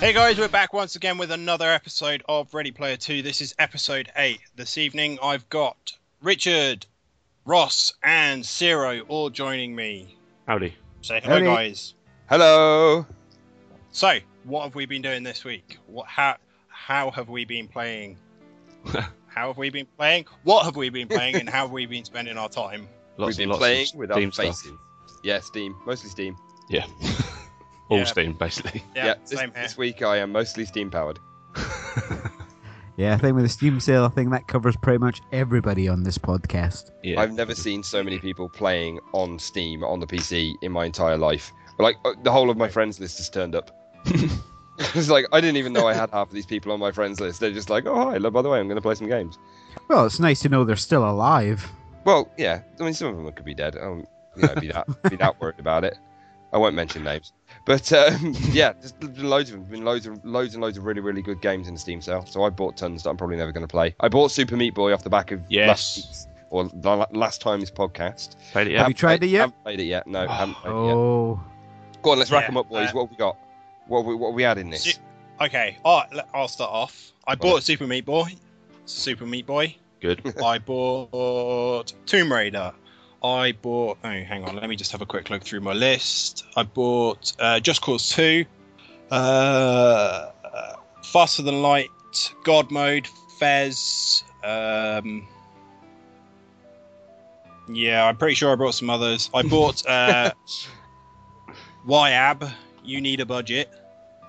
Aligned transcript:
Hey 0.00 0.12
guys, 0.12 0.38
we're 0.38 0.48
back 0.48 0.72
once 0.74 0.94
again 0.94 1.16
with 1.16 1.30
another 1.30 1.70
episode 1.70 2.22
of 2.28 2.52
Ready 2.52 2.70
Player 2.70 2.96
2. 2.96 3.22
This 3.22 3.40
is 3.40 3.54
episode 3.58 4.10
8. 4.14 4.38
This 4.54 4.76
evening 4.76 5.18
I've 5.22 5.48
got 5.48 5.92
Richard, 6.20 6.84
Ross, 7.46 7.94
and 8.02 8.44
Zero 8.44 9.00
all 9.08 9.30
joining 9.30 9.74
me. 9.74 10.16
Howdy. 10.46 10.74
Say 11.00 11.20
hello, 11.22 11.36
Howdy. 11.36 11.46
guys. 11.46 11.94
Hello. 12.28 13.06
So, 13.90 14.18
what 14.44 14.64
have 14.64 14.74
we 14.74 14.84
been 14.84 15.02
doing 15.02 15.22
this 15.22 15.44
week? 15.44 15.78
What 15.86 16.06
how 16.06 16.36
how 16.68 17.10
have 17.10 17.28
we 17.30 17.44
been 17.46 17.66
playing? 17.66 18.18
how 19.28 19.48
have 19.48 19.56
we 19.56 19.70
been 19.70 19.86
playing? 19.96 20.26
What 20.44 20.64
have 20.66 20.76
we 20.76 20.90
been 20.90 21.08
playing 21.08 21.36
and 21.36 21.48
how 21.48 21.62
have 21.62 21.72
we 21.72 21.86
been 21.86 22.04
spending 22.04 22.36
our 22.36 22.50
time? 22.50 22.86
Lots 23.16 23.30
We've 23.30 23.44
been 23.44 23.48
lots 23.48 23.60
playing 23.60 23.86
of 23.94 23.94
with 23.94 24.10
Steam 24.12 24.26
our 24.26 24.32
stuff. 24.32 24.44
faces. 24.46 24.72
Yeah, 25.24 25.40
Steam. 25.40 25.74
Mostly 25.86 26.10
Steam. 26.10 26.36
Yeah. 26.68 26.84
All 27.88 27.98
Yeah. 27.98 28.04
Steam, 28.04 28.32
basically. 28.32 28.82
Yeah, 28.94 29.14
this, 29.28 29.38
same 29.38 29.52
here. 29.52 29.62
this 29.62 29.76
week 29.76 30.02
I 30.02 30.18
am 30.18 30.32
mostly 30.32 30.64
Steam 30.64 30.90
powered. 30.90 31.18
Yeah, 32.96 33.12
I 33.12 33.18
think 33.18 33.34
with 33.34 33.44
the 33.44 33.50
Steam 33.50 33.78
sale, 33.78 34.04
I 34.04 34.08
think 34.08 34.30
that 34.30 34.48
covers 34.48 34.74
pretty 34.74 34.98
much 34.98 35.20
everybody 35.30 35.86
on 35.86 36.02
this 36.02 36.16
podcast. 36.16 36.92
Yeah. 37.02 37.20
I've 37.20 37.34
never 37.34 37.54
seen 37.54 37.82
so 37.82 38.02
many 38.02 38.18
people 38.18 38.48
playing 38.48 39.00
on 39.12 39.38
Steam 39.38 39.84
on 39.84 40.00
the 40.00 40.06
PC 40.06 40.54
in 40.62 40.72
my 40.72 40.86
entire 40.86 41.18
life. 41.18 41.52
Like 41.78 41.96
uh, 42.06 42.14
the 42.22 42.32
whole 42.32 42.48
of 42.48 42.56
my 42.56 42.68
friends 42.68 42.98
list 42.98 43.18
has 43.18 43.28
turned 43.28 43.54
up. 43.54 43.70
it's 44.78 45.10
like 45.10 45.26
I 45.30 45.42
didn't 45.42 45.58
even 45.58 45.74
know 45.74 45.86
I 45.86 45.92
had 45.92 46.08
half 46.10 46.28
of 46.28 46.32
these 46.32 46.46
people 46.46 46.72
on 46.72 46.80
my 46.80 46.90
friends 46.90 47.20
list. 47.20 47.38
They're 47.38 47.50
just 47.50 47.68
like, 47.68 47.84
oh 47.84 48.12
hi, 48.12 48.18
by 48.18 48.40
the 48.40 48.48
way, 48.48 48.58
I'm 48.58 48.66
going 48.66 48.76
to 48.76 48.82
play 48.82 48.94
some 48.94 49.08
games. 49.08 49.38
Well, 49.88 50.06
it's 50.06 50.18
nice 50.18 50.40
to 50.40 50.48
know 50.48 50.64
they're 50.64 50.76
still 50.76 51.08
alive. 51.08 51.70
Well, 52.04 52.32
yeah. 52.38 52.62
I 52.80 52.82
mean, 52.82 52.94
some 52.94 53.08
of 53.08 53.16
them 53.16 53.30
could 53.32 53.44
be 53.44 53.54
dead. 53.54 53.76
I 53.76 53.80
don't, 53.80 54.08
you 54.36 54.42
know, 54.42 54.54
be 54.54 54.68
that 54.68 55.10
be 55.10 55.16
that 55.16 55.38
worried 55.38 55.60
about 55.60 55.84
it. 55.84 55.98
I 56.54 56.56
won't 56.56 56.74
mention 56.74 57.04
names, 57.04 57.34
but 57.66 57.92
um, 57.92 58.34
yeah, 58.52 58.72
there's 58.80 59.18
loads 59.18 59.50
of 59.50 59.56
them. 59.56 59.64
Been 59.64 59.84
loads 59.84 60.06
of 60.06 60.24
loads 60.24 60.54
and 60.54 60.62
loads 60.62 60.78
of 60.78 60.84
really 60.84 61.00
really 61.02 61.20
good 61.22 61.42
games 61.42 61.68
in 61.68 61.74
the 61.74 61.80
Steam 61.80 62.00
sale. 62.00 62.24
So 62.24 62.44
I 62.44 62.48
bought 62.50 62.76
tons 62.78 63.02
that 63.02 63.10
I'm 63.10 63.16
probably 63.18 63.36
never 63.36 63.52
going 63.52 63.66
to 63.66 63.70
play. 63.70 63.94
I 64.00 64.08
bought 64.08 64.30
Super 64.30 64.56
Meat 64.56 64.74
Boy 64.74 64.92
off 64.94 65.02
the 65.04 65.10
back 65.10 65.30
of 65.32 65.40
Yes. 65.50 65.68
last 65.68 65.96
week's, 65.96 66.26
or 66.50 66.64
the 66.72 66.96
la- 66.96 67.06
last 67.12 67.40
time's 67.42 67.70
podcast. 67.70 68.36
Played 68.52 68.68
it, 68.68 68.72
yeah. 68.72 68.78
Have 68.78 68.88
you 68.88 68.94
tried 68.94 69.22
it 69.22 69.26
yet? 69.26 69.40
Haven't 69.40 69.62
played 69.64 69.80
it 69.80 69.84
yet. 69.84 70.06
No, 70.06 70.26
haven't 70.26 70.54
played 70.54 70.72
it 70.72 70.86
yet. 70.86 70.94
Oh, 70.94 71.44
Go 72.02 72.12
on, 72.12 72.18
let's 72.18 72.30
rack 72.30 72.46
them 72.46 72.56
up, 72.56 72.68
boys. 72.70 72.88
uh, 72.88 72.92
what 72.92 73.02
have 73.02 73.10
we 73.10 73.16
got? 73.16 73.36
What 73.88 73.98
have 73.98 74.06
we, 74.06 74.14
what 74.14 74.28
have 74.28 74.34
we 74.36 74.42
had 74.44 74.58
in 74.58 74.70
this? 74.70 74.84
Su- 74.84 75.00
Okay, 75.40 75.76
oh, 75.84 76.02
le- 76.14 76.24
I'll 76.32 76.48
start 76.48 76.70
off. 76.72 77.12
I 77.26 77.34
bought 77.34 77.62
Super 77.62 77.86
Meat 77.86 78.06
Boy. 78.06 78.34
Super 78.86 79.26
Meat 79.26 79.44
Boy. 79.46 79.76
Good. 80.00 80.22
I 80.42 80.58
bought 80.60 81.92
Tomb 82.06 82.32
Raider. 82.32 82.72
I 83.22 83.52
bought. 83.52 83.98
Oh, 84.04 84.08
hang 84.08 84.44
on. 84.44 84.56
Let 84.56 84.68
me 84.68 84.76
just 84.76 84.92
have 84.92 85.00
a 85.02 85.06
quick 85.06 85.30
look 85.30 85.42
through 85.42 85.60
my 85.60 85.72
list. 85.72 86.44
I 86.56 86.62
bought 86.62 87.32
uh, 87.38 87.58
Just 87.60 87.80
Cause 87.80 88.08
2, 88.10 88.44
uh, 89.10 90.30
Faster 91.02 91.42
Than 91.42 91.62
Light, 91.62 91.88
God 92.44 92.70
Mode, 92.70 93.08
Fez. 93.38 94.22
Um, 94.44 95.26
yeah, 97.68 98.04
I'm 98.06 98.16
pretty 98.16 98.34
sure 98.34 98.52
I 98.52 98.54
brought 98.54 98.74
some 98.74 98.90
others. 98.90 99.30
I 99.34 99.42
bought 99.48 99.84
uh, 99.86 100.32
YAB. 101.86 102.52
You 102.84 103.00
need 103.00 103.20
a 103.20 103.26
budget. 103.26 103.70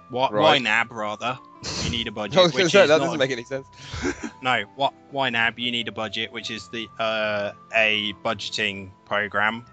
Y- 0.09 0.29
Right. 0.31 0.61
YNAB 0.61 0.87
rather. 0.91 1.37
You 1.83 1.89
need 1.89 2.07
a 2.07 2.11
budget. 2.11 2.37
I 2.39 2.45
which 2.45 2.59
is 2.65 2.71
that 2.73 2.89
not 2.89 2.99
doesn't 2.99 3.15
a- 3.15 3.17
make 3.17 3.31
any 3.31 3.43
sense. 3.43 3.67
no, 4.41 4.63
what 4.75 4.93
YNAB? 5.13 5.57
You 5.57 5.71
need 5.71 5.87
a 5.87 5.91
budget, 5.91 6.31
which 6.31 6.51
is 6.51 6.69
the 6.69 6.87
uh, 6.99 7.53
a 7.73 8.13
budgeting 8.23 8.89
program, 9.05 9.65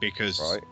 because 0.00 0.40
Right. 0.40 0.62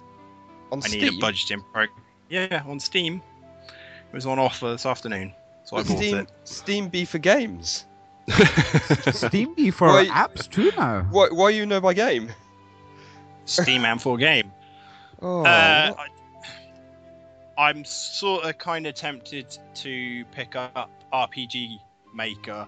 On 0.72 0.82
I 0.82 0.88
Steam. 0.88 1.00
need 1.00 1.14
a 1.14 1.26
budgeting 1.26 1.64
pro. 1.72 1.86
Yeah, 2.28 2.62
on 2.66 2.78
Steam, 2.80 3.22
it 3.68 4.14
was 4.14 4.26
on 4.26 4.38
offer 4.38 4.70
this 4.72 4.84
afternoon, 4.84 5.32
so 5.64 5.76
I 5.76 5.82
bought 5.82 5.96
Steam, 5.98 6.16
it. 6.18 6.30
Steam 6.44 6.88
be 6.88 7.04
for 7.04 7.18
games. 7.18 7.86
Steam 9.12 9.54
be 9.54 9.70
for 9.70 9.92
Wait. 9.94 10.10
apps 10.10 10.50
too 10.50 10.70
now. 10.76 11.06
Why? 11.10 11.28
Why 11.30 11.50
you 11.50 11.64
know 11.64 11.80
my 11.80 11.94
game? 11.94 12.30
Steam 13.46 13.84
and 13.86 14.00
full 14.02 14.16
game. 14.18 14.52
Oh, 15.22 15.40
uh. 15.42 15.94
I, 15.96 16.06
I'm 17.58 17.84
sort 17.84 18.44
of 18.44 18.56
kind 18.58 18.86
of 18.86 18.94
tempted 18.94 19.58
to 19.74 20.24
pick 20.26 20.54
up 20.56 20.90
RPG 21.12 21.78
Maker 22.14 22.66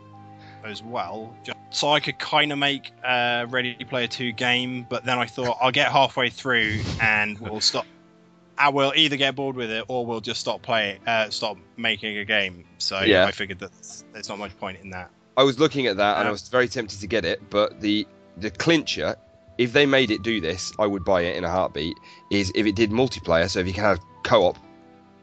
as 0.65 0.83
well, 0.83 1.35
just 1.45 1.57
so 1.71 1.93
I 1.93 2.01
could 2.01 2.19
kind 2.19 2.53
of 2.53 2.59
make 2.59 2.91
a 3.05 3.47
Ready 3.49 3.75
Player 3.89 4.09
Two 4.09 4.33
game. 4.33 4.85
But 4.89 5.05
then 5.05 5.19
I 5.19 5.27
thought 5.27 5.57
I'll 5.61 5.71
get 5.71 5.93
halfway 5.93 6.29
through 6.29 6.81
and 7.01 7.39
we'll 7.39 7.61
stop. 7.61 7.87
I 8.59 8.69
will 8.69 8.93
either 8.95 9.17
get 9.17 9.37
bored 9.37 9.57
with 9.57 9.71
it 9.71 9.85
or 9.89 10.05
we'll 10.05 10.21
just 10.21 10.41
stop 10.41 10.61
playing, 10.61 10.99
uh, 11.07 11.31
stop 11.31 11.57
making 11.79 12.19
a 12.19 12.25
game. 12.27 12.65
So 12.79 13.01
Yeah. 13.01 13.25
I 13.25 13.31
figured 13.31 13.61
that 13.61 13.71
there's 14.13 14.29
not 14.29 14.39
much 14.39 14.59
point 14.59 14.81
in 14.83 14.91
that. 14.91 15.11
I 15.37 15.45
was 15.45 15.59
looking 15.59 15.87
at 15.87 15.97
that 15.97 16.17
and 16.19 16.25
I 16.25 16.27
Um, 16.27 16.33
was 16.33 16.49
very 16.49 16.69
tempted 16.69 17.01
to 17.01 17.07
get 17.07 17.25
it, 17.25 17.41
but 17.49 17.81
the 17.81 18.07
the 18.37 18.51
clincher, 18.51 19.17
if 19.57 19.73
they 19.73 19.87
made 19.87 20.11
it 20.11 20.23
do 20.23 20.41
this, 20.41 20.73
I 20.79 20.87
would 20.87 21.05
buy 21.05 21.23
it 21.23 21.37
in 21.37 21.45
a 21.45 21.51
heartbeat. 21.51 21.97
Is 22.31 22.53
if 22.55 22.67
it 22.67 22.75
did 22.75 22.91
multiplayer, 22.91 23.49
so 23.49 23.61
if 23.61 23.67
you 23.67 23.73
can 23.73 23.85
have 23.85 24.01
co-op, 24.25 24.59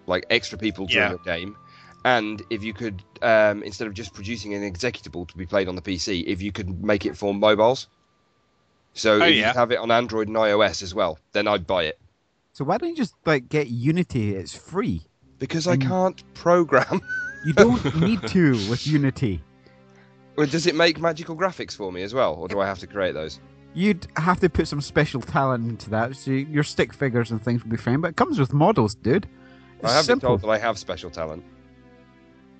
like 0.07 0.25
extra 0.29 0.57
people 0.57 0.85
during 0.87 1.03
Yeah. 1.03 1.09
your 1.09 1.19
game, 1.19 1.55
and 2.05 2.41
if 2.49 2.63
you 2.63 2.73
could, 2.73 3.03
um, 3.21 3.61
instead 3.63 3.87
of 3.87 3.93
just 3.93 4.13
producing 4.13 4.53
an 4.53 4.63
executable 4.63 5.27
to 5.27 5.37
be 5.37 5.45
played 5.45 5.67
on 5.67 5.75
the 5.75 5.81
PC, 5.81 6.23
if 6.25 6.41
you 6.41 6.51
could 6.51 6.83
make 6.83 7.05
it 7.05 7.15
for 7.17 7.33
mobiles. 7.33 7.87
So 8.93 9.15
Oh, 9.15 9.25
if 9.25 9.35
you 9.35 9.41
yeah. 9.41 9.51
could 9.51 9.59
have 9.59 9.71
it 9.71 9.77
on 9.79 9.91
Android 9.91 10.27
and 10.27 10.37
iOS 10.37 10.81
as 10.81 10.95
well, 10.95 11.19
then 11.33 11.47
I'd 11.47 11.67
buy 11.67 11.83
it 11.83 11.99
So 12.53 12.65
why 12.65 12.77
don't 12.79 12.89
you 12.89 12.95
just 12.95 13.13
like 13.25 13.47
get 13.49 13.67
Unity? 13.67 14.35
It's 14.35 14.55
free. 14.57 15.03
because 15.39 15.67
I 15.67 15.75
Mm. 15.77 15.87
can't 15.87 16.33
program. 16.33 16.99
You 17.45 17.53
don't 17.53 17.93
need 18.01 18.25
to 18.29 18.57
with 18.67 18.87
Unity. 18.87 19.43
Well, 20.35 20.47
Does 20.47 20.65
it 20.65 20.73
make 20.75 20.99
magical 20.99 21.35
graphics 21.37 21.75
for 21.75 21.91
me 21.91 22.01
as 22.01 22.13
well, 22.13 22.33
or 22.33 22.47
do 22.47 22.59
I 22.59 22.65
have 22.65 22.79
to 22.79 22.87
create 22.87 23.13
those? 23.13 23.39
You'd 23.75 24.07
have 24.17 24.39
to 24.39 24.49
put 24.49 24.67
some 24.67 24.81
special 24.81 25.21
talent 25.21 25.69
into 25.69 25.89
that. 25.91 26.15
So 26.15 26.31
your 26.31 26.63
stick 26.63 26.93
figures 26.93 27.29
and 27.29 27.41
things 27.43 27.61
would 27.63 27.69
be 27.69 27.77
fine, 27.77 28.01
but 28.01 28.09
it 28.09 28.15
comes 28.15 28.39
with 28.39 28.53
models, 28.53 28.95
dude. 28.95 29.27
It's 29.79 29.89
I 29.91 29.93
have 29.95 30.05
simple. 30.05 30.29
been 30.29 30.39
told 30.39 30.41
that 30.41 30.49
I 30.49 30.57
have 30.57 30.77
special 30.77 31.09
talent. 31.09 31.43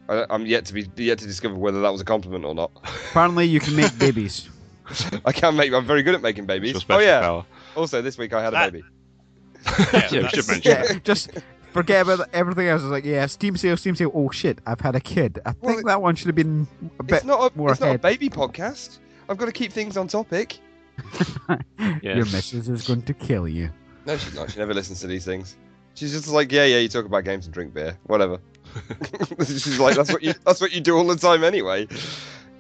I, 0.10 0.26
I'm 0.30 0.46
yet 0.46 0.66
to 0.66 0.74
be 0.74 0.88
yet 0.96 1.18
to 1.20 1.26
discover 1.26 1.56
whether 1.56 1.82
that 1.82 1.90
was 1.92 2.02
a 2.02 2.06
compliment 2.06 2.46
or 2.46 2.56
not. 2.56 2.72
Apparently, 3.10 3.46
you 3.46 3.60
can 3.60 3.76
make 3.76 3.98
babies. 4.00 4.50
I 5.26 5.32
can 5.34 5.56
make. 5.56 5.74
I'm 5.74 5.86
very 5.86 6.02
good 6.04 6.16
at 6.16 6.22
making 6.22 6.46
babies. 6.46 6.86
Oh 6.90 7.00
yeah. 7.00 7.22
power. 7.22 7.46
Also, 7.76 8.02
this 8.02 8.18
week 8.18 8.34
I 8.34 8.42
had 8.42 8.54
a 8.54 8.72
baby. 8.72 8.84
Yeah, 9.66 10.08
Yeah, 10.12 10.22
we 10.22 10.30
should 10.30 10.48
mention 10.48 10.62
yeah, 10.72 10.94
just 11.04 11.32
forget 11.74 12.08
about 12.08 12.30
everything 12.32 12.68
else. 12.68 12.82
It's 12.84 12.90
like, 12.92 13.04
yeah, 13.04 13.26
Steam 13.26 13.58
sale, 13.58 13.76
Steam 13.76 13.96
sale. 13.96 14.12
Oh 14.14 14.30
shit, 14.30 14.60
I've 14.66 14.80
had 14.80 14.96
a 14.96 15.02
kid. 15.02 15.40
I 15.46 15.54
Well, 15.62 15.76
think 15.76 15.88
that 15.88 16.02
one 16.02 16.16
should 16.16 16.28
have 16.28 16.36
been 16.36 16.68
a 17.00 17.04
bit 17.04 17.16
It's 17.18 17.26
not 17.26 17.52
a. 17.54 17.58
more 17.58 17.72
It's 17.72 17.82
not 17.82 17.96
a 17.96 18.00
baby 18.00 18.30
podcast. 18.30 19.00
I've 19.28 19.38
got 19.38 19.48
to 19.48 19.52
keep 19.52 19.74
things 19.74 19.98
on 19.98 20.08
topic. 20.08 20.60
Yeah. 21.50 21.58
Your 22.02 22.26
missus 22.26 22.70
is 22.70 22.88
going 22.88 23.02
to 23.04 23.14
kill 23.14 23.48
you. 23.48 23.70
No, 24.06 24.16
she's 24.16 24.34
not. 24.36 24.50
She 24.52 24.58
never 24.60 24.74
listens 24.74 25.02
to 25.02 25.08
these 25.08 25.26
things. 25.26 25.58
She's 25.98 26.12
just 26.12 26.28
like, 26.28 26.52
yeah, 26.52 26.66
yeah. 26.66 26.78
You 26.78 26.88
talk 26.88 27.06
about 27.06 27.24
games 27.24 27.46
and 27.46 27.54
drink 27.56 27.74
beer, 27.74 27.98
whatever. 28.06 28.38
she's 29.40 29.80
like, 29.80 29.96
that's 29.96 30.12
what 30.14 30.22
you. 30.22 30.36
That's 30.46 30.62
what 30.62 30.72
you 30.72 30.80
do 30.80 30.96
all 30.96 31.08
the 31.08 31.16
time 31.16 31.44
anyway. 31.44 31.88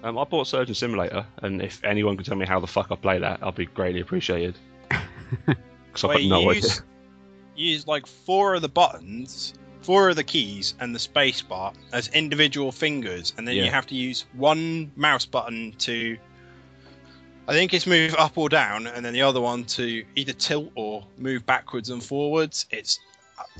Um, 0.03 0.17
I 0.17 0.23
bought 0.23 0.47
Surgeon 0.47 0.73
Simulator, 0.73 1.23
and 1.43 1.61
if 1.61 1.83
anyone 1.83 2.17
can 2.17 2.25
tell 2.25 2.35
me 2.35 2.47
how 2.47 2.59
the 2.59 2.65
fuck 2.65 2.87
I 2.91 2.95
play 2.95 3.19
that, 3.19 3.39
I'll 3.43 3.51
be 3.51 3.67
greatly 3.67 4.01
appreciated. 4.01 4.55
Because 5.87 6.03
I've 6.03 6.09
Wait, 6.09 6.29
got 6.29 6.35
no 6.35 6.41
you 6.41 6.49
idea. 6.49 6.61
use, 6.61 6.81
use 7.55 7.87
like 7.87 8.05
four 8.05 8.55
of 8.55 8.61
the 8.61 8.69
buttons, 8.69 9.53
four 9.81 10.09
of 10.09 10.15
the 10.15 10.23
keys, 10.23 10.75
and 10.79 10.93
the 10.93 10.99
space 10.99 11.41
bar 11.41 11.73
as 11.93 12.07
individual 12.09 12.71
fingers, 12.71 13.33
and 13.37 13.47
then 13.47 13.55
Yeah. 13.55 13.65
you 13.65 13.71
have 13.71 13.85
to 13.87 13.95
use 13.95 14.25
one 14.33 14.91
mouse 14.95 15.25
button 15.25 15.73
to. 15.79 16.17
I 17.47 17.53
think 17.53 17.73
it's 17.73 17.87
move 17.87 18.13
up 18.15 18.37
or 18.37 18.49
down, 18.49 18.87
and 18.87 19.03
then 19.05 19.13
the 19.13 19.21
other 19.21 19.41
one 19.41 19.63
to 19.65 20.03
either 20.15 20.33
tilt 20.33 20.71
or 20.75 21.05
move 21.17 21.45
backwards 21.45 21.89
and 21.89 22.03
forwards. 22.03 22.65
It's 22.71 22.99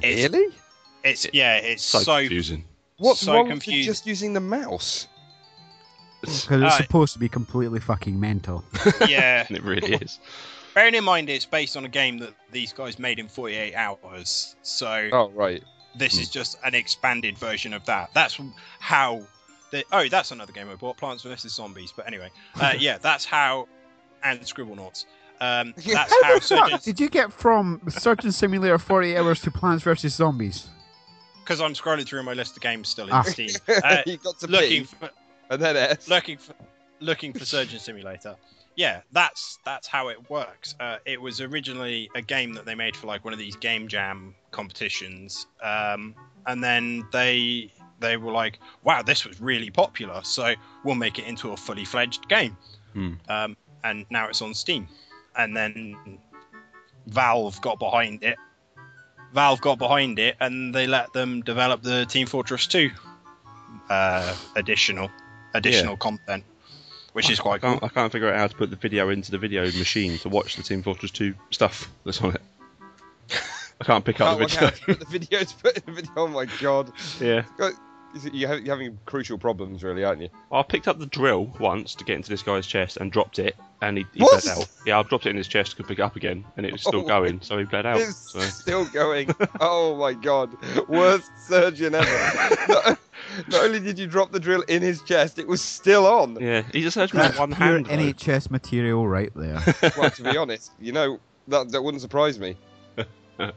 It's, 0.02 0.34
Really? 0.34 0.54
It's 1.04 1.28
yeah. 1.34 1.58
It's 1.58 1.84
So, 1.84 2.00
so, 2.00 2.20
confusing. 2.20 2.64
What's 2.98 3.22
so 3.22 3.34
wrong 3.34 3.50
with 3.50 3.64
just 3.64 4.08
using 4.08 4.34
the 4.34 4.40
mouse? 4.40 5.08
Because 6.22 6.62
it's 6.64 6.74
Uh, 6.76 6.78
supposed 6.78 7.14
to 7.14 7.20
be 7.20 7.30
completely 7.30 7.80
fucking 7.80 8.20
mental. 8.20 8.64
yeah. 9.08 9.46
It 9.50 9.64
really 9.64 9.94
is. 9.96 10.20
Bearing 10.74 10.96
in 10.96 11.04
mind 11.04 11.30
it's 11.30 11.46
based 11.46 11.78
on 11.78 11.86
a 11.86 11.90
game 11.90 12.18
that 12.20 12.34
these 12.52 12.74
guys 12.74 13.00
made 13.00 13.20
in 13.20 13.28
48 13.28 13.74
hours, 13.76 14.56
so 14.62 15.10
Oh 15.12 15.30
right. 15.32 15.64
this 15.96 16.20
is 16.20 16.30
just 16.30 16.58
an 16.64 16.76
expanded 16.76 17.38
version 17.38 17.74
of 17.74 17.84
that. 17.86 18.10
That's 18.14 18.40
how. 18.80 19.22
The, 19.72 19.84
oh, 19.92 20.08
that's 20.08 20.32
another 20.32 20.54
game 20.54 20.70
I 20.70 20.76
bought, 20.76 20.96
Plants 20.98 21.24
vs 21.24 21.52
Zombies. 21.54 21.92
But 21.96 22.08
anyway, 22.08 22.30
uh, 22.60 22.74
yeah, 22.80 22.98
that's 23.00 23.26
how. 23.26 23.68
And 24.24 24.40
Scribblenauts. 24.42 25.06
Um, 25.40 25.74
that's 25.78 25.94
How 25.94 26.24
how 26.24 26.34
the 26.36 26.42
fuck 26.42 26.44
Surgeon. 26.44 26.80
did 26.84 27.00
you 27.00 27.10
get 27.10 27.32
from 27.32 27.82
Surgeon 27.90 28.32
Simulator 28.32 28.78
48 28.78 29.18
Hours 29.18 29.42
to 29.42 29.52
Plants 29.52 29.84
vs 29.84 30.14
Zombies? 30.16 30.68
Because 31.44 31.62
I'm 31.62 31.74
scrolling 31.74 32.06
through 32.08 32.24
my 32.24 32.34
list 32.34 32.56
of 32.58 32.62
games 32.62 32.90
still 32.90 33.06
in 33.08 33.14
Ah. 33.14 33.22
Steam, 33.22 33.50
uh, 33.84 34.02
you 34.06 34.18
got 34.18 34.40
to 34.40 34.48
looking 34.48 34.84
for 34.86 35.10
and 35.50 35.62
then 35.62 35.78
S. 35.78 36.10
looking 36.10 36.38
for 36.38 36.54
looking 37.00 37.32
for 37.34 37.46
Surgeon 37.46 37.80
Simulator. 37.80 38.36
Yeah, 38.76 39.02
that's 39.12 39.58
that's 39.66 39.88
how 39.88 40.10
it 40.10 40.30
works. 40.30 40.76
Uh, 40.80 40.98
it 41.06 41.20
was 41.22 41.40
originally 41.42 42.10
a 42.16 42.22
game 42.22 42.54
that 42.54 42.66
they 42.66 42.76
made 42.76 42.96
for 42.96 43.08
like 43.08 43.24
one 43.24 43.34
of 43.34 43.40
these 43.40 43.56
game 43.56 43.88
jam 43.88 44.36
competitions, 44.52 45.48
um, 45.64 46.14
and 46.46 46.64
then 46.64 47.06
they 47.12 47.72
they 48.00 48.18
were 48.18 48.32
like, 48.32 48.60
"Wow, 48.84 49.02
this 49.02 49.26
was 49.26 49.40
really 49.42 49.70
popular, 49.72 50.22
so 50.24 50.54
we'll 50.84 50.96
make 50.96 51.18
it 51.18 51.26
into 51.26 51.54
a 51.54 51.58
fully 51.58 51.86
fledged 51.86 52.28
game." 52.30 52.56
Hmm. 52.94 53.14
Um, 53.30 53.58
and 53.84 54.06
now 54.10 54.28
it's 54.28 54.42
on 54.42 54.54
Steam, 54.54 54.88
and 55.38 55.56
then 55.56 56.20
Valve 57.08 57.62
got 57.62 57.80
behind 57.80 58.24
it. 58.24 58.38
Valve 59.34 59.62
got 59.62 59.78
behind 59.78 60.20
it, 60.20 60.36
and 60.40 60.74
they 60.74 60.88
let 60.88 61.14
them 61.14 61.42
develop 61.42 61.82
the 61.82 62.06
Team 62.06 62.28
Fortress 62.28 62.68
2 62.68 62.90
uh, 63.90 64.36
additional 64.56 65.10
additional 65.54 65.98
content, 65.98 66.44
which 67.14 67.30
is 67.30 67.40
I 67.40 67.44
quite 67.44 67.62
can't, 67.62 67.80
cool. 67.80 67.90
I 67.90 67.94
can't 67.94 68.12
figure 68.12 68.30
out 68.32 68.38
how 68.38 68.48
to 68.48 68.56
put 68.56 68.70
the 68.70 68.76
video 68.76 69.10
into 69.10 69.32
the 69.32 69.38
video 69.38 69.64
machine 69.64 70.18
to 70.20 70.30
watch 70.30 70.56
the 70.56 70.64
Team 70.64 70.84
Fortress 70.84 71.12
2 71.12 71.34
stuff 71.52 71.90
that's 72.04 72.22
on 72.22 72.36
it. 72.36 72.42
I 73.80 73.84
can't 73.84 74.04
pick 74.04 74.20
up 74.22 74.40
Can't 74.40 74.50
the 74.50 74.56
video. 74.56 74.68
out 74.68 74.82
put 74.82 75.00
the 75.00 75.20
videos 75.20 75.62
put 75.62 75.78
in 75.78 75.84
the 75.86 75.92
video. 75.92 76.12
Oh 76.18 76.28
my 76.28 76.46
god. 76.60 76.92
yeah. 77.20 77.44
You're 78.32 78.58
you're 78.58 78.76
having 78.76 78.98
crucial 79.06 79.38
problems, 79.38 79.84
really, 79.84 80.04
aren't 80.04 80.22
you? 80.22 80.30
I 80.52 80.64
picked 80.64 80.88
up 80.88 80.98
the 80.98 81.06
drill 81.06 81.54
once 81.60 81.94
to 81.96 82.04
get 82.04 82.16
into 82.16 82.30
this 82.30 82.42
guy's 82.42 82.66
chest 82.66 82.98
and 82.98 83.12
dropped 83.12 83.38
it, 83.38 83.56
and 83.82 83.98
he, 84.00 84.06
he 84.14 84.22
What? 84.24 84.44
bled 84.44 84.58
out. 84.58 84.68
Yeah, 84.86 85.00
I 85.00 85.04
dropped 85.04 85.26
it 85.26 85.30
in 85.32 85.36
his 85.38 85.48
chest, 85.48 85.76
could 85.78 85.88
pick 85.88 86.00
it 86.00 86.02
up 86.02 86.16
again, 86.16 86.44
and 86.58 86.66
it 86.66 86.72
was 86.72 86.82
still 86.82 87.02
Oh 87.02 87.08
going, 87.08 87.42
so 87.42 87.58
he 87.58 87.64
bled 87.66 87.86
out. 87.86 87.98
It's 88.00 88.32
So. 88.32 88.40
still 88.42 88.86
going. 88.86 89.30
oh 89.60 89.96
my 89.98 90.14
god. 90.14 90.52
Worst 90.88 91.30
surgeon 91.48 91.94
ever. 91.96 92.58
not, 92.70 93.00
not 93.50 93.64
only 93.64 93.80
did 93.80 94.00
you 94.00 94.08
drop 94.08 94.32
the 94.32 94.40
drill 94.40 94.62
in 94.64 94.82
his 94.82 95.02
chest, 95.04 95.38
it 95.40 95.48
was 95.48 95.62
still 95.62 96.08
on. 96.08 96.38
Yeah, 96.42 96.64
he 96.74 96.82
just 96.82 96.96
hurt 96.96 97.14
me 97.14 97.20
That's 97.20 97.34
with 97.34 97.40
one 97.40 97.54
pure 97.56 97.68
hand. 97.68 97.86
though. 97.86 97.92
NHS 97.92 98.50
material 98.50 99.08
right 99.08 99.32
there. 99.36 99.62
Well, 99.98 100.10
to 100.12 100.24
be 100.24 100.36
honest, 100.38 100.72
you 100.80 100.92
know, 100.92 101.20
that, 101.48 101.70
that 101.72 101.82
wouldn't 101.84 102.02
surprise 102.02 102.40
me. 102.40 102.56
oh, 103.40 103.52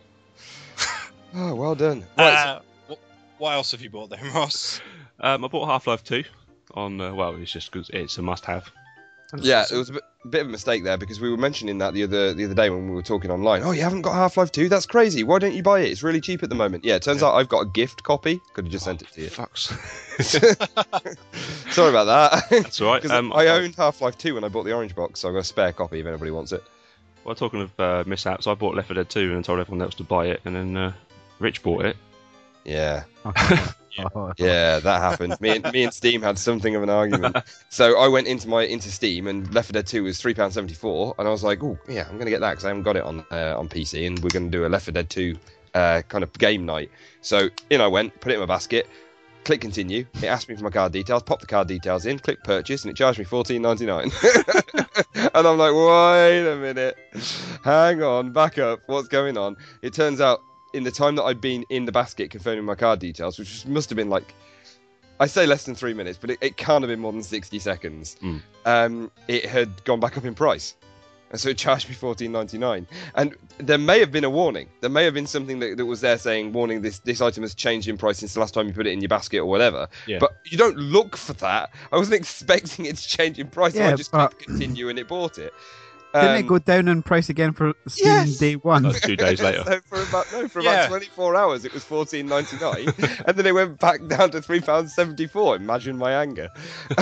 well 1.55 1.75
done. 1.75 2.05
Right, 2.19 2.35
Uh, 2.35 2.61
wh- 2.89 3.41
what 3.41 3.53
else 3.55 3.73
have 3.73 3.81
you 3.81 3.91
bought 3.91 4.11
then, 4.11 4.21
Ross? 4.35 4.81
Um, 5.21 5.45
I 5.45 5.49
bought 5.49 5.67
Half 5.67 5.87
Life 5.87 6.05
2 6.05 6.25
on, 6.75 7.01
uh, 7.01 7.13
well, 7.15 7.35
it's 7.37 7.53
just 7.53 7.71
because 7.73 7.91
it's 7.93 8.19
a 8.19 8.23
must 8.23 8.45
have. 8.47 8.71
Yeah, 9.39 9.65
it 9.71 9.77
was 9.77 9.91
a 9.91 9.93
bit, 9.95 10.03
bit 10.29 10.41
of 10.43 10.49
a 10.49 10.51
mistake 10.51 10.83
there 10.85 10.97
because 10.99 11.21
we 11.21 11.31
were 11.31 11.37
mentioning 11.37 11.79
that 11.79 11.95
the 11.95 12.03
other 12.03 12.35
the 12.35 12.45
other 12.47 12.55
day 12.55 12.69
when 12.71 12.89
we 12.89 12.95
were 12.95 13.03
talking 13.03 13.31
online. 13.31 13.63
Oh, 13.63 13.71
you 13.71 13.83
haven't 13.83 14.03
got 14.03 14.15
Half 14.15 14.37
Life 14.37 14.51
2? 14.53 14.69
That's 14.69 14.87
crazy. 14.87 15.23
Why 15.23 15.39
don't 15.39 15.55
you 15.55 15.63
buy 15.63 15.81
it? 15.81 15.91
It's 15.91 16.03
really 16.03 16.21
cheap 16.21 16.43
at 16.43 16.49
the 16.49 16.55
moment. 16.55 16.85
Yeah, 16.85 16.97
it 16.97 17.03
turns 17.03 17.23
out 17.23 17.35
I've 17.35 17.49
got 17.49 17.61
a 17.61 17.67
gift 17.67 18.03
copy. 18.03 18.41
Could 18.55 18.65
have 18.67 18.73
just 18.73 18.85
sent 18.85 19.03
it 19.03 19.09
to 19.13 19.21
you. 19.23 19.29
Fucks. 19.29 19.71
Sorry 21.73 21.91
about 21.91 22.05
that. 22.05 22.51
That's 22.51 22.81
all 22.81 22.89
right. 22.93 23.03
'Cause 23.03 23.11
Um, 23.11 23.33
I 23.33 23.47
owned 23.49 23.75
Half 23.77 24.01
Life 24.01 24.19
2 24.19 24.35
when 24.35 24.45
I 24.45 24.49
bought 24.49 24.65
the 24.65 24.73
orange 24.73 24.95
box, 24.95 25.21
so 25.21 25.29
I've 25.29 25.35
got 25.35 25.41
a 25.41 25.45
spare 25.45 25.73
copy 25.73 26.01
if 26.01 26.07
anybody 26.07 26.31
wants 26.31 26.53
it. 26.53 26.63
Well, 27.25 27.35
talking 27.35 27.61
of 27.63 27.79
uh, 27.81 28.05
mishaps, 28.07 28.47
I 28.47 28.55
bought 28.55 28.75
Left 28.75 28.89
4 28.89 28.95
Dead 28.95 29.09
2 29.11 29.35
and 29.35 29.45
told 29.45 29.61
everyone 29.61 29.83
else 29.83 29.95
to 29.97 30.05
buy 30.05 30.27
it, 30.27 30.41
and 30.45 30.57
then 30.57 30.77
uh, 30.77 30.93
Rich 31.39 31.63
bought 31.63 31.85
it. 31.85 31.97
Yeah, 32.65 33.05
Oh, 34.15 34.33
yeah, 34.39 34.79
that 34.79 35.01
happened. 35.01 35.41
me 35.41 35.57
and 35.57 35.73
me 35.73 35.83
and 35.85 35.93
Steam 35.93 36.23
had 36.23 36.39
something 36.39 36.75
of 36.77 36.83
an 36.83 36.91
argument. 36.91 37.37
so 37.69 37.99
I 37.99 38.09
went 38.09 38.27
into 38.29 38.49
my 38.49 38.63
into 38.65 38.91
Steam, 38.91 39.27
and 39.27 39.53
Left 39.53 39.69
4 39.69 39.73
Dead 39.73 39.87
2 39.87 40.05
was 40.05 40.19
three 40.19 40.35
pound 40.35 40.53
seventy 40.53 40.75
four, 40.75 41.15
and 41.19 41.27
I 41.27 41.31
was 41.31 41.43
like, 41.43 41.63
oh 41.63 41.79
yeah, 41.89 42.07
I'm 42.09 42.19
gonna 42.19 42.31
get 42.31 42.41
that 42.41 42.51
because 42.51 42.65
I 42.65 42.69
haven't 42.69 42.85
got 42.85 42.97
it 42.97 43.03
on 43.03 43.25
uh, 43.31 43.59
on 43.59 43.69
PC, 43.69 44.07
and 44.07 44.19
we're 44.21 44.31
gonna 44.31 44.49
do 44.51 44.67
a 44.67 44.69
Left 44.69 44.85
4 44.87 44.93
Dead 44.93 45.11
2 45.11 45.37
uh, 45.75 46.03
kind 46.09 46.23
of 46.25 46.33
game 46.35 46.65
night. 46.65 46.91
So 47.21 47.49
in 47.71 47.81
I 47.81 47.89
went, 47.89 48.19
put 48.21 48.33
it 48.33 48.37
in 48.37 48.41
my 48.41 48.47
basket. 48.47 48.89
Click 49.45 49.63
continue. 49.63 50.07
It 50.17 50.25
asked 50.25 50.49
me 50.51 50.55
for 50.55 50.65
my 50.65 50.71
card 50.71 50.93
details. 50.93 51.23
Pop 51.23 51.41
the 51.41 51.47
card 51.47 51.67
details 51.67 52.05
in. 52.05 52.19
Click 52.19 52.45
purchase, 52.45 52.85
and 52.85 52.91
it 52.91 52.97
charged 52.97 53.19
me 53.19 53.25
fourteen 53.25 53.63
ninety 53.63 53.87
nine. 53.87 54.11
and 55.15 55.35
I'm 55.47 55.59
like, 55.59 55.73
wait 55.75 56.47
a 56.47 56.57
minute, 56.57 56.97
hang 57.65 58.03
on, 58.03 58.33
back 58.33 58.59
up. 58.59 58.81
What's 58.87 59.09
going 59.09 59.37
on? 59.37 59.57
It 59.83 59.95
turns 59.95 60.21
out 60.21 60.41
in 60.73 60.85
the 60.85 60.91
time 60.91 61.15
that 61.17 61.25
I'd 61.25 61.41
been 61.41 61.65
in 61.69 61.85
the 61.85 61.93
basket 61.93 62.31
confirming 62.31 62.65
my 62.65 62.75
card 62.75 62.99
details, 63.01 63.39
which 63.39 63.67
must 63.67 63.89
have 63.91 63.97
been 63.97 64.11
like, 64.11 64.35
I 65.19 65.27
say 65.27 65.47
less 65.47 65.65
than 65.65 65.75
three 65.75 65.95
minutes, 65.95 66.19
but 66.21 66.31
it, 66.31 66.39
it 66.41 66.57
can't 66.57 66.83
have 66.83 66.89
been 66.89 67.01
more 67.01 67.13
than 67.13 67.23
60 67.23 67.59
seconds, 67.59 68.17
Mm. 68.23 68.41
um, 68.65 69.11
it 69.29 69.45
had 69.45 69.83
gone 69.85 70.01
back 70.01 70.17
up 70.17 70.25
in 70.25 70.35
price. 70.35 70.75
And 71.33 71.39
so 71.39 71.49
it 71.51 71.59
charged 71.59 71.89
me 71.89 71.95
fourteen 71.95 72.33
ninety 72.33 72.59
nine. 72.59 72.89
And 73.15 73.37
there 73.59 73.79
may 73.79 74.01
have 74.01 74.11
been 74.11 74.25
a 74.25 74.31
warning. 74.31 74.69
There 74.81 74.91
may 74.91 75.05
have 75.05 75.15
been 75.15 75.29
something 75.29 75.61
that, 75.61 75.77
that 75.77 75.87
was 75.87 76.01
there 76.01 76.19
saying, 76.19 76.53
warning, 76.53 76.83
this, 76.83 76.99
this 76.99 77.21
item 77.21 77.45
has 77.45 77.55
changed 77.55 77.87
in 77.87 77.97
price 77.97 78.19
since 78.19 78.35
the 78.35 78.41
last 78.41 78.53
time 78.53 78.67
you 78.67 78.73
put 78.75 78.89
it 78.89 78.91
in 78.91 79.01
your 79.01 79.09
basket 79.11 79.39
or 79.39 79.47
whatever. 79.47 79.87
Yeah. 80.09 80.19
But 80.19 80.33
you 80.47 80.59
don't 80.59 80.77
look 80.77 81.17
for 81.17 81.35
that. 81.35 81.71
I 81.93 81.97
wasn't 81.99 82.17
expecting 82.21 82.87
it 82.87 82.97
to 82.97 83.07
change 83.07 83.39
in 83.39 83.47
price, 83.47 83.75
so 83.75 83.85
I 83.85 83.95
just 83.95 84.11
but- 84.11 84.31
clicked 84.31 84.47
continue 84.47 84.89
and 84.89 84.99
it 84.99 85.07
bought 85.07 85.39
it. 85.39 85.55
Didn't 86.13 86.31
Um, 86.31 86.37
it 86.37 86.47
go 86.49 86.59
down 86.59 86.89
in 86.89 87.03
price 87.03 87.29
again 87.29 87.53
for 87.53 87.73
Steam 87.87 88.07
Yes. 88.07 88.39
day 88.39 88.55
one? 88.55 88.83
Like 88.83 89.01
two 89.03 89.17
days 89.17 89.41
later. 89.41 89.63
so 89.67 89.81
for 89.89 90.03
about 90.03 90.27
no, 90.33 90.49
for 90.49 90.61
Yeah. 90.61 90.73
about 90.85 90.89
twenty 90.89 91.07
four 91.07 91.37
hours 91.37 91.65
it 91.65 91.73
was 91.73 91.85
fourteen 91.85 92.27
ninety 92.29 92.57
nine, 92.57 92.93
and 93.27 93.37
then 93.37 93.47
it 93.47 93.55
went 93.55 93.79
back 93.79 94.05
down 94.09 94.31
to 94.33 94.43
three 94.43 94.61
pounds 94.61 94.93
seventy 94.95 95.27
four. 95.27 95.55
Imagine 95.57 95.97
my 95.97 96.13
anger. 96.13 96.49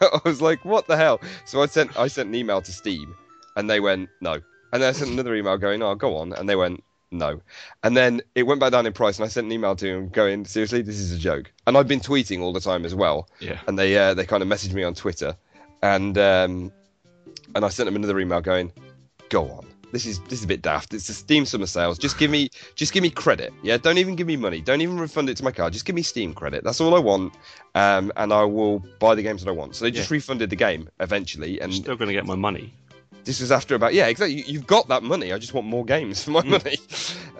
I 0.00 0.20
was 0.24 0.40
like, 0.40 0.64
what 0.64 0.86
the 0.86 0.96
hell? 0.96 1.20
So 1.46 1.62
I 1.62 1.66
sent 1.66 1.96
I 1.96 2.06
sent 2.08 2.28
an 2.28 2.34
email 2.34 2.60
to 2.62 2.72
Steam, 2.72 3.14
and 3.56 3.68
they 3.68 3.80
went 3.80 4.08
no, 4.20 4.34
and 4.72 4.82
then 4.82 4.88
I 4.88 4.92
sent 4.92 5.10
another 5.10 5.34
email 5.34 5.56
going, 5.56 5.82
oh, 5.82 5.94
go 5.94 6.16
on, 6.16 6.32
and 6.32 6.48
they 6.48 6.56
went 6.56 6.84
no, 7.10 7.40
and 7.82 7.96
then 7.96 8.20
it 8.34 8.44
went 8.44 8.60
back 8.60 8.72
down 8.72 8.86
in 8.86 8.92
price, 8.92 9.18
and 9.18 9.24
I 9.24 9.28
sent 9.28 9.46
an 9.46 9.52
email 9.52 9.74
to 9.76 9.86
them 9.86 10.08
going, 10.08 10.44
seriously, 10.44 10.82
this 10.82 11.00
is 11.00 11.12
a 11.12 11.18
joke, 11.18 11.50
and 11.66 11.76
I've 11.76 11.88
been 11.88 12.00
tweeting 12.00 12.42
all 12.42 12.52
the 12.52 12.60
time 12.60 12.84
as 12.84 12.94
well, 12.94 13.28
Yeah. 13.40 13.58
and 13.66 13.78
they 13.78 13.96
uh, 13.96 14.14
they 14.14 14.24
kind 14.26 14.42
of 14.42 14.48
messaged 14.48 14.72
me 14.74 14.82
on 14.84 14.94
Twitter, 14.94 15.36
and 15.82 16.16
um, 16.18 16.72
and 17.54 17.64
I 17.64 17.68
sent 17.68 17.86
them 17.86 17.96
another 17.96 18.18
email 18.20 18.40
going, 18.40 18.72
"Go 19.28 19.44
on, 19.50 19.66
this 19.92 20.06
is 20.06 20.20
this 20.28 20.38
is 20.40 20.44
a 20.44 20.48
bit 20.48 20.62
daft. 20.62 20.92
It's 20.94 21.06
the 21.06 21.12
Steam 21.12 21.46
summer 21.46 21.66
sales. 21.66 21.98
Just 21.98 22.18
give 22.18 22.30
me 22.30 22.48
just 22.74 22.92
give 22.92 23.02
me 23.02 23.10
credit. 23.10 23.52
Yeah, 23.62 23.76
don't 23.76 23.98
even 23.98 24.16
give 24.16 24.26
me 24.26 24.36
money. 24.36 24.60
Don't 24.60 24.80
even 24.80 24.98
refund 24.98 25.28
it 25.30 25.36
to 25.38 25.44
my 25.44 25.52
card. 25.52 25.72
Just 25.72 25.84
give 25.84 25.94
me 25.96 26.02
Steam 26.02 26.34
credit. 26.34 26.64
That's 26.64 26.80
all 26.80 26.94
I 26.94 26.98
want, 26.98 27.34
um, 27.74 28.12
and 28.16 28.32
I 28.32 28.44
will 28.44 28.80
buy 28.98 29.14
the 29.14 29.22
games 29.22 29.42
that 29.44 29.50
I 29.50 29.54
want." 29.54 29.76
So 29.76 29.84
they 29.84 29.90
just 29.90 30.10
Yeah. 30.10 30.14
refunded 30.16 30.50
the 30.50 30.56
game 30.56 30.88
eventually, 31.00 31.58
I'm 31.60 31.66
and 31.70 31.74
still 31.74 31.96
going 31.96 32.08
to 32.08 32.14
get 32.14 32.26
my 32.26 32.34
money. 32.36 32.74
this 33.24 33.40
was 33.40 33.50
after 33.50 33.74
about 33.74 33.92
yeah 33.92 34.06
exactly 34.06 34.36
you, 34.36 34.44
you've 34.46 34.66
got 34.68 34.86
that 34.86 35.02
money 35.02 35.32
i 35.32 35.38
just 35.38 35.52
want 35.52 35.66
more 35.66 35.84
games 35.84 36.22
for 36.22 36.30
my 36.30 36.44
money 36.44 36.76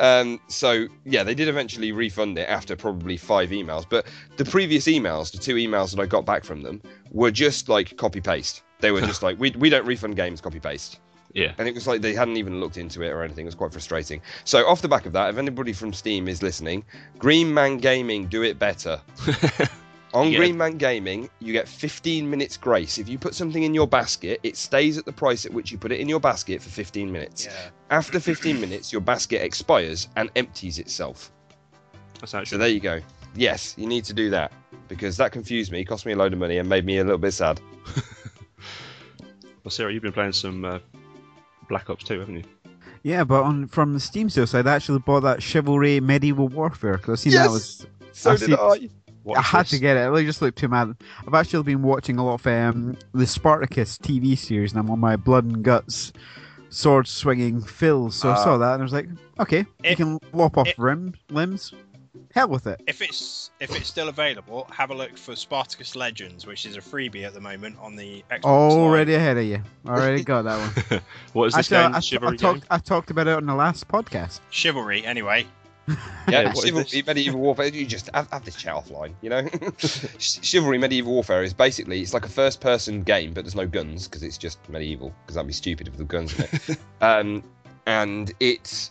um, 0.01 0.41
so 0.49 0.89
yeah 1.05 1.23
they 1.23 1.35
did 1.35 1.47
eventually 1.47 1.93
refund 1.93 2.37
it 2.37 2.49
after 2.49 2.75
probably 2.75 3.17
five 3.17 3.51
emails 3.51 3.85
but 3.89 4.05
the 4.37 4.45
previous 4.45 4.87
emails 4.87 5.31
the 5.31 5.39
two 5.39 5.55
emails 5.55 5.95
that 5.95 6.03
i 6.03 6.07
got 6.07 6.25
back 6.27 6.43
from 6.45 6.61
them 6.63 6.83
were 7.13 7.31
just 7.31 7.69
like 7.69 7.97
copy 7.97 8.21
paste 8.21 8.63
they 8.81 8.91
were 8.93 9.01
just 9.13 9.23
like 9.23 9.39
we, 9.39 9.51
we 9.53 9.69
don't 9.71 9.87
refund 9.87 10.17
games 10.17 10.41
copy 10.41 10.61
paste 10.61 11.01
Yeah. 11.35 11.53
and 11.59 11.67
it 11.69 11.75
was 11.75 11.87
like 11.87 12.01
they 12.01 12.15
hadn't 12.15 12.37
even 12.37 12.61
looked 12.61 12.77
into 12.77 13.03
it 13.03 13.09
or 13.09 13.23
anything 13.23 13.45
it 13.45 13.49
was 13.49 13.55
quite 13.55 13.73
frustrating 13.73 14.21
so 14.45 14.67
off 14.67 14.83
the 14.83 14.89
back 14.89 15.07
of 15.07 15.13
that 15.13 15.31
if 15.31 15.39
anybody 15.39 15.73
from 15.73 15.93
steam 15.93 16.29
is 16.29 16.43
listening 16.43 16.85
green 17.19 17.53
man 17.53 17.79
gaming 17.79 18.27
do 18.27 18.43
it 18.43 18.59
better 18.59 19.01
on 20.15 20.31
Yeah. 20.33 20.39
Green 20.39 20.57
Man 20.57 20.79
Gaming, 20.79 21.29
you 21.41 21.53
get 21.53 21.69
15 21.69 22.31
minutes 22.31 22.57
grace. 22.57 22.97
If 22.97 23.07
you 23.07 23.19
put 23.19 23.35
something 23.35 23.65
in 23.65 23.75
your 23.75 23.87
basket, 23.87 24.41
it 24.45 24.57
stays 24.57 24.97
at 24.97 25.05
the 25.05 25.13
price 25.13 25.45
at 25.45 25.53
which 25.53 25.71
you 25.71 25.77
put 25.77 25.93
it 25.93 26.01
in 26.01 26.09
your 26.09 26.21
basket 26.21 26.63
for 26.63 26.71
15 26.71 27.13
minutes. 27.13 27.45
Yeah. 27.45 27.53
After 27.91 28.19
15 28.19 28.59
minutes, 28.59 28.93
your 28.93 29.03
basket 29.03 29.43
expires 29.43 30.09
and 30.17 30.31
empties 30.37 30.79
itself. 30.79 31.33
That's 32.19 32.33
how 32.33 32.39
it 32.39 32.49
So 32.49 32.57
there 32.57 32.69
you 32.69 32.81
go. 32.81 33.01
Yes, 33.35 33.75
you 33.77 33.87
need 33.87 34.05
to 34.05 34.15
do 34.15 34.31
that 34.31 34.53
because 34.89 35.19
that 35.19 35.33
confused 35.33 35.71
me, 35.71 35.85
cost 35.85 36.07
me 36.07 36.13
a 36.13 36.17
load 36.17 36.33
of 36.33 36.39
money, 36.39 36.57
and 36.59 36.69
made 36.69 36.87
me 36.87 36.97
a 36.99 37.05
little 37.05 37.19
bit 37.19 37.33
sad. 37.33 37.61
Well, 39.67 39.73
Sarah, 39.73 39.93
you've 39.93 40.05
been 40.05 40.13
playing 40.13 40.31
some 40.31 40.65
uh, 40.65 40.79
Black 41.69 41.91
Ops 41.91 42.05
2, 42.05 42.21
haven't 42.21 42.37
you? 42.37 42.45
Yeah, 43.03 43.25
but 43.25 43.43
on 43.43 43.67
from 43.67 43.95
the 43.95 43.99
Steam 43.99 44.31
sale 44.31 44.47
side, 44.47 44.65
I 44.69 44.77
actually 44.77 45.01
bought 45.01 45.25
that 45.25 45.43
Chivalry 45.43 45.99
Medieval 45.99 46.47
Warfare 46.47 46.99
because 46.99 47.19
I 47.19 47.23
seen 47.25 47.33
that 47.33 47.47
Yes! 47.47 47.51
was. 47.51 47.87
So 48.13 48.31
I 48.31 48.37
did 48.37 48.47
see- 48.47 48.55
I. 48.55 48.89
What 49.25 49.39
I 49.39 49.43
had 49.43 49.63
this? 49.65 49.71
to 49.71 49.79
get 49.81 49.97
it. 49.97 50.09
It 50.09 50.25
just 50.25 50.41
looked 50.41 50.57
too 50.57 50.69
mad. 50.69 50.95
I've 51.27 51.35
actually 51.35 51.65
been 51.65 51.83
watching 51.83 52.17
a 52.17 52.25
lot 52.25 52.35
of 52.35 52.47
um, 52.47 52.97
the 53.13 53.27
Spartacus 53.27 53.99
TV 53.99 54.39
series, 54.39 54.71
and 54.71 54.79
I'm 54.79 54.89
on 54.89 55.01
my 55.01 55.17
blood 55.17 55.43
and 55.47 55.65
guts 55.65 56.13
sword 56.69 57.09
swinging 57.09 57.61
fill, 57.61 58.13
so 58.13 58.29
I 58.29 58.35
Ah. 58.35 58.45
saw 58.45 58.59
that 58.59 58.75
and 58.75 58.83
I 58.83 58.85
was 58.85 58.93
like, 58.93 59.09
okay, 59.41 59.67
you 59.83 59.97
can 59.97 60.21
lop 60.33 60.57
off 60.57 60.69
if- 60.69 60.79
rim, 60.79 61.13
limbs. 61.31 61.73
Hell 62.35 62.49
with 62.49 62.67
it. 62.67 62.81
If 62.87 63.01
it's 63.03 63.51
if 63.61 63.75
it's 63.75 63.89
still 63.89 64.09
available, 64.09 64.67
have 64.71 64.91
a 64.91 64.95
look 64.95 65.17
for 65.17 65.35
Spartacus 65.35 65.97
Legends, 65.97 66.47
which 66.47 66.67
is 66.67 66.77
a 66.77 66.81
freebie 66.81 67.25
at 67.25 67.35
the 67.35 67.41
moment 67.41 67.77
on 67.81 67.97
the 67.97 68.25
Xbox. 68.31 68.45
Already 68.45 69.13
Live. 69.13 69.21
ahead 69.21 69.39
of 69.39 69.45
you. 69.45 69.63
Already 69.89 70.23
got 70.25 70.43
that 70.43 70.59
one. 70.91 71.01
What 71.33 71.47
is 71.47 71.55
this 71.55 71.73
Actually, 71.73 71.85
game? 71.87 71.95
I, 71.95 71.97
I, 71.97 72.01
Chivalry 72.01 72.35
I 72.35 72.37
talked, 72.37 72.61
game? 72.61 72.67
I 72.71 72.79
talked 72.79 73.11
about 73.11 73.27
it 73.27 73.35
on 73.37 73.47
the 73.47 73.55
last 73.55 73.89
podcast. 73.89 74.41
Chivalry, 74.51 75.05
anyway. 75.05 75.47
Yeah, 76.29 76.41
Yeah, 76.43 76.53
chivalry, 76.55 77.03
medieval 77.07 77.39
warfare. 77.41 77.67
You 77.69 77.87
just 77.87 78.11
have, 78.13 78.29
have 78.33 78.45
this 78.45 78.57
chat 78.57 78.75
offline, 78.75 79.15
you 79.23 79.31
know. 79.31 79.49
chivalry, 80.19 80.79
medieval 80.79 81.13
warfare 81.13 81.45
is 81.45 81.55
basically 81.55 82.01
it's 82.01 82.13
like 82.13 82.25
a 82.25 82.29
first-person 82.29 83.05
game, 83.05 83.33
but 83.33 83.45
there's 83.45 83.55
no 83.55 83.69
guns 83.69 84.09
because 84.09 84.25
it's 84.25 84.37
just 84.37 84.59
medieval. 84.69 85.15
Because 85.23 85.37
that'd 85.37 85.47
be 85.47 85.53
stupid 85.53 85.87
if 85.87 85.97
there 85.97 86.05
were 86.05 86.09
guns 86.09 86.37
in 86.37 86.45
it. 86.45 86.79
um, 87.01 87.45
and 87.87 88.33
it's 88.41 88.91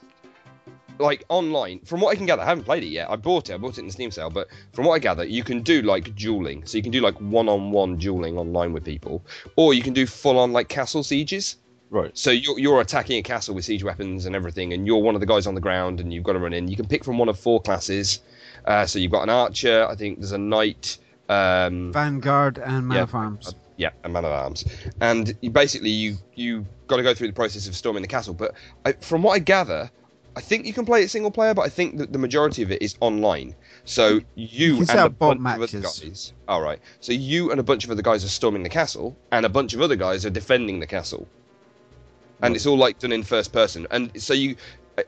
like 1.00 1.24
online. 1.30 1.80
From 1.82 2.02
what 2.02 2.12
I 2.12 2.16
can 2.16 2.25
gather, 2.25 2.42
I 2.42 2.46
haven't 2.46 2.64
played 2.66 2.84
it 2.84 2.88
yet. 2.88 3.10
I 3.10 3.16
bought 3.16 3.50
it. 3.50 3.54
I 3.54 3.58
bought 3.58 3.78
it 3.78 3.82
in 3.82 3.88
the 3.88 3.92
Steam 3.94 4.12
sale, 4.12 4.30
but 4.30 4.48
from 4.74 4.86
what 4.86 4.94
I 4.94 5.00
gather, 5.00 5.24
you 5.24 5.44
can 5.44 5.62
do 5.62 5.82
like 5.82 6.16
dueling. 6.16 6.66
So 6.66 6.78
you 6.78 6.84
can 6.84 6.92
do 6.92 7.02
like 7.02 7.16
one-on-one 7.20 7.98
dueling 7.98 8.38
online 8.38 8.74
with 8.74 8.84
people, 8.84 9.24
or 9.56 9.74
you 9.74 9.82
can 9.82 9.94
do 9.94 10.06
full-on 10.06 10.54
like 10.54 10.68
castle 10.70 11.04
sieges. 11.04 11.58
Right. 11.92 12.18
So 12.18 12.32
you're, 12.32 12.60
you're 12.60 12.82
attacking 12.82 13.18
a 13.20 13.22
castle 13.24 13.56
with 13.56 13.64
siege 13.66 13.84
weapons 13.84 14.25
and 14.25 14.36
everything, 14.36 14.74
and 14.74 14.86
you're 14.88 14.98
one 14.98 15.16
of 15.16 15.22
the 15.22 15.28
guys 15.28 15.48
on 15.48 15.56
the 15.56 15.62
ground, 15.62 16.00
and 16.00 16.12
you've 16.14 16.24
got 16.24 16.34
to 16.34 16.40
run 16.40 16.54
in. 16.54 16.68
You 16.68 16.75
can 16.75 16.88
pick 16.88 17.04
from 17.04 17.18
one 17.18 17.30
of 17.30 17.40
four 17.40 17.62
classes. 17.62 18.22
Uh, 18.66 18.86
so 18.86 18.98
you've 19.00 19.12
got 19.12 19.24
an 19.24 19.30
archer. 19.30 19.86
I 19.88 19.96
think 19.96 20.20
there's 20.20 20.32
a 20.32 20.38
knight. 20.38 20.98
Um, 21.30 21.92
Vanguard 21.94 22.58
and 22.60 22.88
Man 22.88 22.98
Yeah, 22.98 23.04
of 23.04 23.16
Arms. 23.16 23.56
yeah, 23.78 23.90
a 24.04 24.10
man 24.10 24.25
at 24.25 24.32
arms, 24.32 24.64
and 25.02 25.36
you, 25.42 25.50
basically 25.50 25.90
you 25.90 26.18
you 26.36 26.66
got 26.88 26.98
to 26.98 27.04
go 27.04 27.16
through 27.16 27.28
the 27.28 27.34
process 27.34 27.68
of 27.68 27.75
storming 27.75 28.04
the 28.04 28.08
castle. 28.08 28.34
But 28.36 28.54
I, 28.86 28.92
from 28.94 29.24
what 29.24 29.34
I 29.34 29.40
gather, 29.40 29.90
I 30.36 30.42
think 30.42 30.65
you 30.65 30.74
can 30.74 30.86
play 30.86 31.01
it 31.01 31.10
single 31.10 31.32
player, 31.32 31.54
but 31.54 31.62
I 31.62 31.70
think 31.70 31.98
that 31.98 32.12
the 32.12 32.20
majority 32.20 32.62
of 32.62 32.72
it 32.72 32.82
is 32.82 32.96
online. 33.00 33.56
So 33.86 34.20
you, 34.36 34.80
and 34.80 34.89
a 35.00 35.10
bunch 35.10 35.39
of 35.39 35.46
other 35.62 35.82
guys. 35.82 36.34
All 36.48 36.62
right. 36.62 36.80
So 37.00 37.13
you 37.13 37.51
and 37.51 37.60
a 37.60 37.63
bunch 37.63 37.86
of 37.86 37.92
other 37.92 38.01
guys 38.01 38.25
are 38.25 38.30
storming 38.30 38.63
the 38.63 38.70
castle, 38.70 39.15
and 39.32 39.46
a 39.46 39.50
bunch 39.50 39.74
of 39.74 39.82
other 39.82 39.96
guys 39.96 40.25
are 40.25 40.30
defending 40.30 40.80
the 40.80 40.88
castle. 40.88 41.27
And 42.42 42.56
it's 42.56 42.65
all 42.65 42.77
like 42.77 43.00
done 43.00 43.13
in 43.13 43.24
first 43.24 43.54
person, 43.54 43.88
and 43.92 44.12
so 44.22 44.34
you. 44.34 44.56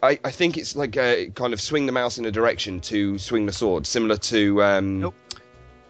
I, 0.03 0.19
I 0.25 0.31
think 0.31 0.57
it's 0.57 0.75
like 0.75 0.97
uh 0.97 1.27
kind 1.35 1.53
of 1.53 1.61
swing 1.61 1.85
the 1.85 1.93
mouse 1.93 2.17
in 2.17 2.25
a 2.25 2.31
direction 2.31 2.81
to 2.81 3.17
swing 3.17 3.45
the 3.45 3.53
sword, 3.53 3.85
similar 3.85 4.17
to. 4.17 4.61
Um, 4.63 4.99
Nope. 4.99 5.15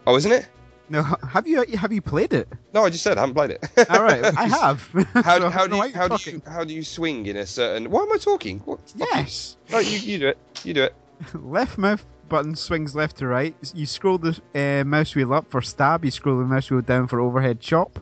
Oh, 0.06 0.16
isn't 0.16 0.30
it? 0.30 0.48
No, 0.90 1.02
have 1.02 1.46
you 1.46 1.64
have 1.76 1.92
you 1.92 2.00
played 2.00 2.32
it? 2.32 2.48
No, 2.72 2.84
I 2.84 2.90
just 2.90 3.04
said 3.04 3.18
I 3.18 3.20
haven't 3.20 3.34
played 3.34 3.50
it. 3.50 3.64
All 3.90 4.02
right, 4.02 4.24
I 4.24 4.46
have. 4.48 4.88
How, 5.14 5.38
So 5.40 5.50
how 5.50 5.66
don't 5.66 5.86
you 5.90 5.94
how 5.94 6.06
you're 6.06 6.18
do 6.18 6.30
you 6.30 6.42
how 6.46 6.64
do 6.64 6.74
you 6.74 6.82
swing 6.82 7.26
in 7.26 7.36
a 7.36 7.46
certain? 7.46 7.90
Why 7.90 8.02
am 8.02 8.12
I 8.12 8.16
talking? 8.16 8.60
What? 8.60 8.80
Yes. 8.96 9.56
No, 9.70 9.78
you, 9.78 9.98
you 9.98 10.18
do 10.18 10.28
it. 10.28 10.38
You 10.64 10.74
do 10.74 10.84
it. 10.84 10.94
left 11.34 11.76
mouse 11.78 12.02
button 12.28 12.54
swings 12.54 12.94
left 12.94 13.18
to 13.18 13.26
right. 13.26 13.54
You 13.74 13.86
scroll 13.86 14.18
the 14.18 14.38
uh, 14.54 14.84
mouse 14.84 15.14
wheel 15.14 15.32
up 15.34 15.50
for 15.50 15.60
stab. 15.62 16.04
You 16.04 16.10
scroll 16.10 16.38
the 16.38 16.44
mouse 16.44 16.70
wheel 16.70 16.80
down 16.82 17.06
for 17.08 17.20
overhead 17.20 17.60
chop. 17.60 17.98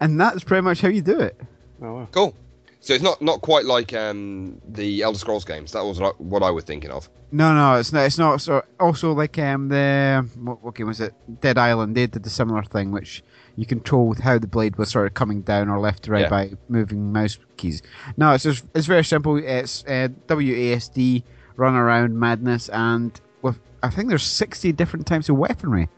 And 0.00 0.20
that's 0.20 0.44
pretty 0.44 0.62
much 0.62 0.80
how 0.80 0.88
you 0.88 1.02
do 1.02 1.20
it. 1.20 1.40
Oh, 1.82 1.94
wow. 1.94 2.08
Cool. 2.12 2.34
So 2.86 2.94
it's 2.94 3.02
not 3.02 3.20
not 3.20 3.40
quite 3.40 3.64
like 3.64 3.92
um, 3.94 4.60
the 4.68 5.02
Elder 5.02 5.18
Scrolls 5.18 5.44
games. 5.44 5.72
That 5.72 5.84
was 5.84 5.98
what 5.98 6.20
what 6.20 6.44
I 6.44 6.50
was 6.52 6.62
thinking 6.62 6.92
of. 6.92 7.08
No, 7.32 7.52
no, 7.52 7.74
it's 7.74 7.92
not. 7.92 8.04
It's 8.06 8.16
not. 8.16 8.40
So 8.40 8.62
also 8.78 9.12
like 9.12 9.36
um 9.40 9.68
the 9.68 10.24
what, 10.36 10.62
what 10.62 10.76
game 10.76 10.86
was 10.86 11.00
it? 11.00 11.12
Dead 11.40 11.58
Island. 11.58 11.96
They 11.96 12.06
did 12.06 12.22
the 12.22 12.30
similar 12.30 12.62
thing, 12.62 12.92
which 12.92 13.24
you 13.56 13.66
control 13.66 14.06
with 14.06 14.20
how 14.20 14.38
the 14.38 14.46
blade 14.46 14.76
was 14.76 14.88
sort 14.88 15.08
of 15.08 15.14
coming 15.14 15.40
down 15.42 15.68
or 15.68 15.80
left 15.80 16.04
to 16.04 16.12
right 16.12 16.20
Yeah. 16.22 16.28
by 16.28 16.52
moving 16.68 17.12
mouse 17.12 17.40
keys. 17.56 17.82
No, 18.16 18.32
it's 18.34 18.44
just 18.44 18.64
it's 18.72 18.86
very 18.86 19.02
simple. 19.04 19.36
It's 19.36 19.82
uh, 19.88 20.06
WASD 20.28 21.24
run 21.56 21.74
around 21.74 22.16
madness, 22.16 22.68
and 22.68 23.20
with 23.42 23.58
I 23.82 23.90
think 23.90 24.10
there's 24.10 24.22
60 24.22 24.70
different 24.70 25.08
types 25.08 25.28
of 25.28 25.36
weaponry 25.36 25.88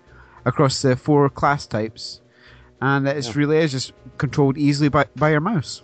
across 0.47 0.81
the 0.81 0.97
four 0.97 1.29
class 1.29 1.67
types, 1.67 2.23
and 2.81 3.07
it's 3.07 3.37
really 3.37 3.59
is 3.59 3.73
just 3.73 3.93
controlled 4.17 4.57
easily 4.57 4.89
by 4.89 5.05
by 5.17 5.29
your 5.29 5.41
mouse. 5.41 5.83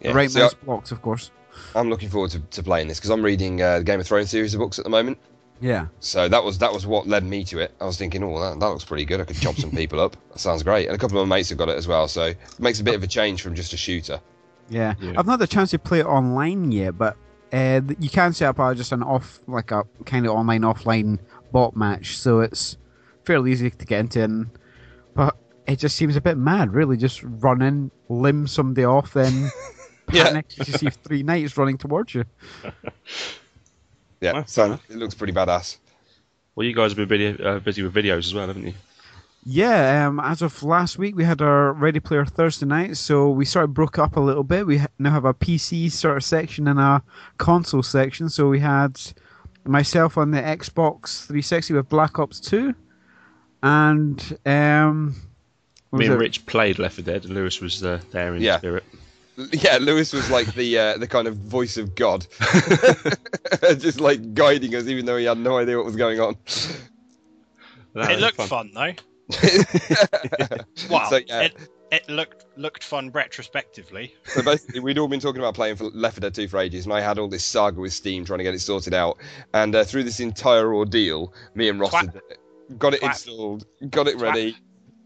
Yeah. 0.00 0.12
right 0.12 0.30
so 0.30 0.40
mouse 0.40 0.54
blocks, 0.54 0.92
of 0.92 1.02
course. 1.02 1.30
I'm 1.74 1.88
looking 1.88 2.08
forward 2.08 2.30
to, 2.32 2.40
to 2.40 2.62
playing 2.62 2.88
this 2.88 2.98
because 2.98 3.10
I'm 3.10 3.22
reading 3.22 3.62
uh, 3.62 3.78
the 3.78 3.84
Game 3.84 4.00
of 4.00 4.06
Thrones 4.06 4.30
series 4.30 4.54
of 4.54 4.60
books 4.60 4.78
at 4.78 4.84
the 4.84 4.90
moment. 4.90 5.18
Yeah. 5.60 5.86
So 6.00 6.28
that 6.28 6.44
was 6.44 6.58
that 6.58 6.72
was 6.72 6.86
what 6.86 7.06
led 7.06 7.24
me 7.24 7.42
to 7.44 7.58
it. 7.60 7.72
I 7.80 7.86
was 7.86 7.96
thinking, 7.96 8.22
oh, 8.22 8.38
that, 8.38 8.60
that 8.60 8.66
looks 8.66 8.84
pretty 8.84 9.04
good. 9.04 9.20
I 9.20 9.24
could 9.24 9.40
chop 9.40 9.56
some 9.56 9.70
people 9.70 10.00
up. 10.00 10.16
That 10.32 10.38
sounds 10.38 10.62
great. 10.62 10.86
And 10.86 10.94
a 10.94 10.98
couple 10.98 11.18
of 11.18 11.26
my 11.26 11.36
mates 11.36 11.48
have 11.48 11.58
got 11.58 11.68
it 11.68 11.76
as 11.76 11.88
well. 11.88 12.08
So 12.08 12.24
it 12.24 12.38
makes 12.58 12.80
a 12.80 12.84
bit 12.84 12.94
of 12.94 13.02
a 13.02 13.06
change 13.06 13.42
from 13.42 13.54
just 13.54 13.72
a 13.72 13.76
shooter. 13.76 14.20
Yeah. 14.68 14.94
Yeah. 15.00 15.14
I've 15.16 15.26
not 15.26 15.40
had 15.40 15.42
a 15.42 15.46
chance 15.46 15.70
to 15.70 15.78
play 15.78 16.00
it 16.00 16.06
online 16.06 16.72
yet, 16.72 16.98
but 16.98 17.16
uh, 17.52 17.80
you 17.98 18.10
can 18.10 18.32
set 18.32 18.48
up 18.48 18.60
uh, 18.60 18.74
just 18.74 18.92
an 18.92 19.02
off, 19.02 19.40
like 19.46 19.70
a 19.70 19.84
kind 20.04 20.26
of 20.26 20.32
online 20.32 20.62
offline 20.62 21.18
bot 21.52 21.76
match, 21.76 22.18
so 22.18 22.40
it's 22.40 22.76
fairly 23.24 23.52
easy 23.52 23.70
to 23.70 23.86
get 23.86 24.00
into. 24.00 24.22
And, 24.22 24.50
but 25.14 25.36
it 25.66 25.76
just 25.76 25.96
seems 25.96 26.16
a 26.16 26.20
bit 26.20 26.36
mad, 26.36 26.74
really. 26.74 26.96
Just 26.96 27.22
running, 27.22 27.66
in, 27.68 27.90
limb 28.08 28.46
somebody 28.46 28.84
off, 28.84 29.12
then 29.12 29.50
Yeah. 30.12 30.40
as 30.60 30.68
you 30.68 30.74
see 30.74 30.90
three 30.90 31.22
knights 31.22 31.56
running 31.56 31.78
towards 31.78 32.14
you. 32.14 32.24
Yeah. 34.20 34.32
Well, 34.32 34.46
so 34.46 34.64
enough. 34.64 34.90
it 34.90 34.96
looks 34.96 35.14
pretty 35.14 35.32
badass. 35.34 35.76
Well, 36.54 36.66
you 36.66 36.74
guys 36.74 36.92
have 36.92 36.96
been 36.96 37.06
video, 37.08 37.36
uh, 37.44 37.58
busy 37.58 37.82
with 37.82 37.92
videos 37.94 38.18
as 38.20 38.32
well, 38.34 38.46
haven't 38.46 38.66
you? 38.66 38.72
Yeah, 39.44 40.08
um, 40.08 40.18
as 40.20 40.40
of 40.42 40.62
last 40.62 40.96
week, 40.98 41.14
we 41.14 41.22
had 41.22 41.42
our 41.42 41.72
Ready 41.74 42.00
Player 42.00 42.24
Thursday 42.24 42.64
night, 42.66 42.96
so 42.96 43.28
we 43.30 43.44
sort 43.44 43.64
of 43.66 43.74
broke 43.74 43.98
up 43.98 44.16
a 44.16 44.20
little 44.20 44.42
bit. 44.42 44.66
We 44.66 44.78
ha- 44.78 44.86
now 44.98 45.10
have 45.10 45.26
a 45.26 45.34
PC 45.34 45.92
sort 45.92 46.16
of 46.16 46.24
section 46.24 46.66
and 46.66 46.80
a 46.80 47.02
console 47.36 47.82
section. 47.82 48.28
So 48.30 48.48
we 48.48 48.58
had 48.58 48.98
myself 49.66 50.16
on 50.16 50.30
the 50.30 50.40
Xbox 50.40 51.26
360 51.26 51.74
with 51.74 51.88
Black 51.90 52.18
Ops 52.18 52.40
2, 52.40 52.74
and 53.62 54.38
um, 54.46 55.14
Me 55.92 56.06
and 56.06 56.14
it? 56.14 56.18
Rich 56.18 56.46
played 56.46 56.78
Left 56.78 56.94
4 56.96 57.04
Dead, 57.04 57.24
and 57.26 57.34
Lewis 57.34 57.60
was 57.60 57.84
uh, 57.84 58.00
there 58.12 58.34
in 58.34 58.42
Yeah. 58.42 58.56
spirit. 58.58 58.84
Yeah, 59.52 59.78
Lewis 59.80 60.12
was 60.12 60.30
like 60.30 60.54
the 60.54 60.78
uh, 60.78 60.98
the 60.98 61.06
kind 61.06 61.28
of 61.28 61.36
voice 61.36 61.76
of 61.76 61.94
God, 61.94 62.26
just 63.78 64.00
like 64.00 64.34
guiding 64.34 64.74
us, 64.74 64.86
even 64.86 65.04
though 65.04 65.18
he 65.18 65.26
had 65.26 65.38
no 65.38 65.58
idea 65.58 65.76
what 65.76 65.84
was 65.84 65.96
going 65.96 66.20
on. 66.20 66.36
That 67.94 68.10
it 68.10 68.14
was 68.14 68.22
looked 68.22 68.42
fun, 68.42 68.70
though. 68.74 68.92
Well, 70.90 71.10
so, 71.10 71.16
yeah. 71.26 71.42
it, 71.42 71.56
it 71.90 72.08
looked 72.08 72.44
looked 72.56 72.84
fun 72.84 73.10
retrospectively. 73.10 74.14
So 74.26 74.42
basically, 74.42 74.80
we'd 74.80 74.98
all 74.98 75.08
been 75.08 75.20
talking 75.20 75.40
about 75.40 75.54
playing 75.54 75.76
for 75.76 75.84
Left 75.84 76.16
4 76.16 76.20
Dead 76.20 76.34
2 76.34 76.48
for 76.48 76.58
ages, 76.58 76.84
and 76.84 76.92
I 76.92 77.00
had 77.00 77.18
all 77.18 77.28
this 77.28 77.44
saga 77.44 77.80
with 77.80 77.92
Steam 77.92 78.24
trying 78.24 78.38
to 78.38 78.44
get 78.44 78.54
it 78.54 78.60
sorted 78.60 78.94
out. 78.94 79.18
And 79.54 79.74
uh, 79.74 79.84
through 79.84 80.04
this 80.04 80.20
entire 80.20 80.74
ordeal, 80.74 81.32
me 81.54 81.68
and 81.68 81.80
Ross 81.80 81.92
Twat. 81.92 82.12
had 82.14 82.78
got 82.78 82.94
it 82.94 83.00
Twat. 83.00 83.08
installed, 83.08 83.66
got 83.90 84.08
it 84.08 84.16
Twat. 84.16 84.22
ready, 84.22 84.56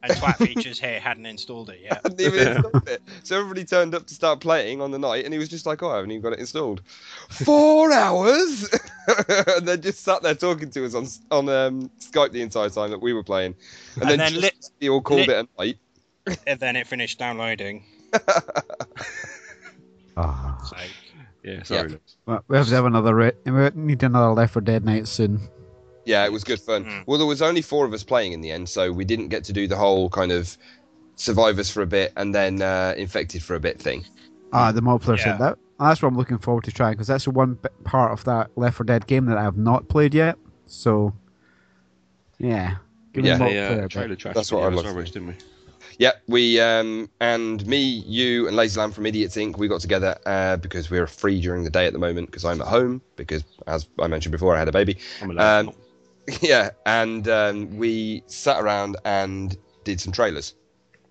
And 0.02 0.12
Twat 0.12 0.36
Features 0.36 0.80
here 0.80 0.98
hadn't 0.98 1.26
installed 1.26 1.68
it 1.70 1.80
yet. 1.82 2.00
hadn't 2.04 2.20
even 2.20 2.48
installed 2.56 2.88
it. 2.88 3.02
So 3.22 3.36
everybody 3.38 3.64
turned 3.64 3.94
up 3.94 4.06
to 4.06 4.14
start 4.14 4.40
playing 4.40 4.80
on 4.80 4.90
the 4.92 4.98
night, 4.98 5.24
and 5.26 5.34
he 5.34 5.38
was 5.38 5.48
just 5.48 5.66
like, 5.66 5.82
"Oh, 5.82 5.90
I 5.90 5.96
haven't 5.96 6.10
even 6.12 6.22
got 6.22 6.32
it 6.32 6.38
installed." 6.38 6.80
Four 7.28 7.92
hours, 8.04 8.68
and 9.48 9.68
they 9.68 9.76
just 9.76 10.02
sat 10.02 10.22
there 10.22 10.34
talking 10.34 10.70
to 10.70 10.86
us 10.86 10.94
on 10.94 11.06
on 11.30 11.48
um, 11.50 11.90
Skype 12.00 12.32
the 12.32 12.40
entire 12.40 12.70
time 12.70 12.90
that 12.90 13.00
we 13.02 13.12
were 13.12 13.22
playing, 13.22 13.54
and, 13.96 14.02
And 14.02 14.10
then, 14.12 14.18
then 14.18 14.30
just 14.32 14.42
lit- 14.42 14.70
they 14.80 14.88
all 14.88 15.02
called 15.02 15.26
lit- 15.26 15.30
it 15.30 15.48
a 15.58 15.62
night. 15.62 15.78
and 16.46 16.58
then 16.60 16.76
it 16.76 16.86
finished 16.86 17.18
downloading. 17.18 17.84
Ah. 20.16 20.58
So 20.64 20.76
Yeah, 21.42 21.62
sorry. 21.62 21.90
Yeah. 21.92 21.96
Well, 22.26 22.44
we 22.48 22.56
have 22.56 22.68
to 22.68 22.74
have 22.74 22.84
another. 22.86 23.14
Re- 23.14 23.32
we 23.44 23.70
need 23.74 24.02
another 24.02 24.32
Left 24.32 24.52
4 24.52 24.62
Dead 24.62 24.84
night 24.84 25.08
soon. 25.08 25.40
Yeah, 26.04 26.24
it 26.24 26.32
was 26.32 26.44
good 26.44 26.60
fun. 26.60 26.84
Mm. 26.84 27.06
Well, 27.06 27.18
there 27.18 27.26
was 27.26 27.42
only 27.42 27.62
four 27.62 27.84
of 27.84 27.92
us 27.92 28.02
playing 28.02 28.32
in 28.32 28.40
the 28.40 28.50
end, 28.50 28.68
so 28.68 28.90
we 28.92 29.04
didn't 29.04 29.28
get 29.28 29.44
to 29.44 29.52
do 29.52 29.66
the 29.66 29.76
whole 29.76 30.08
kind 30.08 30.32
of 30.32 30.56
survivors 31.16 31.70
for 31.70 31.82
a 31.82 31.86
bit 31.86 32.12
and 32.16 32.34
then 32.34 32.62
uh, 32.62 32.94
infected 32.96 33.42
for 33.42 33.54
a 33.54 33.60
bit 33.60 33.78
thing. 33.80 34.04
Ah, 34.52 34.72
the 34.72 34.80
multiplayer 34.80 35.18
Yeah. 35.18 35.36
that. 35.36 35.58
That's 35.78 36.02
what 36.02 36.08
I'm 36.08 36.16
looking 36.16 36.38
forward 36.38 36.64
to 36.64 36.72
trying 36.72 36.92
because 36.92 37.06
that's 37.06 37.24
the 37.24 37.30
one 37.30 37.56
part 37.84 38.12
of 38.12 38.24
that 38.24 38.50
Left 38.56 38.76
4 38.76 38.84
Dead 38.84 39.06
game 39.06 39.26
that 39.26 39.38
I 39.38 39.42
have 39.42 39.56
not 39.56 39.88
played 39.88 40.14
yet. 40.14 40.36
So, 40.66 41.12
yeah. 42.38 42.76
Give 43.12 43.24
me 43.24 43.30
Yeah, 43.30 43.38
the 43.38 43.44
The 43.44 43.50
multiplayer 43.50 43.80
bit. 43.82 43.90
trailer 43.90 44.16
track 44.16 44.34
That's 44.34 44.52
what 44.52 44.60
I'm 44.64 44.72
as 44.72 44.76
well, 44.76 44.84
looking 44.84 44.98
Rich, 44.98 45.12
didn't 45.12 45.28
we? 45.28 45.34
Yeah, 45.98 46.12
we 46.28 46.60
um, 46.60 47.10
and 47.20 47.66
me, 47.66 47.78
you, 47.78 48.46
and 48.46 48.56
Lazy 48.56 48.78
Lamb 48.78 48.92
from 48.92 49.06
Idiots 49.06 49.36
Inc. 49.36 49.58
We 49.58 49.68
got 49.68 49.80
together 49.80 50.18
uh, 50.26 50.56
because 50.56 50.90
we're 50.90 51.06
free 51.06 51.40
during 51.40 51.64
the 51.64 51.70
day 51.70 51.86
at 51.86 51.92
the 51.92 51.98
moment 51.98 52.26
because 52.28 52.44
I'm 52.44 52.60
at 52.60 52.68
home 52.68 53.02
because, 53.16 53.44
as 53.66 53.86
I 53.98 54.06
mentioned 54.06 54.32
before, 54.32 54.54
I 54.54 54.58
had 54.58 54.68
a 54.68 54.72
baby. 54.72 54.98
I'm 55.22 55.30
allowed. 55.30 55.66
Um, 55.68 55.74
yeah, 56.42 56.70
and 56.86 57.26
um, 57.28 57.76
we 57.76 58.22
sat 58.26 58.60
around 58.62 58.96
and 59.04 59.56
did 59.84 60.00
some 60.00 60.12
trailers. 60.12 60.54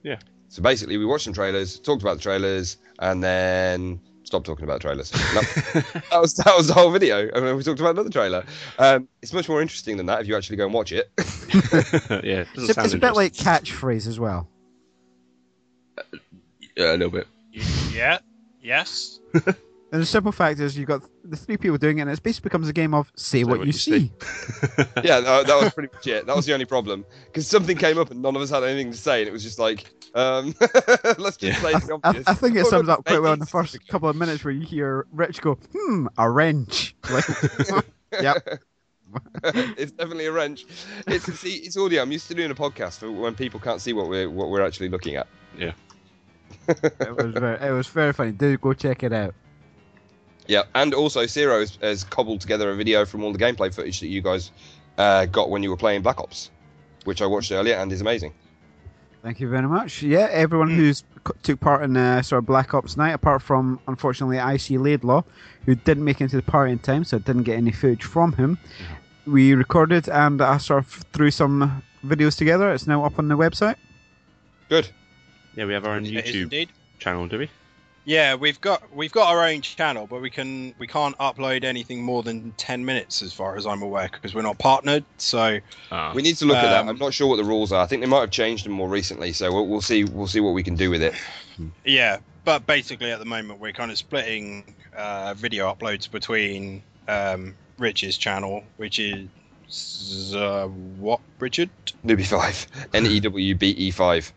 Yeah. 0.04 0.18
So 0.50 0.62
basically, 0.62 0.98
we 0.98 1.06
watched 1.06 1.26
some 1.26 1.34
trailers, 1.34 1.80
talked 1.80 2.02
about 2.02 2.18
the 2.18 2.24
trailers, 2.24 2.78
and 3.00 3.24
then 3.24 4.00
stopped 4.24 4.46
talking 4.46 4.64
about 4.64 4.82
trailers. 4.82 5.12
No, 5.34 5.42
that 5.42 6.22
was 6.22 6.34
that 6.36 6.54
was 6.58 6.68
the 6.68 6.74
whole 6.74 6.92
video, 6.92 7.30
and 7.34 7.46
then 7.46 7.56
we 7.56 7.64
talked 7.64 7.80
about 7.80 7.92
another 7.92 8.10
trailer. 8.10 8.44
Um, 8.78 9.08
it's 9.22 9.34
much 9.34 9.48
more 9.50 9.62
interesting 9.62 9.98
than 9.98 10.06
that 10.08 10.22
if 10.22 10.28
you 10.28 10.36
actually 10.36 10.58
go 10.58 10.66
and 10.66 10.74
watch 10.74 10.92
it. 10.92 11.12
yeah, 11.18 12.42
it 12.42 12.48
doesn't 12.54 12.56
It's, 12.56 12.70
a- 12.70 12.74
sound 12.74 12.86
it's 12.86 12.94
a 12.96 12.98
bit 12.98 13.16
like 13.16 13.34
catchphrase 13.34 14.08
as 14.08 14.20
well. 14.20 14.48
Yeah, 16.76 16.92
a 16.92 16.98
little 16.98 17.10
bit. 17.12 17.28
yeah, 17.94 18.20
Yes. 18.62 19.20
And 19.92 20.02
the 20.02 20.06
simple 20.06 20.32
fact 20.32 20.60
is, 20.60 20.78
you've 20.78 20.88
got 20.88 21.02
the 21.24 21.36
three 21.36 21.58
people 21.58 21.78
doing 21.80 21.98
it, 21.98 22.02
and 22.02 22.12
it 22.12 22.22
basically 22.22 22.50
becomes 22.50 22.70
a 22.70 22.74
game 22.74 22.94
of 22.94 23.12
say, 23.16 23.44
what, 23.44 23.66
you 23.66 23.72
see. 23.72 24.12
yeah, 25.04 25.20
that, 25.20 25.48
that 25.48 25.60
was 25.62 25.74
pretty 25.74 25.90
much 25.92 26.06
it. 26.06 26.28
That 26.28 26.36
was 26.36 26.46
the 26.46 26.54
only 26.54 26.66
problem 26.66 27.06
because 27.26 27.48
something 27.48 27.76
came 27.76 27.98
up 27.98 28.12
and 28.12 28.22
none 28.22 28.36
of 28.36 28.42
us 28.42 28.52
had 28.52 28.64
anything 28.64 28.92
to 28.92 28.98
say, 28.98 29.22
and 29.22 29.28
it 29.28 29.32
was 29.32 29.42
just 29.42 29.58
like, 29.58 29.92
um, 30.14 30.54
let's 31.18 31.38
just 31.38 31.42
Yeah. 31.42 31.56
say 31.56 31.74
I, 31.74 31.80
the 31.80 32.00
I, 32.04 32.08
obvious. 32.08 32.28
I 32.28 32.34
think 32.36 32.56
it 32.56 32.68
sums 32.68 32.88
up 32.88 33.04
quite 33.06 33.20
well 33.20 33.34
in 33.34 33.40
the 33.40 33.48
first 33.48 33.88
couple 33.88 34.10
of 34.10 34.16
minutes 34.16 34.44
where 34.44 34.54
you 34.54 34.66
hear 34.66 35.08
Rich 35.12 35.42
go, 35.42 35.58
"Hmm, 35.76 36.08
a 36.18 36.30
wrench." 36.30 36.96
Like, 37.12 37.26
yep. 38.22 38.48
it's 39.44 39.92
definitely 39.94 40.28
a 40.28 40.32
wrench. 40.32 40.66
It's 41.08 41.26
see, 41.40 41.56
it's 41.56 41.78
audio. 41.78 42.04
I'm 42.04 42.12
used 42.12 42.28
to 42.28 42.36
doing 42.36 42.52
a 42.52 42.56
podcast 42.56 43.00
for 43.00 43.12
when 43.12 43.34
people 43.34 43.60
can't 43.60 43.82
see 43.82 43.94
what 43.94 44.08
we're 44.08 44.30
what 44.30 44.50
we're 44.50 44.64
actually 44.66 44.90
looking 44.90 45.16
at. 45.16 45.28
Yeah. 45.58 45.72
it 46.68 47.16
was 47.16 47.34
very, 47.34 47.68
it 47.68 47.72
was 47.72 47.88
very 47.88 48.14
funny. 48.14 48.32
Do 48.32 48.56
go 48.58 48.74
check 48.74 49.02
it 49.04 49.14
out. 49.14 49.34
Yeah, 50.50 50.64
and 50.74 50.96
also 50.96 51.28
Zero 51.28 51.60
has, 51.60 51.78
has 51.80 52.04
cobbled 52.04 52.42
together 52.42 52.72
a 52.72 52.76
video 52.76 53.06
from 53.06 53.24
all 53.24 53.32
the 53.32 53.38
gameplay 53.38 53.72
footage 53.72 54.00
that 54.00 54.08
you 54.08 54.20
guys 54.20 54.52
uh, 54.98 55.28
got 55.28 55.52
when 55.52 55.62
you 55.62 55.70
were 55.70 55.78
playing 55.78 56.02
Black 56.02 56.20
Ops, 56.20 56.50
which 57.04 57.22
I 57.22 57.28
watched 57.28 57.52
earlier 57.52 57.76
and 57.76 57.92
is 57.92 58.02
amazing. 58.02 58.34
Thank 59.22 59.40
you 59.40 59.48
very 59.48 59.68
much. 59.68 60.02
Yeah, 60.02 60.28
everyone 60.32 60.72
who's 60.72 61.04
took 61.44 61.60
part 61.60 61.84
in 61.84 61.96
uh, 61.96 62.24
sort 62.24 62.40
of 62.40 62.48
Black 62.48 62.74
Ops 62.74 62.98
night, 62.98 63.12
apart 63.12 63.44
from 63.44 63.80
unfortunately 63.88 64.40
IC 64.40 64.82
Laidlaw, 64.82 65.22
who 65.68 65.76
didn't 65.76 66.04
make 66.04 66.20
it 66.20 66.24
into 66.24 66.38
the 66.38 66.42
party 66.42 66.72
in 66.72 66.80
time, 66.80 67.04
so 67.04 67.18
I 67.18 67.20
didn't 67.20 67.44
get 67.44 67.56
any 67.56 67.72
footage 67.72 68.04
from 68.04 68.34
him. 68.34 68.58
We 69.28 69.54
recorded 69.54 70.10
and 70.10 70.42
I 70.42 70.58
sort 70.58 70.84
of 70.84 70.92
threw 71.14 71.30
some 71.30 71.84
videos 72.04 72.36
together. 72.36 72.74
It's 72.74 72.88
now 72.88 73.06
up 73.06 73.20
on 73.20 73.28
the 73.28 73.38
website. 73.38 73.76
Good. 74.68 74.90
Yeah, 75.56 75.66
we 75.66 75.74
have 75.74 75.86
our 75.86 75.94
own 75.94 76.06
YouTube 76.06 76.70
channel, 76.98 77.28
do 77.28 77.38
we? 77.38 77.52
Yeah, 78.06 78.36
we've 78.36 78.60
got 78.62 78.96
we've 78.96 79.12
got 79.12 79.28
our 79.28 79.46
own 79.46 79.62
channel, 79.62 80.08
but 80.08 80.22
we 80.22 80.30
can 80.30 80.74
we 80.80 80.88
can't 80.88 81.16
upload 81.20 81.64
anything 81.64 82.02
more 82.02 82.24
than 82.24 82.52
ten 82.58 82.84
minutes, 82.84 83.22
as 83.22 83.34
far 83.34 83.56
as 83.56 83.68
I'm 83.68 83.82
aware, 83.82 84.10
because 84.12 84.34
we're 84.34 84.42
not 84.42 84.58
partnered. 84.58 85.04
So 85.18 85.60
Ah, 85.92 86.12
We 86.16 86.22
need 86.24 86.38
to 86.38 86.46
look 86.46 86.58
at 86.58 86.64
that. 86.70 86.80
Um, 86.82 86.90
I'm 86.90 86.98
not 86.98 87.14
sure 87.14 87.28
what 87.28 87.36
the 87.36 87.44
rules 87.44 87.72
are. 87.72 87.84
I 87.84 87.86
think 87.88 88.02
they 88.02 88.08
might 88.08 88.22
have 88.22 88.32
changed 88.32 88.66
them 88.66 88.72
more 88.74 88.90
recently, 88.90 89.32
so 89.34 89.52
we'll, 89.52 89.68
we'll 89.68 89.82
see. 89.82 90.06
We'll 90.06 90.28
see 90.28 90.40
what 90.40 90.52
we 90.54 90.64
can 90.64 90.76
do 90.76 90.90
with 90.90 91.04
it. 91.04 91.14
yeah, 91.86 92.18
but 92.46 92.66
basically 92.66 93.12
at 93.12 93.20
the 93.20 93.26
moment 93.26 93.60
we're 93.60 93.74
kind 93.74 93.92
of 93.92 93.98
splitting 93.98 94.74
uh, 94.98 95.34
video 95.36 95.72
uploads 95.72 96.10
between 96.10 96.82
um, 97.08 97.54
Rich's 97.78 98.18
channel, 98.18 98.64
which 98.78 98.98
is 98.98 100.34
uh, 100.36 100.68
what 100.98 101.20
Richard, 101.40 101.70
Newbie 102.06 102.26
five, 102.26 102.66
N 102.94 103.06
E 103.06 103.20
W 103.20 103.56
B 103.56 103.70
E 103.72 103.92
five. 103.92 104.32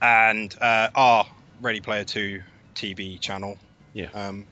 and 0.00 0.56
uh, 0.62 0.88
our 0.94 1.26
Ready 1.60 1.80
Player 1.80 2.04
Two 2.04 2.42
TV 2.78 3.20
channel. 3.20 3.58
Yeah. 3.92 4.08
Um, 4.14 4.46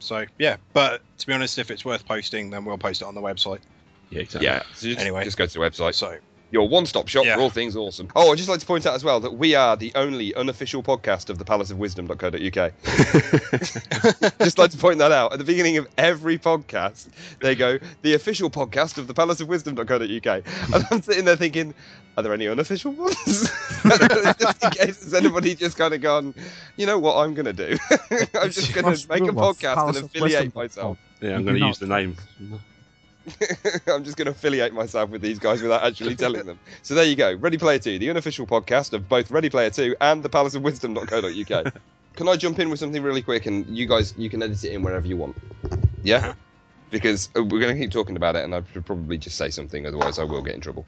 so 0.00 0.24
yeah, 0.38 0.56
but 0.72 1.02
to 1.18 1.26
be 1.26 1.32
honest, 1.32 1.58
if 1.58 1.70
it's 1.70 1.84
worth 1.84 2.06
posting, 2.06 2.50
then 2.50 2.64
we'll 2.64 2.78
post 2.78 3.02
it 3.02 3.04
on 3.04 3.14
the 3.14 3.20
website. 3.20 3.60
yeah, 4.10 4.20
exactly. 4.20 4.46
Yeah. 4.46 4.62
So 4.74 4.86
just, 4.88 5.00
Anyway. 5.00 5.24
just 5.24 5.36
go 5.36 5.46
to 5.46 5.52
the 5.52 5.58
website. 5.58 5.94
So 5.94 6.16
Your 6.50 6.68
one-stop 6.68 7.08
shop 7.08 7.26
Yeah. 7.26 7.36
for 7.36 7.42
all 7.42 7.50
things 7.50 7.76
awesome. 7.76 8.08
Oh, 8.16 8.32
I'd 8.32 8.38
just 8.38 8.48
like 8.48 8.60
to 8.60 8.66
point 8.66 8.86
out 8.86 8.94
as 8.94 9.04
well 9.04 9.20
that 9.20 9.34
we 9.34 9.54
are 9.54 9.76
the 9.76 9.92
only 9.94 10.34
unofficial 10.34 10.82
podcast 10.82 11.28
of 11.28 11.38
the 11.38 11.44
Palace 11.44 11.70
of 11.70 11.78
Wisdom.co.uk. 11.78 12.32
just 14.38 14.58
like 14.58 14.70
to 14.70 14.78
point 14.78 14.98
that 14.98 15.12
out. 15.12 15.32
At 15.34 15.38
the 15.38 15.44
beginning 15.44 15.76
of 15.76 15.86
every 15.98 16.38
podcast, 16.38 17.08
they 17.40 17.54
go, 17.54 17.78
the 18.02 18.14
official 18.14 18.48
podcast 18.48 18.96
of 18.96 19.06
the 19.06 19.14
Palace 19.14 19.40
of 19.40 19.48
Wisdom.co.uk. 19.48 20.42
And 20.74 20.84
I'm 20.90 21.02
sitting 21.02 21.26
there 21.26 21.36
thinking, 21.36 21.74
are 22.16 22.22
there 22.22 22.32
any 22.32 22.48
unofficial 22.48 22.92
ones? 22.92 23.14
just 23.84 24.64
in 24.64 24.70
case 24.70 25.00
there's 25.00 25.14
anybody 25.14 25.54
just 25.54 25.76
kind 25.76 25.92
of 25.92 26.00
gone, 26.00 26.34
you 26.76 26.86
know 26.86 26.98
what 26.98 27.16
I'm 27.18 27.34
going 27.34 27.46
to 27.46 27.52
do? 27.52 27.76
I'm 28.34 28.50
just 28.50 28.72
going 28.72 28.96
to 28.96 29.08
make 29.08 29.22
a 29.22 29.34
podcast 29.34 29.74
Palace 29.74 29.96
and 29.98 30.06
affiliate 30.06 30.54
myself. 30.54 30.96
Yeah, 31.20 31.34
I'm 31.34 31.44
going 31.44 31.60
to 31.60 31.66
use 31.66 31.78
the 31.78 31.86
name. 31.86 32.16
I'm 33.86 34.04
just 34.04 34.16
going 34.16 34.26
to 34.26 34.32
affiliate 34.32 34.72
myself 34.72 35.10
with 35.10 35.22
these 35.22 35.38
guys 35.38 35.62
without 35.62 35.82
actually 35.82 36.16
telling 36.16 36.46
them. 36.46 36.58
So 36.82 36.94
there 36.94 37.04
you 37.04 37.16
go. 37.16 37.34
Ready 37.34 37.58
Player 37.58 37.78
2, 37.78 37.98
the 37.98 38.10
unofficial 38.10 38.46
podcast 38.46 38.92
of 38.92 39.08
both 39.08 39.30
Ready 39.30 39.50
Player 39.50 39.70
2 39.70 39.96
and 40.00 40.22
the 40.22 40.28
Palace 40.28 40.54
of 40.54 40.62
Wisdom.co.uk. 40.62 41.72
can 42.14 42.28
I 42.28 42.36
jump 42.36 42.58
in 42.58 42.70
with 42.70 42.80
something 42.80 43.02
really 43.02 43.22
quick 43.22 43.46
and 43.46 43.66
you 43.66 43.86
guys, 43.86 44.14
you 44.16 44.28
can 44.30 44.42
edit 44.42 44.64
it 44.64 44.72
in 44.72 44.82
wherever 44.82 45.06
you 45.06 45.16
want? 45.16 45.36
Yeah? 46.02 46.34
Because 46.90 47.28
uh, 47.36 47.42
we're 47.42 47.60
going 47.60 47.74
to 47.74 47.80
keep 47.80 47.90
talking 47.90 48.16
about 48.16 48.36
it 48.36 48.44
and 48.44 48.54
I 48.54 48.62
should 48.72 48.86
probably 48.86 49.18
just 49.18 49.36
say 49.36 49.50
something, 49.50 49.86
otherwise 49.86 50.18
I 50.18 50.24
will 50.24 50.42
get 50.42 50.54
in 50.54 50.60
trouble. 50.60 50.86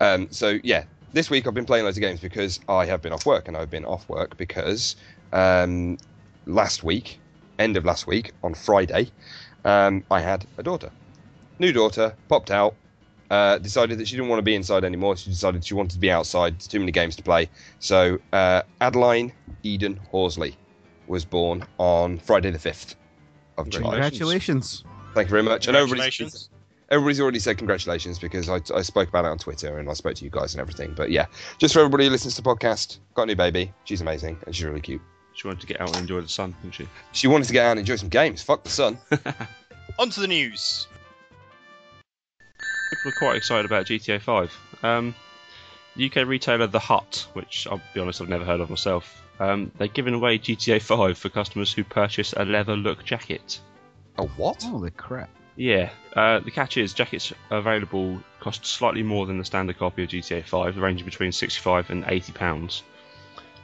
Um, 0.00 0.28
so 0.30 0.58
yeah, 0.62 0.84
this 1.12 1.30
week 1.30 1.46
I've 1.46 1.54
been 1.54 1.66
playing 1.66 1.84
loads 1.84 1.96
of 1.96 2.02
games 2.02 2.20
because 2.20 2.60
I 2.68 2.86
have 2.86 3.02
been 3.02 3.12
off 3.12 3.26
work 3.26 3.48
and 3.48 3.56
I've 3.56 3.70
been 3.70 3.84
off 3.84 4.08
work 4.08 4.36
because 4.36 4.96
um, 5.32 5.98
last 6.46 6.84
week, 6.84 7.18
end 7.58 7.76
of 7.76 7.84
last 7.84 8.06
week, 8.06 8.32
on 8.42 8.54
Friday, 8.54 9.10
um, 9.64 10.04
I 10.10 10.20
had 10.20 10.46
a 10.58 10.62
daughter 10.62 10.90
new 11.58 11.72
daughter 11.72 12.14
popped 12.28 12.50
out 12.50 12.74
uh, 13.30 13.58
decided 13.58 13.98
that 13.98 14.08
she 14.08 14.16
didn't 14.16 14.28
want 14.28 14.38
to 14.38 14.44
be 14.44 14.54
inside 14.54 14.84
anymore. 14.84 15.16
She 15.16 15.30
decided 15.30 15.64
she 15.64 15.74
wanted 15.74 15.92
to 15.92 15.98
be 15.98 16.10
outside. 16.10 16.54
It's 16.54 16.66
too 16.66 16.78
many 16.78 16.92
games 16.92 17.16
to 17.16 17.22
play. 17.22 17.48
So 17.80 18.18
uh, 18.32 18.62
adeline 18.80 19.32
eden 19.62 19.96
horsley 20.10 20.56
was 21.08 21.24
born 21.24 21.64
on 21.78 22.18
friday 22.18 22.50
the 22.50 22.58
5th 22.58 22.96
of 23.58 23.68
july. 23.68 23.92
Congratulations. 23.92 24.84
thank 25.14 25.28
you 25.28 25.30
very 25.30 25.42
much. 25.42 25.68
And 25.68 25.76
everybody's, 25.76 26.48
everybody's 26.90 27.20
already 27.20 27.38
said 27.38 27.58
congratulations 27.58 28.18
because 28.18 28.48
I, 28.48 28.60
I 28.74 28.82
spoke 28.82 29.08
about 29.08 29.24
it 29.24 29.28
on 29.28 29.38
twitter 29.38 29.78
and 29.78 29.88
i 29.88 29.92
spoke 29.92 30.16
to 30.16 30.24
you 30.24 30.30
guys 30.30 30.54
and 30.54 30.60
everything. 30.60 30.94
But 30.94 31.10
yeah 31.10 31.26
just 31.58 31.74
for 31.74 31.80
everybody 31.80 32.04
who 32.04 32.10
listens 32.10 32.34
to 32.36 32.42
the 32.42 32.48
podcast 32.48 32.98
got 33.14 33.24
a 33.24 33.26
new 33.26 33.36
baby. 33.36 33.72
She's 33.84 34.00
amazing 34.00 34.38
and 34.46 34.54
she's 34.54 34.64
really 34.64 34.80
cute. 34.80 35.02
She 35.34 35.46
wanted 35.46 35.60
to 35.60 35.66
get 35.66 35.80
out 35.80 35.90
and 35.90 35.98
enjoy 35.98 36.20
the 36.22 36.28
sun, 36.28 36.56
didn't 36.62 36.74
she? 36.74 36.88
she 37.12 37.28
wanted 37.28 37.46
to 37.46 37.52
get 37.52 37.66
out 37.66 37.72
and 37.72 37.80
enjoy 37.80 37.96
some 37.96 38.08
games. 38.08 38.42
Fuck 38.42 38.64
the 38.64 38.70
sun. 38.70 38.98
On 39.98 40.10
to 40.10 40.20
the 40.20 40.28
news. 40.28 40.88
People 42.90 43.10
are 43.10 43.14
quite 43.14 43.36
excited 43.36 43.64
about 43.64 43.86
GTA 43.86 44.20
5. 44.20 44.58
Um, 44.82 45.14
UK 46.00 46.26
retailer 46.26 46.66
The 46.66 46.78
Hut, 46.78 47.26
which 47.32 47.66
I'll 47.70 47.80
be 47.94 48.00
honest, 48.00 48.20
I've 48.20 48.28
never 48.28 48.44
heard 48.44 48.60
of 48.60 48.70
myself. 48.70 49.22
Um, 49.38 49.70
they're 49.76 49.88
giving 49.88 50.14
away 50.14 50.38
GTA 50.38 50.80
5 50.80 51.18
for 51.18 51.28
customers 51.28 51.72
who 51.72 51.84
purchase 51.84 52.32
a 52.36 52.44
leather 52.44 52.76
look 52.76 53.04
jacket. 53.04 53.60
a 54.18 54.24
what 54.26 54.62
Holy 54.62 54.90
crap. 54.90 55.30
Yeah, 55.56 55.90
uh, 56.14 56.40
the 56.40 56.50
catch 56.50 56.76
is 56.76 56.92
jackets 56.92 57.32
available 57.50 58.22
cost 58.40 58.66
slightly 58.66 59.02
more 59.02 59.26
than 59.26 59.38
the 59.38 59.44
standard 59.44 59.78
copy 59.78 60.04
of 60.04 60.10
GTA 60.10 60.44
5, 60.44 60.76
ranging 60.76 61.06
between 61.06 61.32
65 61.32 61.90
and 61.90 62.04
80 62.06 62.32
pounds. 62.32 62.82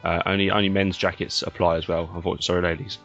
Uh, 0.02 0.22
only 0.26 0.50
only 0.50 0.68
men's 0.68 0.96
jackets 0.96 1.42
apply 1.42 1.76
as 1.76 1.86
well. 1.86 2.10
Unfortunately, 2.14 2.42
sorry, 2.42 2.62
ladies. 2.62 2.98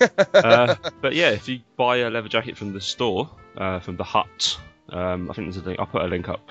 uh, 0.34 0.74
but 1.00 1.14
yeah, 1.14 1.30
if 1.30 1.48
you 1.48 1.60
buy 1.76 1.98
a 1.98 2.10
leather 2.10 2.28
jacket 2.28 2.56
from 2.56 2.72
the 2.72 2.80
store, 2.80 3.28
uh, 3.56 3.80
from 3.80 3.96
the 3.96 4.04
Hut, 4.04 4.58
um, 4.90 5.30
I 5.30 5.34
think 5.34 5.46
there's 5.52 5.56
a 5.64 5.66
link. 5.66 5.78
I'll 5.78 5.86
put 5.86 6.02
a 6.02 6.06
link 6.06 6.28
up 6.28 6.48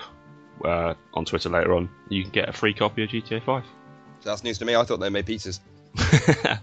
uh, 0.66 0.94
on 1.14 1.26
Twitter 1.26 1.50
later 1.50 1.74
on. 1.76 1.90
You 2.10 2.24
can 2.24 2.32
get 2.32 2.50
a 2.50 2.54
free 2.54 2.74
copy 2.74 3.04
of 3.04 3.10
GTA 3.10 3.44
5. 3.44 3.64
that's 4.24 4.44
news 4.44 4.58
to 4.58 4.66
me 4.66 4.76
i 4.76 4.84
thought 4.84 5.00
they 5.00 5.10
made 5.10 5.26
pizzas 5.26 5.60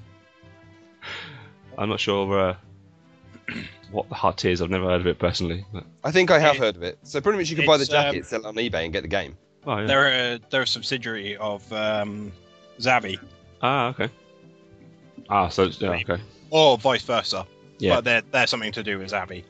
I'm 1.77 1.89
not 1.89 1.99
sure 2.01 2.39
uh, 2.51 2.57
what 3.91 4.09
the 4.09 4.15
Hut 4.15 4.45
is. 4.45 4.63
I've 4.63 4.71
never 4.71 4.85
heard 4.87 5.01
of 5.01 5.07
it 5.09 5.19
personally. 5.19 5.65
But, 5.73 5.85
I 6.05 6.13
think 6.13 6.31
I 6.31 6.39
have 6.39 6.55
It- 6.57 6.61
heard 6.61 6.77
of 6.77 6.83
it. 6.83 6.99
So 7.03 7.21
pretty 7.21 7.39
much 7.39 7.51
you 7.51 7.57
can 7.57 7.67
buy 7.67 7.77
the 7.77 7.83
it's, 7.83 7.93
um, 7.93 8.03
jacket, 8.05 8.27
sell 8.27 8.41
it 8.41 8.47
on 8.47 8.55
eBay, 8.55 8.85
and 8.85 8.93
get 8.93 9.03
the 9.03 9.09
game. 9.09 9.37
oh, 9.67 9.79
yeah. 9.79 9.87
They're 9.87 10.35
a, 10.35 10.41
they're 10.51 10.63
a 10.63 10.67
subsidiary 10.67 11.37
of 11.37 11.71
um, 11.73 12.33
Zavvi, 12.79 13.19
Ah, 13.63 13.89
okay. 13.89 14.09
Ah, 15.29 15.49
so 15.49 15.65
it's, 15.65 15.81
yeah, 15.81 15.91
okay. 15.91 16.21
or 16.51 16.77
vice 16.79 17.03
versa. 17.03 17.47
Yeah. 17.79 17.97
But 17.97 18.05
they're, 18.05 18.23
they're 18.31 18.47
something 18.47 18.73
to 18.73 18.83
do 18.83 18.99
with 18.99 19.11
Zavvi. 19.11 19.43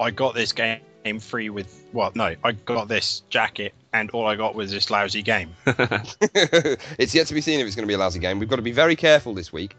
I 0.00 0.10
got 0.10 0.34
this 0.34 0.52
game 0.52 0.80
free 1.20 1.50
with 1.50 1.84
well, 1.92 2.10
no, 2.14 2.34
I 2.42 2.52
got 2.52 2.88
this 2.88 3.20
jacket, 3.28 3.72
and 3.92 4.10
all 4.10 4.26
I 4.26 4.36
got 4.36 4.54
was 4.54 4.70
this 4.70 4.90
lousy 4.90 5.22
game. 5.22 5.54
it's 5.66 7.14
yet 7.14 7.26
to 7.28 7.34
be 7.34 7.40
seen 7.40 7.60
if 7.60 7.66
it's 7.66 7.76
going 7.76 7.84
to 7.84 7.88
be 7.88 7.94
a 7.94 7.98
lousy 7.98 8.18
game. 8.18 8.38
We've 8.38 8.48
got 8.48 8.56
to 8.56 8.62
be 8.62 8.72
very 8.72 8.96
careful 8.96 9.34
this 9.34 9.52
week. 9.52 9.76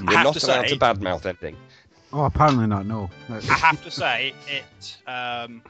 We're 0.00 0.14
have 0.16 0.24
not 0.24 0.34
to 0.36 0.46
allowed 0.46 0.68
say- 0.68 0.74
to 0.74 0.80
badmouth 0.80 1.26
anything. 1.26 1.56
Oh, 2.14 2.24
apparently 2.24 2.66
not. 2.66 2.84
No. 2.86 3.10
I 3.30 3.40
have 3.40 3.82
to 3.84 3.90
say 3.90 4.34
it. 4.46 4.96
Um, 5.08 5.62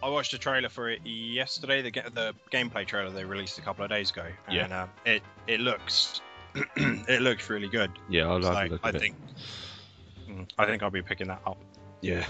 I 0.00 0.08
watched 0.08 0.32
a 0.32 0.38
trailer 0.38 0.68
for 0.68 0.88
it 0.90 1.04
yesterday. 1.04 1.82
The 1.82 1.90
the 2.14 2.34
gameplay 2.52 2.86
trailer 2.86 3.10
they 3.10 3.24
released 3.24 3.58
a 3.58 3.62
couple 3.62 3.82
of 3.84 3.90
days 3.90 4.10
ago, 4.10 4.26
Yeah. 4.48 4.64
and 4.64 4.72
um, 4.72 4.90
it 5.04 5.22
it 5.48 5.58
looks 5.60 6.20
it 6.76 7.20
looks 7.20 7.50
really 7.50 7.66
good. 7.68 7.90
Yeah, 8.08 8.28
I'll 8.28 8.40
So 8.42 8.52
have 8.52 8.66
a 8.68 8.70
look 8.74 8.80
I 8.84 8.88
at 8.90 8.94
it. 8.94 9.00
think 9.00 9.16
mm, 10.30 10.48
I 10.56 10.66
think 10.66 10.84
I'll 10.84 10.90
be 10.90 11.02
picking 11.02 11.26
that 11.28 11.42
up. 11.44 11.58
Yeah. 12.00 12.24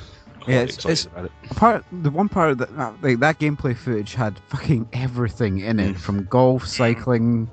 Yeah, 0.47 0.61
it's- 0.63 0.79
it's- 0.79 1.07
about 1.07 1.25
it. 1.27 1.33
part 1.57 1.85
the 2.03 2.11
one 2.11 2.29
part 2.29 2.59
that 2.59 2.77
like 3.03 3.19
that 3.21 3.39
gameplay 3.39 3.77
footage 3.77 4.15
had 4.15 4.39
fucking 4.49 4.89
everything 4.93 5.59
in 5.61 5.79
it 5.81 5.95
Mm. 5.97 5.99
from 5.99 6.25
golf 6.25 6.67
cycling 6.67 7.51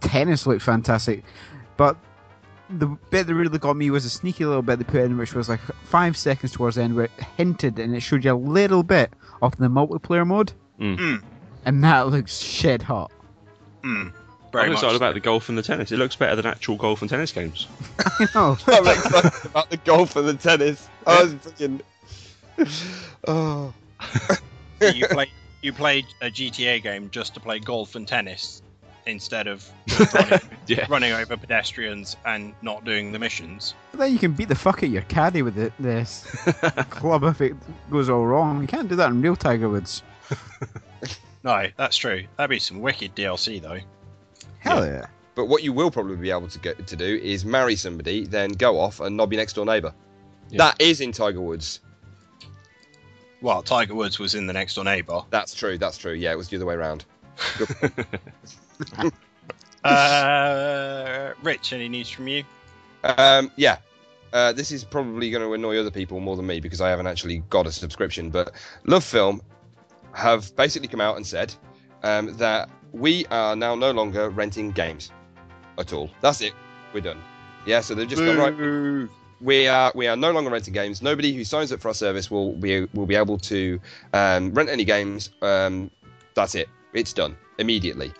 tennis 0.00 0.46
looked 0.46 0.62
fantastic 0.62 1.24
but 1.76 1.96
the 2.70 2.86
bit 3.10 3.26
that 3.26 3.34
really 3.34 3.58
got 3.58 3.76
me 3.76 3.90
was 3.90 4.04
a 4.04 4.10
sneaky 4.10 4.44
little 4.44 4.62
bit 4.62 4.78
they 4.78 4.84
put 4.84 5.02
in 5.02 5.16
which 5.18 5.34
was 5.34 5.48
like 5.48 5.60
five 5.84 6.16
seconds 6.16 6.52
towards 6.52 6.76
the 6.76 6.82
end 6.82 6.94
where 6.94 7.04
it 7.06 7.10
hinted 7.36 7.78
and 7.78 7.94
it 7.94 8.00
showed 8.00 8.24
you 8.24 8.32
a 8.32 8.34
little 8.36 8.82
bit 8.82 9.12
of 9.42 9.56
the 9.58 9.68
multiplayer 9.68 10.26
mode 10.26 10.52
Mm. 10.80 10.98
Mm. 10.98 11.22
and 11.66 11.84
that 11.84 12.08
looks 12.08 12.36
shit 12.38 12.82
hot 12.82 13.10
Mm. 13.82 14.12
Very 14.52 14.64
I'm 14.66 14.70
much 14.70 14.78
excited 14.78 14.92
so. 14.92 14.96
about 14.96 15.14
the 15.14 15.20
golf 15.20 15.48
and 15.48 15.58
the 15.58 15.62
tennis. 15.62 15.90
It 15.90 15.96
looks 15.98 16.14
better 16.14 16.36
than 16.36 16.46
actual 16.46 16.76
golf 16.76 17.00
and 17.02 17.10
tennis 17.10 17.32
games. 17.32 17.66
I 17.98 18.26
know. 18.36 18.56
I'm 18.68 18.86
excited 18.86 19.32
about 19.46 19.68
the 19.68 19.76
golf 19.78 20.14
and 20.14 20.28
the 20.28 20.34
tennis. 20.34 20.88
I 21.08 21.22
was 21.24 21.34
freaking. 21.34 21.80
Oh. 23.26 23.72
you 24.80 25.06
play 25.08 25.26
you 25.62 25.72
play 25.72 26.04
a 26.20 26.26
GTA 26.30 26.82
game 26.82 27.08
just 27.10 27.34
to 27.34 27.40
play 27.40 27.58
golf 27.58 27.94
and 27.94 28.06
tennis 28.06 28.62
instead 29.06 29.46
of 29.46 29.68
running, 30.14 30.40
Yeah. 30.66 30.86
running 30.88 31.12
over 31.12 31.36
pedestrians 31.36 32.16
and 32.24 32.54
not 32.62 32.84
doing 32.84 33.12
the 33.12 33.18
missions. 33.18 33.74
But 33.92 34.00
then 34.00 34.12
you 34.12 34.18
can 34.18 34.32
beat 34.32 34.48
the 34.48 34.54
fuck 34.54 34.78
out 34.78 34.84
of 34.84 34.92
your 34.92 35.02
caddy 35.02 35.42
with 35.42 35.58
it, 35.58 35.72
this 35.78 36.24
club 36.90 37.24
if 37.24 37.40
it 37.40 37.54
goes 37.90 38.08
all 38.08 38.26
wrong. 38.26 38.60
You 38.62 38.66
can't 38.66 38.88
do 38.88 38.96
that 38.96 39.10
in 39.10 39.20
real 39.22 39.36
Tiger 39.36 39.68
Woods. 39.68 40.02
No, 41.44 41.66
that's 41.76 41.98
true. 41.98 42.24
That'd 42.38 42.48
be 42.48 42.58
some 42.58 42.80
wicked 42.80 43.14
DLC 43.14 43.60
though. 43.60 43.78
Hell 44.60 44.86
yeah. 44.86 45.04
But 45.34 45.44
what 45.44 45.62
you 45.62 45.74
will 45.74 45.90
probably 45.90 46.16
be 46.16 46.30
able 46.30 46.48
to 46.48 46.58
get 46.58 46.86
to 46.86 46.96
do 46.96 47.20
is 47.22 47.44
marry 47.44 47.76
somebody, 47.76 48.24
then 48.24 48.52
go 48.52 48.80
off 48.80 49.00
and 49.00 49.14
knob 49.14 49.30
your 49.30 49.42
next 49.42 49.52
door 49.52 49.66
neighbour. 49.66 49.92
Yeah. 50.48 50.56
That 50.58 50.80
is 50.80 51.02
in 51.02 51.12
Tiger 51.12 51.42
Woods. 51.42 51.80
Well, 53.44 53.62
Tiger 53.62 53.94
Woods 53.94 54.18
was 54.18 54.34
in 54.34 54.46
the 54.46 54.54
next 54.54 54.74
door 54.74 54.84
neighbor. 54.84 55.20
That's 55.28 55.52
true. 55.52 55.76
That's 55.76 55.98
true. 55.98 56.14
Yeah, 56.14 56.32
it 56.32 56.38
was 56.38 56.48
the 56.48 56.56
other 56.56 56.64
way 56.64 56.74
around. 56.74 57.04
Uh, 59.84 61.34
Rich, 61.42 61.74
any 61.74 61.90
news 61.90 62.08
from 62.08 62.26
you? 62.26 62.42
Um, 63.04 63.52
yeah. 63.56 63.76
Uh, 64.32 64.50
this 64.50 64.72
is 64.72 64.82
probably 64.82 65.30
going 65.30 65.42
to 65.42 65.52
annoy 65.52 65.78
other 65.78 65.90
people 65.90 66.20
more 66.20 66.36
than 66.36 66.46
me 66.46 66.58
because 66.58 66.80
I 66.80 66.88
haven't 66.88 67.06
actually 67.06 67.40
got 67.50 67.66
a 67.66 67.72
subscription. 67.72 68.30
But 68.30 68.52
Love 68.86 69.04
Film 69.04 69.42
have 70.14 70.56
basically 70.56 70.88
come 70.88 71.02
out 71.02 71.16
and 71.16 71.26
said 71.26 71.54
um, 72.02 72.34
that 72.38 72.70
we 72.92 73.26
are 73.26 73.54
now 73.54 73.74
no 73.74 73.90
longer 73.90 74.30
renting 74.30 74.70
games 74.70 75.10
at 75.76 75.92
all. 75.92 76.08
That's 76.22 76.40
it. 76.40 76.54
We're 76.94 77.02
done. 77.02 77.20
Yeah. 77.66 77.82
So 77.82 77.94
they've 77.94 78.08
just 78.08 78.24
gone 78.24 78.38
right. 78.38 79.10
We 79.40 79.66
are 79.68 79.92
we 79.94 80.06
are 80.06 80.16
no 80.16 80.30
longer 80.32 80.50
renting 80.50 80.74
games. 80.74 81.02
Nobody 81.02 81.32
who 81.32 81.44
signs 81.44 81.72
up 81.72 81.80
for 81.80 81.88
our 81.88 81.94
service 81.94 82.30
will 82.30 82.52
be 82.54 82.86
will 82.94 83.06
be 83.06 83.14
able 83.16 83.38
to 83.38 83.80
um, 84.12 84.52
rent 84.54 84.68
any 84.70 84.84
games. 84.84 85.30
Um, 85.42 85.90
that's 86.34 86.54
it. 86.54 86.68
It's 86.92 87.12
done 87.12 87.36
immediately. 87.58 88.12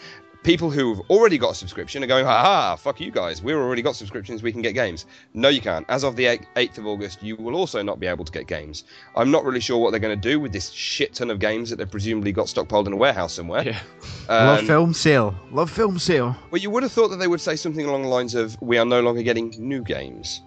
People 0.43 0.71
who've 0.71 1.01
already 1.09 1.39
got 1.39 1.53
a 1.53 1.55
subscription 1.55 2.05
are 2.05 2.07
going, 2.07 2.27
ha 2.27 2.43
ha, 2.43 2.77
fuck 2.77 3.01
you 3.01 3.11
guys. 3.11 3.43
We've 3.43 3.57
already 3.57 3.81
got 3.81 3.97
subscriptions. 3.97 4.43
We 4.43 4.53
can 4.53 4.61
get 4.61 4.75
games. 4.75 5.07
No, 5.33 5.49
you 5.49 5.63
can't. 5.63 5.87
As 5.89 6.05
of 6.05 6.17
the 6.17 6.27
8th 6.55 6.77
of 6.77 6.87
August, 6.87 7.23
you 7.23 7.35
will 7.37 7.55
also 7.55 7.81
not 7.81 7.99
be 7.99 8.07
able 8.07 8.27
to 8.27 8.31
get 8.31 8.47
games. 8.47 8.85
I'm 9.17 9.31
not 9.31 9.43
really 9.47 9.61
sure 9.61 9.79
what 9.79 9.91
they're 9.93 10.01
going 10.01 10.21
to 10.21 10.29
do 10.29 10.39
with 10.39 10.53
this 10.53 10.69
shit 10.71 11.15
ton 11.15 11.31
of 11.31 11.39
games 11.39 11.71
that 11.71 11.77
they've 11.77 11.91
presumably 11.91 12.31
got 12.31 12.49
stockpiled 12.49 12.87
in 12.87 12.93
a 12.93 12.97
warehouse 12.97 13.33
somewhere. 13.33 13.63
Yeah. 13.65 13.81
Love 14.29 14.59
Um, 14.59 14.67
film 14.67 14.93
sale. 14.93 15.35
Love 15.51 15.71
film 15.71 15.99
sale. 15.99 16.37
well, 16.51 16.61
you 16.61 16.69
would 16.69 16.83
have 16.83 16.93
thought 16.93 17.09
that 17.09 17.17
they 17.17 17.27
would 17.29 17.41
say 17.41 17.57
something 17.57 17.87
along 17.87 18.03
the 18.03 18.09
lines 18.09 18.35
of, 18.35 18.61
"We 18.61 18.77
are 18.77 18.85
no 18.85 19.01
longer 19.01 19.23
getting 19.23 19.55
new 19.59 19.83
games. 19.83 20.43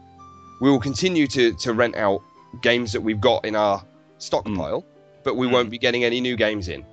We 0.59 0.69
will 0.69 0.79
continue 0.79 1.27
to 1.27 1.53
to 1.53 1.73
rent 1.73 1.95
out 1.95 2.21
games 2.61 2.91
that 2.93 3.01
we've 3.01 3.21
got 3.21 3.45
in 3.45 3.55
our 3.55 3.83
stockpile, 4.17 4.83
but 5.23 5.35
we 5.35 5.47
Mm. 5.47 5.51
won't 5.51 5.69
be 5.69 5.77
getting 5.77 6.03
any 6.03 6.21
new 6.21 6.35
games 6.35 6.67
in." 6.67 6.83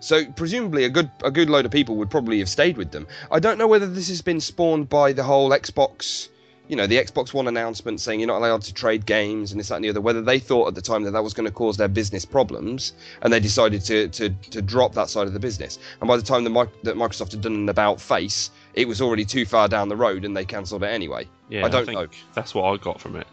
So 0.00 0.24
presumably, 0.24 0.84
a 0.84 0.88
good 0.88 1.10
a 1.22 1.30
good 1.30 1.48
load 1.50 1.64
of 1.64 1.70
people 1.70 1.96
would 1.96 2.10
probably 2.10 2.38
have 2.40 2.48
stayed 2.48 2.76
with 2.76 2.90
them. 2.90 3.06
I 3.30 3.38
don't 3.38 3.58
know 3.58 3.68
whether 3.68 3.86
this 3.86 4.08
has 4.08 4.22
been 4.22 4.40
spawned 4.40 4.88
by 4.88 5.12
the 5.12 5.22
whole 5.22 5.50
Xbox, 5.50 6.28
you 6.68 6.74
know, 6.74 6.86
the 6.88 6.96
Xbox 6.96 7.32
One 7.32 7.46
announcement 7.46 8.00
saying 8.00 8.18
you're 8.18 8.26
not 8.26 8.38
allowed 8.38 8.62
to 8.62 8.74
trade 8.74 9.06
games 9.06 9.52
and 9.52 9.60
this 9.60 9.68
that 9.68 9.76
and 9.76 9.84
the 9.84 9.90
other. 9.90 10.00
Whether 10.00 10.22
they 10.22 10.40
thought 10.40 10.66
at 10.68 10.74
the 10.74 10.82
time 10.82 11.04
that 11.04 11.12
that 11.12 11.22
was 11.22 11.34
going 11.34 11.46
to 11.46 11.52
cause 11.52 11.76
their 11.76 11.88
business 11.88 12.24
problems, 12.24 12.94
and 13.20 13.32
they 13.32 13.40
decided 13.40 13.84
to 13.84 14.08
to 14.08 14.30
to 14.50 14.62
drop 14.62 14.94
that 14.94 15.08
side 15.08 15.26
of 15.26 15.34
the 15.34 15.40
business. 15.40 15.78
And 16.00 16.08
by 16.08 16.16
the 16.16 16.22
time 16.22 16.42
that 16.44 16.52
Microsoft 16.96 17.32
had 17.32 17.42
done 17.42 17.54
an 17.54 17.68
about 17.68 18.00
face, 18.00 18.50
it 18.74 18.88
was 18.88 19.00
already 19.00 19.24
too 19.24 19.44
far 19.44 19.68
down 19.68 19.88
the 19.88 19.96
road, 19.96 20.24
and 20.24 20.36
they 20.36 20.44
cancelled 20.44 20.82
it 20.82 20.88
anyway. 20.88 21.28
Yeah, 21.48 21.64
I 21.64 21.68
don't 21.68 21.86
think 21.86 21.98
know. 21.98 22.08
That's 22.34 22.54
what 22.54 22.64
I 22.64 22.76
got 22.76 23.00
from 23.00 23.16
it. 23.16 23.26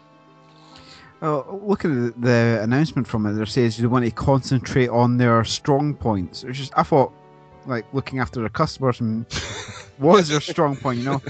Oh, 1.22 1.60
look 1.62 1.84
at 1.84 1.88
the, 1.88 2.14
the 2.18 2.60
announcement 2.62 3.06
from 3.06 3.26
it. 3.26 3.34
There 3.34 3.44
says 3.46 3.76
they 3.76 3.86
want 3.86 4.06
to 4.06 4.10
concentrate 4.10 4.88
on 4.88 5.18
their 5.18 5.44
strong 5.44 5.94
points. 5.94 6.44
Which 6.44 6.60
is, 6.60 6.70
I 6.76 6.82
thought, 6.82 7.12
like 7.66 7.84
looking 7.92 8.20
after 8.20 8.40
their 8.40 8.48
customers 8.48 9.00
and 9.00 9.26
was 9.98 10.28
their 10.28 10.40
strong 10.40 10.76
point. 10.76 11.00
You 11.00 11.04
know. 11.04 11.22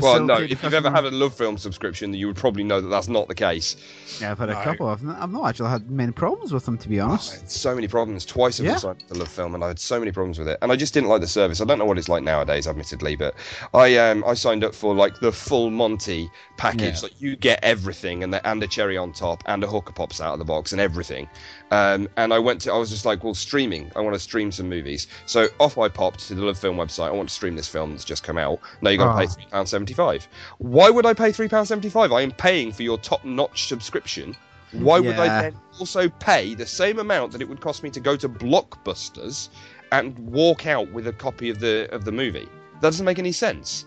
Well, 0.00 0.24
no. 0.24 0.36
If 0.38 0.62
you've 0.62 0.74
ever 0.74 0.90
had 0.90 1.04
a 1.04 1.10
love 1.10 1.34
film 1.34 1.58
subscription, 1.58 2.14
you 2.14 2.26
would 2.26 2.36
probably 2.36 2.64
know 2.64 2.80
that 2.80 2.88
that's 2.88 3.08
not 3.08 3.28
the 3.28 3.34
case. 3.34 3.76
yeah, 4.20 4.30
I've 4.30 4.38
had 4.38 4.50
a 4.50 4.62
couple. 4.64 4.88
I've 4.88 5.02
not, 5.02 5.18
I've 5.20 5.30
not 5.32 5.48
actually 5.48 5.70
had 5.70 5.90
many 5.90 6.12
problems 6.12 6.52
with 6.52 6.64
them 6.64 6.78
to 6.78 6.88
be 6.88 7.00
honest. 7.00 7.32
had 7.40 7.50
so 7.50 7.74
many 7.74 7.88
problems. 7.88 8.24
Twice 8.24 8.60
I've 8.60 8.66
Yeah. 8.66 8.72
been 8.72 8.80
signed 8.80 9.02
up 9.10 9.16
Love 9.18 9.28
Film, 9.28 9.54
and 9.54 9.64
I 9.64 9.68
had 9.68 9.78
so 9.78 9.98
many 9.98 10.12
problems 10.12 10.38
with 10.38 10.48
it. 10.48 10.58
And 10.62 10.70
I 10.72 10.76
just 10.76 10.94
didn't 10.94 11.08
like 11.08 11.20
the 11.20 11.26
service. 11.26 11.60
I 11.60 11.64
don't 11.64 11.78
know 11.78 11.84
what 11.84 11.98
it's 11.98 12.08
like 12.08 12.22
nowadays, 12.22 12.66
admittedly, 12.66 13.16
but 13.16 13.34
I 13.74 13.96
um 13.96 14.24
I 14.26 14.34
signed 14.34 14.64
up 14.64 14.74
for 14.74 14.94
like 14.94 15.18
the 15.20 15.32
full 15.32 15.70
Monty 15.70 16.30
package. 16.56 16.94
Yeah. 16.96 17.00
Like 17.02 17.20
you 17.20 17.36
get 17.36 17.60
everything, 17.62 18.22
and 18.22 18.32
the, 18.32 18.46
and 18.48 18.62
a 18.62 18.66
cherry 18.66 18.96
on 18.96 19.12
top, 19.12 19.42
and 19.46 19.62
a 19.62 19.66
hooker 19.66 19.92
pops 19.92 20.20
out 20.20 20.32
of 20.32 20.38
the 20.38 20.44
box, 20.44 20.72
and 20.72 20.80
everything. 20.80 21.28
Um, 21.70 22.08
and 22.16 22.32
I 22.32 22.38
went 22.38 22.62
to, 22.62 22.72
I 22.72 22.78
was 22.78 22.88
just 22.88 23.04
like, 23.04 23.22
well, 23.24 23.34
streaming. 23.34 23.90
I 23.94 24.00
want 24.00 24.14
to 24.14 24.20
stream 24.20 24.50
some 24.50 24.68
movies. 24.68 25.06
So 25.26 25.48
off 25.60 25.76
I 25.76 25.88
popped 25.88 26.20
to 26.28 26.34
the 26.34 26.42
Love 26.42 26.58
Film 26.58 26.76
website. 26.76 27.08
I 27.08 27.10
want 27.10 27.28
to 27.28 27.34
stream 27.34 27.56
this 27.56 27.68
film 27.68 27.90
that's 27.90 28.04
just 28.04 28.22
come 28.22 28.38
out. 28.38 28.60
No, 28.80 28.90
you 28.90 28.96
got 28.98 29.04
to 29.06 29.10
Ah. 29.10 29.18
pay 29.18 29.26
three 29.26 29.46
pounds 29.50 29.70
seventy 29.70 29.92
five. 29.94 30.26
Why 30.58 30.88
would 30.88 31.04
I 31.04 31.12
pay 31.14 31.30
three 31.32 31.48
pounds 31.48 31.68
seventy 31.68 31.90
five? 31.90 32.10
I 32.12 32.22
am 32.22 32.32
paying 32.32 32.72
for 32.72 32.82
your 32.84 32.96
top 32.98 33.24
notch 33.24 33.68
subscription. 33.68 34.34
Why 34.72 34.98
would 35.00 35.16
I 35.18 35.42
then 35.42 35.54
also 35.78 36.08
pay 36.08 36.54
the 36.54 36.66
same 36.66 36.98
amount 36.98 37.32
that 37.32 37.40
it 37.40 37.48
would 37.48 37.60
cost 37.60 37.82
me 37.82 37.90
to 37.90 38.00
go 38.00 38.16
to 38.16 38.28
Blockbusters 38.28 39.48
and 39.92 40.18
walk 40.18 40.66
out 40.66 40.90
with 40.92 41.06
a 41.06 41.12
copy 41.12 41.48
of 41.50 41.60
the 41.60 41.88
of 41.92 42.04
the 42.04 42.12
movie? 42.12 42.48
That 42.74 42.82
doesn't 42.82 43.04
make 43.06 43.18
any 43.18 43.32
sense. 43.32 43.86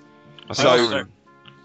So- 0.54 0.64
think, 0.78 0.90
currently- 0.92 1.14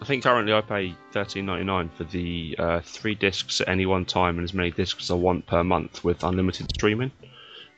I 0.01 0.05
think 0.05 0.23
currently 0.25 0.53
I 0.53 0.61
pay 0.61 0.95
thirteen 1.13 1.47
ninety 1.47 1.65
nine 1.65 1.89
for 1.89 2.05
the 2.05 2.55
uh, 2.59 2.81
three 2.81 3.15
discs 3.15 3.61
at 3.61 3.69
any 3.69 3.87
one 3.87 4.05
time 4.05 4.37
and 4.39 4.45
as 4.45 4.53
many 4.55 4.71
discs 4.71 5.05
as 5.05 5.11
I 5.11 5.15
want 5.15 5.47
per 5.47 5.65
month 5.65 6.05
with 6.05 6.23
unlimited 6.23 6.71
streaming, 6.75 7.11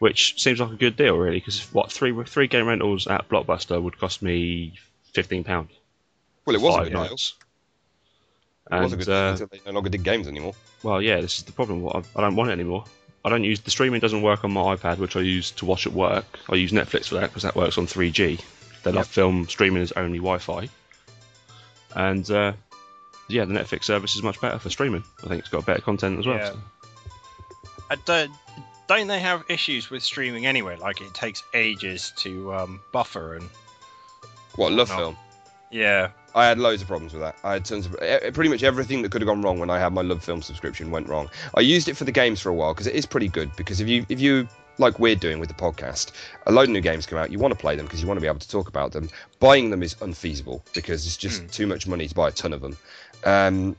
which 0.01 0.41
seems 0.43 0.61
like 0.61 0.73
a 0.73 0.77
good 0.77 0.97
deal 0.97 1.17
really. 1.17 1.39
Because 1.39 1.61
what 1.73 1.93
three 1.93 2.13
three 2.25 2.49
game 2.49 2.67
rentals 2.67 3.07
at 3.07 3.29
Blockbuster 3.29 3.81
would 3.81 3.99
cost 3.99 4.21
me 4.23 4.75
fifteen 5.15 5.45
pounds. 5.45 5.71
Well, 6.45 6.57
it 6.57 6.63
was 6.63 6.75
a 6.75 6.79
five 6.79 6.85
good 6.87 6.93
deal. 6.93 7.01
nights. 7.03 7.35
It 8.71 8.81
was 8.81 8.93
a 8.93 8.97
And 8.97 9.07
good 9.07 9.09
uh, 9.09 9.47
they 9.51 9.61
no 9.67 9.73
longer 9.73 9.89
did 9.91 10.03
games 10.03 10.29
anymore. 10.29 10.55
well, 10.83 11.01
yeah, 11.01 11.21
this 11.21 11.39
is 11.39 11.45
the 11.45 11.53
problem. 11.53 11.87
I, 11.89 12.03
I 12.17 12.21
don't 12.23 12.37
want 12.37 12.51
it 12.51 12.55
anymore. 12.55 12.85
I 13.25 13.31
don't 13.31 13.45
use 13.45 13.61
the 13.61 13.71
streaming 13.71 14.01
doesn't 14.01 14.23
work 14.23 14.45
on 14.45 14.53
my 14.53 14.77
iPad, 14.77 14.99
which 14.99 15.17
I 15.17 15.21
use 15.21 15.51
to 15.53 15.67
watch 15.67 15.87
at 15.87 15.93
work. 15.93 16.39
I 16.51 16.55
use 16.57 16.73
Netflix 16.73 17.09
for 17.09 17.15
that 17.17 17.31
because 17.31 17.43
that 17.45 17.57
works 17.57 17.79
on 17.79 17.87
3G. 17.87 18.41
They 18.85 18.93
love 18.93 19.07
film 19.07 19.47
streaming 19.49 19.83
is 19.83 19.93
only 19.93 20.19
Wi-Fi, 20.19 20.69
and 21.99 22.31
uh, 22.31 22.53
yeah, 23.29 23.45
the 23.45 23.53
Netflix 23.53 23.85
service 23.85 24.17
is 24.17 24.23
much 24.23 24.41
better 24.41 24.59
for 24.59 24.71
streaming. 24.71 25.05
I 25.23 25.29
think 25.29 25.41
it's 25.41 25.51
got 25.51 25.67
better 25.67 25.83
content 25.83 26.19
as 26.19 26.27
well. 26.27 26.39
Yeah. 26.39 26.51
so- 26.53 26.59
Uh, 27.91 27.97
don't, 28.07 28.31
don't 28.89 29.07
they 29.09 29.19
have 29.21 29.45
issues 29.49 29.91
with 29.91 30.03
streaming 30.03 30.47
anyway? 30.47 30.77
Like 30.77 31.01
it 31.03 31.13
takes 31.15 31.43
ages 31.55 32.13
to 32.19 32.53
um, 32.55 32.81
buffer 32.93 33.35
and 33.37 33.49
What 34.57 34.73
Love 34.73 34.89
no. 34.91 34.97
Film? 34.97 35.17
yeah. 35.71 36.09
I 36.35 36.45
had 36.47 36.59
loads 36.59 36.83
of 36.83 36.89
problems 36.89 37.13
with 37.15 37.23
that. 37.23 37.37
I 37.43 37.55
had 37.55 37.65
tons 37.65 37.87
of 37.87 37.93
pretty 38.35 38.49
much 38.51 38.63
everything 38.63 39.03
that 39.03 39.11
could 39.11 39.23
have 39.23 39.27
gone 39.27 39.43
wrong 39.43 39.59
when 39.59 39.71
I 39.71 39.79
had 39.79 39.93
my 39.93 40.03
Love 40.03 40.23
Film 40.23 40.41
subscription 40.43 40.91
went 40.91 41.09
wrong. 41.09 41.29
I 41.57 41.61
used 41.61 41.89
it 41.89 41.97
for 41.97 42.05
the 42.05 42.13
games 42.13 42.41
for 42.41 42.51
a 42.51 42.55
while 42.55 42.75
because 42.75 42.87
it 42.87 42.95
is 42.95 43.07
pretty 43.07 43.29
good. 43.29 43.51
Because 43.57 43.81
if 43.81 43.89
you 43.89 44.05
if 44.09 44.21
you 44.21 44.47
like 44.79 44.99
we're 44.99 45.14
doing 45.17 45.38
with 45.41 45.49
the 45.49 45.55
podcast, 45.55 46.12
a 46.47 46.53
load 46.53 46.64
of 46.64 46.71
new 46.71 46.81
games 46.81 47.07
come 47.07 47.19
out, 47.19 47.31
you 47.33 47.38
want 47.38 47.53
to 47.53 47.59
play 47.59 47.77
them 47.77 47.87
because 47.87 48.01
you 48.01 48.07
want 48.07 48.17
to 48.19 48.23
be 48.23 48.27
able 48.29 48.38
to 48.38 48.49
talk 48.49 48.69
about 48.69 48.93
them. 48.93 49.09
Buying 49.41 49.71
them 49.71 49.83
is 49.83 49.97
unfeasible 50.01 50.64
because 50.75 51.07
it's 51.07 51.17
just 51.17 51.51
too 51.53 51.67
much 51.67 51.87
money 51.87 52.07
to 52.09 52.14
buy 52.14 52.29
a 52.29 52.33
ton 52.33 52.53
of 52.53 52.61
them. 52.61 52.77
Um, 53.25 53.77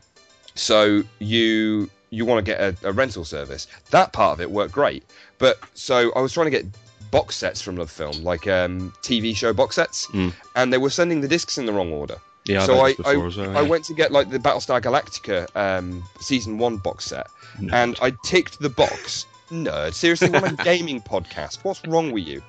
so 0.56 1.04
you 1.20 1.90
you 2.12 2.26
want 2.26 2.44
to 2.44 2.52
get 2.52 2.60
a, 2.60 2.76
a 2.90 2.92
rental 2.92 3.24
service. 3.24 3.68
That 3.92 4.14
part 4.14 4.34
of 4.34 4.42
it 4.42 4.50
worked 4.50 4.74
great, 4.74 5.04
but 5.38 5.60
so 5.74 6.12
I 6.16 6.22
was 6.22 6.34
trying 6.34 6.46
to 6.48 6.52
get 6.52 6.66
box 7.12 7.36
sets 7.36 7.62
from 7.62 7.76
Love 7.76 7.90
Film, 7.92 8.24
like 8.24 8.48
um, 8.48 8.92
TV 9.02 9.36
show 9.36 9.54
box 9.54 9.76
sets, 9.76 10.08
Mm. 10.08 10.34
and 10.56 10.74
they 10.74 10.78
were 10.78 10.90
sending 10.90 11.22
the 11.22 11.28
discs 11.28 11.58
in 11.58 11.66
the 11.66 11.74
wrong 11.74 11.92
order. 11.92 12.18
Yeah, 12.46 12.66
so 12.66 12.80
I, 12.80 12.96
I, 13.06 13.16
well, 13.16 13.58
I 13.58 13.62
went 13.62 13.84
to 13.86 13.94
get 13.94 14.12
like 14.12 14.30
the 14.32 14.40
Battlestar 14.40 14.82
Galactica 14.82 15.48
um, 15.56 16.04
season 16.20 16.58
one 16.58 16.78
box 16.78 17.06
set, 17.06 17.28
No. 17.60 17.74
and 17.74 17.98
I 18.02 18.12
ticked 18.24 18.60
the 18.60 18.70
box. 18.70 19.26
Nerd, 19.52 19.94
seriously, 19.94 20.30
we're 20.30 20.40
on 20.46 20.54
a 20.60 20.64
gaming 20.64 21.02
podcast. 21.02 21.64
What's 21.64 21.86
wrong 21.88 22.12
with 22.12 22.26
you? 22.28 22.42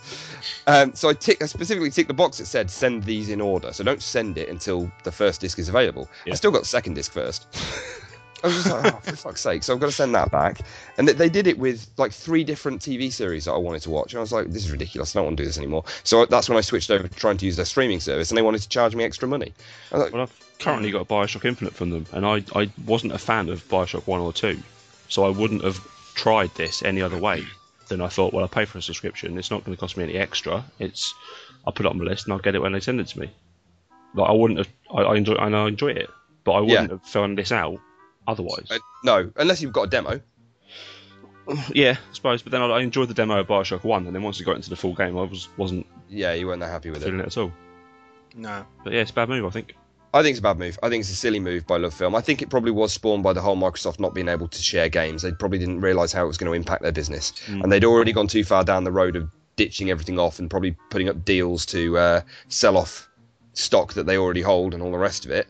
Um, 0.67 0.95
so 0.95 1.09
I 1.09 1.15
tick, 1.15 1.43
I 1.43 1.47
specifically 1.47 1.91
ticked 1.91 2.09
the 2.09 2.15
box 2.15 2.39
that 2.39 2.47
said 2.47 2.71
send 2.71 3.05
these 3.05 3.31
in 3.31 3.41
order. 3.41 3.73
So 3.73 3.83
don't 3.85 4.03
send 4.03 4.37
it 4.37 4.49
until 4.49 4.91
the 5.05 5.13
first 5.13 5.41
disc 5.41 5.59
is 5.59 5.69
available. 5.69 6.09
I 6.27 6.31
Yeah. 6.31 6.35
still 6.35 6.51
got 6.51 6.61
the 6.63 6.69
second 6.69 6.95
disc 6.95 7.13
first. 7.13 7.47
I 8.43 8.47
was 8.47 8.57
just 8.57 8.71
like, 8.71 8.95
oh, 8.95 8.99
for 9.03 9.17
fuck's 9.17 9.41
sake. 9.43 9.63
So 9.63 9.75
I've 9.75 9.81
got 9.81 9.87
to 9.87 9.93
send 9.93 10.15
that 10.15 10.31
back. 10.31 10.61
And 10.99 11.07
they- 11.09 11.13
they 11.13 11.29
did 11.29 11.47
it 11.47 11.59
with 11.59 11.89
like 11.99 12.13
three 12.13 12.43
different 12.45 12.81
TV 12.81 13.11
series 13.13 13.45
that 13.47 13.53
I 13.53 13.59
wanted 13.59 13.83
to 13.83 13.91
watch. 13.91 14.13
And 14.13 14.19
I 14.19 14.23
was 14.23 14.33
like, 14.33 14.47
this 14.49 14.65
is 14.65 14.71
ridiculous. 14.71 15.15
I 15.15 15.19
don't 15.19 15.27
want 15.27 15.37
to 15.39 15.43
do 15.43 15.47
this 15.47 15.59
anymore. 15.59 15.85
So 16.05 16.25
that's 16.27 16.49
when 16.49 16.57
I 16.59 16.63
switched 16.63 16.91
over 16.91 17.07
to 17.09 17.15
trying 17.15 17.37
to 17.39 17.47
use 17.47 17.57
their 17.57 17.65
streaming 17.67 18.01
service 18.01 18.31
and 18.31 18.37
they 18.39 18.43
wanted 18.43 18.63
to 18.63 18.69
charge 18.69 18.95
me 18.95 19.05
extra 19.05 19.29
money. 19.29 19.53
I 19.93 19.97
was 19.97 20.05
like, 20.05 20.13
Well, 20.13 20.23
I've 20.23 20.59
currently 20.59 20.91
got 20.91 21.03
a 21.03 21.05
Bioshock 21.07 21.45
Infinite 21.47 21.75
from 21.75 21.91
them, 21.91 22.07
and 22.13 22.27
I, 22.27 22.43
I 22.55 22.71
wasn't 22.87 23.13
a 23.15 23.19
fan 23.19 23.49
of 23.49 23.67
Bioshock 23.69 24.07
1 24.07 24.21
or 24.21 24.33
2, 24.33 24.59
so 25.09 25.25
I 25.25 25.31
wouldn't 25.31 25.63
have 25.65 25.79
tried 26.21 26.55
this 26.55 26.83
any 26.83 27.01
other 27.01 27.17
way. 27.19 27.45
Then 27.89 28.01
I 28.01 28.09
thought, 28.09 28.33
well, 28.33 28.43
I'll 28.43 28.49
pay 28.49 28.67
for 28.67 28.79
a 28.79 28.83
subscription. 28.83 29.39
It's 29.39 29.51
not 29.51 29.65
going 29.65 29.75
to 29.77 29.81
cost 29.81 29.97
me 29.97 30.05
any 30.05 30.15
extra. 30.15 30.65
It's 30.79 31.15
I'll 31.67 31.73
put 31.73 31.87
it 31.87 31.89
on 31.91 31.99
my 31.99 32.05
list 32.05 32.27
and 32.27 32.33
I'll 32.35 32.39
get 32.39 32.55
it 32.55 32.61
when 32.63 32.73
they 32.73 32.81
send 32.81 33.01
it 33.01 33.09
to 33.09 33.21
me. 33.21 33.31
Like 34.15 34.29
I 34.29 34.33
wouldn't 34.33 34.59
have. 34.59 34.69
I, 34.93 35.03
I 35.03 35.17
enjoy 35.17 35.35
and 35.35 35.57
I 35.57 35.67
enjoy 35.69 35.89
it, 35.89 36.11
but 36.45 36.53
I 36.53 36.61
wouldn't 36.61 36.91
have 36.91 37.03
found 37.05 37.39
this 37.39 37.53
out 37.53 37.79
otherwise. 38.29 38.67
Uh, 38.71 38.79
no, 39.03 39.33
unless 39.37 39.63
you've 39.63 39.73
got 39.73 39.85
a 39.85 39.91
demo. 39.91 40.21
yeah, 41.73 41.97
I 41.99 42.13
suppose. 42.15 42.43
But 42.43 42.53
then 42.53 42.63
I, 42.63 42.67
I 42.67 42.81
enjoyed 42.81 43.09
the 43.09 43.15
demo 43.15 43.41
of 43.41 43.47
Bioshock 43.47 43.83
One, 43.83 44.07
and 44.07 44.15
then 44.15 44.23
once 44.23 44.39
we 44.39 44.45
got 44.45 44.57
into 44.57 44.71
the 44.71 44.77
full 44.77 44.95
game, 44.95 45.17
I 45.19 45.23
was 45.23 45.49
wasn't 45.57 45.87
Yeah, 46.09 46.35
you 46.35 46.47
weren't 46.47 46.61
that 46.61 46.71
happy 46.71 46.91
with 46.91 47.03
it. 47.03 47.07
feeling 47.07 47.21
it 47.21 47.27
at 47.27 47.39
all. 47.39 47.53
No. 48.37 48.65
But 48.85 48.93
yeah, 48.93 49.01
it's 49.01 49.11
a 49.11 49.15
bad 49.15 49.29
move, 49.29 49.45
I 49.45 49.51
think. 49.51 49.75
I 50.13 50.23
think 50.23 50.33
it's 50.33 50.41
a 50.41 50.43
bad 50.43 50.59
move. 50.59 50.79
I 50.83 50.89
think 50.89 51.03
it's 51.03 51.11
a 51.11 51.17
silly 51.17 51.39
move 51.39 51.67
by 51.67 51.79
LoveFilm. 51.79 52.17
I 52.17 52.21
think 52.21 52.43
it 52.43 52.51
probably 52.51 52.73
was 52.73 52.93
spawned 52.93 53.23
by 53.23 53.33
the 53.33 53.41
whole 53.41 53.57
Microsoft 53.57 54.01
not 54.01 54.13
being 54.13 54.29
able 54.29 54.49
to 54.49 54.63
share 54.63 54.89
games. 54.89 55.23
They 55.23 55.31
probably 55.31 55.59
didn't 55.59 55.81
realise 55.81 56.13
how 56.13 56.25
it 56.25 56.27
was 56.27 56.37
going 56.37 56.51
to 56.51 56.57
impact 56.57 56.83
their 56.83 56.93
business, 56.93 57.33
and 57.63 57.71
they'd 57.71 57.85
already 57.85 58.13
gone 58.13 58.27
too 58.27 58.43
far 58.43 58.65
down 58.65 58.83
the 58.85 58.93
road 58.93 59.15
of 59.15 59.31
ditching 59.57 59.91
everything 59.91 60.19
off 60.19 60.39
and 60.39 60.51
probably 60.51 60.77
putting 60.91 61.09
up 61.09 61.25
deals 61.25 61.65
to 61.67 61.97
uh, 61.99 62.21
sell 62.49 62.77
off 62.77 63.09
stock 63.53 63.93
that 63.93 64.07
they 64.07 64.17
already 64.17 64.43
hold 64.43 64.75
and 64.75 64.83
all 64.83 64.91
the 64.91 64.99
rest 64.99 65.25
of 65.25 65.31
it. 65.31 65.47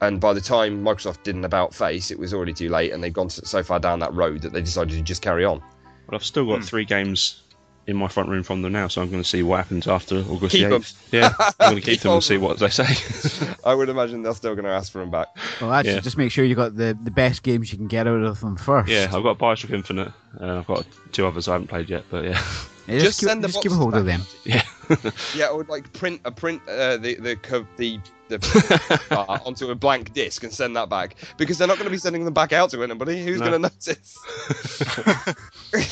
And 0.00 0.20
by 0.20 0.32
the 0.32 0.40
time 0.40 0.82
Microsoft 0.82 1.22
did 1.22 1.36
an 1.36 1.44
about 1.44 1.72
face, 1.72 2.10
it 2.10 2.18
was 2.18 2.34
already 2.34 2.52
too 2.52 2.68
late, 2.68 2.92
and 2.92 3.02
they'd 3.02 3.12
gone 3.14 3.30
so 3.30 3.62
far 3.62 3.78
down 3.78 4.00
that 4.00 4.12
road 4.12 4.42
that 4.42 4.52
they 4.52 4.60
decided 4.60 4.96
to 4.96 5.02
just 5.02 5.22
carry 5.22 5.44
on. 5.44 5.62
But 6.06 6.16
I've 6.16 6.24
still 6.24 6.44
got 6.44 6.64
three 6.64 6.84
games 6.84 7.42
in 7.86 7.96
my 7.96 8.06
front 8.08 8.28
room 8.28 8.42
from 8.44 8.62
them 8.62 8.72
now, 8.72 8.86
so 8.88 9.02
I'm 9.02 9.10
going 9.10 9.22
to 9.22 9.28
see 9.28 9.42
what 9.42 9.56
happens 9.56 9.88
after 9.88 10.18
August 10.18 10.52
Keep 10.52 10.68
the 10.68 10.74
'em. 10.76 10.82
8th. 10.82 10.94
Yeah, 11.10 11.34
I'm 11.38 11.52
going 11.72 11.74
to 11.76 11.80
keep 11.80 11.94
Keep 11.94 12.00
them 12.02 12.12
and 12.12 12.22
see 12.24 12.36
what 12.38 12.58
they 12.58 12.68
say. 12.68 12.86
I 13.64 13.74
would 13.74 13.88
imagine 13.88 14.22
they're 14.22 14.34
still 14.34 14.54
going 14.54 14.64
to 14.66 14.70
ask 14.70 14.92
for 14.92 14.98
them 15.00 15.10
back. 15.10 15.26
Well, 15.60 15.72
actually, 15.72 15.94
Yeah. 15.94 16.00
just 16.00 16.16
make 16.16 16.30
sure 16.30 16.44
you 16.44 16.54
got 16.54 16.76
the, 16.76 16.96
the 17.02 17.10
best 17.10 17.42
games 17.42 17.72
you 17.72 17.78
can 17.78 17.88
get 17.88 18.06
out 18.06 18.22
of 18.22 18.38
them 18.40 18.56
first. 18.56 18.88
yeah, 18.88 19.10
I've 19.12 19.22
got 19.24 19.38
Bioshock 19.38 19.70
Infinite, 19.72 20.12
and 20.38 20.50
I've 20.50 20.66
got 20.66 20.86
two 21.12 21.26
others 21.26 21.48
I 21.48 21.52
haven't 21.52 21.68
played 21.68 21.88
yet, 21.90 22.04
but 22.10 22.24
yeah. 22.24 22.42
Yeah, 22.88 22.98
Just 22.98 23.20
keep, 23.20 23.28
send 23.28 23.44
the 23.44 23.48
just 23.48 23.62
keep 23.62 23.70
a 23.72 23.74
boxes 23.74 23.78
hold 23.82 23.94
of 23.94 24.06
them. 24.06 24.22
Yeah. 24.44 24.62
Yeah, 25.34 25.48
or 25.48 25.64
like 25.64 25.92
print 25.92 26.20
a 26.24 26.30
print 26.32 26.60
uh, 26.68 26.96
the 26.96 27.14
the 27.16 27.36
co- 27.36 27.66
the 27.76 27.98
the 28.28 28.38
onto 29.44 29.70
a 29.70 29.74
blank 29.74 30.12
disc 30.14 30.42
and 30.42 30.52
send 30.52 30.74
that 30.76 30.88
back 30.88 31.16
because 31.36 31.58
they're 31.58 31.68
not 31.68 31.76
going 31.76 31.84
to 31.86 31.90
be 31.90 31.98
sending 31.98 32.24
them 32.24 32.32
back 32.34 32.52
out 32.52 32.70
to 32.70 32.82
anybody. 32.82 33.22
Who's 33.22 33.40
No. 33.40 33.50
going 33.50 33.62
to 33.62 33.68
notice? 33.68 34.16
I 35.74 35.82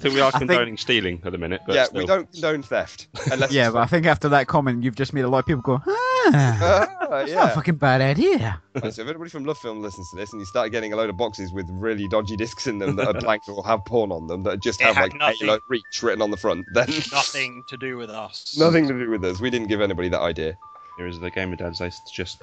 think 0.00 0.14
we 0.14 0.20
are 0.20 0.28
I 0.34 0.38
think- 0.38 0.50
condoning 0.50 0.76
stealing 0.76 1.20
at 1.24 1.32
the 1.32 1.38
minute, 1.38 1.62
but 1.66 1.74
yeah, 1.74 1.84
still. 1.84 2.00
we 2.00 2.06
don't 2.06 2.30
condone 2.32 2.62
theft 2.62 3.08
unless 3.30 3.52
Yeah, 3.52 3.66
it's 3.68 3.74
but 3.74 3.80
I 3.80 3.86
think 3.86 4.06
after 4.06 4.28
that 4.30 4.46
comment, 4.48 4.82
you've 4.84 4.96
just 4.96 5.12
made 5.12 5.22
a 5.24 5.28
lot 5.28 5.40
of 5.40 5.46
people 5.46 5.62
go, 5.62 5.80
ah, 5.86 6.07
Ah, 7.00 7.06
that's 7.10 7.32
not 7.32 7.52
a 7.52 7.54
fucking 7.54 7.76
bad 7.76 8.00
idea. 8.02 8.60
Right, 8.74 8.92
so 8.92 9.00
if 9.02 9.08
anybody 9.08 9.30
from 9.30 9.44
Love 9.44 9.56
Film 9.58 9.80
listens 9.80 10.10
to 10.10 10.16
this 10.16 10.30
and 10.32 10.40
you 10.40 10.46
start 10.46 10.70
getting 10.72 10.92
a 10.92 10.96
load 10.96 11.08
of 11.08 11.16
boxes 11.16 11.52
with 11.52 11.66
really 11.70 12.06
dodgy 12.08 12.36
discs 12.36 12.66
in 12.66 12.78
them 12.78 12.96
that 12.96 13.08
are 13.08 13.14
blank 13.20 13.42
or 13.48 13.64
have 13.64 13.84
porn 13.86 14.12
on 14.12 14.26
them 14.26 14.42
that 14.42 14.60
just 14.60 14.80
It 14.80 14.84
have 14.88 14.96
had 14.96 15.12
like 15.12 15.18
nothing- 15.18 15.46
Halo 15.46 15.58
Reach 15.68 16.02
written 16.02 16.20
on 16.20 16.30
the 16.30 16.36
front, 16.36 16.66
then 16.74 16.88
Nothing 17.12 17.64
to 17.68 17.76
do 17.78 17.96
with 17.96 18.10
us. 18.10 18.56
nothing 18.58 18.86
to 18.88 18.94
do 18.98 19.08
with 19.10 19.24
us. 19.24 19.40
We 19.40 19.48
didn't 19.50 19.68
give 19.68 19.80
anybody 19.80 20.08
that 20.10 20.20
idea. 20.20 20.56
Here 20.98 21.06
is 21.06 21.18
the 21.18 21.30
game 21.30 21.52
of 21.52 21.58
Dads. 21.60 21.78
They 21.78 21.90
suggest 21.90 22.42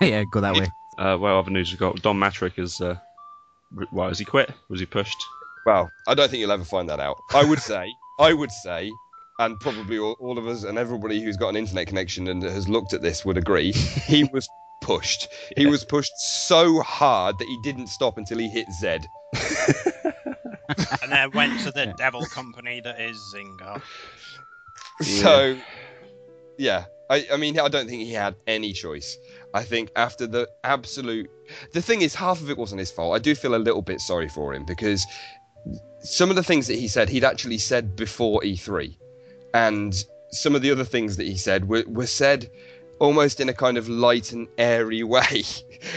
yeah, 0.00 0.24
go 0.24 0.40
that 0.40 0.54
way. 0.54 0.66
Uh, 0.98 1.16
well, 1.20 1.38
other 1.38 1.50
news 1.50 1.70
we've 1.70 1.78
got 1.80 2.00
Don 2.02 2.18
Mattrick 2.18 2.58
is. 2.58 2.80
Uh, 2.80 2.96
re- 3.72 3.86
well, 3.92 4.08
has 4.08 4.18
he 4.18 4.24
quit? 4.24 4.50
Was 4.68 4.80
he 4.80 4.86
pushed? 4.86 5.16
Well, 5.66 5.90
I 6.08 6.14
don't 6.14 6.28
think 6.30 6.40
you'll 6.40 6.52
ever 6.52 6.64
find 6.64 6.88
that 6.88 7.00
out. 7.00 7.16
I 7.34 7.44
would 7.44 7.60
say, 7.60 7.92
I 8.18 8.32
would 8.32 8.50
say, 8.50 8.90
and 9.38 9.58
probably 9.60 9.98
all, 9.98 10.16
all 10.20 10.38
of 10.38 10.46
us 10.46 10.64
and 10.64 10.78
everybody 10.78 11.20
who's 11.20 11.36
got 11.36 11.50
an 11.50 11.56
internet 11.56 11.86
connection 11.86 12.28
and 12.28 12.42
has 12.42 12.68
looked 12.68 12.92
at 12.92 13.02
this 13.02 13.24
would 13.24 13.36
agree, 13.36 13.72
he 13.72 14.24
was 14.32 14.48
pushed. 14.80 15.28
He 15.56 15.66
was 15.66 15.84
pushed 15.84 16.12
so 16.18 16.80
hard 16.80 17.38
that 17.38 17.48
he 17.48 17.58
didn't 17.62 17.86
stop 17.86 18.18
until 18.18 18.38
he 18.38 18.48
hit 18.48 18.66
Z. 18.72 18.98
And 21.02 21.10
then 21.10 21.30
went 21.32 21.60
to 21.60 21.70
the 21.70 21.94
devil 21.98 22.24
company 22.26 22.80
that 22.80 23.00
is 23.00 23.16
Zynga. 23.34 23.80
So, 25.02 25.58
yeah, 26.58 26.84
I, 27.10 27.26
I 27.32 27.36
mean, 27.36 27.58
I 27.58 27.66
don't 27.68 27.88
think 27.88 28.02
he 28.02 28.12
had 28.12 28.36
any 28.46 28.72
choice. 28.72 29.18
I 29.52 29.64
think 29.64 29.90
after 29.96 30.28
the 30.28 30.48
absolute, 30.62 31.28
the 31.72 31.82
thing 31.82 32.02
is, 32.02 32.14
half 32.14 32.40
of 32.40 32.50
it 32.50 32.56
wasn't 32.56 32.78
his 32.78 32.92
fault. 32.92 33.14
I 33.14 33.18
do 33.18 33.34
feel 33.34 33.54
a 33.54 33.56
little 33.56 33.82
bit 33.82 34.00
sorry 34.00 34.28
for 34.28 34.54
him 34.54 34.64
because 34.64 35.04
some 36.04 36.30
of 36.30 36.36
the 36.36 36.42
things 36.42 36.68
that 36.68 36.78
he 36.78 36.86
said, 36.86 37.08
he'd 37.08 37.24
actually 37.24 37.58
said 37.58 37.96
before 37.96 38.40
E3, 38.42 38.96
and 39.54 40.04
some 40.30 40.54
of 40.54 40.62
the 40.62 40.70
other 40.70 40.84
things 40.84 41.16
that 41.16 41.26
he 41.26 41.36
said 41.36 41.68
were, 41.68 41.84
were 41.86 42.06
said 42.06 42.50
almost 42.98 43.40
in 43.40 43.48
a 43.48 43.54
kind 43.54 43.76
of 43.76 43.88
light 43.88 44.32
and 44.32 44.48
airy 44.58 45.02
way, 45.14 45.44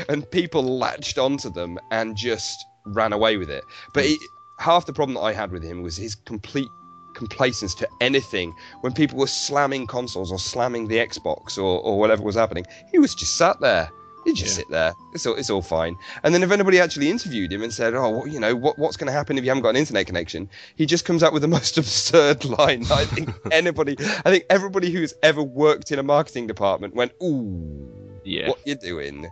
and 0.09 0.29
people 0.31 0.63
latched 0.63 1.17
onto 1.17 1.49
them 1.49 1.79
and 1.91 2.15
just 2.15 2.65
ran 2.87 3.13
away 3.13 3.37
with 3.37 3.49
it. 3.49 3.63
But 3.93 4.05
he, 4.05 4.19
half 4.59 4.85
the 4.85 4.93
problem 4.93 5.15
that 5.15 5.21
I 5.21 5.33
had 5.33 5.51
with 5.51 5.63
him 5.63 5.81
was 5.81 5.95
his 5.95 6.15
complete 6.15 6.69
complacence 7.15 7.73
to 7.75 7.87
anything 8.01 8.53
when 8.81 8.91
people 8.91 9.17
were 9.17 9.27
slamming 9.27 9.87
consoles 9.87 10.31
or 10.31 10.37
slamming 10.37 10.87
the 10.87 10.97
Xbox 10.97 11.57
or, 11.57 11.79
or 11.81 11.97
whatever 11.97 12.23
was 12.23 12.35
happening, 12.35 12.65
he 12.91 12.99
was 12.99 13.15
just 13.15 13.37
sat 13.37 13.59
there. 13.61 13.89
He'd 14.25 14.35
just 14.35 14.51
Yeah. 14.51 14.55
sit 14.63 14.69
there. 14.69 14.93
It's 15.13 15.25
all, 15.25 15.35
it's 15.35 15.49
all 15.49 15.61
fine. 15.61 15.95
And 16.23 16.33
then 16.33 16.41
if 16.43 16.51
anybody 16.51 16.79
actually 16.79 17.09
interviewed 17.09 17.53
him 17.53 17.61
and 17.63 17.71
said, 17.71 17.93
"Oh, 17.93 18.09
well, 18.09 18.27
you 18.27 18.39
know, 18.39 18.55
what, 18.55 18.77
what's 18.79 18.97
going 18.97 19.07
to 19.07 19.13
happen 19.13 19.37
if 19.37 19.43
you 19.43 19.49
haven't 19.51 19.63
got 19.63 19.69
an 19.69 19.75
internet 19.77 20.07
connection?" 20.07 20.49
He 20.75 20.85
just 20.85 21.05
comes 21.05 21.21
out 21.23 21.31
with 21.31 21.43
the 21.43 21.47
most 21.59 21.77
absurd 21.77 22.43
line. 22.43 22.83
I 22.91 23.05
think 23.05 23.29
anybody, 23.51 23.95
I 23.99 24.31
think 24.31 24.45
everybody 24.49 24.91
who's 24.91 25.13
ever 25.23 25.41
worked 25.43 25.91
in 25.91 25.99
a 25.99 26.03
marketing 26.03 26.47
department 26.47 26.95
went, 26.95 27.11
"Ooh, 27.23 27.87
Yeah. 28.23 28.49
what 28.49 28.59
you 28.65 28.75
doing?" 28.75 29.29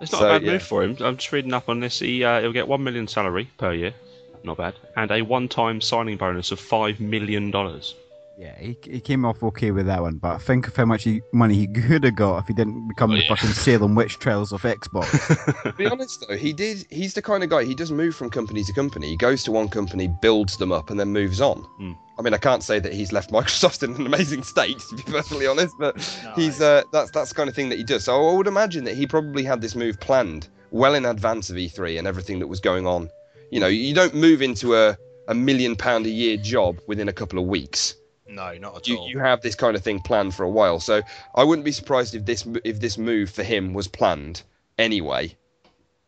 It's 0.00 0.12
not 0.12 0.20
So, 0.20 0.26
a 0.26 0.30
bad 0.38 0.42
yeah. 0.42 0.52
move 0.52 0.62
for 0.62 0.82
him. 0.82 0.96
I'm 1.00 1.16
just 1.16 1.32
reading 1.32 1.52
up 1.52 1.68
on 1.68 1.80
this. 1.80 1.98
He, 1.98 2.22
uh, 2.24 2.40
he'll 2.40 2.52
get 2.52 2.68
one 2.68 2.82
million 2.84 3.08
salary 3.08 3.50
per 3.58 3.72
year, 3.72 3.94
not 4.44 4.56
bad, 4.56 4.74
and 4.96 5.10
a 5.10 5.22
one-time 5.22 5.80
signing 5.80 6.16
bonus 6.16 6.52
of 6.52 6.60
five 6.60 7.00
million 7.00 7.50
dollars. 7.50 7.94
Yeah, 8.36 8.58
he, 8.58 8.76
he 8.82 9.00
came 9.00 9.24
off 9.24 9.42
okay 9.44 9.70
with 9.70 9.86
that 9.86 10.02
one, 10.02 10.16
but 10.16 10.38
think 10.38 10.66
of 10.66 10.74
how 10.74 10.84
much 10.84 11.04
he, 11.04 11.22
money 11.32 11.54
he 11.54 11.66
could 11.82 12.02
have 12.02 12.16
got 12.16 12.38
if 12.38 12.48
he 12.48 12.54
didn't 12.54 12.88
become 12.88 13.12
Oh, 13.12 13.14
the 13.14 13.22
yeah. 13.22 13.28
fucking 13.28 13.50
Salem 13.50 13.94
witch 13.94 14.18
trials 14.18 14.52
of 14.52 14.62
Xbox. 14.62 15.62
to 15.62 15.72
be 15.74 15.86
honest 15.86 16.24
though, 16.28 16.36
he 16.36 16.52
did. 16.52 16.84
He's 16.90 17.14
the 17.14 17.22
kind 17.22 17.44
of 17.44 17.50
guy. 17.50 17.64
He 17.64 17.74
does 17.74 17.92
move 17.92 18.16
from 18.16 18.30
company 18.30 18.64
to 18.64 18.72
company. 18.72 19.08
He 19.08 19.16
goes 19.16 19.44
to 19.44 19.52
one 19.52 19.68
company, 19.68 20.08
builds 20.20 20.56
them 20.56 20.72
up, 20.72 20.90
and 20.90 20.98
then 20.98 21.08
moves 21.12 21.40
on. 21.40 21.58
Hmm. 21.78 21.92
I 22.18 22.22
mean, 22.22 22.34
I 22.34 22.38
can't 22.38 22.62
say 22.62 22.78
that 22.80 22.92
he's 22.92 23.12
left 23.12 23.30
Microsoft 23.32 23.82
in 23.82 23.94
an 23.94 24.06
amazing 24.06 24.42
state, 24.42 24.78
to 24.90 24.96
be 24.96 25.02
perfectly 25.04 25.46
honest, 25.46 25.74
but 25.78 25.96
No, 26.24 26.32
he's 26.34 26.60
uh, 26.60 26.82
that's 26.92 27.10
that's 27.12 27.28
the 27.28 27.34
kind 27.36 27.48
of 27.48 27.54
thing 27.54 27.68
that 27.68 27.78
he 27.78 27.84
does. 27.84 28.04
So 28.04 28.28
I 28.30 28.34
would 28.36 28.46
imagine 28.48 28.82
that 28.84 28.96
he 28.96 29.06
probably 29.06 29.44
had 29.44 29.60
this 29.60 29.74
move 29.76 29.98
planned 30.00 30.48
well 30.72 30.94
in 30.96 31.04
advance 31.06 31.50
of 31.50 31.56
E3 31.56 31.98
and 31.98 32.06
everything 32.08 32.40
that 32.40 32.48
was 32.48 32.58
going 32.58 32.84
on. 32.86 33.08
You 33.52 33.60
know, 33.60 33.68
you 33.68 33.94
don't 33.94 34.14
move 34.14 34.42
into 34.42 34.74
a 34.74 34.96
a 35.28 35.34
million 35.34 35.74
pound 35.76 36.04
a 36.04 36.10
year 36.10 36.36
job 36.36 36.80
within 36.88 37.08
a 37.08 37.12
couple 37.12 37.38
of 37.38 37.46
weeks 37.46 37.94
No, 38.34 38.52
not 38.58 38.76
at 38.76 38.88
you, 38.88 38.98
all. 38.98 39.08
you 39.08 39.18
have 39.20 39.40
this 39.42 39.54
kind 39.54 39.76
of 39.76 39.82
thing 39.82 40.00
planned 40.00 40.34
for 40.34 40.42
a 40.42 40.50
while. 40.50 40.80
So 40.80 41.02
I 41.34 41.44
wouldn't 41.44 41.64
be 41.64 41.72
surprised 41.72 42.14
if 42.14 42.24
this 42.24 42.46
if 42.64 42.80
this 42.80 42.98
move 42.98 43.30
for 43.30 43.42
him 43.42 43.74
was 43.74 43.86
planned 43.88 44.42
anyway, 44.78 45.36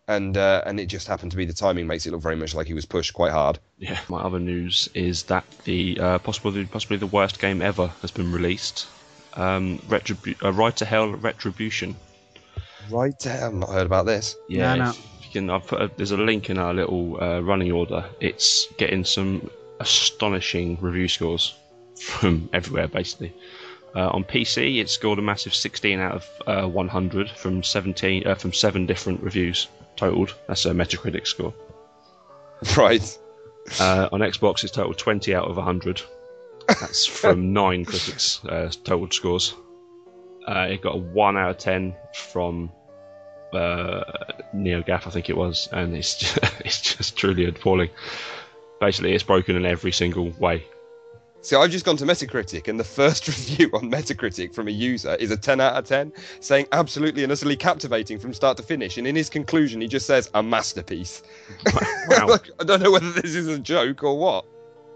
and 0.08 0.36
uh, 0.36 0.62
and 0.66 0.80
it 0.80 0.86
just 0.86 1.06
happened 1.06 1.30
to 1.32 1.36
be 1.36 1.44
the 1.44 1.52
timing 1.52 1.86
makes 1.86 2.06
it 2.06 2.10
look 2.12 2.22
very 2.22 2.36
much 2.36 2.54
like 2.54 2.66
he 2.66 2.74
was 2.74 2.84
pushed 2.86 3.14
quite 3.14 3.32
hard. 3.32 3.58
Yeah. 3.78 3.98
My 4.08 4.20
other 4.20 4.40
news 4.40 4.88
is 4.94 5.22
that 5.24 5.44
the 5.64 5.98
uh, 6.00 6.18
possibly 6.18 6.64
possibly 6.64 6.96
the 6.96 7.06
worst 7.06 7.38
game 7.38 7.62
ever 7.62 7.88
has 8.02 8.10
been 8.10 8.32
released. 8.32 8.86
Um, 9.34 9.78
Retribu- 9.88 10.42
uh, 10.42 10.52
Ride 10.52 10.76
to 10.78 10.84
Hell 10.84 11.10
Retribution. 11.10 11.94
Right, 12.90 13.26
I've 13.26 13.52
not 13.52 13.68
heard 13.68 13.84
about 13.86 14.06
this. 14.06 14.36
Yeah, 14.48 14.74
No, 14.76 14.84
no. 14.84 14.90
if 14.90 15.26
you 15.26 15.30
can. 15.32 15.50
I've 15.50 15.66
put 15.66 15.82
a, 15.82 15.90
there's 15.96 16.12
a 16.12 16.16
link 16.16 16.48
in 16.50 16.56
our 16.56 16.72
little 16.72 17.22
uh, 17.22 17.40
running 17.40 17.70
order. 17.72 18.04
It's 18.20 18.66
getting 18.78 19.04
some 19.04 19.50
astonishing 19.80 20.78
review 20.80 21.06
scores 21.08 21.54
from 22.00 22.48
everywhere, 22.52 22.88
basically. 22.88 23.34
Uh, 23.94 24.08
on 24.08 24.24
PC, 24.24 24.78
it 24.80 24.90
scored 24.90 25.18
a 25.18 25.22
massive 25.22 25.54
16 25.54 25.98
out 26.00 26.12
of 26.12 26.28
uh, 26.46 26.68
100 26.68 27.30
from 27.30 27.62
17 27.62 28.26
uh, 28.26 28.34
from 28.34 28.52
seven 28.52 28.84
different 28.84 29.22
reviews 29.22 29.68
totaled. 29.96 30.34
That's 30.46 30.66
a 30.66 30.70
Metacritic 30.70 31.26
score. 31.26 31.54
Right. 32.76 33.18
Uh, 33.80 34.08
on 34.12 34.20
Xbox, 34.20 34.64
it's 34.64 34.72
totaled 34.72 34.96
20 34.96 35.34
out 35.34 35.48
of 35.48 35.56
100. 35.56 36.00
That's 36.68 37.04
from 37.20 37.52
nine 37.52 37.84
critics' 37.84 38.42
uh, 38.44 38.70
totaled 38.84 39.12
scores. 39.12 39.54
Uh, 40.46 40.68
it 40.70 40.80
got 40.80 40.94
a 40.94 40.98
1 40.98 41.36
out 41.36 41.50
of 41.50 41.58
10 41.58 41.94
from 42.14 42.70
uh, 43.52 44.04
NeoGaf, 44.54 45.06
I 45.06 45.10
think 45.10 45.28
it 45.28 45.36
was, 45.36 45.68
and 45.72 45.94
it's 45.96 46.16
just, 46.16 46.38
it's 46.60 46.80
just 46.80 47.16
truly 47.16 47.46
appalling. 47.46 47.90
Basically, 48.80 49.14
it's 49.14 49.24
broken 49.24 49.56
in 49.56 49.66
every 49.66 49.92
single 49.92 50.30
way. 50.30 50.64
So 51.46 51.62
I've 51.62 51.70
just 51.70 51.84
gone 51.84 51.96
to 51.98 52.04
Metacritic, 52.04 52.66
and 52.66 52.78
the 52.80 52.82
first 52.82 53.28
review 53.28 53.70
on 53.72 53.88
Metacritic 53.88 54.52
from 54.52 54.66
a 54.66 54.72
user 54.72 55.14
is 55.14 55.30
a 55.30 55.36
10 55.36 55.60
out 55.60 55.74
of 55.76 55.84
10, 55.84 56.12
saying 56.40 56.66
absolutely 56.72 57.22
and 57.22 57.30
utterly 57.30 57.54
captivating 57.54 58.18
from 58.18 58.34
start 58.34 58.56
to 58.56 58.64
finish. 58.64 58.98
And 58.98 59.06
in 59.06 59.14
his 59.14 59.30
conclusion, 59.30 59.80
he 59.80 59.86
just 59.86 60.06
says 60.08 60.28
a 60.34 60.42
masterpiece. 60.42 61.22
Wow. 62.08 62.26
Like, 62.26 62.50
I 62.58 62.64
don't 62.64 62.82
know 62.82 62.90
whether 62.90 63.12
this 63.12 63.36
is 63.36 63.46
a 63.46 63.60
joke 63.60 64.02
or 64.02 64.18
what. 64.18 64.44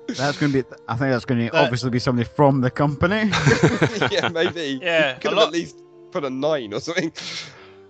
That's 0.08 0.38
going 0.38 0.50
to 0.50 0.64
be. 0.64 0.68
I 0.88 0.96
think 0.96 1.12
that's 1.12 1.24
going 1.24 1.46
to 1.46 1.52
That- 1.52 1.62
obviously 1.62 1.90
be 1.90 2.00
somebody 2.00 2.28
from 2.28 2.62
the 2.62 2.70
company. 2.70 3.30
yeah, 4.10 4.28
maybe. 4.28 4.80
Yeah, 4.82 5.14
Could 5.14 5.30
have 5.30 5.38
lot- 5.38 5.46
at 5.48 5.52
least 5.52 5.76
put 6.10 6.24
a 6.24 6.30
nine 6.30 6.74
or 6.74 6.80
something. 6.80 7.12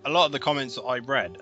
a 0.04 0.10
lot 0.10 0.26
of 0.26 0.32
the 0.32 0.38
comments 0.38 0.74
that 0.74 0.82
I 0.82 0.98
read 0.98 1.38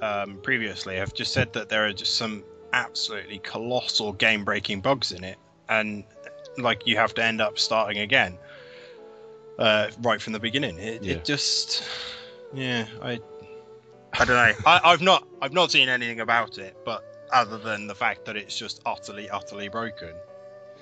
um, 0.00 0.38
previously 0.44 0.94
have 0.94 1.12
just 1.12 1.32
said 1.32 1.52
that 1.54 1.68
there 1.68 1.84
are 1.84 1.92
just 1.92 2.14
some 2.14 2.44
absolutely 2.72 3.38
colossal 3.38 4.12
game 4.12 4.44
breaking 4.44 4.80
bugs 4.80 5.10
in 5.10 5.24
it, 5.24 5.38
and 5.68 6.04
like 6.58 6.86
you 6.86 6.96
have 6.96 7.14
to 7.14 7.24
end 7.24 7.40
up 7.40 7.58
starting 7.58 7.98
again. 8.02 8.38
uh, 9.58 9.90
right 10.00 10.20
from 10.20 10.32
the 10.32 10.40
beginning. 10.40 10.78
It, 10.78 11.02
Yeah. 11.02 11.12
it 11.14 11.24
just, 11.24 11.84
yeah, 12.52 12.86
I, 13.00 13.20
I 14.18 14.24
don't 14.24 14.28
know. 14.28 14.52
I, 14.66 14.80
I've 14.82 15.02
not, 15.02 15.28
I've 15.40 15.52
not 15.52 15.70
seen 15.70 15.88
anything 15.88 16.20
about 16.20 16.58
it, 16.58 16.74
but 16.84 17.04
other 17.32 17.58
than 17.58 17.86
the 17.86 17.94
fact 17.94 18.24
that 18.24 18.36
it's 18.36 18.56
just 18.56 18.80
utterly, 18.86 19.28
utterly 19.30 19.68
broken. 19.68 20.14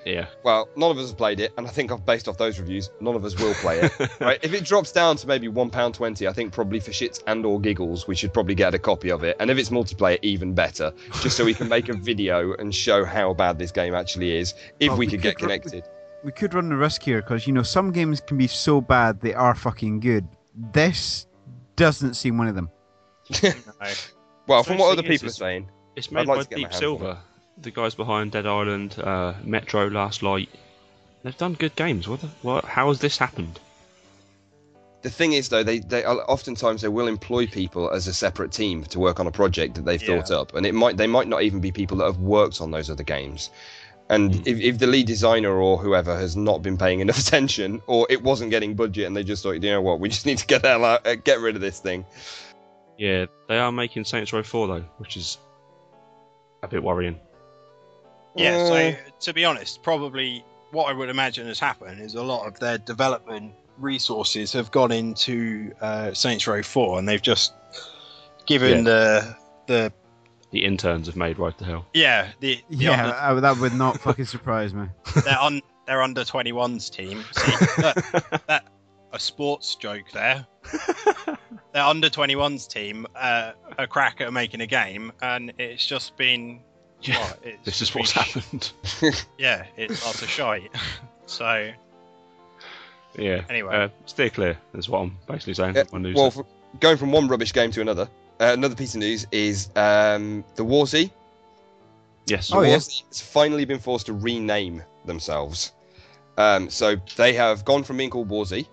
Yeah. 0.05 0.27
Well, 0.43 0.69
none 0.77 0.91
of 0.91 0.99
us 0.99 1.09
have 1.09 1.19
played 1.19 1.41
it, 1.41 1.53
and 1.59 1.67
I 1.67 1.71
think 1.71 1.93
I've 1.93 2.05
based 2.07 2.29
off 2.29 2.39
those 2.39 2.59
reviews, 2.59 2.91
none 3.01 3.15
of 3.15 3.25
us 3.25 3.39
will 3.39 3.55
play 3.55 3.81
it. 3.81 3.93
right? 4.21 4.39
If 4.43 4.55
it 4.55 4.65
drops 4.65 4.93
down 4.93 5.17
to 5.17 5.27
maybe 5.27 5.49
one 5.49 5.71
pound 5.71 5.95
twenty, 5.95 6.27
I 6.27 6.33
think 6.33 6.53
probably 6.53 6.81
for 6.81 6.91
shits 6.91 7.23
and 7.27 7.45
or 7.45 7.61
giggles, 7.61 8.07
we 8.07 8.15
should 8.15 8.33
probably 8.33 8.55
get 8.55 8.75
a 8.75 8.79
copy 8.79 9.11
of 9.11 9.25
it. 9.25 9.37
And 9.41 9.51
if 9.51 9.59
it's 9.59 9.71
multiplayer, 9.71 10.19
even 10.23 10.55
better, 10.55 10.93
just 11.21 11.37
so 11.37 11.45
we 11.45 11.55
can 11.55 11.69
make 11.69 11.89
a 11.89 11.95
video 12.11 12.55
and 12.55 12.75
show 12.75 13.05
how 13.05 13.35
bad 13.35 13.59
this 13.59 13.71
game 13.71 13.95
actually 13.95 14.37
is, 14.37 14.55
if 14.81 14.91
Oh, 14.91 14.95
we 14.95 15.07
we 15.07 15.11
could 15.11 15.23
get 15.23 15.37
could 15.37 15.43
connected. 15.49 15.85
We 16.25 16.33
could 16.33 16.55
run 16.55 16.69
the 16.69 16.77
risk 16.77 17.03
here 17.03 17.23
because 17.23 17.47
you 17.47 17.53
know 17.53 17.63
some 17.63 17.93
games 17.93 18.21
can 18.21 18.37
be 18.39 18.47
so 18.47 18.81
bad 18.81 19.21
they 19.21 19.35
are 19.35 19.55
fucking 19.55 20.01
good. 20.01 20.27
This 20.73 21.27
doesn't 21.77 22.15
seem 22.15 22.37
one 22.39 22.49
of 22.49 22.55
them. 22.55 22.71
No. 23.43 23.53
Well, 24.47 24.65
from 24.65 24.79
what 24.79 24.97
thing 24.97 24.99
other 24.99 25.09
is, 25.09 25.21
people 25.21 25.29
are 25.29 25.33
saying, 25.33 25.71
It's 25.95 26.11
made 26.11 26.27
like 26.27 26.39
by 26.39 26.43
to 26.43 26.49
get 26.49 26.57
Deep 26.57 26.65
hands 26.65 26.75
on 26.75 26.81
Silver, 26.81 27.19
the 27.63 27.71
guys 27.71 27.95
behind 27.95 28.33
Dead 28.33 28.47
Island, 28.47 28.99
uh, 28.99 29.35
Metro, 29.45 29.89
Last 29.89 30.23
Light. 30.23 30.49
They've 31.23 31.37
done 31.37 31.55
good 31.55 31.77
games. 31.77 32.09
What? 32.09 32.21
The, 32.21 32.29
what? 32.43 32.65
How 32.65 32.89
has 32.89 33.01
this 33.01 33.19
happened? 33.19 33.59
the 35.03 35.09
thing 35.09 35.33
is 35.33 35.49
though, 35.49 35.63
they 35.63 35.79
they 35.79 36.05
oftentimes 36.05 36.83
they 36.83 36.89
will 36.89 37.07
employ 37.09 37.47
people 37.47 37.91
as 37.91 38.07
a 38.07 38.13
separate 38.13 38.53
team 38.53 38.85
to 38.85 38.99
work 38.99 39.19
on 39.19 39.27
a 39.27 39.31
project 39.31 39.75
that 39.77 39.87
they've 39.87 40.03
Yeah. 40.03 40.21
thought 40.21 40.31
up, 40.31 40.55
and 40.55 40.67
it 40.67 40.75
might 40.75 40.99
they 40.99 41.07
might 41.07 41.27
not 41.27 41.43
even 41.43 41.59
be 41.61 41.73
people 41.73 41.97
that 41.99 42.05
have 42.05 42.19
worked 42.19 42.61
on 42.61 42.71
those 42.71 42.91
other 42.91 43.03
games. 43.03 43.49
And 44.11 44.33
Mm. 44.35 44.47
if, 44.47 44.61
if 44.61 44.79
the 44.79 44.87
lead 44.87 45.07
designer 45.07 45.53
or 45.59 45.79
whoever 45.79 46.15
has 46.19 46.37
not 46.37 46.63
been 46.63 46.77
paying 46.77 47.01
enough 47.07 47.19
attention, 47.19 47.81
or 47.87 48.07
it 48.11 48.23
wasn't 48.23 48.51
getting 48.51 48.75
budget, 48.75 49.07
and 49.07 49.17
they 49.17 49.25
just 49.25 49.43
thought, 49.43 49.53
you 49.53 49.61
know 49.61 49.81
what, 49.81 50.01
we 50.01 50.09
just 50.11 50.27
need 50.27 50.37
to 50.39 50.47
get 50.47 50.61
the 50.61 50.69
hell 50.69 50.85
out, 50.85 51.07
uh, 51.07 51.15
get 51.15 51.41
rid 51.41 51.55
of 51.55 51.63
this 51.63 51.81
thing. 51.81 52.05
Yeah, 52.99 53.25
they 53.49 53.59
are 53.59 53.73
making 53.73 54.05
Saints 54.05 54.35
Row 54.35 54.43
4 54.43 54.67
though, 54.67 54.85
which 54.99 55.17
is 55.17 55.39
a 56.63 56.69
bit 56.69 56.83
worrying. 56.83 57.19
Yeah, 58.37 58.57
Uh, 58.57 58.67
so 58.67 58.95
to 59.21 59.33
be 59.35 59.45
honest, 59.45 59.83
probably 59.83 60.45
what 60.71 60.85
I 60.89 60.93
would 60.93 61.09
imagine 61.09 61.47
has 61.49 61.59
happened 61.59 62.01
is 62.01 62.15
a 62.15 62.23
lot 62.23 62.47
of 62.47 62.59
their 62.61 62.79
development 62.79 63.55
resources 63.79 64.53
have 64.53 64.71
gone 64.71 64.93
into 64.93 65.73
uh, 65.81 66.13
Saints 66.13 66.47
Row 66.47 66.63
4 66.63 66.99
and 67.01 67.09
they've 67.09 67.21
just 67.23 67.53
given 68.47 68.85
the 68.85 69.37
the 69.67 69.93
The 70.51 70.65
interns 70.65 71.07
have 71.07 71.17
made 71.17 71.39
Ride 71.39 71.57
to 71.59 71.65
Hell. 71.65 71.87
yeah 71.95 72.29
the, 72.41 72.57
the 72.71 72.77
Yeah, 72.85 73.05
under, 73.05 73.17
I- 73.17 73.41
that 73.41 73.57
would 73.59 73.75
not 73.75 73.99
fucking 74.01 74.27
surprise 74.27 74.75
me. 74.75 74.87
their 75.25 75.39
un, 75.41 75.61
their 75.87 76.03
under 76.03 76.23
21s 76.23 76.91
team 76.91 77.25
see 77.33 77.53
that, 77.83 78.43
that 78.49 78.65
a 79.13 79.19
sports 79.19 79.75
joke 79.77 80.05
there 80.13 80.47
their 81.73 81.83
under 81.83 82.09
21s 82.09 82.69
team 82.69 83.07
uh, 83.17 83.53
a 83.79 83.87
crack 83.87 84.21
at 84.21 84.33
making 84.33 84.61
a 84.61 84.67
game 84.67 85.11
and 85.23 85.53
it's 85.59 85.85
just 85.87 86.17
been 86.17 86.61
Yeah, 87.03 87.19
what, 87.21 87.39
it's 87.43 87.65
this 87.65 87.75
is 87.75 87.79
just 87.81 87.93
been 87.93 88.01
what's 88.01 88.13
sh- 88.13 88.35
happened. 88.35 89.25
yeah 89.39 89.67
it's 89.77 90.07
utter 90.07 90.27
shite 90.27 90.71
so 91.27 91.73
yeah. 93.19 93.43
Anyway. 93.49 93.75
uh, 93.75 93.89
steer 94.07 94.31
clear. 94.31 94.59
Is 94.75 94.89
what 94.89 95.01
I'm 95.01 95.17
basically 95.27 95.55
saying. 95.55 95.75
Yeah, 95.75 95.99
news. 95.99 96.15
well, 96.15 96.27
f 96.27 96.39
going 96.79 96.97
from 96.97 97.13
one 97.13 97.29
rubbish 97.29 97.53
game 97.53 97.71
to 97.73 97.81
another, 97.81 98.09
uh, 98.41 98.53
another 98.53 98.75
piece 98.75 98.95
of 98.95 99.01
news 99.01 99.27
is 99.33 99.71
um, 99.77 100.45
the 100.55 100.65
War 100.65 100.87
Z. 100.87 101.11
yes. 102.27 102.53
Oh, 102.53 102.63
yeah. 102.63 102.71
War 102.71 102.81
Z 102.81 103.05
has 103.09 103.21
finally 103.21 103.65
been 103.65 103.79
forced 103.79 104.07
to 104.07 104.13
rename 104.13 104.83
themselves. 105.05 105.73
Um, 106.39 106.71
so 106.71 106.97
they 107.17 107.33
have 107.35 107.65
gone 107.65 107.83
from 107.83 107.97
being 107.97 108.11
called 108.11 108.29
War 108.29 108.47
Z 108.47 108.67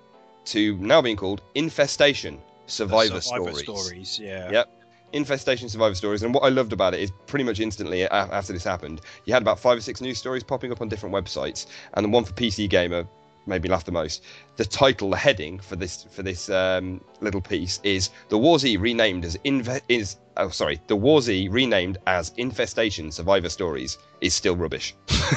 to 0.45 0.77
now 0.77 1.01
being 1.01 1.17
called 1.17 1.41
Infestation 1.55 2.39
Survivor, 2.67 3.21
Stories. 3.21 3.59
stories 3.59 4.19
yeah 4.19 4.51
Yep. 4.51 4.76
Infestation 5.13 5.69
Survivor 5.69 5.95
Stories. 5.95 6.23
And 6.23 6.33
what 6.33 6.43
I 6.43 6.49
loved 6.49 6.73
about 6.73 6.93
it 6.93 6.99
is 6.99 7.11
pretty 7.27 7.45
much 7.45 7.59
instantly 7.59 8.07
after 8.07 8.53
this 8.53 8.63
happened, 8.63 9.01
you 9.25 9.33
had 9.33 9.41
about 9.41 9.59
five 9.59 9.77
or 9.77 9.81
six 9.81 10.01
news 10.01 10.17
stories 10.17 10.43
popping 10.43 10.71
up 10.71 10.81
on 10.81 10.89
different 10.89 11.15
websites, 11.15 11.67
and 11.93 12.03
the 12.05 12.09
one 12.09 12.23
for 12.25 12.33
PC 12.33 12.69
Gamer 12.69 13.07
made 13.45 13.63
me 13.63 13.69
laugh 13.69 13.85
the 13.85 13.91
most. 13.93 14.25
The 14.57 14.65
title, 14.65 15.09
the 15.11 15.15
heading 15.17 15.59
for 15.59 15.77
this 15.77 16.03
for 16.11 16.21
this 16.21 16.49
um, 16.49 16.99
little 17.21 17.39
piece 17.41 17.79
is 17.83 18.09
"The 18.29 18.37
War 18.37 18.59
Z 18.59 18.75
renamed 18.77 19.23
as 19.23 19.37
Inve- 19.45 19.81
is 19.87 20.17
oh 20.35 20.49
sorry, 20.49 20.81
The 20.87 20.95
War 20.97 21.21
Z 21.21 21.47
renamed 21.49 21.97
as 22.07 22.33
Infestation 22.37 23.09
Survivor 23.11 23.47
Stories 23.49 23.97
is 24.21 24.33
still 24.33 24.55
rubbish." 24.57 24.95
Straight 25.07 25.31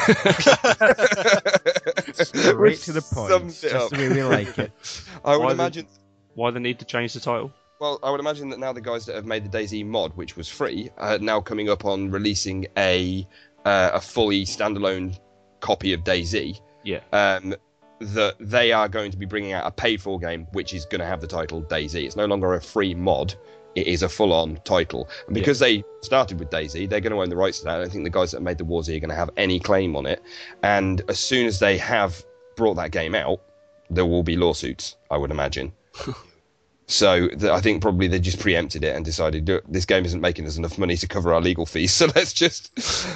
to 2.81 2.93
the 2.93 3.03
point. 3.13 3.61
Just 3.61 3.91
the 3.91 3.97
way 3.99 4.09
we 4.09 4.23
like 4.25 4.59
it. 4.59 4.73
I 5.25 5.37
would 5.37 5.45
Why 5.45 5.49
the- 5.49 5.55
imagine. 5.63 5.87
Why 6.35 6.51
the 6.51 6.61
need 6.61 6.79
to 6.79 6.85
change 6.85 7.13
the 7.15 7.21
title? 7.21 7.53
Well, 7.81 7.99
I 8.03 8.11
would 8.11 8.21
imagine 8.21 8.51
that 8.51 8.59
now 8.59 8.75
the 8.75 8.83
guys 8.83 9.07
that 9.07 9.17
have 9.17 9.25
made 9.25 9.51
the 9.51 9.59
DayZ 9.59 9.87
mod, 9.87 10.15
which 10.15 10.37
was 10.37 10.47
free, 10.49 10.91
are 10.99 11.19
now 11.19 11.41
coming 11.41 11.71
up 11.71 11.87
on 11.87 12.11
releasing 12.11 12.67
a 12.77 13.27
uh, 13.65 13.93
a 13.95 14.01
fully 14.01 14.45
standalone 14.45 15.19
copy 15.61 15.95
of 15.95 16.05
DayZ. 16.05 16.61
Yeah. 16.85 17.01
Um, 17.13 17.55
that 18.01 18.37
they 18.39 18.73
are 18.73 18.89
going 18.89 19.11
to 19.11 19.17
be 19.17 19.25
bringing 19.25 19.53
out 19.53 19.67
a 19.67 19.71
paid-for 19.71 20.19
game, 20.19 20.47
which 20.53 20.75
is 20.75 20.85
going 20.87 21.01
to 21.01 21.07
have 21.07 21.23
the 21.23 21.27
title 21.27 21.63
DayZ. 21.63 22.05
It's 22.05 22.17
no 22.17 22.27
longer 22.27 22.53
a 22.53 22.61
free 22.61 22.95
mod; 22.95 23.35
it 23.75 23.87
is 23.87 24.03
a 24.03 24.11
full-on 24.11 24.61
title. 24.65 25.09
And 25.27 25.35
because 25.35 25.59
they 25.59 25.83
started 26.03 26.39
with 26.39 26.51
DayZ, 26.51 26.87
they're 26.91 27.01
going 27.01 27.15
to 27.15 27.23
own 27.23 27.31
the 27.31 27.37
rights 27.37 27.61
to 27.61 27.65
that. 27.65 27.77
I 27.77 27.79
don't 27.79 27.91
think 27.91 28.05
the 28.05 28.11
guys 28.11 28.33
that 28.33 28.43
made 28.43 28.59
the 28.59 28.65
War 28.65 28.83
Z 28.83 28.95
are 28.95 29.01
going 29.01 29.09
to 29.09 29.17
have 29.17 29.31
any 29.39 29.59
claim 29.59 29.97
on 29.97 30.05
it. 30.05 30.23
And 30.63 31.01
as 31.09 31.19
soon 31.19 31.47
as 31.47 31.59
they 31.59 31.79
have 31.79 32.23
brought 32.57 32.75
that 32.75 32.91
game 32.91 33.15
out, 33.15 33.41
there 33.89 34.05
will 34.05 34.23
be 34.23 34.37
lawsuits. 34.37 34.97
I 35.11 35.17
would 35.17 35.31
imagine. 35.31 35.73
So 36.91 37.29
th- 37.29 37.45
I 37.45 37.61
think 37.61 37.81
probably 37.83 38.09
they 38.09 38.19
just 38.19 38.41
preempted 38.41 38.83
it 38.83 38.97
and 38.97 39.05
decided 39.05 39.47
this 39.69 39.85
game 39.85 40.05
isn't 40.05 40.21
making 40.21 40.45
us 40.49 40.57
enough 40.57 40.77
money 40.77 40.97
to 40.97 41.07
cover 41.07 41.33
our 41.33 41.41
legal 41.41 41.65
fees, 41.65 41.93
so 42.01 42.07
let's 42.17 42.33
just 42.33 42.73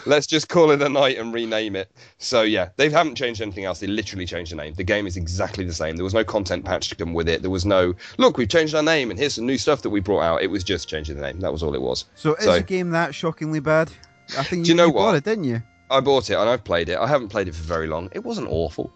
let's 0.06 0.28
just 0.28 0.48
call 0.48 0.70
it 0.70 0.80
a 0.80 0.88
night 0.88 1.18
and 1.18 1.34
rename 1.34 1.74
it. 1.74 1.90
So 2.18 2.42
yeah, 2.42 2.68
they 2.76 2.88
haven't 2.88 3.16
changed 3.16 3.42
anything 3.42 3.64
else. 3.64 3.80
They 3.80 3.88
literally 3.88 4.26
changed 4.26 4.52
the 4.52 4.56
name. 4.56 4.74
The 4.74 4.84
game 4.84 5.08
is 5.08 5.16
exactly 5.16 5.64
the 5.64 5.72
same. 5.72 5.96
There 5.96 6.04
was 6.04 6.14
no 6.14 6.22
content 6.22 6.64
patch 6.64 6.88
to 6.90 6.94
come 6.94 7.14
with 7.14 7.28
it. 7.28 7.42
There 7.42 7.50
was 7.50 7.66
no 7.66 7.94
look, 8.16 8.38
we've 8.38 8.48
changed 8.48 8.76
our 8.76 8.82
name 8.82 9.10
and 9.10 9.18
here's 9.18 9.34
some 9.34 9.46
new 9.46 9.58
stuff 9.58 9.82
that 9.82 9.90
we 9.90 9.98
brought 9.98 10.22
out. 10.22 10.42
It 10.42 10.50
was 10.50 10.62
just 10.62 10.88
changing 10.88 11.16
the 11.16 11.22
name. 11.22 11.40
That 11.40 11.52
was 11.52 11.62
all 11.64 11.74
it 11.74 11.82
was. 11.82 12.04
So 12.14 12.34
is 12.36 12.44
So- 12.44 12.54
the 12.54 12.62
game 12.62 12.90
that 12.90 13.12
shockingly 13.12 13.58
bad? 13.60 13.90
I 14.38 14.44
think 14.44 14.64
Do 14.64 14.70
you 14.70 14.76
know 14.76 14.90
bought 14.92 15.06
what? 15.06 15.14
it, 15.16 15.24
didn't 15.24 15.44
you? 15.44 15.60
I 15.90 15.98
bought 16.00 16.30
it 16.30 16.34
and 16.34 16.48
I've 16.48 16.62
played 16.64 16.88
it. 16.88 16.96
I 16.96 17.06
haven't 17.08 17.28
played 17.28 17.48
it 17.48 17.54
for 17.56 17.62
very 17.64 17.88
long. 17.88 18.08
It 18.12 18.24
wasn't 18.24 18.46
awful. 18.48 18.92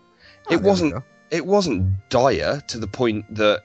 Oh, 0.49 0.55
it 0.55 0.63
wasn't. 0.63 1.03
It 1.31 1.45
wasn't 1.45 1.93
dire 2.09 2.63
to 2.69 2.79
the 2.79 2.87
point 2.87 3.27
that 3.35 3.65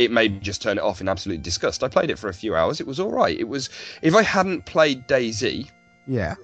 it 0.00 0.10
made 0.10 0.32
me 0.34 0.40
just 0.40 0.62
turn 0.62 0.78
it 0.78 0.82
off 0.82 1.00
in 1.00 1.08
absolute 1.08 1.42
disgust. 1.42 1.84
I 1.84 1.88
played 1.88 2.10
it 2.10 2.18
for 2.18 2.28
a 2.28 2.34
few 2.34 2.54
hours. 2.56 2.80
It 2.80 2.86
was 2.86 2.98
all 2.98 3.12
right. 3.12 3.38
It 3.38 3.48
was. 3.48 3.68
If 4.02 4.14
I 4.14 4.22
hadn't 4.22 4.64
played 4.64 5.06
DayZ, 5.06 5.68
Yeah. 6.06 6.34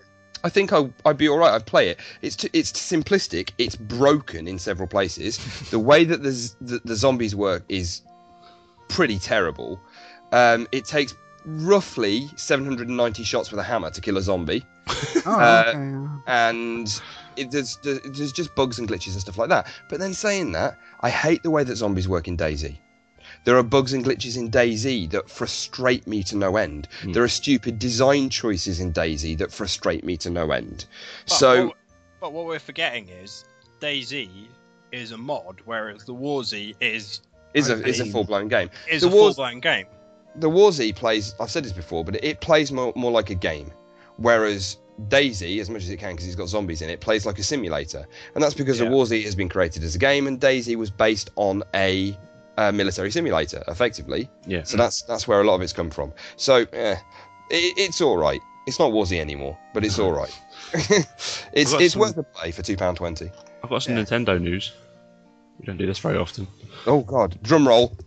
I 0.45 0.51
think 0.51 0.73
I, 0.73 0.89
I'd 1.07 1.17
be 1.17 1.29
all 1.29 1.39
right. 1.39 1.53
I'd 1.55 1.67
play 1.67 1.89
it. 1.89 1.99
It's 2.23 2.37
t- 2.37 2.51
it's 2.53 2.71
simplistic. 2.73 3.51
It's 3.59 3.75
broken 3.75 4.47
in 4.47 4.59
several 4.59 4.87
places. 4.87 5.39
the 5.71 5.79
way 5.81 6.05
that 6.05 6.23
the, 6.23 6.33
the 6.61 6.81
the 6.85 6.95
zombies 6.95 7.35
work 7.35 7.65
is 7.69 8.03
pretty 8.89 9.19
terrible. 9.19 9.81
Um, 10.33 10.69
it 10.71 10.85
takes 10.85 11.17
roughly 11.47 12.29
790 12.37 13.23
shots 13.25 13.51
with 13.51 13.59
a 13.61 13.63
hammer 13.63 13.91
to 13.91 14.01
kill 14.01 14.17
a 14.19 14.23
zombie 14.23 14.65
Oh, 15.27 15.39
Uh, 15.41 15.65
okay. 15.69 16.23
and 16.27 17.01
it, 17.37 17.51
there's, 17.53 17.79
there's 17.85 18.01
there's 18.17 18.33
just 18.33 18.55
bugs 18.57 18.79
and 18.81 18.89
glitches 18.89 19.13
and 19.13 19.21
stuff 19.21 19.39
like 19.39 19.49
that. 19.49 19.67
But 19.89 20.01
then 20.01 20.13
saying 20.13 20.53
that, 20.53 20.79
I 21.01 21.11
hate 21.11 21.43
the 21.43 21.51
way 21.51 21.65
that 21.65 21.77
zombies 21.77 22.09
work 22.09 22.29
in 22.29 22.37
DayZ. 22.37 22.77
There 23.47 23.57
are 23.57 23.63
bugs 23.63 23.93
and 23.93 24.05
glitches 24.05 24.37
in 24.37 24.51
DayZ 24.51 25.09
that 25.13 25.31
frustrate 25.31 26.05
me 26.09 26.25
to 26.25 26.37
no 26.37 26.57
end. 26.57 26.89
Hmm. 27.03 27.13
There 27.13 27.23
are 27.23 27.29
stupid 27.29 27.79
design 27.79 28.29
choices 28.29 28.81
in 28.81 28.93
DayZ 28.93 29.39
that 29.39 29.53
frustrate 29.53 30.03
me 30.05 30.17
to 30.17 30.31
no 30.31 30.51
end. 30.51 30.87
But 31.29 31.35
so 31.35 31.67
what, 31.69 31.77
but 32.21 32.33
what 32.33 32.47
we're 32.47 32.59
forgetting 32.59 33.09
is 33.09 33.45
DayZ 33.81 34.29
is 34.91 35.13
a 35.13 35.17
mod, 35.17 35.61
whereas 35.65 36.03
the 36.05 36.13
War 36.13 36.43
Z 36.43 36.75
is 36.81 37.21
is 37.55 37.71
a 37.71 37.77
I 37.77 37.89
is 37.89 38.01
a 38.01 38.07
full 38.07 38.25
blown 38.25 38.49
game. 38.49 38.69
is 38.91 39.03
The 39.03 39.09
a 39.09 39.11
full 39.13 39.33
blown 39.33 39.61
game. 39.61 39.87
The 40.35 40.51
War 40.51 40.73
Z 40.73 40.93
plays. 40.95 41.37
I've 41.39 41.51
said 41.51 41.65
this 41.65 41.73
before, 41.73 42.05
but 42.05 42.23
it 42.25 42.41
plays 42.41 42.73
more 42.73 42.93
more 42.97 43.13
like 43.13 43.31
a 43.31 43.37
game, 43.37 43.71
whereas 44.17 44.79
DayZ, 45.09 45.61
as 45.61 45.71
much 45.71 45.83
as 45.85 45.91
it 45.91 45.99
can, 45.99 46.13
because 46.15 46.27
he's 46.27 46.35
got 46.35 46.49
zombies 46.49 46.83
in 46.83 46.91
it, 46.91 46.99
plays 47.01 47.25
like 47.25 47.39
a 47.39 47.45
simulator, 47.45 48.05
and 48.35 48.43
that's 48.43 48.55
because 48.55 48.81
Yeah. 48.81 48.87
the 48.87 48.91
War 48.91 49.07
Z 49.07 49.23
has 49.23 49.37
been 49.37 49.49
created 49.49 49.85
as 49.85 49.95
a 49.95 49.99
game, 49.99 50.27
and 50.27 50.41
DayZ 50.41 50.75
was 50.75 50.91
based 50.91 51.31
on 51.37 51.63
a, 51.77 52.19
uh 52.57 52.73
military 52.73 53.11
simulator, 53.11 53.63
effectively. 53.69 54.29
Yeah. 54.47 54.63
So 54.65 54.77
that's 54.77 55.03
that's 55.03 55.27
where 55.29 55.41
a 55.41 55.45
lot 55.45 55.55
of 55.57 55.63
it's 55.63 55.73
come 55.73 55.91
from. 55.91 56.13
So 56.37 56.67
eh, 56.73 56.97
it, 57.51 57.75
it's 57.79 58.01
all 58.01 58.17
right. 58.17 58.41
It's 58.67 58.79
not 58.79 58.93
War 58.93 59.07
Z 59.07 59.19
anymore, 59.21 59.57
but 59.75 59.85
it's 59.85 59.99
all 59.99 60.13
right. 60.13 60.37
it's 60.75 61.73
got 61.73 61.81
it's 61.81 61.93
some- 61.93 62.01
worth 62.01 62.17
a 62.17 62.23
play 62.23 62.51
for 62.51 62.63
two 62.63 62.77
pound 62.77 62.97
twenty. 62.97 63.31
I've 63.63 63.71
got 63.71 63.83
some 63.83 63.97
Yeah. 63.97 64.03
Nintendo 64.05 64.41
news. 64.41 64.73
We 65.59 65.65
don't 65.67 65.77
do 65.79 65.87
this 65.87 65.99
very 65.99 66.19
often. 66.19 66.47
Oh 66.87 67.01
God, 67.01 67.39
drum 67.43 67.67
roll. 67.67 67.97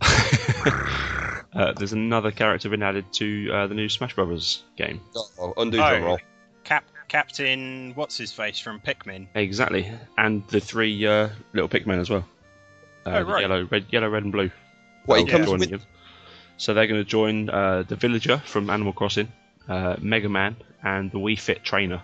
Uh, 1.52 1.72
there's 1.72 1.92
another 1.92 2.30
character 2.30 2.68
been 2.68 2.82
added 2.82 3.04
to 3.12 3.50
uh, 3.52 3.66
the 3.66 3.74
new 3.74 3.88
Smash 3.88 4.14
Brothers 4.14 4.62
game. 4.76 5.00
Oh, 5.36 5.52
undo 5.56 5.78
Oh, 5.82 5.88
drum 5.90 6.04
roll. 6.04 6.18
Cap 6.62 6.84
Captain 7.08 7.90
what's 7.96 8.16
his 8.16 8.30
face 8.30 8.60
from 8.60 8.78
Pikmin. 8.78 9.26
Exactly, 9.34 9.90
and 10.16 10.46
the 10.46 10.60
three 10.60 11.04
uh, 11.04 11.28
little 11.52 11.68
Pikmin 11.68 11.98
as 12.00 12.08
well. 12.08 12.24
Uh, 13.06 13.10
Oh, 13.10 13.22
right. 13.22 13.40
Yellow, 13.42 13.66
red, 13.70 13.86
yellow, 13.90 14.08
red, 14.08 14.24
and 14.24 14.32
blue. 14.32 14.50
What, 15.06 15.20
he 15.20 15.24
They'll 15.26 15.38
comes 15.46 15.50
with- 15.50 15.70
him. 15.70 15.80
So 16.56 16.74
they're 16.74 16.86
going 16.86 17.00
to 17.00 17.08
join 17.08 17.48
uh, 17.48 17.84
the 17.88 17.96
Villager 17.96 18.36
from 18.44 18.68
Animal 18.68 18.92
Crossing, 18.92 19.32
uh, 19.68 19.96
Mega 20.00 20.28
Man, 20.28 20.56
and 20.82 21.10
the 21.10 21.18
Wii 21.18 21.38
Fit 21.40 21.64
Trainer, 21.64 22.02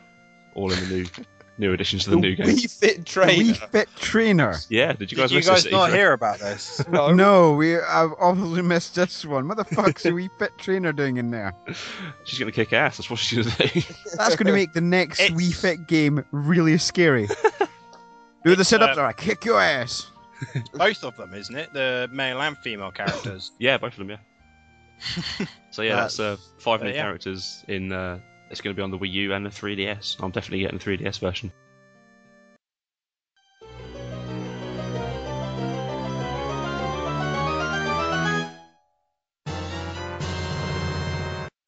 all 0.54 0.72
in 0.72 0.80
the 0.80 0.94
new 0.96 1.04
new 1.58 1.72
additions 1.74 2.04
to 2.04 2.10
the, 2.10 2.16
new 2.16 2.34
game. 2.34 2.46
Wii 2.46 2.78
Fit 2.80 3.04
Trainer. 3.04 3.52
Wii 3.52 3.68
Fit 3.70 3.88
Trainer. 3.96 4.54
Yeah, 4.70 4.94
did 4.94 5.12
you 5.12 5.18
guys 5.18 5.30
Did 5.30 5.44
you 5.44 5.50
guys 5.50 5.70
not 5.70 5.90
hear 5.92 6.12
about 6.14 6.38
this? 6.38 6.82
No. 6.90 7.12
No, 7.12 7.52
we 7.52 7.76
I've 7.76 8.12
obviously 8.18 8.62
missed 8.62 8.94
this 8.94 9.26
one. 9.26 9.46
What 9.46 9.58
the 9.58 9.64
fuck's 9.64 10.06
a 10.06 10.10
Wii 10.12 10.30
Fit 10.38 10.52
Trainer 10.56 10.92
doing 10.92 11.18
in 11.18 11.30
there? 11.30 11.52
She's 12.24 12.38
going 12.38 12.50
to 12.50 12.56
kick 12.56 12.72
ass. 12.72 12.96
That's 12.96 13.10
what 13.10 13.18
she's 13.18 13.46
going 13.46 13.56
to 13.68 13.80
do. 13.80 13.94
That's 14.16 14.36
going 14.36 14.46
to 14.46 14.52
make 14.54 14.72
the 14.72 14.80
next 14.80 15.20
It's- 15.20 15.38
Wii 15.38 15.54
Fit 15.54 15.86
game 15.86 16.24
really 16.30 16.78
scary. 16.78 17.26
Do 17.26 18.54
the 18.54 18.60
It's, 18.60 18.70
sit-ups 18.70 18.96
uh, 18.96 19.02
or 19.02 19.06
I 19.06 19.12
kick 19.12 19.44
your 19.44 19.60
ass. 19.60 20.10
Both 20.74 21.04
of 21.04 21.16
them, 21.16 21.34
isn't 21.34 21.56
it? 21.56 21.72
The 21.72 22.08
male 22.12 22.40
and 22.40 22.56
female 22.58 22.90
characters. 22.90 23.52
yeah, 23.58 23.78
both 23.78 23.92
of 23.92 23.98
them. 23.98 24.10
Yeah. 24.10 25.46
so 25.70 25.82
yeah, 25.82 25.96
that's 25.96 26.20
uh, 26.20 26.36
five 26.58 26.82
new 26.82 26.90
yeah. 26.90 27.02
characters 27.02 27.64
in. 27.68 27.92
Uh, 27.92 28.18
it's 28.50 28.60
going 28.60 28.74
to 28.74 28.78
be 28.78 28.82
on 28.82 28.90
the 28.90 28.98
Wii 28.98 29.12
U 29.12 29.32
and 29.32 29.44
the 29.44 29.50
3DS. 29.50 30.22
I'm 30.22 30.30
definitely 30.30 30.60
getting 30.60 30.78
the 30.78 30.84
3DS 30.84 31.18
version. 31.18 31.52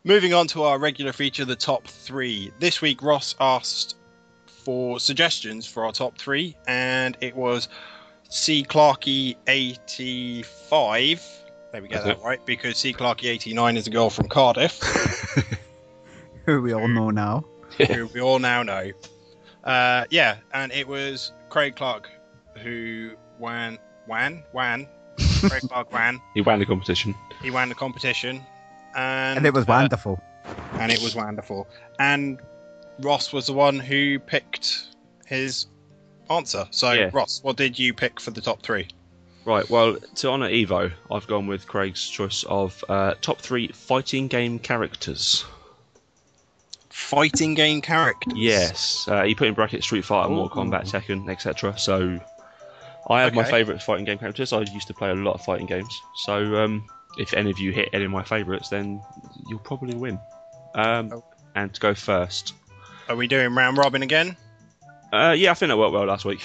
Moving 0.05 0.33
on 0.33 0.47
to 0.49 0.63
our 0.63 0.79
regular 0.79 1.13
feature, 1.13 1.45
the 1.45 1.57
top 1.57 1.87
three. 1.87 2.51
This 2.61 2.81
week, 2.81 3.03
Ross 3.03 3.35
asked 3.41 3.97
for 4.47 5.01
suggestions 5.01 5.67
for 5.67 5.85
our 5.85 5.93
top 5.93 6.17
three, 6.17 6.57
and 6.67 7.17
it 7.21 7.37
was 7.37 7.69
C. 8.29 8.63
Clarkey 8.63 9.37
85. 9.47 11.27
There 11.73 11.83
we 11.83 11.89
get 11.89 12.05
That's 12.05 12.21
that 12.21 12.27
right, 12.27 12.45
because 12.47 12.77
C. 12.79 12.93
Clarkey 12.93 13.25
89 13.29 13.77
is 13.77 13.87
a 13.87 13.91
girl 13.91 14.11
from 14.11 14.29
Cardiff, 14.29 14.81
Who 16.47 16.63
we 16.63 16.73
all 16.73 16.89
know 16.89 17.11
now. 17.11 17.45
who 17.91 18.07
we 18.09 18.21
all 18.21 18.39
now 18.39 18.63
know. 18.63 18.91
Uh, 19.65 20.05
yeah, 20.11 20.37
and 20.55 20.73
it 20.73 20.89
was 20.89 21.33
Craig 21.51 21.77
Clark 21.77 22.09
who 22.63 23.13
won, 23.39 23.79
wan, 24.07 24.43
wan, 24.53 24.87
Craig 25.41 25.63
Clark 25.69 25.93
wan. 25.93 26.21
He 26.35 26.41
won 26.41 26.59
the 26.59 26.67
competition. 26.67 27.15
He 27.43 27.51
won 27.51 27.69
the 27.69 27.75
competition, 27.75 28.43
and, 28.97 29.37
And 29.39 29.47
it 29.47 29.53
was 29.53 29.65
uh, 29.65 29.73
wonderful. 29.73 30.19
and 30.73 30.91
it 30.91 31.01
was 31.03 31.15
wonderful. 31.15 31.69
And 31.99 32.41
Ross 33.01 33.33
was 33.33 33.47
the 33.47 33.53
one 33.53 33.79
who 33.79 34.19
picked 34.19 34.87
his 35.27 35.67
answer. 36.31 36.67
So, 36.71 36.93
Yeah. 36.93 37.11
Ross, 37.13 37.41
what 37.43 37.57
did 37.57 37.79
you 37.79 37.93
pick 37.95 38.21
for 38.21 38.31
the 38.31 38.41
top 38.41 38.63
three? 38.63 38.89
Right, 39.45 39.69
well, 39.71 39.97
to 40.17 40.29
honour 40.29 40.51
Evo, 40.51 40.93
I've 41.11 41.27
gone 41.27 41.47
with 41.47 41.67
Craig's 41.67 42.07
choice 42.09 42.45
of 42.45 42.85
uh, 42.89 43.15
top 43.23 43.39
three 43.41 43.69
fighting 43.69 44.29
game 44.29 44.59
characters. 44.59 45.45
Fighting 46.91 47.55
game 47.55 47.81
characters. 47.81 48.35
Yes, 48.37 49.07
uh, 49.09 49.23
he 49.23 49.35
put 49.35 49.49
in 49.49 49.55
brackets 49.55 49.87
Street 49.87 50.05
Fighter, 50.05 50.31
Mortal. 50.31 50.65
Kombat, 50.65 50.91
Tekken, 50.91 51.31
etc. 51.31 51.79
So, 51.79 52.19
I 53.09 53.23
have 53.23 53.35
my 53.35 53.45
favourite 53.45 53.83
fighting 53.83 54.05
game 54.05 54.19
characters. 54.19 54.53
I 54.53 54.61
used 54.61 54.89
to 54.89 54.95
play 54.95 55.11
a 55.11 55.15
lot 55.15 55.35
of 55.35 55.45
fighting 55.45 55.67
games. 55.67 55.99
So, 56.25 56.57
um, 56.57 56.87
if 57.19 57.33
any 57.35 57.51
of 57.51 57.59
you 57.59 57.73
hit 57.73 57.89
any 57.93 58.05
of 58.05 58.11
my 58.11 58.23
favourites, 58.25 58.69
then 58.69 59.01
you'll 59.49 59.61
probably 59.61 59.95
win. 59.95 60.19
Um, 60.75 61.11
Oh. 61.13 61.25
And 61.55 61.73
to 61.75 61.81
go 61.81 61.95
first, 61.95 62.53
Are 63.09 63.17
we 63.17 63.27
doing 63.27 63.55
round 63.55 63.79
robin 63.79 64.03
again? 64.03 64.37
Uh, 65.13 65.35
yeah, 65.37 65.51
I 65.51 65.55
think 65.55 65.69
that 65.69 65.79
worked 65.79 65.93
well 65.93 66.05
last 66.05 66.25
week. 66.25 66.41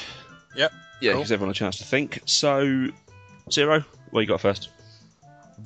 Yep. 0.56 0.72
Yeah, 1.02 1.12
Cool. 1.12 1.22
gives 1.22 1.32
everyone 1.32 1.52
a 1.52 1.54
chance 1.54 1.78
to 1.80 1.84
think. 1.84 2.22
So, 2.26 2.88
Zero, 3.52 3.84
what 4.12 4.22
you 4.22 4.28
got 4.28 4.40
first? 4.42 4.70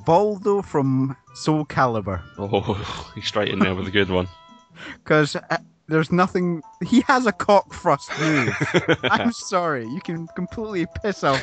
Voldo 0.06 0.64
from 0.64 1.16
Soul 1.36 1.66
Calibur. 1.66 2.22
Oh, 2.38 3.12
he's 3.16 3.28
straight 3.28 3.50
in 3.50 3.60
there 3.60 3.76
with 3.76 3.88
a 3.88 3.92
good 3.92 4.10
one. 4.10 4.28
Because 5.04 5.36
uh, 5.36 5.58
there's 5.88 6.12
nothing. 6.12 6.62
He 6.86 7.02
has 7.02 7.26
a 7.26 7.32
cock 7.32 7.74
thrust 7.74 8.12
move. 8.20 8.54
I'm 9.04 9.32
sorry. 9.32 9.88
You 9.88 10.02
can 10.02 10.28
completely 10.36 10.86
piss 11.02 11.24
off 11.24 11.42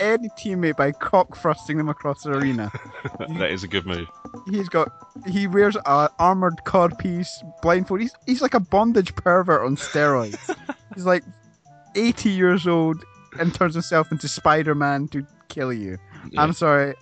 any 0.00 0.28
teammate 0.30 0.76
by 0.76 0.92
cock 0.92 1.36
thrusting 1.36 1.78
them 1.78 1.88
across 1.88 2.22
the 2.22 2.32
arena. 2.32 2.70
that 3.38 3.50
is 3.50 3.64
a 3.64 3.68
good 3.68 3.86
move. 3.86 4.06
He's 4.50 4.68
got. 4.68 4.90
He 5.26 5.46
wears 5.46 5.76
a 5.76 6.10
armored 6.18 6.60
codpiece, 6.66 7.30
blindfold. 7.62 8.00
He's 8.00 8.14
he's 8.26 8.42
like 8.42 8.54
a 8.54 8.60
bondage 8.60 9.14
pervert 9.14 9.62
on 9.62 9.76
steroids. 9.76 10.54
he's 10.94 11.06
like 11.06 11.24
80 11.94 12.30
years 12.30 12.66
old 12.66 13.02
and 13.38 13.54
turns 13.54 13.74
himself 13.74 14.12
into 14.12 14.28
Spider-Man 14.28 15.08
to 15.08 15.26
kill 15.48 15.72
you. 15.72 15.98
Yeah, 16.30 16.42
I'm 16.42 16.52
sorry. 16.52 16.94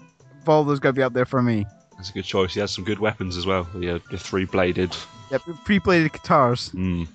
Voldo's 0.44 0.78
got 0.78 0.90
to 0.90 0.92
be 0.92 1.02
up 1.02 1.12
there 1.12 1.24
for 1.24 1.42
me. 1.42 1.66
that's 1.96 2.10
a 2.10 2.12
good 2.12 2.24
choice. 2.24 2.54
He 2.54 2.60
has 2.60 2.70
some 2.70 2.84
good 2.84 2.98
weapons 2.98 3.36
as 3.36 3.46
well. 3.46 3.66
Yeah, 3.78 3.98
the 4.10 4.18
three 4.18 4.44
bladed. 4.44 4.94
Yep, 5.34 5.64
pre-played 5.64 6.12
guitars. 6.12 6.70
Mm. 6.74 7.08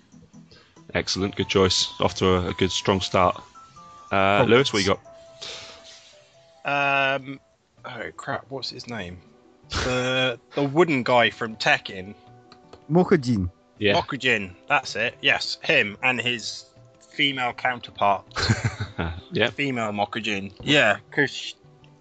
Excellent, 0.93 1.37
good 1.37 1.47
choice. 1.47 1.87
Off 2.01 2.15
to 2.15 2.27
a, 2.27 2.47
a 2.49 2.53
good, 2.53 2.69
strong 2.69 2.99
start. 2.99 3.41
Uh, 4.11 4.41
Oh, 4.41 4.45
Lewis, 4.45 4.73
what 4.73 4.83
you 4.83 4.97
got? 6.65 7.15
Um, 7.15 7.39
oh 7.85 8.11
crap, 8.17 8.45
what's 8.49 8.71
his 8.71 8.87
name? 8.87 9.21
The 9.69 10.37
the 10.53 10.63
wooden 10.63 11.03
guy 11.03 11.29
from 11.29 11.55
Tekken, 11.55 12.13
Mokujin. 12.91 13.49
Yeah, 13.77 13.93
Mokujin. 13.93 14.53
That's 14.67 14.97
it. 14.97 15.15
Yes, 15.21 15.57
him 15.63 15.95
and 16.03 16.19
his 16.19 16.65
female 16.99 17.53
counterpart, 17.53 18.25
yeah, 19.31 19.49
female 19.51 19.93
Mokujin. 19.93 20.51
Yeah, 20.61 20.97
because 21.09 21.55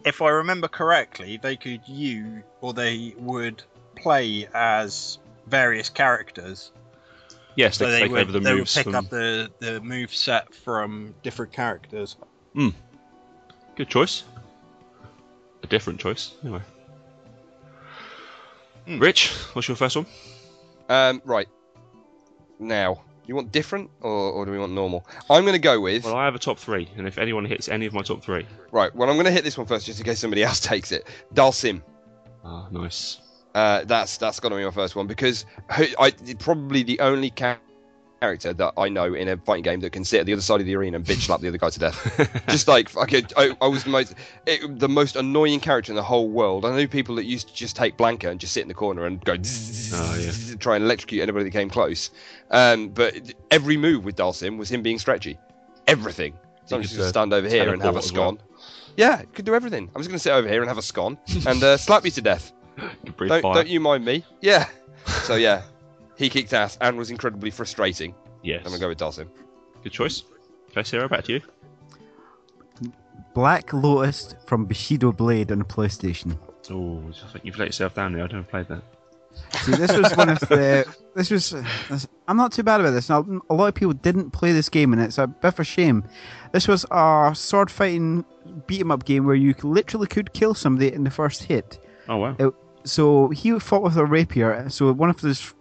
if 0.05 0.21
I 0.21 0.31
remember 0.31 0.67
correctly, 0.67 1.39
they 1.41 1.55
could 1.55 1.83
you 1.87 2.43
or 2.61 2.73
they 2.73 3.15
would 3.19 3.63
play 3.95 4.49
as 4.53 5.19
various 5.49 5.89
characters. 5.89 6.73
yes. 7.57 7.77
So 7.79 7.87
They, 7.87 7.91
they 7.93 8.01
take 8.03 8.11
would, 8.13 8.21
over 8.23 8.33
the 8.33 8.41
they 8.41 8.53
would 8.53 8.59
moves. 8.61 8.75
pick 8.75 8.85
from- 8.85 8.95
up 8.95 9.09
the, 9.11 9.51
the 9.61 9.81
move 9.81 10.15
set 10.15 10.55
from 10.55 11.15
different 11.23 11.53
characters. 11.53 12.17
Good 12.55 13.89
choice. 13.89 14.25
A 15.63 15.67
different 15.69 16.01
choice, 16.01 16.33
anyway. 16.43 16.63
Hmm. 18.87 18.99
Rich, 18.99 19.31
what's 19.53 19.69
your 19.69 19.77
first 19.77 19.97
one? 19.97 20.07
Um, 20.89 21.21
right. 21.25 21.49
Now, 22.59 23.03
you 23.27 23.35
want 23.35 23.53
different 23.53 23.91
or, 24.01 24.11
or 24.33 24.47
do 24.47 24.51
we 24.53 24.59
want 24.59 24.73
normal? 24.73 25.07
I'm 25.31 25.43
going 25.43 25.53
to 25.53 25.59
go 25.61 25.81
with. 25.81 26.05
Well, 26.05 26.17
I 26.17 26.25
have 26.25 26.35
a 26.35 26.39
top 26.39 26.59
three, 26.59 26.89
and 26.97 27.07
if 27.07 27.19
anyone 27.19 27.45
hits 27.45 27.69
any 27.69 27.87
of 27.87 27.93
my 27.93 28.03
top 28.03 28.23
three, 28.23 28.47
Right, 28.73 28.95
well, 28.95 29.09
I'm 29.09 29.17
going 29.17 29.27
to 29.27 29.33
hit 29.33 29.45
this 29.45 29.57
one 29.59 29.67
first 29.67 29.87
just 29.87 29.99
in 30.01 30.05
case 30.05 30.19
somebody 30.19 30.43
else 30.45 30.59
takes 30.61 30.91
it. 30.93 31.07
Dhalsim. 31.35 31.83
ah, 32.45 32.67
nice. 32.71 33.21
Uh, 33.59 33.83
that's 33.87 34.19
that's 34.19 34.39
got 34.39 34.51
to 34.51 34.55
be 34.55 34.65
my 34.65 34.71
first 34.71 34.95
one 34.95 35.09
because 35.09 35.45
I 35.69 36.13
probably 36.39 36.85
the 36.85 37.01
only 37.01 37.31
character 37.31 38.53
that 38.53 38.73
I 38.77 38.89
know 38.89 39.15
in 39.15 39.27
a 39.27 39.37
fighting 39.37 39.65
game 39.65 39.81
that 39.81 39.91
can 39.91 40.05
sit 40.05 40.21
at 40.21 40.27
the 40.27 40.33
other 40.33 40.43
side 40.43 40.61
of 40.61 40.67
the 40.67 40.77
arena 40.77 40.97
and 40.97 41.05
bitch 41.05 41.23
slap 41.27 41.41
the 41.41 41.49
other 41.49 41.59
guy 41.59 41.71
to 41.71 41.79
death. 41.81 42.45
just 42.49 42.69
like 42.69 42.89
fucking, 42.89 43.27
I, 43.37 43.57
I 43.61 43.67
was 43.67 43.83
the 43.83 43.91
most 43.91 44.15
it, 44.47 44.79
the 44.79 44.89
most 44.89 45.17
annoying 45.17 45.59
character 45.59 45.91
in 45.91 45.97
the 45.97 46.05
whole 46.05 46.29
world. 46.29 46.65
I 46.65 46.77
know 46.77 46.87
people 46.87 47.17
that 47.17 47.25
used 47.25 47.49
to 47.49 47.55
just 47.55 47.75
take 47.75 47.97
Blanka 47.97 48.31
and 48.31 48.39
just 48.39 48.53
sit 48.53 48.63
in 48.63 48.69
the 48.69 48.75
corner 48.75 49.07
and 49.07 49.25
go 49.25 49.33
Oh, 49.33 50.17
yeah. 50.21 50.55
try 50.61 50.77
and 50.77 50.85
electrocute 50.85 51.21
anybody 51.21 51.45
that 51.47 51.51
came 51.51 51.69
close. 51.69 52.11
Um, 52.53 52.91
but 52.91 53.33
every 53.51 53.77
move 53.77 54.05
with 54.05 54.15
Dhalsim 54.15 54.57
was 54.57 54.71
him 54.71 54.83
being 54.83 55.01
stretchy. 55.01 55.37
Everything. 55.89 56.35
So 56.67 56.77
I'm 56.77 56.83
just 56.83 56.95
going 56.95 57.03
to 57.03 57.09
uh, 57.09 57.11
stand 57.11 57.33
over 57.33 57.49
here 57.49 57.73
and 57.73 57.83
have 57.83 57.97
a 57.97 57.99
as 57.99 58.13
well. 58.13 58.39
Yeah, 58.97 59.23
could 59.35 59.47
do 59.47 59.55
everything. 59.57 59.91
I'm 59.97 60.01
just 60.01 60.11
going 60.11 60.19
to 60.19 60.23
sit 60.23 60.33
over 60.33 60.47
here 60.47 60.61
and 60.61 60.69
have 60.69 60.79
a 60.79 60.83
scone 60.83 61.19
and 61.45 61.61
uh, 61.65 61.77
slap 61.77 62.05
you 62.05 62.13
to 62.13 62.23
death. 62.23 62.53
Good 63.17 63.29
Don't, 63.29 63.43
fire. 63.43 63.55
don't 63.55 63.69
you 63.69 63.81
mind 63.81 64.05
me? 64.05 64.25
Yeah. 64.41 64.67
So 65.23 65.37
yeah, 65.37 65.63
he 66.17 66.29
kicked 66.29 66.53
ass 66.53 66.77
and 66.83 66.99
was 66.99 67.11
incredibly 67.11 67.51
frustrating. 67.51 68.15
Yes. 68.43 68.61
I'm 68.65 68.71
gonna 68.73 68.79
go 68.79 68.89
with 68.89 68.99
Dhalsim. 68.99 69.29
Good 69.83 69.93
choice. 69.93 70.25
Okay, 70.71 70.83
Sarah, 70.83 71.09
back 71.09 71.25
to 71.25 71.33
you. 71.33 71.41
Black 73.35 73.73
Lotus 73.73 74.35
from 74.47 74.67
Bushido 74.67 75.13
Blade 75.13 75.51
on 75.51 75.61
the 75.61 75.65
PlayStation. 75.65 76.37
Oh, 76.71 77.03
I 77.09 77.33
think 77.33 77.45
you've 77.45 77.59
let 77.59 77.69
yourself 77.69 77.95
down 77.95 78.13
there. 78.13 78.25
I 78.25 78.27
don't 78.27 78.47
played 78.47 78.69
that. 78.69 78.83
See, 79.63 79.73
this 79.77 79.97
was 79.97 80.13
one 80.17 80.29
of 80.29 80.41
the. 80.41 80.85
This 81.15 81.31
was. 81.31 81.51
This, 81.89 82.07
I'm 82.29 82.37
not 82.37 82.53
too 82.53 82.63
bad 82.63 82.81
about 82.81 82.91
this. 82.91 83.09
Now, 83.09 83.27
a 83.51 83.55
lot 83.55 83.67
of 83.67 83.75
people 83.75 83.93
didn't 83.95 84.31
play 84.31 84.53
this 84.53 84.69
game, 84.69 84.93
and 84.93 85.01
it's 85.03 85.19
a 85.19 85.27
bit 85.27 85.49
of 85.55 85.61
a 85.61 85.65
shame. 85.65 86.05
This 86.53 86.69
was 86.69 86.85
a 86.91 87.33
sword 87.35 87.71
fighting 87.71 88.25
beat 88.67 88.81
'em 88.81 88.91
up 88.91 89.05
game 89.05 89.25
where 89.25 89.35
you 89.35 89.55
literally 89.63 90.07
could 90.07 90.33
kill 90.33 90.55
somebody 90.55 90.93
in 90.93 91.03
the 91.03 91.11
first 91.11 91.43
hit. 91.45 91.79
Oh 92.09 92.19
wow. 92.19 92.37
It- 92.39 92.55
So 92.89 93.29
he 93.29 93.59
fought 93.59 93.83
with 93.83 93.97
a 93.97 94.05
rapier. 94.05 94.69
So 94.71 94.93
one 94.93 95.11
of 95.11 95.21
his 95.21 95.55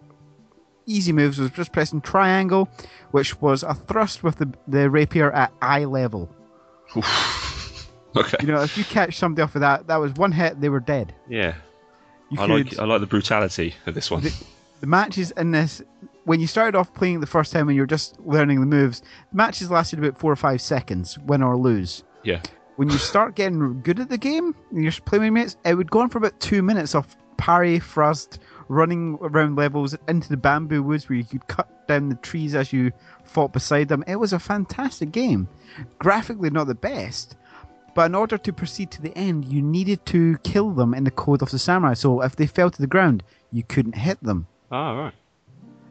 easy 0.86 1.12
moves 1.12 1.38
was 1.38 1.52
just 1.52 1.72
pressing 1.74 2.02
triangle, 2.02 2.70
which 3.12 3.40
was 3.42 3.64
a 3.64 3.74
thrust 3.74 4.24
with 4.24 4.38
the, 4.38 4.52
the 4.68 4.90
rapier 4.90 5.32
at 5.32 5.52
eye 5.62 5.86
level. 5.86 6.30
okay. 8.16 8.38
You 8.42 8.48
know, 8.48 8.62
if 8.62 8.78
you 8.78 8.84
catch 8.86 9.18
somebody 9.18 9.42
off 9.44 9.56
of 9.56 9.62
that, 9.62 9.88
that 9.88 9.98
was 9.98 10.14
one 10.14 10.32
hit, 10.32 10.62
they 10.62 10.70
were 10.70 10.80
dead. 10.80 11.14
Yeah. 11.30 11.56
You 12.30 12.40
I 12.42 12.46
like 12.46 12.78
I 12.80 12.84
like 12.86 13.00
the 13.02 13.08
brutality 13.08 13.74
of 13.86 13.94
this 13.94 14.12
one. 14.12 14.24
The- 14.24 14.34
the 14.80 14.88
matches 14.88 15.32
in 15.32 15.52
this 15.52 15.82
when 16.26 16.40
you 16.40 16.46
started 16.46 16.78
off 16.78 16.94
playing 16.94 17.20
the 17.20 17.26
first 17.26 17.52
time 17.52 17.66
when 17.66 17.76
you 17.76 17.82
were 17.82 17.88
just 17.88 18.20
learning 18.20 18.60
the 18.60 18.66
moves 18.68 19.02
the 19.32 19.36
matches 19.36 19.72
lasted 19.72 19.98
about 19.98 20.20
four 20.20 20.32
or 20.32 20.36
five 20.36 20.62
seconds 20.62 21.18
win 21.20 21.42
or 21.42 21.58
lose 21.58 22.04
Yeah. 22.24 22.42
When 22.78 22.90
you 22.90 22.98
start 22.98 23.36
getting 23.36 23.82
good 23.82 24.00
at 24.00 24.10
the 24.10 24.18
game, 24.18 24.56
and 24.72 24.84
you're 24.84 24.92
playing 25.06 25.24
with 25.24 25.34
mates, 25.34 25.58
it 25.66 25.76
would 25.76 25.92
go 25.92 26.00
on 26.00 26.10
for 26.10 26.20
about 26.20 26.40
two 26.40 26.62
minutes 26.62 26.96
of 26.96 27.16
parry, 27.38 27.80
thrust, 27.80 28.40
running 28.70 29.18
around 29.22 29.56
levels 29.56 29.96
into 30.08 30.30
the 30.30 30.38
bamboo 30.38 30.84
woods 30.84 31.10
where 31.10 31.18
you 31.18 31.24
could 31.24 31.48
cut 31.48 31.88
down 31.88 32.10
the 32.10 32.16
trees 32.16 32.54
as 32.54 32.72
you 32.72 32.92
fought 33.24 33.52
beside 33.52 33.88
them. 33.88 34.04
It 34.08 34.18
was 34.18 34.32
a 34.32 34.40
fantastic 34.40 35.12
game. 35.12 35.48
Graphically, 36.00 36.52
not 36.52 36.68
the 36.68 36.76
best, 36.76 37.36
but 37.96 38.06
in 38.06 38.16
order 38.16 38.38
to 38.38 38.54
proceed 38.54 38.92
to 38.92 39.02
the 39.02 39.18
end, 39.18 39.46
you 39.46 39.62
needed 39.62 40.06
to 40.08 40.38
kill 40.44 40.70
them 40.72 40.94
in 40.94 41.04
the 41.04 41.12
code 41.12 41.42
of 41.42 41.50
the 41.50 41.60
samurai. 41.60 41.96
So 41.96 42.22
if 42.22 42.36
they 42.36 42.46
fell 42.46 42.70
to 42.70 42.82
the 42.82 42.88
ground, 42.88 43.24
you 43.52 43.64
couldn't 43.64 43.96
hit 43.96 44.22
them. 44.22 44.46
Ah, 44.72 44.94
right. 44.94 45.14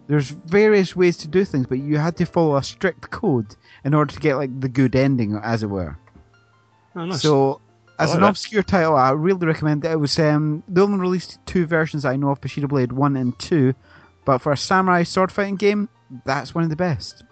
There's 0.07 0.31
various 0.31 0.95
ways 0.95 1.17
to 1.19 1.29
do 1.29 1.45
things, 1.45 1.67
but 1.67 1.79
you 1.79 1.97
had 1.99 2.17
to 2.19 2.27
follow 2.27 2.57
a 2.57 2.63
strict 2.63 3.11
code 3.11 3.57
in 3.85 3.93
order 3.93 4.15
to 4.15 4.21
get 4.21 4.37
like 4.37 4.61
the 4.61 4.69
good 4.69 4.95
ending, 4.95 5.35
as 5.43 5.65
it 5.65 5.67
were. 5.67 5.99
Oh, 6.97 7.05
nice. 7.05 7.23
So, 7.23 7.61
as 7.99 8.09
like 8.11 8.17
an 8.17 8.23
that. 8.23 8.29
obscure 8.31 8.63
title, 8.63 8.97
I 8.97 9.11
really 9.11 9.47
recommend 9.47 9.85
it. 9.85 9.93
It 9.93 10.01
was 10.01 10.19
um, 10.19 10.63
they 10.69 10.81
only 10.81 10.99
released 10.99 11.39
two 11.47 11.67
versions 11.67 12.05
I 12.05 12.17
know 12.17 12.31
of, 12.31 12.41
Bushido 12.41 12.67
Blade 12.67 12.93
One 12.93 13.17
and 13.17 13.39
Two, 13.39 13.75
but 14.25 14.39
for 14.39 14.53
a 14.53 14.57
samurai 14.57 15.03
sword 15.03 15.31
fighting 15.31 15.57
game, 15.57 15.89
that's 16.25 16.55
one 16.55 16.65
of 16.65 16.71
the 16.71 16.77
best. 16.77 17.23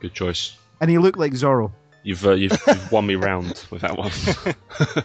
Good 0.00 0.14
choice. 0.14 0.56
And 0.80 0.90
he 0.90 0.98
looked 0.98 1.18
like 1.18 1.32
Zorro. 1.32 1.72
You've 2.04 2.24
uh, 2.24 2.32
you've, 2.32 2.58
you've 2.66 2.92
won 2.92 3.06
me 3.06 3.16
round 3.16 3.66
with 3.70 3.82
that 3.82 3.96
one. 3.98 4.10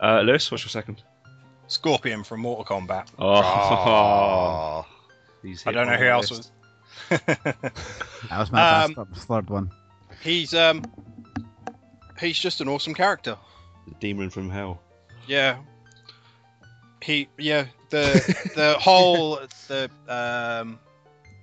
uh, 0.00 0.20
Lewis, 0.22 0.50
what's 0.50 0.64
your 0.64 0.70
second? 0.70 1.02
Scorpion 1.66 2.24
from 2.24 2.40
Mortal 2.40 2.64
Kombat. 2.64 3.08
Oh, 3.18 4.84
he's 5.42 5.66
I 5.66 5.72
don't 5.72 5.86
know 5.86 5.96
who 5.96 6.04
else 6.06 6.30
list. 6.30 6.50
was. 7.10 7.20
That 8.30 8.38
was 8.38 8.50
my 8.50 8.84
Um, 8.84 8.94
best 9.12 9.26
third 9.28 9.50
one. 9.50 9.70
he's 10.22 10.54
um, 10.54 10.82
he's 12.18 12.38
just 12.38 12.60
an 12.60 12.68
awesome 12.68 12.94
character. 12.94 13.36
The 13.86 13.94
demon 14.00 14.30
from 14.30 14.50
hell. 14.50 14.80
Yeah. 15.26 15.58
He 17.02 17.28
yeah 17.38 17.66
the 17.90 18.34
the 18.54 18.74
whole 18.78 19.40
the 19.68 19.90
um 20.08 20.78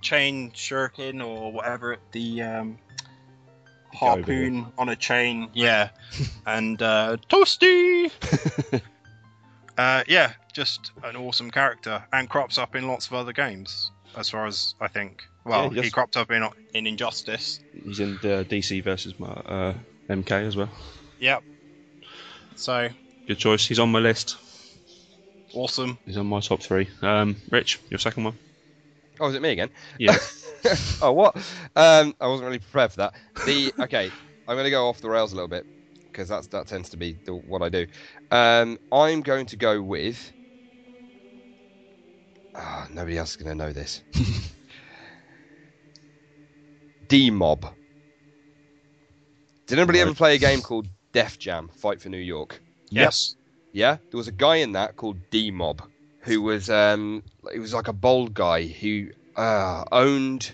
chain 0.02 0.52
shuriken 0.52 1.26
or 1.26 1.52
whatever 1.52 1.98
the 2.12 2.42
um 2.42 2.78
harpoon 3.94 4.66
on 4.78 4.90
a 4.90 4.96
chain 4.96 5.50
yeah 5.54 5.90
and 6.48 6.82
uh 6.82 7.18
toasty 7.30 8.10
uh 9.78 10.04
yeah 10.08 10.34
just 10.54 10.92
an 11.04 11.16
awesome 11.16 11.52
character 11.52 12.04
and 12.14 12.30
crops 12.30 12.58
up 12.58 12.76
in 12.76 12.88
lots 12.88 13.08
of 13.08 13.14
other 13.14 13.34
games 13.34 13.92
as 14.18 14.30
far 14.30 14.46
as 14.48 14.76
I 14.82 14.88
think 14.88 15.24
well 15.46 15.74
Yeah, 15.74 15.82
he 15.82 15.88
he 15.88 15.92
cropped 15.92 16.18
up 16.18 16.32
in 16.32 16.48
in 16.74 16.88
Injustice 16.88 17.60
He's 17.86 18.00
in 18.00 18.16
uh, 18.18 18.44
DC 18.44 18.84
versus 18.84 19.14
uh, 19.22 19.74
MK 20.10 20.32
as 20.32 20.56
well. 20.56 20.70
yep 21.20 21.44
so 22.56 22.90
Good 23.28 23.38
choice. 23.38 23.66
He's 23.66 23.80
on 23.80 23.92
my 23.92 24.00
list. 24.00 24.38
awesome 25.54 25.98
He's 26.06 26.18
on 26.18 26.26
my 26.26 26.40
top 26.40 26.62
three. 26.62 26.90
Um, 27.02 27.38
Rich, 27.50 27.80
your 27.90 28.00
second 28.00 28.24
one. 28.26 28.38
Oh, 29.20 29.28
is 29.30 29.36
it 29.36 29.42
me 29.42 29.52
again? 29.52 29.70
Yeah. 30.00 30.18
oh, 31.02 31.12
what? 31.12 31.36
Um, 31.76 32.16
I 32.20 32.28
wasn't 32.28 32.48
really 32.48 32.60
prepared 32.60 32.92
for 32.92 32.98
that. 32.98 33.14
The 33.46 33.72
okay, 33.80 34.12
I'm 34.48 34.56
going 34.56 34.66
to 34.66 34.72
go 34.72 34.88
off 34.88 35.00
the 35.02 35.10
rails 35.10 35.32
a 35.32 35.36
little 35.36 35.48
bit 35.48 35.66
because 36.12 36.28
that's 36.28 36.48
that 36.48 36.68
tends 36.68 36.90
to 36.90 36.98
be 36.98 37.18
the, 37.26 37.34
what 37.36 37.62
I 37.62 37.70
do. 37.70 37.86
Um, 38.32 38.80
I'm 38.92 39.22
going 39.22 39.46
to 39.48 39.56
go 39.56 39.82
with. 39.82 40.34
Ah, 42.56 42.88
nobody 42.92 43.18
else 43.18 43.32
is 43.32 43.36
going 43.38 43.58
to 43.58 43.66
know 43.66 43.72
this. 43.72 44.02
D 47.08 47.30
Mob. 47.30 47.74
Did 49.68 49.80
anybody 49.80 50.00
ever 50.00 50.14
play 50.14 50.36
a 50.36 50.38
game 50.38 50.62
called 50.62 50.88
Def 51.14 51.40
Jam 51.40 51.70
Fight 51.70 52.02
for 52.02 52.10
New 52.10 52.18
York? 52.18 52.62
yes 52.90 53.36
Yeah, 53.72 53.98
there 54.10 54.18
was 54.18 54.28
a 54.28 54.34
guy 54.34 54.58
in 54.58 54.74
that 54.74 54.96
called 54.98 55.18
D 55.30 55.52
Mob 55.52 55.82
who 56.22 56.42
was 56.42 56.70
um 56.70 57.24
he 57.52 57.60
was 57.60 57.74
like 57.74 57.88
a 57.88 57.94
bold 57.94 58.34
guy 58.34 58.68
who 58.68 59.10
uh, 59.36 59.84
owned 59.92 60.54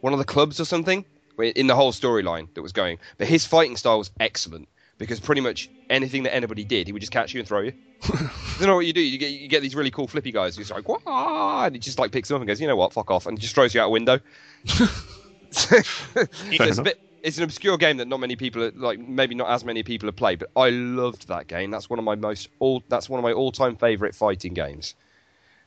one 0.00 0.12
of 0.12 0.18
the 0.18 0.24
clubs 0.24 0.60
or 0.60 0.64
something 0.64 1.04
in 1.38 1.66
the 1.66 1.74
whole 1.74 1.92
storyline 1.92 2.48
that 2.54 2.62
was 2.62 2.72
going. 2.72 2.98
But 3.18 3.28
his 3.28 3.44
fighting 3.44 3.76
style 3.76 3.98
was 3.98 4.10
excellent 4.20 4.68
because 4.98 5.20
pretty 5.20 5.40
much 5.40 5.68
anything 5.90 6.22
that 6.22 6.34
anybody 6.34 6.64
did, 6.64 6.86
he 6.86 6.92
would 6.92 7.00
just 7.00 7.12
catch 7.12 7.34
you 7.34 7.40
and 7.40 7.48
throw 7.48 7.60
you. 7.60 7.72
you 8.60 8.66
know 8.66 8.76
what 8.76 8.86
you 8.86 8.92
do? 8.92 9.00
You 9.00 9.18
get 9.18 9.32
you 9.32 9.48
get 9.48 9.62
these 9.62 9.74
really 9.74 9.90
cool 9.90 10.06
flippy 10.06 10.32
guys 10.32 10.56
who's 10.56 10.70
like, 10.70 10.88
"Wah!" 10.88 11.64
and 11.64 11.74
he 11.74 11.78
just 11.78 11.98
like 11.98 12.12
picks 12.12 12.28
them 12.28 12.36
up 12.36 12.42
and 12.42 12.48
goes, 12.48 12.60
"You 12.60 12.66
know 12.66 12.76
what? 12.76 12.92
Fuck 12.92 13.10
off!" 13.10 13.26
and 13.26 13.38
just 13.38 13.54
throws 13.54 13.74
you 13.74 13.80
out 13.80 13.86
a 13.86 13.90
window. 13.90 14.20
so 15.50 15.76
it's 15.78 16.78
a 16.78 16.82
bit. 16.82 17.00
It's 17.22 17.38
an 17.38 17.44
obscure 17.44 17.76
game 17.76 17.96
that 17.96 18.06
not 18.08 18.20
many 18.20 18.36
people, 18.36 18.62
are- 18.62 18.70
like 18.72 18.98
maybe 19.00 19.34
not 19.34 19.48
as 19.50 19.64
many 19.64 19.82
people 19.82 20.06
have 20.06 20.16
played, 20.16 20.38
but 20.38 20.48
I 20.54 20.70
loved 20.70 21.28
that 21.28 21.48
game. 21.48 21.70
That's 21.70 21.90
one 21.90 21.98
of 21.98 22.04
my 22.04 22.14
most 22.14 22.48
all. 22.60 22.82
That's 22.88 23.08
one 23.08 23.18
of 23.18 23.24
my 23.24 23.32
all-time 23.32 23.76
favorite 23.76 24.14
fighting 24.14 24.54
games. 24.54 24.94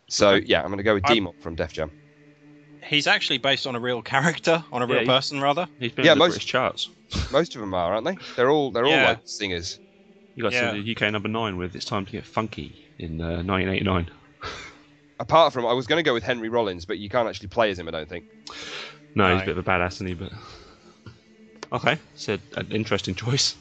So 0.08 0.36
yeah, 0.36 0.62
I'm 0.62 0.68
going 0.68 0.78
to 0.78 0.84
go 0.84 0.94
with 0.94 1.06
I- 1.06 1.14
D 1.16 1.20
Mob 1.20 1.36
from 1.40 1.56
Def 1.56 1.74
Jam. 1.74 1.92
he's 2.86 3.08
actually 3.08 3.38
based 3.40 3.68
on 3.68 3.76
a 3.76 3.80
real 3.80 4.02
character 4.02 4.64
on 4.72 4.82
a 4.82 4.88
Yeah, 4.88 4.94
real 4.94 5.02
he- 5.02 5.08
person 5.08 5.42
rather 5.42 5.68
He's 5.80 5.92
been 5.92 6.06
Yeah, 6.06 6.14
in 6.14 6.18
the 6.18 6.26
most- 6.26 6.32
British 6.36 6.46
charts. 6.48 6.90
Most 7.32 7.56
of 7.56 7.62
them 7.62 7.74
are, 7.74 7.94
aren't 7.94 8.06
they? 8.06 8.18
They're 8.36 8.50
all 8.52 8.72
they're 8.72 8.86
all 8.86 8.92
like 8.92 9.20
singers. 9.26 9.80
You 10.36 10.44
got 10.44 10.54
Yeah. 10.54 10.72
to 10.74 10.82
the 10.82 10.92
UK 10.96 11.12
number 11.12 11.28
nine 11.28 11.58
with 11.58 11.76
"It's 11.76 11.84
Time 11.86 12.06
to 12.06 12.12
Get 12.12 12.24
Funky" 12.26 12.76
in 13.00 13.20
uh, 13.20 13.42
1989. 13.44 14.10
Apart 15.20 15.52
from, 15.52 15.66
I 15.66 15.74
was 15.74 15.86
going 15.88 15.98
to 15.98 16.04
go 16.04 16.14
with 16.14 16.24
Henry 16.24 16.48
Rollins, 16.48 16.86
but 16.86 16.98
you 17.00 17.10
can't 17.10 17.28
actually 17.28 17.50
play 17.50 17.72
as 17.72 17.78
him. 17.80 17.88
I 17.90 17.92
don't 17.92 18.08
think. 18.08 18.24
No, 19.16 19.34
he's 19.34 19.42
a 19.42 19.46
bit 19.46 19.58
of 19.58 19.68
a 19.68 19.70
badass, 19.70 19.94
isn't 19.94 20.08
he? 20.08 20.14
But 20.14 20.32
okay, 21.74 21.98
said 22.16 22.42
an 22.56 22.68
interesting 22.72 23.16
choice. 23.16 23.56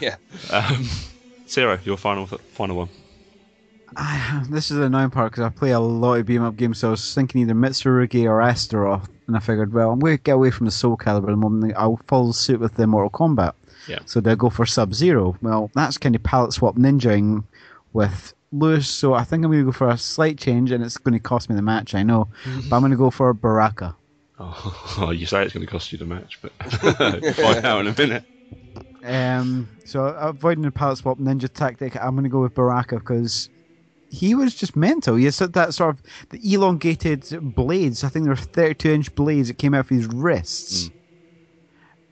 Yeah. 0.00 0.16
Um, 0.50 0.88
Zero, 1.48 1.78
your 1.84 1.96
final 1.96 2.26
final 2.26 2.76
one. 2.76 2.88
I, 3.94 4.42
this 4.48 4.70
is 4.70 4.78
the 4.78 4.84
annoying 4.84 5.10
part 5.10 5.32
because 5.32 5.44
I 5.44 5.50
play 5.50 5.72
a 5.72 5.80
lot 5.80 6.14
of 6.14 6.26
beat 6.26 6.36
'em 6.36 6.44
up 6.44 6.56
games, 6.56 6.78
so 6.78 6.88
I 6.88 6.90
was 6.92 7.14
thinking 7.14 7.42
either 7.42 7.52
Mitsurugi 7.54 8.24
or 8.24 8.40
Astaroth, 8.40 9.06
and 9.26 9.36
I 9.36 9.40
figured, 9.40 9.72
well, 9.74 9.90
I'm 9.90 9.98
going 9.98 10.16
to 10.16 10.22
get 10.22 10.32
away 10.32 10.50
from 10.50 10.64
the 10.64 10.70
Soul 10.72 10.96
Calibur 10.96 11.24
at 11.24 11.32
the 11.32 11.36
moment. 11.36 11.74
I'll 11.76 12.00
follow 12.08 12.32
suit 12.32 12.58
with 12.60 12.74
the 12.74 12.86
Mortal 12.86 13.10
Kombat. 13.10 13.52
Yeah. 13.86 13.98
So 14.06 14.20
they'll 14.20 14.36
go 14.36 14.48
for 14.48 14.64
Sub 14.64 14.94
Zero. 14.94 15.36
Well, 15.42 15.70
that's 15.74 15.98
kind 15.98 16.14
of 16.16 16.22
palette 16.22 16.54
swap 16.54 16.76
ninjaing 16.76 17.44
with 17.92 18.32
Lewis, 18.52 18.88
so 18.88 19.12
I 19.12 19.24
think 19.24 19.44
I'm 19.44 19.50
going 19.50 19.60
to 19.64 19.66
go 19.66 19.72
for 19.72 19.88
a 19.90 19.98
slight 19.98 20.38
change, 20.38 20.70
and 20.70 20.82
it's 20.82 20.96
going 20.96 21.12
to 21.14 21.20
cost 21.20 21.50
me 21.50 21.56
the 21.56 21.60
match, 21.62 21.94
I 21.94 22.02
know, 22.02 22.28
but 22.70 22.76
I'm 22.76 22.80
going 22.82 22.92
to 22.92 22.96
go 22.96 23.10
for 23.10 23.34
Baraka. 23.34 23.94
Oh, 24.38 25.10
you 25.16 25.26
say 25.26 25.44
it's 25.44 25.52
going 25.52 25.64
to 25.64 25.70
cost 25.70 25.92
you 25.92 25.98
the 25.98 26.04
match, 26.04 26.38
but 26.42 26.52
we'll 26.82 27.32
find 27.32 27.64
out 27.64 27.80
in 27.80 27.86
a 27.88 27.94
minute. 27.96 28.24
Um, 29.04 29.68
so 29.84 30.04
avoiding 30.04 30.62
the 30.62 30.70
palette 30.70 30.98
swap 30.98 31.18
ninja 31.18 31.52
tactic, 31.52 31.96
I'm 31.96 32.12
going 32.12 32.24
to 32.24 32.30
go 32.30 32.40
with 32.40 32.54
Baraka 32.54 32.96
because 32.98 33.50
he 34.10 34.34
was 34.34 34.54
just 34.54 34.76
mental. 34.76 35.16
He 35.16 35.24
has 35.24 35.38
that 35.38 35.74
sort 35.74 35.96
of 35.96 36.02
the 36.30 36.54
elongated 36.54 37.26
blades. 37.54 38.04
I 38.04 38.08
think 38.08 38.26
they're 38.26 38.36
32 38.36 38.90
inch 38.90 39.14
blades 39.14 39.48
that 39.48 39.58
came 39.58 39.74
out 39.74 39.80
of 39.80 39.88
his 39.88 40.06
wrists. 40.06 40.90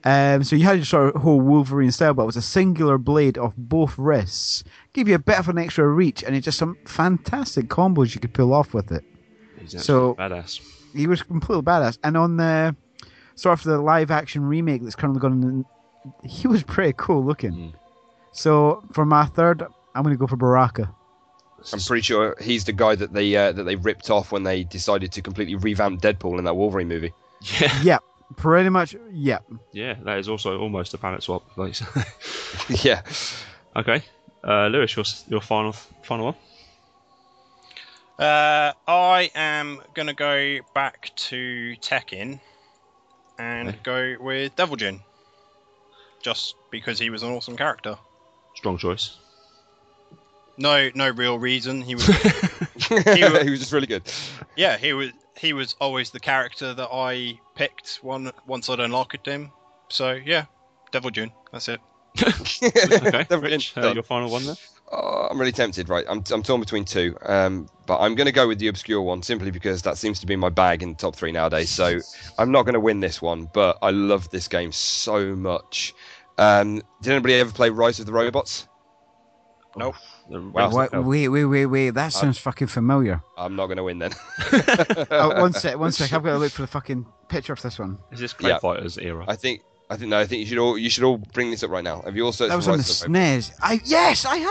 Um, 0.03 0.43
so 0.43 0.55
you 0.55 0.65
had 0.65 0.77
your 0.77 0.85
sort 0.85 1.15
of 1.15 1.21
whole 1.21 1.39
Wolverine 1.39 1.91
style, 1.91 2.15
but 2.15 2.23
it 2.23 2.25
was 2.25 2.35
a 2.35 2.41
singular 2.41 2.97
blade 2.97 3.37
of 3.37 3.53
both 3.55 3.97
wrists. 3.99 4.63
Give 4.93 5.07
you 5.07 5.15
a 5.15 5.19
bit 5.19 5.37
of 5.37 5.47
an 5.47 5.59
extra 5.59 5.87
reach, 5.87 6.23
and 6.23 6.35
it's 6.35 6.45
just 6.45 6.57
some 6.57 6.77
fantastic 6.85 7.67
combos 7.67 8.15
you 8.15 8.21
could 8.21 8.33
pull 8.33 8.51
off 8.51 8.73
with 8.73 8.91
it. 8.91 9.03
He's 9.59 9.79
so 9.83 10.15
badass. 10.15 10.59
He 10.93 11.07
was 11.07 11.21
completely 11.23 11.63
badass. 11.63 11.97
And 12.03 12.17
on 12.17 12.37
the 12.37 12.75
sort 13.35 13.59
of 13.59 13.63
the 13.65 13.79
live 13.79 14.11
action 14.11 14.43
remake 14.43 14.83
that's 14.83 14.95
currently 14.95 15.19
going 15.19 15.43
on, 15.43 15.65
he 16.23 16.47
was 16.47 16.63
pretty 16.63 16.93
cool 16.97 17.23
looking. 17.23 17.51
Mm. 17.51 17.73
So 18.31 18.83
for 18.93 19.05
my 19.05 19.25
third, 19.25 19.63
I'm 19.95 20.03
going 20.03 20.15
to 20.15 20.19
go 20.19 20.27
for 20.27 20.37
Baraka. 20.37 20.93
I'm 21.71 21.79
pretty 21.79 22.01
sure 22.01 22.35
he's 22.41 22.65
the 22.65 22.73
guy 22.73 22.95
that 22.95 23.13
they 23.13 23.35
uh, 23.35 23.51
that 23.51 23.63
they 23.63 23.75
ripped 23.75 24.09
off 24.09 24.31
when 24.31 24.43
they 24.43 24.63
decided 24.63 25.11
to 25.11 25.21
completely 25.21 25.55
revamp 25.55 26.01
Deadpool 26.01 26.39
in 26.39 26.45
that 26.45 26.55
Wolverine 26.55 26.87
movie. 26.87 27.13
Yeah, 27.59 27.79
Yeah, 27.83 27.97
pretty 28.35 28.69
much. 28.69 28.95
Yeah. 29.11 29.39
yeah, 29.71 29.95
that 30.03 30.17
is 30.17 30.27
also 30.27 30.59
almost 30.59 30.93
a 30.93 30.97
palette 30.97 31.23
swap. 31.23 31.43
Like 31.57 31.75
yeah. 32.83 33.01
okay, 33.75 34.01
uh, 34.43 34.67
Lewis, 34.67 34.95
your 34.95 35.05
your 35.27 35.41
final 35.41 35.73
final 36.03 36.25
one. 36.25 36.35
Uh, 38.21 38.71
I 38.87 39.31
am 39.33 39.81
gonna 39.95 40.13
go 40.13 40.59
back 40.75 41.11
to 41.15 41.75
Tekken 41.81 42.39
and 43.39 43.69
Okay. 43.69 43.79
go 43.81 44.15
with 44.23 44.55
Devil 44.55 44.75
Jin, 44.75 45.01
just 46.21 46.53
because 46.71 46.99
he 46.99 47.09
was 47.09 47.23
an 47.23 47.31
awesome 47.31 47.57
character. 47.57 47.97
Strong 48.55 48.77
choice. 48.77 49.17
No, 50.57 50.91
no 50.93 51.09
real 51.09 51.39
reason. 51.39 51.81
He 51.81 51.95
was, 51.95 52.05
he, 53.15 53.23
wa- 53.23 53.43
was, 53.43 53.59
just 53.59 53.71
really 53.71 53.87
good. 53.87 54.03
yeah, 54.55 54.77
he 54.77 54.93
was. 54.93 55.09
He 55.37 55.53
was 55.53 55.75
always 55.81 56.11
the 56.11 56.19
character 56.19 56.73
that 56.75 56.89
I 56.91 57.39
picked 57.55 57.95
one 58.03 58.31
once 58.45 58.69
I'd 58.69 58.79
unlocked 58.81 59.25
him. 59.25 59.51
So 59.89 60.11
yeah, 60.11 60.45
Devil 60.91 61.09
Jin. 61.09 61.31
That's 61.51 61.69
it. 61.69 61.79
Okay, 62.61 63.25
Never 63.29 63.39
Rich, 63.39 63.75
uh, 63.77 63.93
your 63.93 64.03
final 64.03 64.29
one 64.29 64.45
then. 64.45 64.55
Oh, 64.93 65.27
I'm 65.31 65.39
really 65.39 65.51
tempted. 65.53 65.87
Right, 65.89 66.05
I'm, 66.09 66.23
I'm 66.31 66.43
torn 66.43 66.59
between 66.59 66.83
two, 66.83 67.15
um, 67.25 67.69
but 67.85 67.99
I'm 67.99 68.13
going 68.15 68.25
to 68.25 68.31
go 68.33 68.47
with 68.47 68.59
the 68.59 68.67
obscure 68.67 69.01
one 69.01 69.23
simply 69.23 69.49
because 69.49 69.81
that 69.83 69.97
seems 69.97 70.19
to 70.19 70.25
be 70.25 70.35
my 70.35 70.49
bag 70.49 70.83
in 70.83 70.89
the 70.89 70.95
top 70.95 71.15
three 71.15 71.31
nowadays. 71.31 71.69
So 71.69 71.99
I'm 72.37 72.51
not 72.51 72.63
going 72.63 72.73
to 72.73 72.79
win 72.79 72.99
this 72.99 73.21
one, 73.21 73.49
but 73.53 73.77
I 73.81 73.91
love 73.91 74.29
this 74.31 74.47
game 74.47 74.71
so 74.71 75.35
much. 75.35 75.93
Um, 76.37 76.81
did 77.01 77.11
anybody 77.13 77.35
ever 77.35 77.51
play 77.51 77.69
Rise 77.69 77.99
of 77.99 78.05
the 78.05 78.13
Robots? 78.13 78.67
Nope. 79.77 79.95
The 80.29 80.39
Wait, 80.39 80.91
wait, 80.93 81.27
wait, 81.29 81.45
wait, 81.47 81.65
wait. 81.65 81.89
That 81.91 82.13
sounds 82.13 82.37
fucking 82.37 82.67
familiar. 82.67 83.21
I'm 83.37 83.55
not 83.55 83.67
going 83.67 83.77
to 83.77 83.83
win 83.83 83.99
then. 83.99 84.11
oh, 85.11 85.41
one 85.41 85.53
sec, 85.53 85.77
one 85.77 85.91
sec. 85.91 86.13
I've 86.13 86.23
got 86.23 86.33
to 86.33 86.37
look 86.37 86.51
for 86.51 86.61
the 86.61 86.67
fucking 86.67 87.05
picture 87.29 87.53
of 87.53 87.61
this 87.61 87.79
one. 87.79 87.97
Is 88.11 88.19
this 88.19 88.33
Clay 88.33 88.51
Yeah. 88.51 88.59
Fighters 88.59 88.97
era? 88.97 89.25
I 89.27 89.35
think. 89.35 89.61
I 89.89 89.97
think 89.97 90.09
no. 90.09 90.19
I 90.19 90.25
think 90.25 90.39
you 90.39 90.45
should 90.45 90.57
all 90.57 90.77
you 90.77 90.89
should 90.89 91.03
all 91.03 91.17
bring 91.17 91.51
this 91.51 91.63
up 91.63 91.69
right 91.69 91.83
now. 91.83 92.01
Have 92.03 92.15
you 92.15 92.25
all 92.25 92.31
searched 92.31 92.49
That 92.49 92.53
for 92.53 92.57
was 92.57 92.67
on 92.69 92.77
the 92.77 93.09
of 93.09 93.13
the 93.13 93.19
Robots? 93.19 93.49
SNES. 93.49 93.57
I 93.61 93.81
yes, 93.83 94.23
I 94.25 94.37
have. 94.37 94.50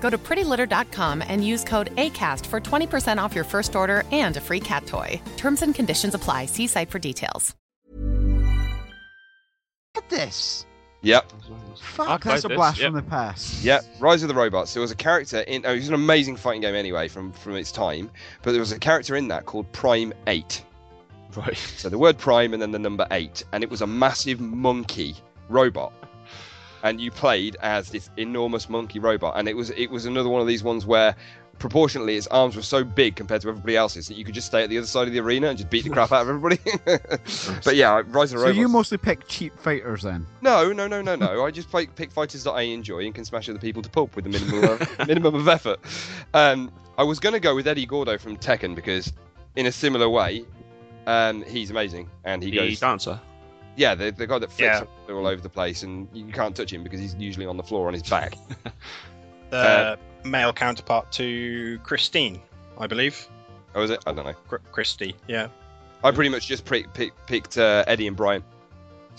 Go 0.00 0.10
to 0.10 0.18
prettylitter.com 0.18 1.22
and 1.22 1.46
use 1.46 1.62
code 1.62 1.94
ACAST 1.94 2.44
for 2.46 2.60
20% 2.60 3.22
off 3.22 3.34
your 3.34 3.44
first 3.44 3.76
order 3.76 4.02
and 4.10 4.36
a 4.36 4.40
free 4.40 4.60
cat 4.60 4.86
toy. 4.86 5.20
Terms 5.36 5.62
and 5.62 5.74
conditions 5.74 6.14
apply. 6.14 6.46
See 6.46 6.66
site 6.66 6.90
for 6.90 6.98
details. 6.98 7.54
Look 9.94 10.04
at 10.04 10.10
this. 10.10 10.66
Yep. 11.02 11.32
Fuck, 11.80 12.24
that's 12.24 12.44
a 12.44 12.48
this, 12.48 12.56
blast 12.56 12.78
yep. 12.78 12.88
from 12.88 12.94
the 12.94 13.02
past. 13.02 13.64
Yep, 13.64 13.84
Rise 14.00 14.22
of 14.22 14.28
the 14.28 14.34
Robots. 14.34 14.74
There 14.74 14.82
was 14.82 14.90
a 14.90 14.96
character 14.96 15.40
in. 15.40 15.64
Oh, 15.64 15.72
it 15.72 15.78
was 15.78 15.88
an 15.88 15.94
amazing 15.94 16.36
fighting 16.36 16.60
game 16.60 16.74
anyway 16.74 17.08
from 17.08 17.32
from 17.32 17.56
its 17.56 17.72
time. 17.72 18.10
But 18.42 18.52
there 18.52 18.60
was 18.60 18.72
a 18.72 18.78
character 18.78 19.16
in 19.16 19.28
that 19.28 19.46
called 19.46 19.70
Prime 19.72 20.12
Eight. 20.26 20.62
Right. 21.36 21.56
So 21.56 21.88
the 21.88 21.96
word 21.96 22.18
Prime 22.18 22.52
and 22.52 22.60
then 22.60 22.72
the 22.72 22.78
number 22.78 23.06
eight, 23.12 23.44
and 23.52 23.62
it 23.62 23.70
was 23.70 23.82
a 23.82 23.86
massive 23.86 24.40
monkey 24.40 25.14
robot. 25.48 25.92
And 26.82 27.00
you 27.00 27.10
played 27.10 27.56
as 27.60 27.90
this 27.90 28.08
enormous 28.16 28.68
monkey 28.70 28.98
robot, 28.98 29.34
and 29.36 29.48
it 29.48 29.56
was 29.56 29.70
it 29.70 29.90
was 29.90 30.06
another 30.06 30.28
one 30.28 30.40
of 30.40 30.46
these 30.46 30.62
ones 30.62 30.86
where 30.86 31.14
proportionately 31.58 32.16
its 32.16 32.26
arms 32.28 32.56
were 32.56 32.62
so 32.62 32.82
big 32.82 33.14
compared 33.16 33.42
to 33.42 33.48
everybody 33.48 33.76
else's 33.76 34.08
that 34.08 34.14
you 34.16 34.24
could 34.24 34.34
just 34.34 34.46
stay 34.46 34.62
at 34.64 34.70
the 34.70 34.78
other 34.78 34.86
side 34.86 35.06
of 35.06 35.12
the 35.12 35.20
arena 35.20 35.48
and 35.48 35.58
just 35.58 35.68
beat 35.68 35.84
the 35.84 35.90
crap 35.90 36.10
out 36.10 36.22
of 36.22 36.28
everybody. 36.30 36.58
but 37.64 37.76
yeah, 37.76 38.02
Rise 38.06 38.32
of 38.32 38.38
the 38.38 38.44
So 38.44 38.44
Robots. 38.46 38.56
you 38.56 38.66
mostly 38.68 38.96
pick 38.96 39.28
cheap 39.28 39.58
fighters 39.58 40.00
then? 40.02 40.26
No, 40.40 40.72
no, 40.72 40.88
no, 40.88 41.02
no, 41.02 41.16
no. 41.16 41.44
I 41.44 41.50
just 41.50 41.68
play, 41.70 41.84
pick 41.86 42.10
fighters 42.12 42.44
that 42.44 42.52
I 42.52 42.62
enjoy 42.62 43.04
and 43.04 43.14
can 43.14 43.26
smash 43.26 43.50
other 43.50 43.58
people 43.58 43.82
to 43.82 43.90
pulp 43.90 44.16
with 44.16 44.24
the 44.24 44.30
minimum 44.30 44.64
of, 44.64 44.98
minimum 45.06 45.34
of 45.34 45.48
effort. 45.48 45.80
Um, 46.32 46.72
I 46.96 47.02
was 47.02 47.20
going 47.20 47.34
to 47.34 47.40
go 47.40 47.54
with 47.54 47.68
Eddie 47.68 47.84
Gordo 47.84 48.16
from 48.16 48.38
Tekken 48.38 48.74
because, 48.74 49.12
in 49.56 49.66
a 49.66 49.72
similar 49.72 50.08
way, 50.08 50.46
um, 51.06 51.42
he's 51.44 51.70
amazing 51.70 52.08
and 52.24 52.42
he 52.42 52.50
The 52.50 52.56
goes. 52.56 52.80
dancer. 52.80 53.20
Yeah, 53.76 53.94
the, 53.94 54.10
the 54.10 54.26
guy 54.26 54.38
that 54.38 54.50
flips 54.52 54.80
Yeah. 55.08 55.14
all 55.14 55.26
over 55.26 55.40
the 55.40 55.48
place 55.48 55.82
and 55.82 56.08
you 56.12 56.26
can't 56.32 56.54
touch 56.54 56.72
him 56.72 56.82
because 56.82 57.00
he's 57.00 57.14
usually 57.14 57.46
on 57.46 57.56
the 57.56 57.62
floor 57.62 57.86
on 57.88 57.94
his 57.94 58.02
back. 58.02 58.34
The 59.50 59.56
Uh, 59.56 59.96
male 60.24 60.52
counterpart 60.52 61.10
to 61.12 61.78
Christine, 61.82 62.40
I 62.78 62.86
believe. 62.86 63.26
oh, 63.74 63.82
is 63.82 63.90
it? 63.90 64.00
I 64.06 64.12
don't 64.12 64.24
know. 64.26 64.34
Chr- 64.48 64.56
Christy, 64.70 65.16
yeah. 65.28 65.48
I 66.04 66.10
pretty 66.12 66.30
much 66.30 66.46
just 66.46 66.64
pick, 66.64 66.92
pick, 66.94 67.12
picked 67.26 67.58
uh, 67.58 67.84
Eddie 67.86 68.06
and 68.06 68.16
Brian. 68.16 68.42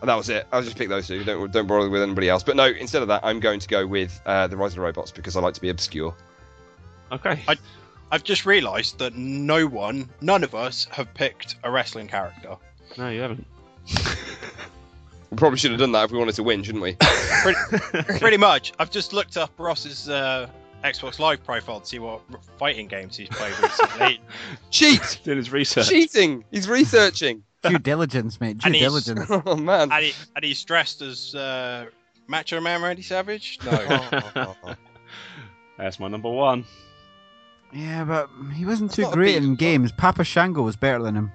and 0.00 0.08
that 0.08 0.14
was 0.14 0.28
it. 0.28 0.46
I'll 0.52 0.62
just 0.62 0.76
picked 0.76 0.90
those 0.90 1.06
two. 1.06 1.24
Don't 1.24 1.50
don't 1.52 1.66
bother 1.66 1.88
with 1.88 2.02
anybody 2.02 2.28
else. 2.28 2.42
But 2.42 2.56
no, 2.56 2.64
instead 2.66 3.02
of 3.02 3.08
that, 3.08 3.20
I'm 3.24 3.40
going 3.40 3.60
to 3.60 3.68
go 3.68 3.86
with 3.86 4.20
uh, 4.26 4.46
the 4.46 4.56
Rise 4.56 4.72
of 4.72 4.76
the 4.76 4.80
Robots 4.82 5.10
because 5.12 5.36
I 5.36 5.40
like 5.40 5.54
to 5.54 5.60
be 5.60 5.68
obscure. 5.70 6.14
Okay. 7.12 7.40
I- 7.48 7.56
I've 8.12 8.22
just 8.24 8.46
realised 8.46 8.98
that 8.98 9.14
no 9.16 9.66
one, 9.66 10.08
none 10.20 10.44
of 10.44 10.54
us, 10.54 10.86
have 10.92 11.12
picked 11.14 11.56
a 11.64 11.70
wrestling 11.70 12.06
character. 12.08 12.56
No, 12.96 13.08
you 13.10 13.20
haven't. 13.20 13.44
We 15.30 15.36
probably 15.36 15.58
should 15.58 15.72
have 15.72 15.80
done 15.80 15.92
that 15.92 16.04
if 16.04 16.12
we 16.12 16.18
wanted 16.18 16.36
to 16.36 16.44
win, 16.44 16.62
shouldn't 16.62 16.82
we? 16.84 16.94
Pretty 18.18 18.36
much. 18.36 18.72
I've 18.78 18.90
just 18.90 19.12
looked 19.12 19.36
up 19.36 19.50
Ross's 19.58 20.08
uh, 20.08 20.48
Xbox 20.84 21.18
Live 21.18 21.44
profile 21.44 21.80
to 21.80 21.86
see 21.86 21.98
what 21.98 22.22
fighting 22.58 22.86
games 22.86 23.16
he's 23.16 23.28
played 23.28 23.52
recently. 23.60 24.20
Cheat! 24.70 25.20
Doing 25.24 25.38
his 25.38 25.50
research. 25.50 25.88
Cheating! 25.88 26.44
He's 26.52 26.68
researching. 26.68 27.42
Due 27.62 27.78
diligence, 27.78 28.40
mate. 28.40 28.58
Due 28.58 28.68
And 28.68 28.74
diligence. 28.76 29.26
Oh 29.28 29.56
man. 29.56 29.90
and, 29.90 30.04
he, 30.04 30.14
and 30.36 30.44
he's 30.44 30.62
dressed 30.64 31.02
as 31.02 31.34
uh, 31.34 31.86
Macho 32.28 32.60
Man 32.60 32.80
Randy 32.80 33.02
Savage? 33.02 33.58
No. 33.64 34.52
That's 35.76 35.98
my 35.98 36.06
number 36.08 36.30
one. 36.30 36.64
Yeah, 37.72 38.04
but 38.04 38.30
he 38.54 38.64
wasn't 38.64 38.92
That's 38.92 39.08
too 39.08 39.14
great 39.14 39.36
in 39.36 39.56
games. 39.56 39.90
Papa 39.90 40.22
Shango 40.22 40.62
was 40.62 40.76
better 40.76 41.02
than 41.02 41.16
him. 41.16 41.32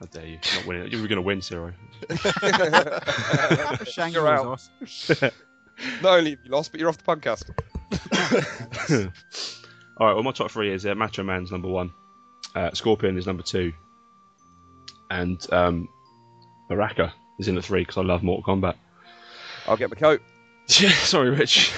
How 0.00 0.06
dare 0.06 0.26
you? 0.26 0.38
Not 0.54 0.66
winning. 0.66 0.92
You 0.92 1.02
were 1.02 1.08
going 1.08 1.16
to 1.16 1.22
win, 1.22 1.40
Zero. 1.40 1.72
Papa 2.08 3.84
Shango 3.90 4.20
You're 4.20 4.30
was 4.46 4.68
out. 4.80 4.80
awesome. 4.82 5.30
Not 6.02 6.18
only 6.18 6.30
have 6.30 6.38
you 6.44 6.50
lost, 6.50 6.70
but 6.70 6.80
you're 6.80 6.88
off 6.88 6.98
the 6.98 7.04
podcast. 7.04 7.50
All 9.98 10.06
right. 10.06 10.14
Well, 10.14 10.22
my 10.22 10.32
top 10.32 10.50
three 10.50 10.72
is 10.72 10.86
uh, 10.86 10.94
Macho 10.94 11.22
Man's 11.24 11.50
number 11.50 11.68
one, 11.68 11.92
uh, 12.54 12.70
Scorpion 12.72 13.18
is 13.18 13.26
number 13.26 13.42
two, 13.42 13.72
and 15.10 15.44
um, 15.52 15.88
Baraka 16.68 17.12
is 17.40 17.48
in 17.48 17.54
the 17.56 17.62
three 17.62 17.80
because 17.82 17.96
I 17.96 18.02
love 18.02 18.22
Mortal 18.22 18.54
Kombat. 18.56 18.74
I'll 19.66 19.76
get 19.76 19.90
my 19.90 19.96
coat. 19.96 20.22
Yeah, 20.78 20.90
sorry, 20.90 21.30
Rich. 21.30 21.72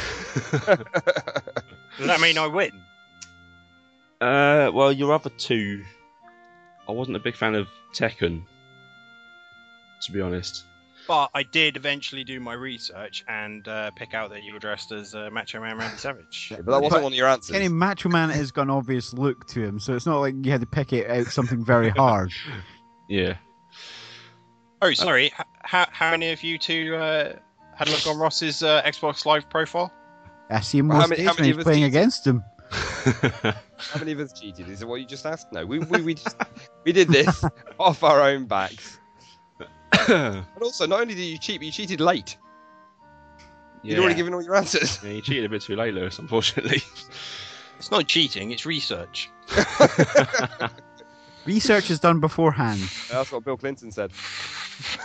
Does 0.67 2.07
that 2.07 2.21
mean 2.21 2.37
I 2.39 2.47
win? 2.49 2.73
uh, 4.21 4.71
well, 4.75 4.93
your 4.93 5.13
other 5.15 5.31
two, 5.31 5.85
I 6.91 6.93
wasn't 6.93 7.17
a 7.17 7.21
big 7.21 7.37
fan 7.37 7.55
of 7.55 7.69
Tekken, 7.95 8.43
to 10.03 10.13
be 10.13 10.21
honest. 10.21 10.65
But 11.09 11.31
I 11.35 11.43
did 11.43 11.77
eventually 11.77 12.25
do 12.25 12.39
my 12.41 12.53
research 12.53 13.25
and 13.29 13.67
uh, 13.67 13.91
pick 13.93 14.13
out 14.15 14.31
that 14.31 14.43
you 14.45 14.53
were 14.53 14.59
dressed 14.59 14.93
as 14.93 15.15
uh, 15.15 15.29
Macho 15.33 15.61
Man 15.61 15.77
Randy 15.79 15.97
Savage. 15.99 16.49
But 16.51 16.67
that 16.67 16.73
wasn't 16.83 16.91
But 16.93 17.03
one 17.05 17.13
of 17.13 17.17
your 17.17 17.27
answers. 17.29 17.55
Kenny 17.55 17.69
Macho 17.69 18.09
Man 18.09 18.29
has 18.31 18.51
got 18.51 18.63
an 18.63 18.71
obvious 18.71 19.13
look 19.15 19.47
to 19.49 19.63
him, 19.65 19.81
so 19.81 19.95
it's 19.95 20.07
not 20.07 20.19
like 20.21 20.35
you 20.45 20.51
had 20.53 20.61
to 20.61 20.67
pick 20.67 20.93
it 20.93 21.09
out 21.11 21.27
something 21.27 21.65
very 21.65 21.91
hard. 21.97 22.33
Yeah. 23.09 23.35
Oh, 24.83 24.93
sorry. 24.93 25.27
H- 25.27 25.33
how, 25.63 25.87
how 25.91 26.11
many 26.13 26.31
of 26.33 26.43
you 26.43 26.59
two 26.59 26.95
uh, 26.97 27.35
had 27.77 27.89
a 27.89 27.91
look 27.91 28.07
on 28.07 28.19
Ross's 28.19 28.63
uh, 28.63 28.83
Xbox 28.83 29.25
Live 29.27 29.49
profile? 29.51 29.93
I 30.51 30.61
see 30.61 30.79
him 30.79 30.89
Well, 30.89 30.99
how 31.01 31.03
most 31.07 31.11
many- 31.11 31.23
days 31.23 31.29
how 31.29 31.35
when 31.37 31.45
he's 31.45 31.55
of 31.55 31.59
us 31.61 31.65
playing 31.65 31.85
against 31.85 32.27
him. 32.27 32.45
How 33.81 33.99
many 33.99 34.13
of 34.13 34.21
us 34.21 34.33
cheated? 34.39 34.69
Is 34.69 34.83
it 34.83 34.89
what 34.89 35.01
you 35.01 35.07
just 35.07 35.25
asked? 35.27 35.53
No, 35.53 35.65
we 35.67 35.79
we 35.79 36.03
we, 36.03 36.15
just, 36.15 36.37
we 36.85 36.93
did 36.93 37.09
this 37.09 37.45
off 37.79 38.03
our 38.05 38.21
own 38.21 38.47
backs. 38.47 38.99
And 40.09 40.45
also, 40.63 40.87
not 40.87 41.01
only 41.03 41.15
did 41.15 41.23
you 41.25 41.39
cheat, 41.39 41.61
but 41.61 41.67
you 41.67 41.73
cheated 41.73 42.01
late. 42.01 42.37
You'd 43.83 43.95
Yeah. 43.95 44.01
already 44.01 44.15
given 44.15 44.35
all 44.35 44.43
your 44.43 44.55
answers. 44.57 44.99
Yeah, 45.03 45.11
you 45.13 45.23
cheated 45.23 45.45
a 45.45 45.49
bit 45.49 45.63
too 45.63 45.77
late, 45.77 45.95
Lewis, 45.95 46.19
unfortunately. 46.19 46.83
It's 47.79 47.91
not 47.91 48.07
cheating, 48.07 48.51
it's 48.51 48.67
research. 48.67 49.31
Research 51.47 51.91
is 51.91 51.99
done 51.99 52.21
beforehand. 52.21 52.81
That's 53.11 53.33
what 53.33 53.45
Bill 53.45 53.57
Clinton 53.57 53.91
said. 53.91 54.13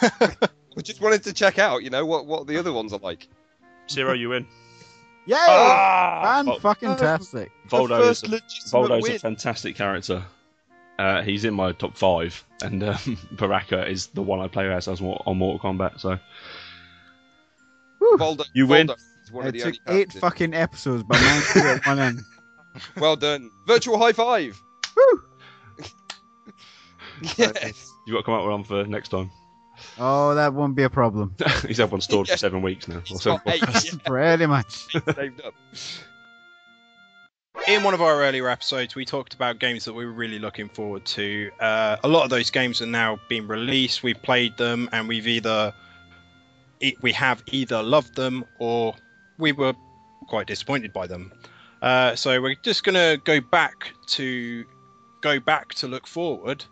We 0.76 0.84
just 0.84 1.00
wanted 1.00 1.24
to 1.24 1.32
check 1.32 1.58
out, 1.58 1.84
you 1.84 1.90
know, 1.90 2.06
what, 2.06 2.26
what 2.26 2.48
the 2.48 2.58
other 2.58 2.74
ones 2.74 2.92
are 2.92 3.00
like. 3.00 3.30
Zero, 3.90 4.12
you 4.12 4.28
win. 4.28 4.46
Yay! 5.26 5.36
Ah! 5.40 6.44
Fan 6.44 6.60
fucking 6.60 6.96
tastic. 6.98 7.52
Voldo 7.68 8.10
is, 8.10 8.22
a, 8.24 8.30
legitimate 8.30 8.72
Voldo's 8.72 9.10
a 9.10 9.20
fantastic 9.20 9.76
character. 9.76 10.24
Uh, 11.00 11.22
he's 11.24 11.44
in 11.46 11.54
my 11.54 11.72
top 11.74 11.98
five, 11.98 12.44
and 12.62 12.84
um, 12.84 13.18
Baraka 13.32 13.88
is 13.88 14.08
the 14.08 14.22
one 14.22 14.40
I 14.40 14.48
play 14.48 14.72
as 14.72 14.88
on 14.88 15.38
Mortal 15.38 15.60
Kombat. 15.60 16.00
So 16.00 16.18
Voldo, 18.18 18.46
You 18.54 18.68
win. 18.68 18.90
Voldo 19.32 19.56
is 19.56 19.56
It 19.56 19.66
took 19.66 19.74
eight 19.74 19.86
characters. 19.88 20.22
fucking 20.22 20.54
episodes, 20.54 21.04
but 21.04 21.20
managed 21.20 21.54
to 21.54 21.60
get 21.62 21.86
one 21.86 22.00
in. 22.00 22.24
Well 23.00 23.16
done. 23.16 23.50
Virtual 23.68 23.98
high 23.98 24.12
five. 24.12 24.62
yes. 27.38 27.90
you 28.06 28.14
got 28.14 28.20
to 28.20 28.24
come 28.24 28.34
up 28.34 28.42
with 28.42 28.52
one 28.52 28.64
for 28.66 28.84
next 28.84 29.10
time. 29.10 29.32
Oh, 30.00 30.36
that 30.36 30.54
won't 30.54 30.76
be 30.76 30.84
a 30.84 30.90
problem. 30.90 31.36
he's 31.68 31.78
had 31.78 31.92
one 31.92 32.02
stored 32.02 32.28
Yeah. 32.28 32.36
for 32.36 32.40
seven 32.40 32.62
weeks 32.62 32.88
now. 32.88 32.98
Or 33.12 33.20
seven 33.20 33.42
eight, 33.48 33.62
podcasts. 33.62 34.04
Pretty 34.06 34.46
much. 34.46 34.88
saved 35.16 35.42
up. 35.42 35.54
In 37.68 37.82
one 37.84 37.94
of 37.94 38.02
our 38.02 38.22
earlier 38.22 38.48
episodes, 38.48 38.94
we 38.96 39.06
talked 39.06 39.34
about 39.34 39.60
games 39.60 39.86
that 39.86 39.94
we 39.94 40.06
were 40.06 40.12
really 40.12 40.38
looking 40.40 40.70
forward 40.70 41.04
to. 41.06 41.50
Uh, 41.60 41.98
a 42.04 42.08
lot 42.08 42.24
of 42.24 42.30
those 42.30 42.52
games 42.52 42.82
are 42.82 42.86
now 42.86 43.18
being 43.28 43.48
released. 43.48 44.04
We've 44.04 44.22
played 44.22 44.56
them, 44.58 44.88
and 44.92 45.08
we've 45.08 45.28
either 45.28 45.74
we 47.02 47.12
have 47.14 47.42
either 47.48 47.82
loved 47.82 48.16
them 48.16 48.46
or 48.60 48.94
we 49.40 49.52
were 49.52 49.74
quite 50.28 50.46
disappointed 50.46 50.94
by 50.94 51.08
them. 51.08 51.32
Uh, 51.82 52.16
so 52.16 52.40
we're 52.42 52.56
just 52.62 52.84
gonna 52.84 53.18
go 53.24 53.40
back 53.42 53.92
to 54.08 54.66
go 55.22 55.40
back 55.40 55.74
to 55.76 55.88
look 55.88 56.06
forward 56.06 56.64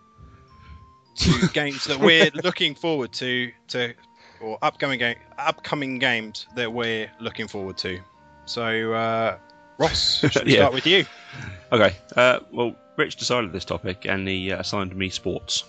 to 1.15 1.47
games 1.49 1.85
that 1.85 1.99
we're 1.99 2.31
looking 2.43 2.75
forward 2.75 3.11
to 3.13 3.51
to 3.69 3.93
or 4.41 4.57
upcoming 4.61 4.99
game 4.99 5.15
upcoming 5.37 5.99
games 5.99 6.47
that 6.55 6.71
we're 6.71 7.09
looking 7.19 7.47
forward 7.47 7.77
to. 7.77 7.99
So 8.45 8.93
uh, 8.93 9.37
Ross, 9.77 10.19
should 10.31 10.45
we 10.45 10.51
Yeah. 10.51 10.59
start 10.59 10.73
with 10.73 10.85
you? 10.87 11.05
Okay. 11.71 11.95
Uh, 12.15 12.39
well, 12.51 12.75
Rich 12.97 13.15
decided 13.15 13.51
this 13.51 13.65
topic, 13.65 14.05
and 14.05 14.27
he 14.27 14.51
uh, 14.51 14.59
assigned 14.59 14.95
me 14.95 15.09
sports. 15.09 15.63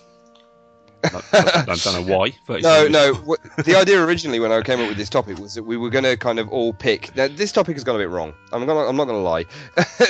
I, 1.33 1.63
don't 1.65 2.07
know 2.07 2.17
why, 2.17 2.33
but 2.45 2.61
No, 2.61 2.87
no. 2.87 3.35
The 3.63 3.75
idea 3.75 4.03
originally 4.03 4.39
when 4.39 4.51
I 4.51 4.61
came 4.61 4.79
up 4.79 4.87
with 4.87 4.97
this 4.97 5.09
topic 5.09 5.37
was 5.39 5.53
that 5.55 5.63
we 5.63 5.77
were 5.77 5.89
going 5.89 6.03
to 6.03 6.17
kind 6.17 6.39
of 6.39 6.49
all 6.49 6.73
pick. 6.73 7.15
Now, 7.15 7.27
this 7.27 7.51
topic 7.51 7.75
has 7.75 7.83
gone 7.83 7.95
a 7.95 7.99
bit 7.99 8.09
wrong. 8.09 8.33
I'm 8.51 8.65
gonna. 8.65 8.87
I'm 8.87 8.95
not 8.95 9.05
going 9.05 9.19
to 9.19 9.23
lie. 9.23 9.45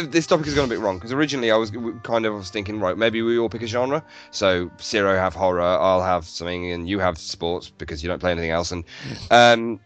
this 0.09 0.27
topic 0.27 0.45
has 0.45 0.55
gone 0.55 0.65
a 0.65 0.69
bit 0.69 0.79
wrong 0.79 0.97
because 0.97 1.11
originally 1.11 1.51
I 1.51 1.57
was 1.57 1.71
kind 2.03 2.25
of 2.25 2.33
was 2.33 2.49
thinking, 2.49 2.79
right, 2.79 2.97
maybe 2.97 3.21
we 3.21 3.37
all 3.37 3.49
pick 3.49 3.61
a 3.61 3.67
genre. 3.67 4.03
So 4.31 4.69
Zero 4.81 5.15
have 5.15 5.33
horror, 5.33 5.61
I'll 5.61 6.03
have 6.03 6.25
something, 6.25 6.71
and 6.71 6.87
you 6.87 6.99
have 6.99 7.17
sports 7.17 7.69
because 7.69 8.03
you 8.03 8.09
don't 8.09 8.19
play 8.19 8.31
anything 8.31 8.51
else. 8.51 8.71
And 8.71 8.83
um, 9.31 9.79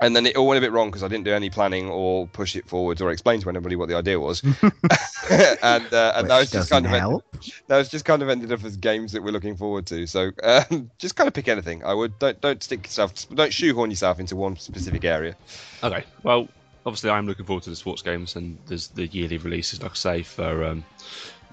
and 0.00 0.14
then 0.14 0.26
it 0.26 0.36
all 0.36 0.46
went 0.46 0.58
a 0.58 0.60
bit 0.60 0.72
wrong 0.72 0.88
because 0.88 1.02
I 1.02 1.08
didn't 1.08 1.24
do 1.24 1.32
any 1.32 1.48
planning 1.48 1.88
or 1.88 2.26
push 2.26 2.54
it 2.56 2.68
forwards 2.68 3.00
or 3.00 3.10
explain 3.10 3.40
to 3.40 3.48
anybody 3.48 3.76
what 3.76 3.88
the 3.88 3.96
idea 3.96 4.20
was. 4.20 4.42
and 4.42 5.92
uh, 5.92 6.12
and 6.16 6.30
that 6.30 6.38
was 6.38 6.50
just 6.50 6.70
kind 6.70 6.84
of 6.86 6.92
doesn't 6.92 6.94
ended- 6.94 7.00
help. 7.00 7.24
no, 7.68 7.78
it's 7.78 7.90
just 7.90 8.04
kind 8.04 8.22
of 8.22 8.28
ended 8.28 8.52
up 8.52 8.62
as 8.64 8.76
games 8.76 9.12
that 9.12 9.22
we're 9.22 9.30
looking 9.30 9.56
forward 9.56 9.86
to. 9.86 10.06
So 10.06 10.32
um, 10.42 10.90
just 10.98 11.16
kind 11.16 11.28
of 11.28 11.34
pick 11.34 11.48
anything. 11.48 11.84
I 11.84 11.94
would 11.94 12.18
don't 12.18 12.40
don't 12.40 12.62
stick 12.62 12.84
yourself, 12.84 13.28
don't 13.34 13.52
shoehorn 13.52 13.90
yourself 13.90 14.20
into 14.20 14.36
one 14.36 14.56
specific 14.56 15.04
area. 15.04 15.36
Okay. 15.82 16.04
Well, 16.22 16.48
obviously, 16.84 17.10
I'm 17.10 17.26
looking 17.26 17.46
forward 17.46 17.64
to 17.64 17.70
the 17.70 17.76
sports 17.76 18.02
games, 18.02 18.36
and 18.36 18.58
there's 18.66 18.88
the 18.88 19.06
yearly 19.06 19.38
releases, 19.38 19.82
like 19.82 19.92
I 19.92 19.94
say, 19.94 20.22
for 20.22 20.64
um, 20.64 20.84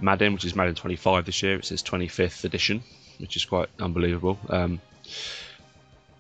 Madden, 0.02 0.34
which 0.34 0.46
is 0.46 0.56
Madden 0.56 0.76
25 0.76 1.26
this 1.26 1.42
year. 1.42 1.58
It's 1.58 1.72
its 1.72 1.84
25th 1.84 2.44
edition, 2.44 2.84
which 3.20 3.36
is 3.38 3.46
quite 3.46 3.70
unbelievable. 3.80 4.38
Um, 4.50 4.82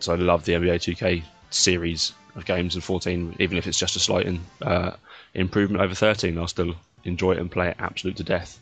it's 0.00 0.08
2K14. 0.08 0.10
so 0.10 0.12
I 0.12 0.16
love 0.16 0.44
the 0.44 0.52
NBA 0.52 0.96
2K 0.96 1.22
series 1.50 2.12
of 2.36 2.44
games 2.44 2.74
in 2.74 2.80
14, 2.80 3.36
even 3.38 3.58
if 3.58 3.66
it's 3.66 3.78
just 3.78 3.96
a 3.96 3.98
slight 3.98 4.26
in, 4.26 4.40
uh, 4.62 4.92
improvement 5.34 5.82
over 5.82 5.94
13. 5.94 6.38
I'll 6.38 6.48
still 6.48 6.74
enjoy 7.04 7.32
it 7.32 7.38
and 7.38 7.50
play 7.50 7.68
it 7.68 7.76
absolute 7.78 8.16
to 8.16 8.24
death. 8.24 8.58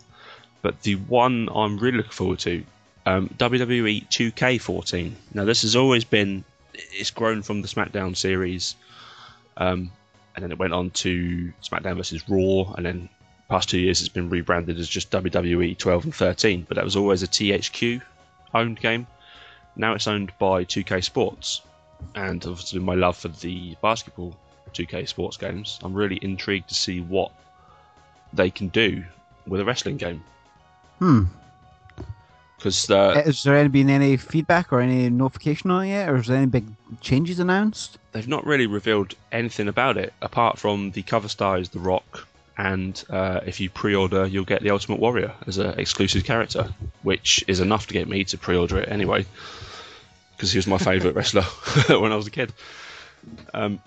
But 0.62 0.82
the 0.82 0.97
one 0.97 1.49
I'm 1.55 1.78
really 1.78 1.99
looking 1.99 2.12
forward 2.12 2.39
to 2.41 2.64
um, 3.07 3.28
WWE 3.39 4.09
2K14. 4.09 5.12
Now, 5.34 5.45
this 5.45 5.62
has 5.62 5.76
always 5.76 6.05
been, 6.05 6.45
it's 6.74 7.11
grown 7.11 7.43
from 7.43 7.62
the 7.62 7.68
SmackDown 7.68 8.16
series, 8.16 8.76
um, 9.57 9.91
and 10.34 10.43
then 10.43 10.53
it 10.53 10.59
went 10.59 10.72
on 10.72 10.91
to 10.91 11.53
SmackDown 11.62 11.97
versus 11.97 12.28
Raw, 12.28 12.74
and 12.74 12.86
then 12.86 13.09
past 13.49 13.68
two 13.70 13.78
years 13.78 14.01
it's 14.01 14.09
been 14.09 14.28
rebranded 14.28 14.78
as 14.78 14.89
just 14.89 15.11
WWE 15.11 15.78
12 15.78 16.05
and 16.05 16.14
13. 16.14 16.66
But 16.68 16.76
that 16.76 16.84
was 16.84 16.97
always 16.97 17.22
a 17.22 17.26
THQ 17.26 18.03
owned 18.55 18.80
game. 18.80 19.07
Now 19.76 19.94
it's 19.94 20.06
owned 20.06 20.32
by 20.38 20.64
2K 20.64 21.02
Sports, 21.04 21.62
and 22.14 22.44
obviously 22.44 22.80
my 22.80 22.94
love 22.94 23.16
for 23.16 23.28
the 23.28 23.76
basketball 23.82 24.36
2K 24.72 25.08
Sports 25.08 25.36
games, 25.36 25.78
I'm 25.82 25.94
really 25.94 26.18
intrigued 26.22 26.68
to 26.68 26.74
see 26.74 27.00
what 27.00 27.32
they 28.32 28.50
can 28.50 28.68
do 28.68 29.04
with 29.46 29.60
a 29.60 29.64
wrestling 29.64 29.96
game. 29.96 30.22
Hmm. 30.98 31.24
Because 32.56 32.90
uh, 32.90 33.22
Has 33.24 33.44
there 33.44 33.68
been 33.68 33.88
any 33.88 34.16
feedback 34.16 34.72
or 34.72 34.80
any 34.80 35.08
notification 35.08 35.70
on 35.70 35.86
it 35.86 35.90
yet, 35.90 36.08
or 36.08 36.16
is 36.16 36.26
there 36.26 36.36
any 36.36 36.46
big 36.46 36.66
changes 37.00 37.38
announced? 37.38 37.98
they've 38.12 38.28
not 38.28 38.44
really 38.46 38.66
revealed 38.66 39.14
anything 39.32 39.68
about 39.68 39.96
it 39.96 40.12
apart 40.22 40.58
from 40.58 40.90
the 40.92 41.02
cover 41.02 41.28
star 41.28 41.58
is 41.58 41.68
The 41.68 41.78
Rock, 41.78 42.26
and 42.59 43.02
uh, 43.09 43.40
if 43.46 43.61
you 43.61 43.70
pre-order, 43.70 44.26
you'll 44.26 44.44
get 44.44 44.62
the 44.62 44.70
Ultimate 44.70 44.98
Warrior 44.98 45.32
as 45.46 45.59
an 45.59 45.78
exclusive 45.78 46.24
character, 46.24 46.68
which 47.04 47.44
is 47.46 47.61
enough 47.61 47.86
to 47.86 47.94
get 47.94 48.09
me 48.09 48.24
to 48.24 48.36
pre-order 48.36 48.78
it 48.78 48.88
anyway, 48.90 49.24
because 50.36 50.50
he 50.50 50.59
was 50.59 50.66
my 50.66 50.76
favourite 50.76 51.14
wrestler 51.14 51.42
when 52.00 52.11
I 52.11 52.16
was 52.16 52.26
a 52.26 52.32
kid. 52.32 52.52
Um, 53.54 53.80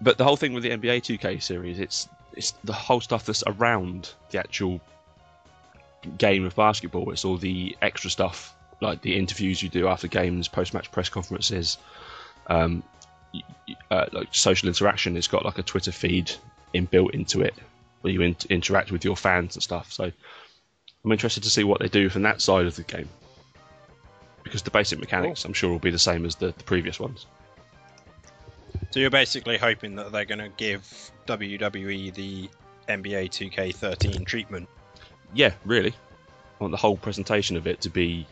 but 0.00 0.18
the 0.18 0.24
whole 0.24 0.36
thing 0.36 0.52
with 0.52 0.64
the 0.64 0.70
NBA 0.70 1.18
2K 1.18 1.40
series, 1.40 1.78
it's 1.78 2.08
it's 2.32 2.50
the 2.64 2.72
whole 2.72 3.00
stuff 3.00 3.24
that's 3.24 3.44
around 3.46 4.12
the 4.30 4.40
actual 4.40 4.80
game 6.18 6.44
of 6.44 6.56
basketball. 6.56 7.12
It's 7.12 7.24
all 7.24 7.38
the 7.38 7.76
extra 7.80 8.10
stuff, 8.10 8.54
like 8.80 9.00
the 9.00 9.16
interviews 9.16 9.62
you 9.62 9.68
do 9.68 9.86
after 9.86 10.08
games, 10.08 10.48
post-match 10.48 10.90
press 10.90 11.08
conferences. 11.08 11.78
Um, 12.48 12.82
uh, 13.90 14.06
like 14.12 14.28
social 14.32 14.68
interaction. 14.68 15.16
It's 15.16 15.28
got 15.28 15.44
like 15.44 15.58
a 15.58 15.62
Twitter 15.62 15.92
feed 15.92 16.32
inbuilt 16.74 17.10
into 17.10 17.42
it 17.42 17.54
where 18.00 18.12
you 18.12 18.22
in- 18.22 18.36
interact 18.50 18.92
with 18.92 19.04
your 19.04 19.16
fans 19.16 19.56
and 19.56 19.62
stuff. 19.62 19.92
So 19.92 20.04
I'm 21.04 21.12
interested 21.12 21.42
to 21.42 21.50
see 21.50 21.64
what 21.64 21.80
they 21.80 21.88
do 21.88 22.08
from 22.08 22.22
that 22.22 22.40
side 22.40 22.66
of 22.66 22.76
the 22.76 22.82
game 22.82 23.08
because 24.42 24.62
the 24.62 24.70
basic 24.70 25.00
mechanics 25.00 25.44
I'm 25.44 25.52
sure 25.52 25.70
will 25.70 25.78
be 25.78 25.90
the 25.90 25.98
same 25.98 26.24
as 26.24 26.36
the, 26.36 26.46
the 26.56 26.64
previous 26.64 27.00
ones. 27.00 27.26
So 28.90 29.00
you're 29.00 29.10
basically 29.10 29.58
hoping 29.58 29.96
that 29.96 30.12
they're 30.12 30.24
going 30.24 30.38
to 30.38 30.50
give 30.56 31.10
WWE 31.26 32.14
the 32.14 32.48
NBA 32.88 33.30
2K13 33.30 34.24
treatment. 34.24 34.68
Yeah, 35.34 35.52
really. 35.64 35.90
I 35.90 36.64
want 36.64 36.70
the 36.70 36.78
whole 36.78 36.96
presentation 36.96 37.56
of 37.56 37.66
it 37.66 37.80
to 37.82 37.90
be 37.90 38.26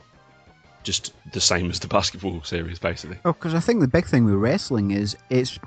just 0.85 1.13
the 1.33 1.41
same 1.41 1.71
as 1.71 1.81
the 1.81 1.89
basketball 1.89 2.43
series, 2.45 2.79
basically. 2.79 3.19
Oh, 3.25 3.33
because 3.33 3.55
I 3.55 3.61
think 3.61 3.81
the 3.81 3.89
big 3.89 4.07
thing 4.07 4.25
with 4.25 4.35
wrestling 4.35 4.93
is 4.93 5.17
it's 5.31 5.59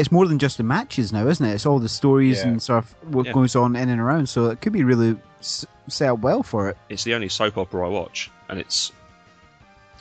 it's 0.00 0.12
more 0.12 0.26
than 0.26 0.38
just 0.38 0.56
the 0.56 0.62
matches 0.62 1.12
now, 1.12 1.26
isn't 1.28 1.44
it? 1.44 1.52
It's 1.54 1.66
all 1.66 1.78
the 1.78 1.88
stories 1.88 2.38
Yeah. 2.38 2.48
and 2.48 2.62
sort 2.62 2.84
of 2.84 3.14
what 3.14 3.26
Yeah. 3.26 3.32
goes 3.32 3.54
on 3.56 3.76
in 3.76 3.88
and 3.88 4.00
around. 4.00 4.28
So 4.28 4.46
it 4.46 4.60
could 4.60 4.72
be 4.72 4.84
really 4.84 5.16
s- 5.40 5.66
set 5.88 6.08
up 6.10 6.20
well 6.20 6.42
for 6.42 6.68
it. 6.68 6.76
It's 6.88 7.04
the 7.04 7.14
only 7.14 7.28
soap 7.28 7.58
opera 7.58 7.86
I 7.86 7.88
watch, 7.90 8.30
and 8.48 8.58
it's 8.58 8.92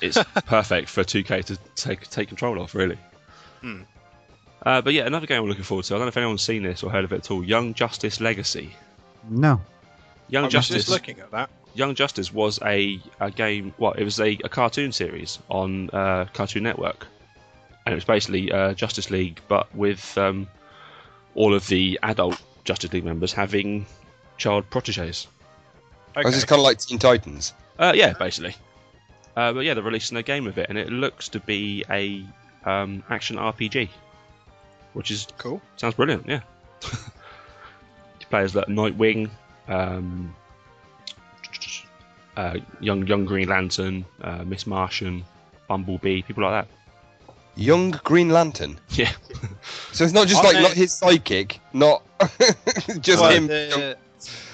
it's 0.02 0.18
perfect 0.46 0.90
for 0.90 1.04
2K 1.04 1.44
to 1.46 1.58
take 1.76 2.10
take 2.10 2.28
control 2.28 2.62
of, 2.62 2.74
really. 2.76 2.98
Hmm. 3.62 3.82
Uh, 4.66 4.82
but 4.82 4.94
yeah, 4.94 5.06
another 5.08 5.26
game 5.28 5.42
I'm 5.42 5.50
looking 5.50 5.64
forward 5.64 5.86
to. 5.86 5.96
I 5.96 5.98
don't 5.98 6.06
know 6.06 6.10
if 6.10 6.18
anyone's 6.18 6.44
seen 6.44 6.64
this 6.64 6.84
or 6.84 6.92
heard 6.92 7.04
of 7.04 7.12
it 7.14 7.18
at 7.18 7.32
all. 7.32 7.44
Young 7.44 7.74
Justice 7.74 8.22
Legacy. 8.22 8.76
No. 9.30 9.60
Young 10.30 10.44
I 10.44 10.48
was 10.48 10.54
Justice. 10.54 10.76
just 10.78 10.90
looking 10.90 11.20
at 11.20 11.32
that. 11.32 11.50
Young 11.74 11.96
Justice 11.96 12.32
was 12.34 12.60
a, 12.64 13.00
a 13.20 13.32
game. 13.32 13.74
Well, 13.80 13.94
it 13.94 14.04
was 14.04 14.20
a, 14.20 14.38
a 14.44 14.50
cartoon 14.50 14.92
series 14.92 15.40
on 15.50 15.90
uh, 15.92 16.26
Cartoon 16.34 16.64
Network, 16.64 17.08
and 17.86 17.94
it 17.94 17.96
was 17.96 18.06
basically 18.06 18.52
uh, 18.52 18.74
Justice 18.74 19.10
League, 19.10 19.40
but 19.48 19.74
with 19.76 20.18
um, 20.18 20.48
all 21.36 21.54
of 21.54 21.68
the 21.68 22.00
adult 22.04 22.42
Justice 22.64 22.94
League 22.94 23.06
members 23.06 23.34
having 23.34 23.86
child 24.38 24.70
proteges. 24.70 25.28
Okay. 26.16 26.30
This 26.30 26.38
is 26.38 26.46
kind 26.46 26.60
of 26.60 26.64
like 26.64 26.80
Teen 26.80 27.00
Titans. 27.00 27.54
Uh, 27.80 27.94
yeah, 27.96 28.14
basically. 28.14 28.56
Uh, 29.36 29.54
but 29.54 29.62
yeah, 29.62 29.74
they're 29.74 29.84
releasing 29.84 30.18
a 30.18 30.24
game 30.24 30.46
of 30.48 30.58
it, 30.58 30.68
and 30.70 30.78
it 30.78 30.90
looks 30.90 31.30
to 31.30 31.40
be 31.40 31.84
a 31.90 32.24
um, 32.66 33.04
action 33.10 33.38
RPG, 33.38 33.90
which 34.94 35.10
is 35.10 35.28
cool. 35.38 35.62
sounds 35.78 35.96
brilliant. 35.96 36.28
Yeah, 36.28 36.42
you 38.20 38.26
play 38.30 38.42
as 38.42 38.54
like 38.54 38.68
Nightwing, 38.68 39.30
um, 39.70 40.36
uh, 42.36 42.58
young 42.82 43.08
young 43.08 43.26
Green 43.26 43.48
Lantern, 43.48 44.06
uh, 44.22 44.44
Miss 44.44 44.68
Martian, 44.68 45.24
Bumblebee, 45.70 46.24
people 46.24 46.44
like 46.44 46.66
that. 46.66 46.81
Young 47.56 47.92
Green 48.04 48.30
Lantern. 48.30 48.80
Yeah, 48.90 49.12
So 49.92 50.04
it's 50.04 50.14
not 50.14 50.28
just 50.28 50.44
Aren't 50.44 50.54
like 50.56 50.56
they- 50.56 50.62
not 50.70 50.74
his 50.74 50.92
sidekick, 51.00 51.60
not 51.74 52.04
just 53.02 53.22
Well, 53.22 53.32
him. 53.32 53.48
The, 53.48 53.98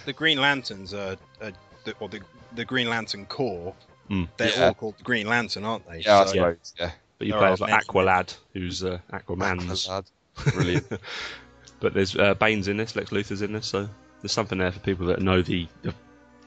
the 0.05 0.13
Green 0.13 0.39
Lanterns 0.39 0.93
are, 0.93 1.15
are 1.41 1.51
the, 1.83 1.93
or 1.99 2.09
the 2.09 2.21
the 2.55 2.65
Green 2.65 2.89
Lantern 2.89 3.25
Corps, 3.25 3.73
Mm. 4.09 4.29
they're 4.37 4.49
Yeah. 4.49 4.67
all 4.67 4.73
called 4.73 4.97
the 4.97 5.03
Green 5.03 5.27
Lantern, 5.27 5.65
aren't 5.65 5.85
they? 5.89 5.99
Yeah, 5.99 6.19
I 6.21 6.25
So- 6.25 6.31
suppose. 6.31 6.73
Yeah. 6.79 6.91
But 7.17 7.27
you 7.27 7.33
There 7.33 7.39
play 7.41 7.49
are 7.49 7.53
as 7.53 7.59
like 7.59 7.71
many. 7.71 7.83
Aqualad, 7.83 8.37
who's 8.53 8.83
uh, 8.83 8.99
Aquaman's. 9.11 9.87
Lad. 9.87 10.05
Brilliant. 10.53 10.87
but 11.81 11.93
there's 11.93 12.15
uh, 12.15 12.35
Bane's 12.35 12.67
in 12.67 12.77
this, 12.77 12.95
Lex 12.95 13.11
Luthor's 13.11 13.41
in 13.41 13.51
this, 13.53 13.65
so 13.67 13.89
there's 14.21 14.31
something 14.31 14.57
there 14.59 14.71
for 14.71 14.79
people 14.79 15.05
that 15.07 15.21
know 15.21 15.41
the 15.41 15.67
the, 15.81 15.93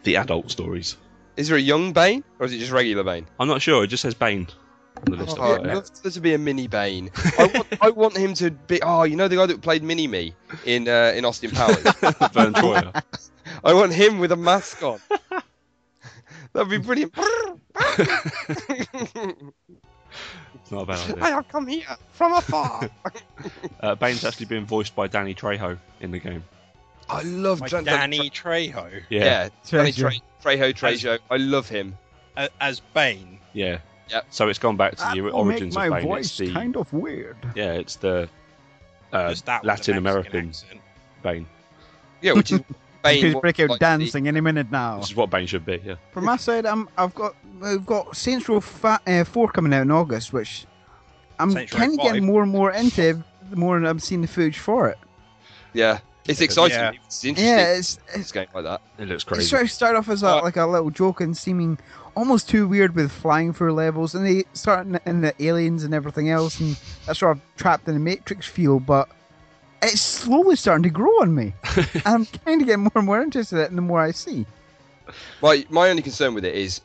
the 0.05 0.17
adult 0.17 0.51
stories. 0.51 0.97
is 1.37 1.49
there 1.49 1.57
a 1.57 1.61
young 1.61 1.93
Bane 1.93 2.23
or 2.39 2.47
is 2.47 2.53
it 2.53 2.59
just 2.59 2.71
regular 2.73 3.03
Bane? 3.05 3.27
I'm 3.39 3.49
not 3.49 3.61
sure. 3.61 3.83
It 3.85 3.89
just 3.89 4.03
says 4.03 4.15
Bane 4.15 4.47
on 5.07 5.17
the 5.19 5.25
list. 5.25 5.37
Oh, 5.39 5.43
I've 5.43 5.61
I'd 5.61 5.65
got 5.65 5.75
love 5.75 6.03
there 6.03 6.13
to 6.13 6.21
be 6.21 6.35
a 6.35 6.39
mini 6.39 6.67
Bane. 6.67 7.11
I 7.39 7.47
want, 7.55 7.67
I 7.81 7.91
want 7.91 8.17
him 8.17 8.35
to 8.35 8.51
be. 8.51 8.81
Oh, 8.83 9.03
you 9.05 9.17
know 9.17 9.29
the 9.29 9.37
guy 9.37 9.47
that 9.47 9.61
played 9.63 9.83
Mini 9.83 10.07
Me 10.07 10.35
in 10.65 10.89
uh, 10.89 11.13
in 11.15 11.25
Austin 11.25 11.51
Powers. 11.51 11.83
here. 12.01 12.13
Verne 12.33 12.55
Troyer. 12.55 13.03
I 13.65 13.75
want 13.75 13.93
him 13.93 14.19
with 14.19 14.33
a 14.33 14.37
mask 14.37 14.83
on. 14.83 15.01
That'd 16.53 16.71
be 16.71 16.79
brilliant. 16.79 17.15
It's 20.55 20.71
not 20.71 20.83
a 20.83 20.87
bad 20.87 21.19
I 21.23 21.31
have 21.31 21.49
come 21.49 21.67
here 21.67 21.85
from 22.13 22.33
afar. 22.35 22.89
Uh, 23.81 23.95
Bane's 23.95 24.25
actually 24.27 24.45
being 24.45 24.67
voiced 24.67 24.95
by 24.95 25.07
Danny 25.07 25.35
Trejo 25.35 25.79
in 26.01 26.11
the 26.11 26.19
game. 26.19 26.45
I 27.09 27.23
love 27.23 27.63
Like 27.63 27.71
Jan- 27.71 27.85
Danny 27.85 28.29
Trejo 28.29 29.03
Yeah, 29.09 29.25
Yeah, 29.25 29.49
Danny 29.71 29.93
Tre- 29.93 30.21
Trejo 30.45 30.75
Trejo. 30.75 31.19
I 31.31 31.37
love 31.39 31.67
him. 31.67 31.97
as 32.61 32.81
Bane. 32.93 33.39
yeah. 33.55 33.79
Yep. 34.11 34.27
So 34.31 34.49
it's 34.49 34.59
gone 34.59 34.77
back 34.77 34.93
to 34.97 35.03
That 35.03 35.15
the 35.15 35.21
will 35.23 35.35
origins 35.35 35.75
make 35.77 35.85
of 35.87 35.91
my 35.91 35.99
Bane. 36.01 36.09
voice 36.09 36.27
It's 36.27 36.37
the 36.39 36.53
kind 36.53 36.77
of 36.77 36.93
weird. 36.93 37.37
yeah, 37.55 37.73
it's 37.73 37.97
the 37.97 38.29
uh, 39.13 39.35
that 39.45 39.65
Latin 39.65 39.67
Mexican 39.67 39.97
American 39.99 40.49
accent. 40.49 40.81
Bane. 41.23 41.47
Yeah, 42.23 42.33
which 42.33 42.53
is 42.53 42.61
Bane. 43.03 43.25
He's 43.25 43.35
what- 43.35 43.43
break 43.43 43.61
out 43.61 43.71
like, 43.71 43.81
dancing 43.81 44.29
any 44.29 44.41
minute 44.41 44.71
now. 44.71 44.99
This 44.99 45.11
is 45.11 45.17
what 45.17 45.31
Bane 45.31 45.47
should 45.47 45.65
be. 45.65 45.81
Yeah. 45.85 45.95
From 46.13 46.25
my 46.27 46.37
side, 46.37 46.67
I'm, 46.67 46.89
I've 46.99 47.15
got 47.15 47.35
we've 47.61 47.85
got 47.87 48.17
Saints 48.17 48.49
Row 48.49 48.61
fa- 48.61 49.01
uh, 49.07 49.25
Four 49.25 49.49
coming 49.51 49.73
out 49.73 49.83
in 49.83 49.91
August, 49.91 50.33
which 50.33 50.67
I'm 51.39 51.55
kind 51.67 51.93
of 51.99 51.99
getting 52.05 52.25
more 52.27 52.43
and 52.43 52.51
more 52.53 52.73
into 52.73 53.23
the 53.51 53.57
more 53.57 53.77
I'm 53.77 53.99
seeing 53.99 54.21
the 54.23 54.29
footage 54.29 54.59
for 54.59 54.89
it. 54.89 54.99
Yeah, 55.73 55.99
it's 56.27 56.41
exciting. 56.41 56.77
Yeah. 56.79 56.93
It's 57.07 57.25
interesting. 57.25 57.47
Yeah, 57.59 57.73
it's 57.73 57.99
It's 58.09 58.17
it's, 58.17 58.33
game 58.33 58.47
like 58.55 58.65
that. 58.65 58.83
It 58.99 59.09
looks 59.09 59.23
it 59.23 59.27
crazy. 59.27 59.45
sort 59.47 59.63
of 59.63 59.71
started 59.71 59.99
off 59.99 60.09
as 60.09 60.23
a, 60.23 60.29
Uh, 60.39 60.43
like 60.43 60.57
a 60.57 60.67
little 60.67 60.91
joke 60.91 61.21
and 61.21 61.37
seeming 61.37 61.79
almost 62.15 62.49
too 62.49 62.69
weird 62.69 62.95
with 62.95 63.11
flying 63.11 63.53
through 63.53 63.73
levels, 63.73 64.15
and 64.15 64.27
they 64.27 64.45
start 64.53 64.87
in, 64.87 65.01
in 65.07 65.21
the 65.21 65.35
aliens 65.43 65.85
and 65.85 65.95
everything 65.95 66.31
else, 66.31 66.61
and 66.61 66.77
that's 67.07 67.19
sort 67.21 67.37
of 67.37 67.43
trapped 67.57 67.89
in 67.89 67.95
the 67.95 68.01
Matrix 68.01 68.47
feel, 68.47 68.81
but. 68.81 69.09
It's 69.83 70.03
slowly 70.03 70.57
starting 70.57 70.83
to 70.83 70.91
grow 70.91 71.23
on 71.23 71.35
me. 71.35 71.55
and 71.77 72.03
I'm 72.05 72.27
kind 72.27 72.61
of 72.61 72.67
getting 72.67 72.83
more 72.83 72.93
and 72.95 73.07
more 73.07 73.23
interested 73.23 73.57
in 73.57 73.63
it 73.63 73.75
the 73.75 73.81
more 73.81 73.99
I 73.99 74.11
see. 74.11 74.45
My 75.41 75.65
my 75.71 75.89
only 75.89 76.03
concern 76.03 76.35
with 76.35 76.45
it 76.45 76.55
is 76.55 76.83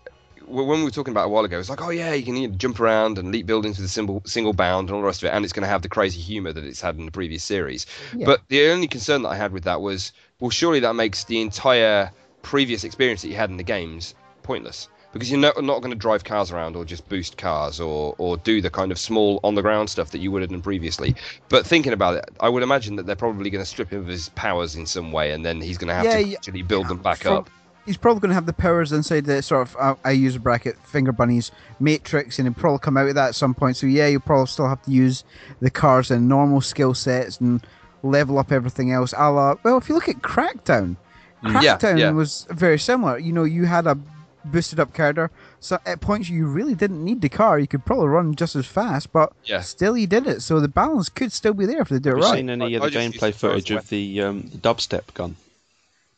when 0.48 0.68
we 0.68 0.84
were 0.84 0.92
talking 0.92 1.12
about 1.12 1.24
it 1.24 1.28
a 1.28 1.30
while 1.30 1.46
ago, 1.46 1.60
it's 1.60 1.70
like, 1.70 1.82
oh 1.82 1.90
yeah, 1.90 2.14
you 2.14 2.24
can 2.24 2.36
you 2.36 2.48
know, 2.48 2.56
jump 2.56 2.80
around 2.80 3.18
and 3.18 3.32
leap 3.32 3.46
buildings 3.46 3.78
with 3.78 3.86
a 3.86 3.90
single 3.90 4.22
single 4.26 4.54
bound 4.54 4.90
and 4.90 4.96
all 4.96 5.02
the 5.02 5.08
rest 5.08 5.24
of 5.24 5.28
it, 5.28 5.34
and 5.34 5.44
it's 5.44 5.54
going 5.54 5.64
to 5.64 5.70
have 5.70 5.82
the 5.82 5.90
crazy 5.90 6.22
humor 6.22 6.54
that 6.54 6.64
it's 6.64 6.82
had 6.82 6.98
in 6.98 7.06
the 7.06 7.12
previous 7.12 7.44
series. 7.44 7.86
Yeah. 8.16 8.26
But 8.26 8.42
the 8.48 8.70
only 8.70 8.88
concern 8.88 9.24
that 9.24 9.30
I 9.30 9.36
had 9.36 9.52
with 9.52 9.64
that 9.64 9.82
was, 9.82 10.12
well, 10.40 10.52
surely 10.52 10.80
that 10.80 10.94
makes 10.94 11.24
the 11.24 11.42
entire 11.42 12.12
previous 12.42 12.84
experience 12.84 13.22
that 13.24 13.30
you 13.30 13.36
had 13.36 13.50
in 13.50 13.58
the 13.58 13.64
games 13.64 14.14
pointless 14.44 14.88
because 15.16 15.32
you're 15.32 15.40
not, 15.40 15.56
not 15.64 15.80
going 15.80 15.92
to 15.92 15.98
drive 15.98 16.26
cars 16.26 16.52
around 16.52 16.76
or 16.76 16.84
just 16.84 17.08
boost 17.08 17.38
cars 17.38 17.80
or 17.80 18.14
or 18.18 18.36
do 18.36 18.60
the 18.60 18.70
kind 18.70 18.92
of 18.92 19.00
small 19.00 19.40
on 19.46 19.56
the 19.56 19.62
ground 19.62 19.90
stuff 19.90 20.12
that 20.12 20.20
you 20.20 20.30
would 20.30 20.42
have 20.42 20.52
done 20.52 20.62
previously. 20.62 21.16
But 21.48 21.66
thinking 21.66 21.94
about 21.94 22.16
it, 22.16 22.26
I 22.42 22.50
would 22.50 22.64
imagine 22.64 22.98
that 22.98 23.06
they're 23.06 23.16
probably 23.16 23.50
going 23.50 23.64
to 23.64 23.70
strip 23.70 23.92
him 23.92 24.02
of 24.02 24.08
his 24.08 24.28
powers 24.30 24.76
in 24.76 24.86
some 24.86 25.14
way, 25.14 25.32
and 25.32 25.46
then 25.46 25.62
he's 25.62 25.78
going 25.78 25.88
to 25.88 25.94
have 25.94 26.04
Yeah, 26.04 26.18
to 26.18 26.24
yeah. 26.28 26.36
actually 26.38 26.64
build 26.64 26.90
them 26.90 26.98
back 26.98 27.20
From- 27.20 27.38
up. 27.38 27.50
He's 27.86 27.96
probably 27.98 28.20
going 28.20 28.30
to 28.30 28.36
have 28.36 28.46
the 28.48 28.52
powers 28.54 28.92
inside 28.92 29.26
the 29.26 29.42
sort 29.44 29.62
of, 29.62 29.78
uh, 29.80 29.94
I 30.04 30.10
use 30.12 30.36
a 30.36 30.40
bracket, 30.40 30.76
finger 30.88 31.12
bunnies 31.12 31.52
matrix, 31.80 32.40
and 32.40 32.48
he'll 32.48 32.56
probably 32.56 32.80
come 32.80 32.98
out 32.98 33.08
of 33.08 33.14
that 33.16 33.28
at 33.30 33.36
some 33.36 33.54
point. 33.54 33.78
So, 33.78 33.86
yeah, 33.88 34.08
you'll 34.08 34.22
probably 34.22 34.48
still 34.48 34.68
have 34.68 34.82
to 34.84 34.92
use 34.92 35.24
the 35.62 35.70
cars 35.70 36.10
and 36.12 36.28
normal 36.28 36.62
skill 36.62 36.94
sets 36.96 37.40
and 37.40 37.66
level 38.02 38.40
up 38.40 38.52
everything 38.52 38.92
else. 38.92 39.14
A 39.16 39.32
la, 39.32 39.54
well, 39.64 39.78
if 39.78 39.88
you 39.88 39.96
look 39.96 40.10
at 40.10 40.18
Crackdown, 40.18 40.98
Mm. 41.44 41.62
Yeah, 41.62 41.78
Crackdown 41.78 42.00
yeah. 42.00 42.10
was 42.12 42.48
very 42.50 42.80
similar. 42.80 43.20
You 43.20 43.32
know, 43.34 43.44
you 43.44 43.66
had 43.66 43.86
a 43.86 43.96
boosted 44.52 44.80
up 44.80 44.94
character, 44.94 45.32
so 45.60 45.78
at 45.86 46.02
points 46.02 46.30
you 46.30 46.46
really 46.48 46.76
didn't 46.76 47.04
need 47.04 47.22
the 47.22 47.30
car. 47.30 47.60
You 47.60 47.68
could 47.68 47.84
probably 47.86 48.08
run 48.08 48.36
just 48.36 48.56
as 48.56 48.66
fast, 48.66 49.12
but 49.12 49.34
Yeah. 49.44 49.62
still 49.62 49.98
you 49.98 50.08
did 50.08 50.28
it. 50.28 50.42
So 50.42 50.60
the 50.60 50.68
balance 50.68 51.10
could 51.10 51.32
still 51.32 51.54
be 51.54 51.66
there 51.66 51.82
if 51.82 51.90
they 51.90 52.00
do 52.00 52.10
it 52.10 52.14
Have 52.14 52.18
you 52.20 52.24
right. 52.26 52.38
seen 52.38 52.50
any 52.50 52.76
I- 52.76 52.80
of 52.80 52.92
the 52.92 52.98
gameplay 52.98 53.34
footage 53.34 53.72
of 53.72 53.88
the, 53.90 54.22
um, 54.22 54.50
the 54.52 54.58
dubstep 54.58 55.14
gun? 55.14 55.36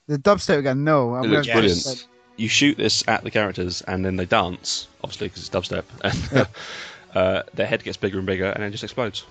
The 0.08 0.18
dubstep 0.18 0.64
gun, 0.64 0.84
no. 0.84 1.16
I'm 1.16 1.26
It 1.26 1.28
looks 1.30 1.48
gonna- 1.48 1.60
brilliant. 1.62 2.08
You 2.38 2.48
shoot 2.48 2.78
this 2.78 3.04
at 3.08 3.24
the 3.24 3.32
characters, 3.32 3.82
and 3.88 4.06
then 4.06 4.16
they 4.16 4.26
dance, 4.26 4.88
obviously 5.04 5.28
because 5.30 5.42
it's 5.48 5.50
dubstep, 5.50 5.84
and 6.36 6.48
uh, 7.16 7.44
their 7.56 7.66
head 7.66 7.84
gets 7.84 7.98
bigger 7.98 8.18
and 8.20 8.28
bigger, 8.28 8.46
and 8.52 8.62
then 8.64 8.72
just 8.72 8.84
explodes. 8.84 9.24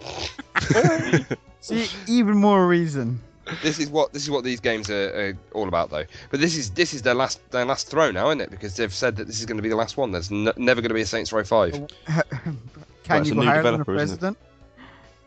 See, 1.60 1.86
even 2.08 2.36
more 2.36 2.66
reason. 2.66 3.20
This 3.62 3.78
is 3.78 3.90
what 3.90 4.12
this 4.12 4.22
is 4.22 4.30
what 4.30 4.44
these 4.44 4.60
games 4.60 4.90
are, 4.90 5.08
are 5.30 5.38
all 5.52 5.68
about, 5.68 5.90
though. 5.90 6.04
But 6.30 6.40
this 6.40 6.56
is 6.56 6.70
this 6.70 6.94
is 6.94 7.02
their 7.02 7.14
last 7.14 7.40
their 7.50 7.64
last 7.64 7.88
throw 7.88 8.10
now, 8.10 8.28
isn't 8.28 8.40
it? 8.40 8.50
Because 8.50 8.76
they've 8.76 8.92
said 8.92 9.16
that 9.16 9.26
this 9.26 9.40
is 9.40 9.46
going 9.46 9.56
to 9.58 9.62
be 9.62 9.68
the 9.68 9.76
last 9.76 9.96
one. 9.96 10.12
There's 10.12 10.30
n- 10.30 10.52
never 10.56 10.80
going 10.80 10.90
to 10.90 10.94
be 10.94 11.00
a 11.02 11.06
Saints 11.06 11.32
Row 11.32 11.44
Five. 11.44 11.72
Can 12.06 12.24
Well, 13.08 13.20
it's 13.20 13.28
you 13.28 13.32
a 13.32 13.36
go 13.36 13.40
new 13.42 13.46
higher 13.48 13.62
than 13.62 13.74
a 13.74 13.78
developer, 13.78 13.94
isn't 13.96 14.16
it? 14.16 14.20
president? 14.20 14.38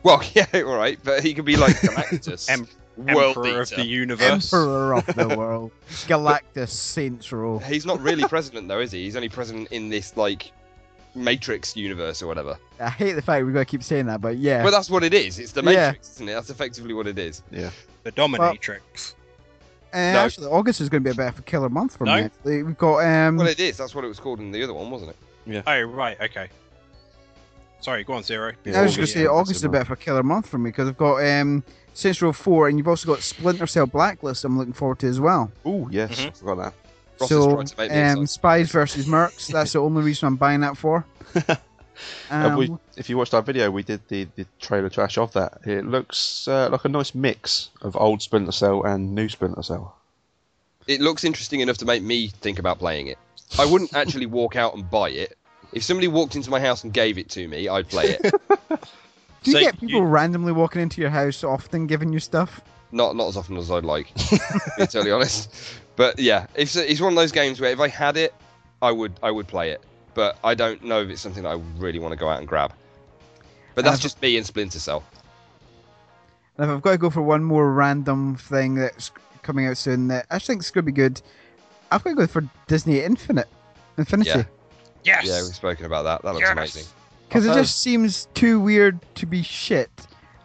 Well, 0.03 0.23
yeah, 0.33 0.45
all 0.53 0.75
right, 0.75 0.99
but 1.03 1.23
he 1.23 1.33
could 1.33 1.45
be 1.45 1.57
like 1.57 1.75
Galactus, 1.81 2.49
Em- 2.49 2.67
World 2.97 3.37
Emperor 3.37 3.61
of 3.61 3.69
the 3.71 3.83
universe. 3.85 4.53
Emperor 4.53 4.93
of 4.95 5.05
the 5.07 5.27
world. 5.37 5.71
Galactus 6.07 6.69
Saints 6.69 7.31
Row. 7.31 7.59
He's 7.59 7.85
not 7.85 7.99
really 8.01 8.23
president 8.27 8.67
though, 8.67 8.79
is 8.79 8.91
he? 8.91 9.03
He's 9.03 9.15
only 9.15 9.29
president 9.29 9.69
in 9.71 9.89
this 9.89 10.15
like 10.15 10.51
Matrix 11.15 11.75
universe 11.75 12.21
or 12.21 12.27
whatever. 12.27 12.57
I 12.79 12.89
hate 12.89 13.13
the 13.13 13.21
fact 13.21 13.45
we've 13.45 13.53
got 13.53 13.61
to 13.61 13.65
keep 13.65 13.83
saying 13.83 14.05
that, 14.07 14.21
but 14.21 14.37
yeah. 14.37 14.61
Well, 14.63 14.71
that's 14.71 14.89
what 14.89 15.03
it 15.03 15.13
is. 15.13 15.39
It's 15.39 15.51
the 15.53 15.61
Yeah. 15.63 15.87
Matrix, 15.87 16.09
isn't 16.15 16.29
it? 16.29 16.33
That's 16.33 16.49
effectively 16.49 16.93
what 16.93 17.07
it 17.07 17.17
is. 17.17 17.41
Yeah. 17.51 17.69
The 18.03 18.11
Dominatrix. 18.11 19.13
Uh, 19.93 19.97
No. 19.97 20.19
Actually, 20.19 20.47
August 20.47 20.81
is 20.81 20.89
going 20.89 21.03
to 21.03 21.09
be 21.09 21.13
a 21.13 21.15
bit 21.15 21.27
of 21.29 21.39
a 21.39 21.41
killer 21.43 21.69
month 21.69 21.95
for 21.97 22.05
No? 22.05 22.15
me. 22.15 22.21
Actually. 22.23 22.63
We've 22.63 22.77
got 22.77 22.97
um, 23.05 23.37
Well, 23.37 23.47
it 23.47 23.59
is. 23.59 23.77
That's 23.77 23.95
what 23.95 24.03
it 24.03 24.07
was 24.09 24.19
called 24.19 24.39
in 24.39 24.51
the 24.51 24.61
other 24.63 24.73
one, 24.73 24.89
wasn't 24.91 25.11
it? 25.11 25.17
Yeah. 25.45 25.61
Oh, 25.65 25.81
right, 25.83 26.19
okay. 26.21 26.49
Sorry, 27.81 28.03
go 28.03 28.13
on, 28.13 28.23
Zero. 28.23 28.49
I 28.49 28.51
was 28.51 28.55
going 28.65 28.73
to 28.73 28.79
August, 29.01 29.13
say 29.13 29.25
August 29.27 29.51
is 29.57 29.63
a 29.63 29.67
that's 29.67 29.71
bit 29.71 29.81
of 29.83 29.91
a 29.91 29.95
killer 30.01 30.23
month 30.23 30.47
for 30.47 30.57
me 30.57 30.69
because 30.71 30.87
I've 30.89 30.97
got 30.97 31.23
um, 31.23 31.63
Saints 31.93 32.21
Row 32.21 32.33
4 32.33 32.69
and 32.69 32.77
you've 32.79 32.87
also 32.87 33.07
got 33.07 33.21
Splinter 33.21 33.67
Cell 33.67 33.85
Blacklist 33.85 34.43
I'm 34.43 34.57
looking 34.57 34.73
forward 34.73 34.99
to 34.99 35.07
as 35.07 35.19
well. 35.19 35.51
Oh 35.65 35.87
yes, 35.91 36.19
Mhm. 36.19 36.27
I 36.27 36.31
forgot 36.31 36.57
that. 36.57 36.73
Ross 37.19 37.29
so, 37.29 37.55
tried 37.55 37.67
to 37.67 37.77
make 37.77 37.91
me 37.91 38.01
um. 38.01 38.27
Spies 38.27 38.71
versus 38.71 39.05
Mercs, 39.05 39.47
that's 39.47 39.73
the 39.73 39.79
only 39.79 40.03
reason 40.03 40.27
I'm 40.27 40.35
buying 40.35 40.61
that 40.61 40.77
for. 40.77 41.05
Um, 42.29 42.57
we, 42.57 42.69
if 42.97 43.09
you 43.09 43.17
watched 43.17 43.33
our 43.33 43.41
video, 43.41 43.71
we 43.71 43.83
did 43.83 44.01
the, 44.09 44.25
the 44.35 44.45
trailer 44.59 44.89
trash 44.89 45.17
of 45.17 45.31
that. 45.33 45.59
It 45.65 45.85
looks 45.85 46.47
uh, 46.47 46.69
like 46.69 46.85
a 46.85 46.89
nice 46.89 47.15
mix 47.15 47.69
of 47.81 47.95
old 47.95 48.21
Splinter 48.21 48.51
Cell 48.51 48.83
and 48.83 49.15
new 49.15 49.29
Splinter 49.29 49.63
Cell. 49.63 49.95
It 50.87 51.01
looks 51.01 51.23
interesting 51.23 51.61
enough 51.61 51.77
to 51.77 51.85
make 51.85 52.03
me 52.03 52.27
think 52.27 52.59
about 52.59 52.79
playing 52.79 53.07
it. 53.07 53.17
I 53.57 53.65
wouldn't 53.65 53.93
actually 53.95 54.25
walk 54.25 54.55
out 54.55 54.75
and 54.75 54.89
buy 54.89 55.09
it. 55.09 55.37
If 55.71 55.83
somebody 55.83 56.07
walked 56.07 56.35
into 56.35 56.49
my 56.49 56.59
house 56.59 56.83
and 56.83 56.93
gave 56.93 57.17
it 57.17 57.29
to 57.31 57.47
me, 57.47 57.67
I'd 57.69 57.87
play 57.89 58.17
it. 58.21 58.21
do 58.69 59.51
you 59.51 59.53
So 59.53 59.59
get 59.59 59.79
people 59.79 60.01
you- 60.01 60.05
randomly 60.05 60.51
walking 60.51 60.81
into 60.81 61.01
your 61.01 61.09
house 61.09 61.43
often 61.43 61.87
giving 61.87 62.11
you 62.11 62.19
stuff? 62.19 62.61
not 62.91 63.15
not 63.15 63.27
as 63.27 63.35
often 63.35 63.57
as 63.57 63.69
I'd 63.71 63.83
like, 63.83 64.13
to 64.13 64.39
be 64.77 64.85
totally 64.87 65.11
honest. 65.11 65.53
But 65.95 66.19
yeah, 66.19 66.47
it's 66.55 66.75
it's 66.75 67.01
one 67.01 67.13
of 67.13 67.17
those 67.17 67.31
games 67.31 67.61
where 67.61 67.71
if 67.71 67.79
I 67.79 67.87
had 67.87 68.17
it, 68.17 68.33
I 68.81 68.91
would 68.91 69.13
I 69.23 69.31
would 69.31 69.47
play 69.47 69.71
it. 69.71 69.81
But 70.13 70.37
I 70.43 70.55
don't 70.55 70.83
know 70.83 71.01
if 71.01 71.09
it's 71.09 71.21
something 71.21 71.43
that 71.43 71.49
I 71.49 71.61
really 71.77 71.99
want 71.99 72.13
to 72.13 72.17
go 72.17 72.29
out 72.29 72.39
and 72.39 72.47
grab. 72.47 72.73
But 73.75 73.83
that's 73.83 73.99
just 73.99 74.21
me 74.21 74.37
and 74.37 74.45
Splinter 74.45 74.79
Cell. 74.79 75.03
And 76.57 76.69
if 76.69 76.75
I've 76.75 76.81
got 76.81 76.91
to 76.91 76.97
go 76.97 77.09
for 77.09 77.21
one 77.21 77.43
more 77.43 77.73
random 77.73 78.37
thing 78.37 78.75
that's 78.75 79.11
coming 79.41 79.67
out 79.67 79.75
soon 79.77 80.07
that 80.07 80.25
I 80.31 80.39
think 80.39 80.61
is 80.61 80.71
going 80.71 80.85
to 80.85 80.91
be 80.91 80.95
good, 80.95 81.21
I've 81.91 82.01
got 82.03 82.11
to 82.11 82.15
go 82.15 82.27
for 82.27 82.47
Disney 82.67 83.01
Infinite. 83.01 83.49
Infinity. 83.97 84.29
Yeah. 84.29 84.43
Yes! 85.03 85.25
Yeah, 85.25 85.43
we've 85.43 85.53
spoken 85.53 85.85
about 85.85 86.03
that. 86.03 86.21
That 86.23 86.33
looks 86.33 86.47
Yes! 86.47 86.53
amazing. 86.53 86.85
Because 87.27 87.45
it 87.45 87.53
just 87.53 87.81
seems 87.81 88.27
too 88.33 88.59
weird 88.59 88.99
to 89.15 89.25
be 89.25 89.43
shit 89.43 89.89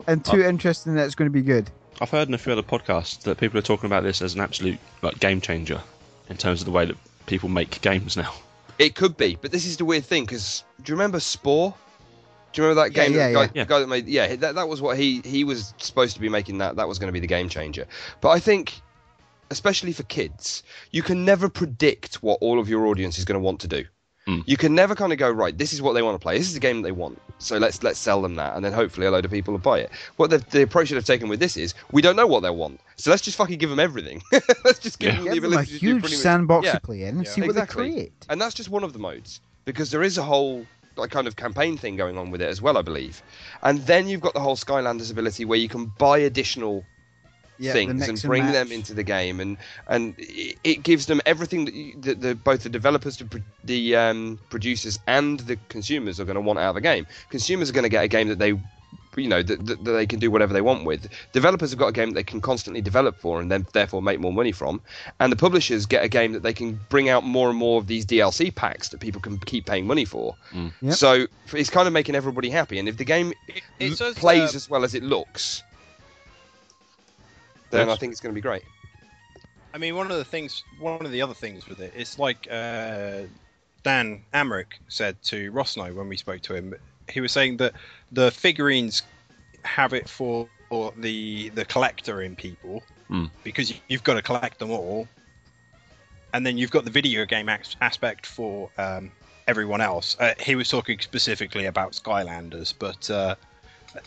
and 0.07 0.24
too 0.24 0.42
interesting 0.42 0.94
that 0.94 1.05
it's 1.05 1.14
going 1.14 1.30
to 1.30 1.32
be 1.32 1.42
good. 1.42 1.70
I've 2.01 2.11
heard 2.11 2.28
in 2.28 2.34
a 2.34 2.38
few 2.38 2.53
other 2.53 2.62
podcasts 2.62 3.20
that 3.22 3.38
people 3.38 3.59
are 3.59 3.62
talking 3.62 3.86
about 3.86 4.03
this 4.03 4.22
as 4.22 4.34
an 4.34 4.40
absolute 4.40 4.78
like 5.03 5.20
game 5.20 5.40
changer 5.40 5.80
in 6.28 6.36
terms 6.36 6.61
of 6.61 6.64
the 6.64 6.70
way 6.70 6.86
that 6.86 6.96
people 7.26 7.48
make 7.48 7.80
games 7.82 8.16
now. 8.16 8.32
It 8.78 8.94
could 8.94 9.16
be, 9.16 9.36
but 9.40 9.53
this 9.53 9.66
is 9.66 9.76
the 9.76 9.84
weird 9.84 10.05
thing 10.05 10.24
because 10.24 10.64
do 10.82 10.90
you 10.90 10.96
remember 10.96 11.20
Spore? 11.20 11.74
Do 12.53 12.62
you 12.62 12.68
remember 12.68 12.88
that 12.88 12.96
Yeah, 12.96 13.05
game? 13.09 13.14
yeah, 13.14 13.28
that 13.28 13.34
guy, 13.34 13.53
yeah. 13.55 13.64
The 13.64 13.68
guy 13.68 13.78
that 13.80 13.86
made 13.88 14.07
yeah, 14.09 14.34
that, 14.36 14.55
that 14.55 14.68
was 14.68 14.80
what 14.80 14.96
he 14.96 15.20
he 15.24 15.44
was 15.44 15.74
supposed 15.76 16.14
to 16.14 16.20
be 16.20 16.28
making 16.30 16.59
that. 16.59 16.76
That 16.76 16.88
was 16.88 16.98
going 16.98 17.09
to 17.09 17.12
be 17.12 17.20
the 17.20 17.26
game 17.26 17.48
changer. 17.51 17.86
But 18.22 18.30
I 18.30 18.40
think, 18.40 18.80
especially 19.51 19.92
for 19.92 20.05
kids, 20.05 20.62
you 20.92 21.03
can 21.03 21.24
never 21.26 21.48
predict 21.51 22.22
what 22.22 22.38
all 22.40 22.59
of 22.59 22.68
your 22.68 22.86
audience 22.86 23.18
is 23.18 23.24
going 23.26 23.38
to 23.38 23.44
want 23.44 23.61
to 23.61 23.68
do. 23.68 23.84
Hmm. 24.31 24.41
You 24.47 24.57
can 24.57 24.74
never 24.74 24.95
kind 24.95 25.12
of 25.12 25.18
go 25.18 25.31
right. 25.31 25.57
This 25.57 25.72
is 25.72 25.83
what 25.83 25.95
they 25.95 26.03
want 26.03 26.14
to 26.14 26.22
play. 26.22 26.39
This 26.39 26.47
is 26.49 26.55
the 26.55 26.61
game 26.61 26.83
that 26.83 26.87
they 26.87 26.93
want. 26.93 27.20
So 27.39 27.57
let's 27.59 27.83
let's 27.83 27.99
sell 27.99 28.20
them 28.22 28.35
that, 28.37 28.55
and 28.55 28.64
then 28.64 28.72
hopefully 28.72 29.07
a 29.07 29.11
load 29.11 29.24
of 29.24 29.31
people 29.31 29.53
will 29.53 29.59
buy 29.59 29.78
it. 29.81 29.91
What 30.16 30.31
the, 30.31 30.39
the 30.39 30.62
approach 30.62 30.91
that 30.91 30.95
they've 30.97 31.05
taken 31.05 31.28
with 31.28 31.41
this 31.41 31.57
is, 31.57 31.74
we 31.91 32.03
don't 32.03 32.16
know 32.16 32.26
what 32.26 32.41
they 32.41 32.51
want, 32.51 32.81
so 32.97 33.11
let's 33.11 33.22
just 33.22 33.37
fucking 33.39 33.59
give 33.59 33.70
them 33.70 33.81
everything. 33.81 34.22
let's 34.64 34.78
just 34.78 34.99
give 34.99 35.14
Yeah. 35.14 35.16
them 35.16 35.24
the 35.24 35.31
Give 35.35 35.43
them 35.43 35.53
a 35.53 35.57
ability 35.57 35.72
to 35.74 35.78
do 35.81 35.87
huge 35.87 36.01
pretty 36.03 36.16
much- 36.16 36.22
sandbox 36.22 36.66
Yeah. 36.66 36.72
to 36.72 36.81
play 36.81 37.03
in 37.03 37.16
and 37.16 37.24
Yeah. 37.24 37.31
see 37.33 37.41
what 37.43 37.55
they 37.55 37.66
create. 37.66 38.12
And 38.28 38.41
that's 38.41 38.55
just 38.55 38.68
one 38.68 38.85
of 38.85 38.93
the 38.93 38.99
modes 38.99 39.41
because 39.64 39.91
there 39.91 40.03
is 40.03 40.18
a 40.18 40.22
whole 40.22 40.66
like 40.97 41.11
kind 41.11 41.26
of 41.26 41.37
campaign 41.37 41.78
thing 41.78 41.97
going 41.97 42.18
on 42.18 42.31
with 42.31 42.43
it 42.43 42.49
as 42.49 42.61
well, 42.61 42.76
I 42.76 42.83
believe. 42.83 43.22
And 43.62 43.81
then 43.87 44.07
you've 44.07 44.20
got 44.20 44.35
the 44.35 44.41
whole 44.41 44.57
Skylanders 44.57 45.11
ability 45.11 45.45
where 45.47 45.59
you 45.59 45.68
can 45.68 45.87
buy 45.99 46.18
additional 46.18 46.85
Yeah, 47.61 47.75
things 47.75 47.93
mix 47.93 48.09
and 48.09 48.19
and 48.19 48.23
bring 48.23 48.47
them 48.53 48.73
into 48.73 48.95
the 48.95 49.03
game, 49.03 49.39
and 49.39 49.59
and 49.87 50.15
it 50.19 50.59
it 50.65 50.83
gives 50.83 51.07
them 51.07 51.21
everything 51.27 51.67
that, 51.67 51.75
you, 51.75 51.95
that 52.01 52.21
the, 52.23 52.35
both 52.35 52.63
the 52.63 52.71
developers, 52.71 53.19
the, 53.19 53.43
the 53.65 53.97
um, 53.97 54.39
producers, 54.49 54.99
and 55.07 55.41
the 55.41 55.57
consumers 55.69 56.19
are 56.19 56.25
going 56.25 56.37
to 56.37 56.41
want 56.41 56.59
out 56.59 56.71
of 56.71 56.75
the 56.77 56.81
game. 56.81 57.07
Consumers 57.29 57.69
are 57.69 57.75
going 57.75 57.85
to 57.85 57.91
get 57.91 58.03
a 58.03 58.09
game 58.09 58.29
that 58.29 58.39
they, 58.39 58.59
you 59.17 59.29
know, 59.29 59.43
that, 59.43 59.67
that, 59.67 59.85
that 59.85 59.93
they 59.93 60.07
can 60.07 60.19
do 60.19 60.31
whatever 60.31 60.55
they 60.55 60.63
want 60.63 60.87
with. 60.87 61.07
Developers 61.33 61.69
have 61.71 61.79
got 61.79 61.89
a 61.89 61.93
game 61.93 62.11
that 62.11 62.15
they 62.15 62.23
can 62.23 62.41
constantly 62.41 62.81
develop 62.81 63.19
for, 63.19 63.41
and 63.43 63.51
then 63.51 63.67
therefore 63.75 64.01
make 64.01 64.21
more 64.21 64.33
money 64.33 64.53
from. 64.53 64.81
And 65.19 65.31
the 65.31 65.37
publishers 65.37 65.85
get 65.85 66.03
a 66.03 66.09
game 66.09 66.33
that 66.33 66.43
they 66.43 66.55
can 66.55 66.81
bring 66.89 67.11
out 67.11 67.25
more 67.25 67.51
and 67.51 67.59
more 67.59 67.79
of 67.79 67.89
these 67.89 68.07
DLC 68.07 68.55
packs 68.55 68.89
that 68.89 69.01
people 69.01 69.21
can 69.21 69.39
keep 69.39 69.67
paying 69.67 69.87
money 69.87 70.07
for. 70.07 70.35
Yep. 70.81 70.95
So 70.95 71.27
it's 71.53 71.69
kind 71.69 71.87
of 71.87 71.93
making 71.93 72.15
everybody 72.15 72.49
happy. 72.49 72.79
And 72.79 72.89
if 72.89 72.97
the 72.97 73.05
game 73.05 73.35
It, 73.49 73.63
it 73.79 73.97
says, 73.97 74.15
plays 74.15 74.55
uh, 74.55 74.57
as 74.57 74.71
well 74.71 74.83
as 74.83 74.95
it 74.95 75.03
looks, 75.03 75.63
then 77.71 77.87
Yes. 77.89 77.97
I 77.97 77.99
think 77.99 78.12
it's 78.12 78.21
going 78.21 78.33
to 78.35 78.35
be 78.35 78.41
great. 78.41 78.62
I 79.73 79.79
mean, 79.79 79.95
one 79.95 80.11
of 80.11 80.16
the 80.16 80.25
things, 80.25 80.64
one 80.79 81.05
of 81.05 81.12
the 81.12 81.23
other 81.23 81.35
things 81.35 81.68
with 81.68 81.81
it, 81.81 81.93
it's 81.97 82.18
like 82.18 82.49
uh, 82.51 83.23
Dan 83.85 84.23
Amrich 84.35 84.73
said 84.89 85.23
to 85.25 85.51
Ross 85.53 85.77
and 85.77 85.85
I 85.87 85.91
when 85.93 86.09
we 86.09 86.16
spoke 86.16 86.41
to 86.43 86.55
him. 86.55 86.75
He 87.09 87.21
was 87.21 87.31
saying 87.33 87.57
that 87.59 87.75
the 88.12 88.31
figurines 88.33 89.03
have 89.64 89.93
it 89.93 90.09
for, 90.09 90.49
for 90.68 90.93
the 90.97 91.51
the 91.51 91.64
collector 91.64 92.23
in 92.23 92.35
people 92.37 92.83
Hmm. 93.09 93.27
because 93.43 93.71
you, 93.71 93.77
you've 93.89 94.05
got 94.05 94.14
to 94.14 94.23
collect 94.23 94.59
them 94.61 94.71
all, 94.71 95.09
and 96.33 96.47
then 96.47 96.57
you've 96.59 96.71
got 96.71 96.85
the 96.85 96.91
video 96.91 97.25
game 97.25 97.49
as- 97.49 97.77
aspect 97.81 98.25
for 98.27 98.71
um, 98.79 99.11
everyone 99.49 99.81
else. 99.81 100.16
Uh, 100.21 100.35
he 100.41 100.55
was 100.55 100.68
talking 100.68 100.99
specifically 101.01 101.66
about 101.66 101.93
Skylanders, 101.93 102.73
but 102.79 103.11
uh, 103.11 103.35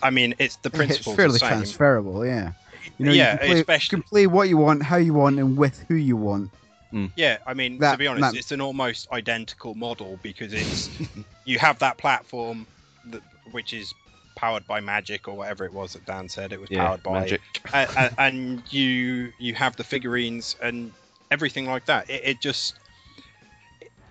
I 0.01 0.09
mean, 0.09 0.33
it's 0.39 0.55
the 0.57 0.69
principle. 0.69 1.11
It's 1.13 1.17
fairly 1.17 1.33
the 1.33 1.39
same. 1.39 1.49
transferable, 1.49 2.25
yeah. 2.25 2.51
You 2.97 3.05
know, 3.05 3.11
Yeah, 3.11 3.33
you 3.33 3.37
can, 3.37 3.47
play, 3.47 3.59
especially- 3.59 3.97
you 3.97 4.01
can 4.01 4.09
play 4.09 4.27
what 4.27 4.49
you 4.49 4.57
want, 4.57 4.83
how 4.83 4.97
you 4.97 5.13
want, 5.13 5.39
and 5.39 5.57
with 5.57 5.85
who 5.87 5.95
you 5.95 6.15
want. 6.17 6.51
Hmm. 6.91 7.07
Yeah, 7.15 7.37
I 7.47 7.53
mean, 7.53 7.79
to 7.79 7.97
be 7.97 8.07
honest, 8.07 8.33
that- 8.33 8.37
it's 8.37 8.51
an 8.51 8.61
almost 8.61 9.07
identical 9.11 9.75
model 9.75 10.19
because 10.21 10.53
it's 10.53 10.89
you 11.45 11.59
have 11.59 11.79
that 11.79 11.97
platform 11.97 12.67
that 13.09 13.21
which 13.51 13.73
is 13.73 13.93
powered 14.35 14.65
by 14.65 14.79
magic 14.79 15.27
or 15.27 15.35
whatever 15.35 15.65
it 15.65 15.73
was 15.73 15.93
that 15.93 16.05
Dan 16.05 16.27
said 16.27 16.53
it 16.53 16.59
was 16.59 16.69
Yeah, 16.71 16.85
powered 16.87 17.03
by 17.03 17.19
magic. 17.21 17.41
and, 17.73 17.89
and, 17.95 18.11
and 18.17 18.73
you 18.73 19.31
you 19.37 19.53
have 19.53 19.75
the 19.75 19.83
figurines 19.83 20.55
and 20.61 20.91
everything 21.31 21.65
like 21.65 21.85
that. 21.85 22.09
It, 22.09 22.21
it 22.23 22.41
just 22.41 22.79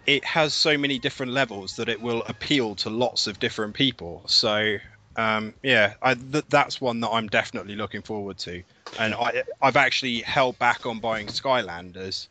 it 0.06 0.24
has 0.24 0.52
so 0.52 0.76
many 0.76 0.98
different 0.98 1.32
levels 1.32 1.76
that 1.76 1.88
it 1.88 2.00
will 2.00 2.22
appeal 2.26 2.74
to 2.76 2.90
lots 2.90 3.26
of 3.28 3.38
different 3.38 3.74
people. 3.74 4.22
So 4.26 4.76
um, 5.16 5.54
yeah, 5.62 5.94
I, 6.02 6.14
th- 6.14 6.44
that's 6.48 6.80
one 6.80 7.00
that 7.00 7.10
I'm 7.10 7.28
definitely 7.28 7.74
looking 7.76 8.02
forward 8.02 8.38
to. 8.38 8.62
And 8.98 9.14
I 9.14 9.42
I've 9.60 9.76
actually 9.76 10.20
held 10.20 10.58
back 10.58 10.86
on 10.86 10.98
buying 11.00 11.26
Skylanders 11.28 12.28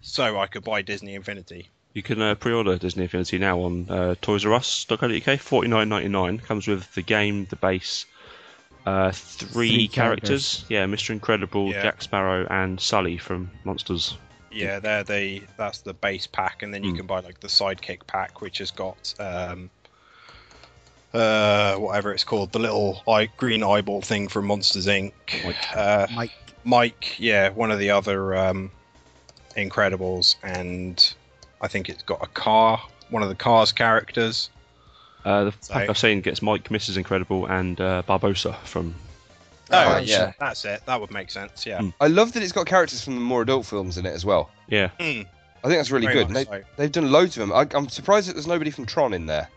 so 0.00 0.38
I 0.38 0.46
could 0.46 0.64
buy 0.64 0.82
Disney 0.82 1.14
Infinity. 1.14 1.68
You 1.94 2.02
can 2.02 2.20
uh, 2.20 2.34
pre-order 2.34 2.76
Disney 2.76 3.04
Infinity 3.04 3.38
now 3.38 3.60
on 3.60 3.88
uh, 3.88 4.14
Toys 4.20 4.44
R 4.44 4.54
Us.co.uk. 4.54 5.40
Forty 5.40 5.68
nine 5.68 5.88
ninety 5.88 6.08
nine 6.08 6.38
comes 6.38 6.66
with 6.66 6.92
the 6.94 7.02
game, 7.02 7.46
the 7.50 7.56
base, 7.56 8.04
uh, 8.86 9.12
three, 9.12 9.48
Three 9.68 9.88
characters. 9.88 10.64
characters. 10.64 10.64
Yeah, 10.68 10.86
Mr. 10.86 11.10
Incredible, 11.10 11.70
Yeah. 11.70 11.82
Jack 11.82 12.02
Sparrow, 12.02 12.46
and 12.50 12.80
Sully 12.80 13.16
from 13.16 13.50
Monsters. 13.64 14.16
Yeah, 14.50 14.78
they're 14.78 15.02
the 15.04 15.42
that's 15.56 15.80
the 15.80 15.94
base 15.94 16.26
pack, 16.28 16.62
and 16.62 16.72
then 16.72 16.84
you 16.84 16.90
Hmm. 16.90 16.96
can 16.98 17.06
buy 17.06 17.20
like 17.20 17.40
the 17.40 17.48
sidekick 17.48 18.06
pack, 18.06 18.40
which 18.40 18.58
has 18.58 18.70
got 18.70 19.12
um, 19.18 19.68
uh, 21.14 21.76
whatever 21.76 22.12
it's 22.12 22.24
called, 22.24 22.52
the 22.52 22.58
little 22.58 23.02
eye, 23.08 23.28
green 23.36 23.62
eyeball 23.62 24.02
thing 24.02 24.28
from 24.28 24.46
Monsters 24.46 24.86
Inc. 24.86 25.12
Mike. 25.44 25.76
Uh, 25.76 26.06
Mike, 26.14 26.32
Mike, 26.64 27.14
yeah, 27.18 27.48
one 27.50 27.70
of 27.70 27.78
the 27.78 27.90
other 27.90 28.34
um, 28.36 28.70
Incredibles, 29.56 30.36
and 30.42 31.14
I 31.60 31.68
think 31.68 31.88
it's 31.88 32.02
got 32.02 32.22
a 32.22 32.26
car, 32.26 32.80
one 33.10 33.22
of 33.22 33.28
the 33.28 33.34
Cars 33.36 33.70
characters. 33.72 34.50
Uh, 35.24 35.44
the 35.44 35.54
So- 35.60 35.74
pack 35.74 35.88
I've 35.88 35.96
seen 35.98 36.20
gets 36.20 36.42
Mike, 36.42 36.68
Mrs. 36.68 36.96
Incredible, 36.96 37.46
and 37.46 37.80
uh, 37.80 38.02
Barbossa 38.06 38.56
from. 38.64 38.94
Oh, 39.70 39.92
right, 39.92 40.04
yeah. 40.04 40.32
that's 40.38 40.64
it. 40.66 40.82
That 40.84 41.00
would 41.00 41.10
make 41.10 41.30
sense. 41.30 41.64
Yeah. 41.64 41.80
Hmm. 41.80 41.88
I 42.00 42.08
love 42.08 42.32
that 42.32 42.42
it's 42.42 42.52
got 42.52 42.66
characters 42.66 43.02
from 43.02 43.14
the 43.14 43.20
more 43.20 43.42
adult 43.42 43.64
films 43.64 43.96
in 43.96 44.04
it 44.04 44.12
as 44.12 44.24
well. 44.24 44.50
Yeah, 44.68 44.90
Mm, 45.00 45.24
I 45.64 45.68
think 45.68 45.78
that's 45.78 45.90
really 45.90 46.06
very 46.06 46.18
good. 46.18 46.26
And 46.26 46.34
much 46.34 46.48
they, 46.50 46.62
they've 46.76 46.92
done 46.92 47.10
loads 47.10 47.38
of 47.38 47.48
them. 47.48 47.52
I, 47.52 47.66
I'm 47.74 47.88
surprised 47.88 48.28
that 48.28 48.34
there's 48.34 48.46
nobody 48.46 48.70
from 48.70 48.84
Tron 48.84 49.14
in 49.14 49.24
there. 49.26 49.48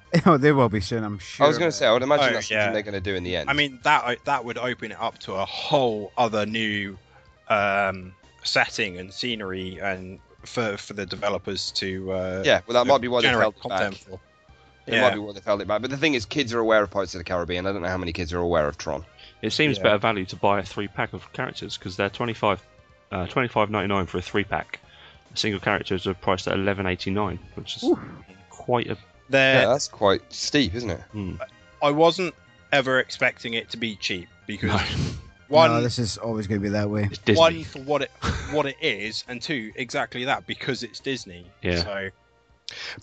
oh, 0.26 0.36
they 0.36 0.52
will 0.52 0.68
be 0.68 0.80
soon, 0.80 1.04
I'm 1.04 1.18
sure. 1.18 1.44
I 1.44 1.48
was 1.48 1.58
going 1.58 1.70
to 1.70 1.76
say, 1.76 1.86
I 1.86 1.92
would 1.92 2.02
imagine 2.02 2.30
Oh, 2.30 2.32
that's 2.34 2.50
yeah. 2.50 2.64
something 2.64 2.72
they're 2.74 2.82
going 2.82 3.02
to 3.02 3.10
do 3.10 3.14
in 3.14 3.22
the 3.24 3.36
end. 3.36 3.48
I 3.50 3.52
mean 3.52 3.80
that 3.84 4.18
that 4.24 4.44
would 4.44 4.58
open 4.58 4.92
it 4.92 5.00
up 5.00 5.18
to 5.20 5.34
a 5.34 5.44
whole 5.44 6.12
other 6.16 6.46
new 6.46 6.98
um, 7.48 8.14
setting 8.42 8.98
and 8.98 9.12
scenery, 9.12 9.78
and 9.80 10.18
for 10.44 10.76
for 10.76 10.94
the 10.94 11.06
developers 11.06 11.70
to 11.72 12.12
uh, 12.12 12.42
yeah, 12.44 12.60
well, 12.66 12.74
that 12.74 12.86
might 12.88 13.00
be 13.00 13.08
why 13.08 13.20
they've 13.20 13.30
generate 13.30 13.44
held 13.44 13.54
it 13.56 13.60
content 13.60 13.94
back. 13.94 14.00
for. 14.00 14.20
It 14.86 14.94
Yeah. 14.94 15.00
might 15.02 15.14
be 15.14 15.20
why 15.20 15.32
they've 15.32 15.44
held 15.44 15.60
it 15.62 15.68
back. 15.68 15.80
But 15.80 15.90
the 15.92 15.96
thing 15.96 16.14
is, 16.14 16.24
kids 16.26 16.52
are 16.52 16.58
aware 16.58 16.82
of 16.82 16.90
Pirates 16.90 17.14
of 17.14 17.18
the 17.18 17.24
Caribbean. 17.24 17.66
I 17.66 17.72
don't 17.72 17.82
know 17.82 17.88
how 17.88 17.98
many 17.98 18.12
kids 18.12 18.32
are 18.32 18.38
aware 18.40 18.66
of 18.66 18.78
Tron. 18.78 19.04
it 19.42 19.52
seems 19.52 19.76
Yeah. 19.78 19.84
better 19.84 19.98
value 19.98 20.24
to 20.26 20.36
buy 20.36 20.58
a 20.60 20.62
three 20.64 20.88
pack 20.88 21.12
of 21.12 21.32
characters 21.32 21.76
because 21.78 21.96
they're 21.96 22.10
25 22.10 22.60
uh, 23.12 23.26
25.99 23.26 24.08
for 24.08 24.18
a 24.18 24.22
three 24.22 24.44
pack. 24.44 24.80
A 25.34 25.36
single 25.36 25.60
characters 25.60 26.06
are 26.06 26.14
priced 26.14 26.48
at 26.48 26.56
11.89, 26.56 27.38
which 27.54 27.76
is 27.76 27.84
quite 28.50 28.88
a. 28.90 28.96
There, 29.32 29.62
yeah, 29.62 29.66
that's 29.68 29.88
quite 29.88 30.20
steep, 30.32 30.74
isn't 30.74 30.90
it? 30.90 31.00
Hmm. 31.12 31.34
I 31.82 31.90
wasn't 31.90 32.34
ever 32.70 33.00
expecting 33.00 33.54
it 33.54 33.68
to 33.70 33.76
be 33.76 33.96
cheap 33.96 34.28
because 34.46 34.70
No, 34.70 34.78
one, 35.48 35.70
No, 35.70 35.82
this 35.82 35.98
is 35.98 36.18
always 36.18 36.46
going 36.46 36.60
to 36.60 36.62
be 36.62 36.68
that 36.70 36.88
way. 36.88 37.08
it's 37.10 37.18
Disney. 37.18 37.40
one 37.40 37.64
for 37.64 37.80
what 37.80 38.02
it 38.02 38.10
what 38.52 38.66
it 38.66 38.76
is, 38.80 39.24
and 39.28 39.40
two, 39.42 39.72
exactly 39.74 40.24
that 40.26 40.46
because 40.46 40.82
it's 40.82 41.00
Disney. 41.00 41.46
Yeah. 41.62 41.82
So 41.82 42.08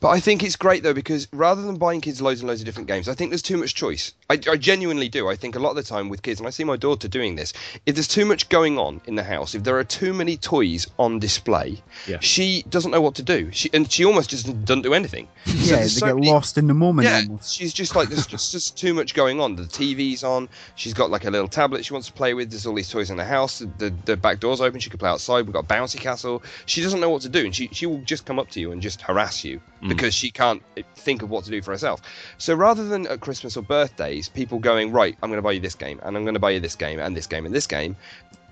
But 0.01 0.09
I 0.09 0.20
think 0.20 0.43
it's 0.43 0.55
great 0.55 0.84
though 0.84 0.93
because 0.93 1.28
rather 1.32 1.61
than 1.61 1.78
buying 1.78 2.01
kids 2.01 2.22
loads 2.22 2.41
and 2.41 2.47
loads 2.49 2.61
of 2.61 2.65
different 2.65 2.88
games, 2.88 3.07
I 3.09 3.13
think 3.13 3.32
there's 3.32 3.41
too 3.41 3.57
much 3.57 3.76
choice. 3.76 4.13
I, 4.30 4.34
I 4.49 4.57
genuinely 4.57 5.09
do. 5.09 5.28
I 5.30 5.36
think 5.36 5.55
a 5.55 5.59
lot 5.59 5.72
of 5.72 5.76
the 5.76 5.84
time 5.84 6.09
with 6.09 6.22
kids, 6.22 6.39
and 6.39 6.47
I 6.47 6.49
see 6.51 6.63
my 6.63 6.76
daughter 6.78 7.07
doing 7.07 7.36
this, 7.36 7.53
if 7.86 7.95
there's 7.95 8.07
too 8.07 8.26
much 8.26 8.49
going 8.49 8.78
on 8.78 9.01
in 9.05 9.15
the 9.15 9.24
house, 9.24 9.55
if 9.55 9.63
there 9.63 9.78
are 9.78 9.84
too 9.84 10.13
many 10.13 10.38
toys 10.38 10.88
on 10.97 11.20
display, 11.20 11.82
Yeah. 12.07 12.20
she 12.22 12.63
doesn't 12.70 12.91
know 12.91 13.01
what 13.01 13.15
to 13.15 13.24
do. 13.24 13.49
She 13.51 13.70
and 13.74 13.91
she 13.91 14.05
almost 14.05 14.30
just 14.30 14.45
doesn't 14.65 14.82
do 14.84 14.93
anything. 14.93 15.28
So 15.45 15.53
Yeah, 15.53 15.76
they 15.82 15.88
so 15.88 16.05
get 16.07 16.15
many- 16.15 16.30
lost 16.32 16.57
in 16.57 16.67
the 16.67 16.74
moment 16.74 17.07
Yeah, 17.07 17.22
almost. 17.28 17.55
she's 17.55 17.74
just 17.74 17.95
like 17.95 18.09
there's 18.09 18.28
just, 18.28 18.51
just 18.51 18.78
too 18.78 18.93
much 18.93 19.13
going 19.13 19.39
on. 19.39 19.55
The 19.55 19.63
TV's 19.63 20.24
on. 20.24 20.49
She's 20.76 20.93
got 20.93 21.09
like 21.09 21.26
a 21.26 21.32
little 21.32 21.47
tablet 21.47 21.86
she 21.86 21.93
wants 21.93 22.07
to 22.07 22.13
play 22.13 22.34
with. 22.34 22.49
There's 22.49 22.65
all 22.65 22.76
these 22.76 22.89
toys 22.89 23.09
in 23.09 23.17
the 23.17 23.26
house. 23.26 23.59
The, 23.59 23.65
the, 23.78 23.93
the 24.05 24.17
back 24.17 24.39
door's 24.39 24.61
open. 24.61 24.80
She 24.80 24.89
could 24.89 24.99
play 24.99 25.09
outside. 25.09 25.41
We've 25.45 25.53
got 25.53 25.63
a 25.65 25.67
bouncy 25.67 25.99
castle. 25.99 26.43
She 26.65 26.82
doesn't 26.82 26.99
know 26.99 27.09
what 27.09 27.22
to 27.24 27.30
do, 27.30 27.45
and 27.45 27.55
she 27.55 27.70
she 27.72 27.86
will 27.86 28.01
just 28.01 28.26
come 28.26 28.39
up 28.39 28.49
to 28.51 28.59
you 28.59 28.72
and 28.72 28.82
just 28.82 29.01
harass 29.01 29.43
you 29.43 29.59
Mm. 29.82 29.89
because 29.89 30.14
she 30.14 30.30
can't 30.30 30.62
think 30.95 31.22
of 31.22 31.30
what 31.30 31.45
to 31.45 31.51
do 31.51 31.62
for 31.62 31.72
herself. 31.72 32.01
So 32.38 32.53
rather 32.53 32.86
than 32.86 33.07
at 33.07 33.22
Christmas 33.22 33.55
or 33.55 33.64
birthdays, 33.64 34.28
people 34.30 34.60
going 34.60 34.91
right, 34.91 35.18
I'm 35.24 35.30
going 35.30 35.38
to 35.38 35.41
buy 35.41 35.53
you 35.53 35.60
this 35.62 35.76
game, 35.76 35.99
and 36.03 36.18
I'm 36.18 36.24
going 36.24 36.34
to 36.34 36.39
buy 36.39 36.51
you 36.51 36.60
this 36.60 36.76
game, 36.76 36.99
and 36.99 37.16
this 37.16 37.28
game, 37.28 37.45
and 37.45 37.55
this 37.55 37.68
game. 37.68 37.95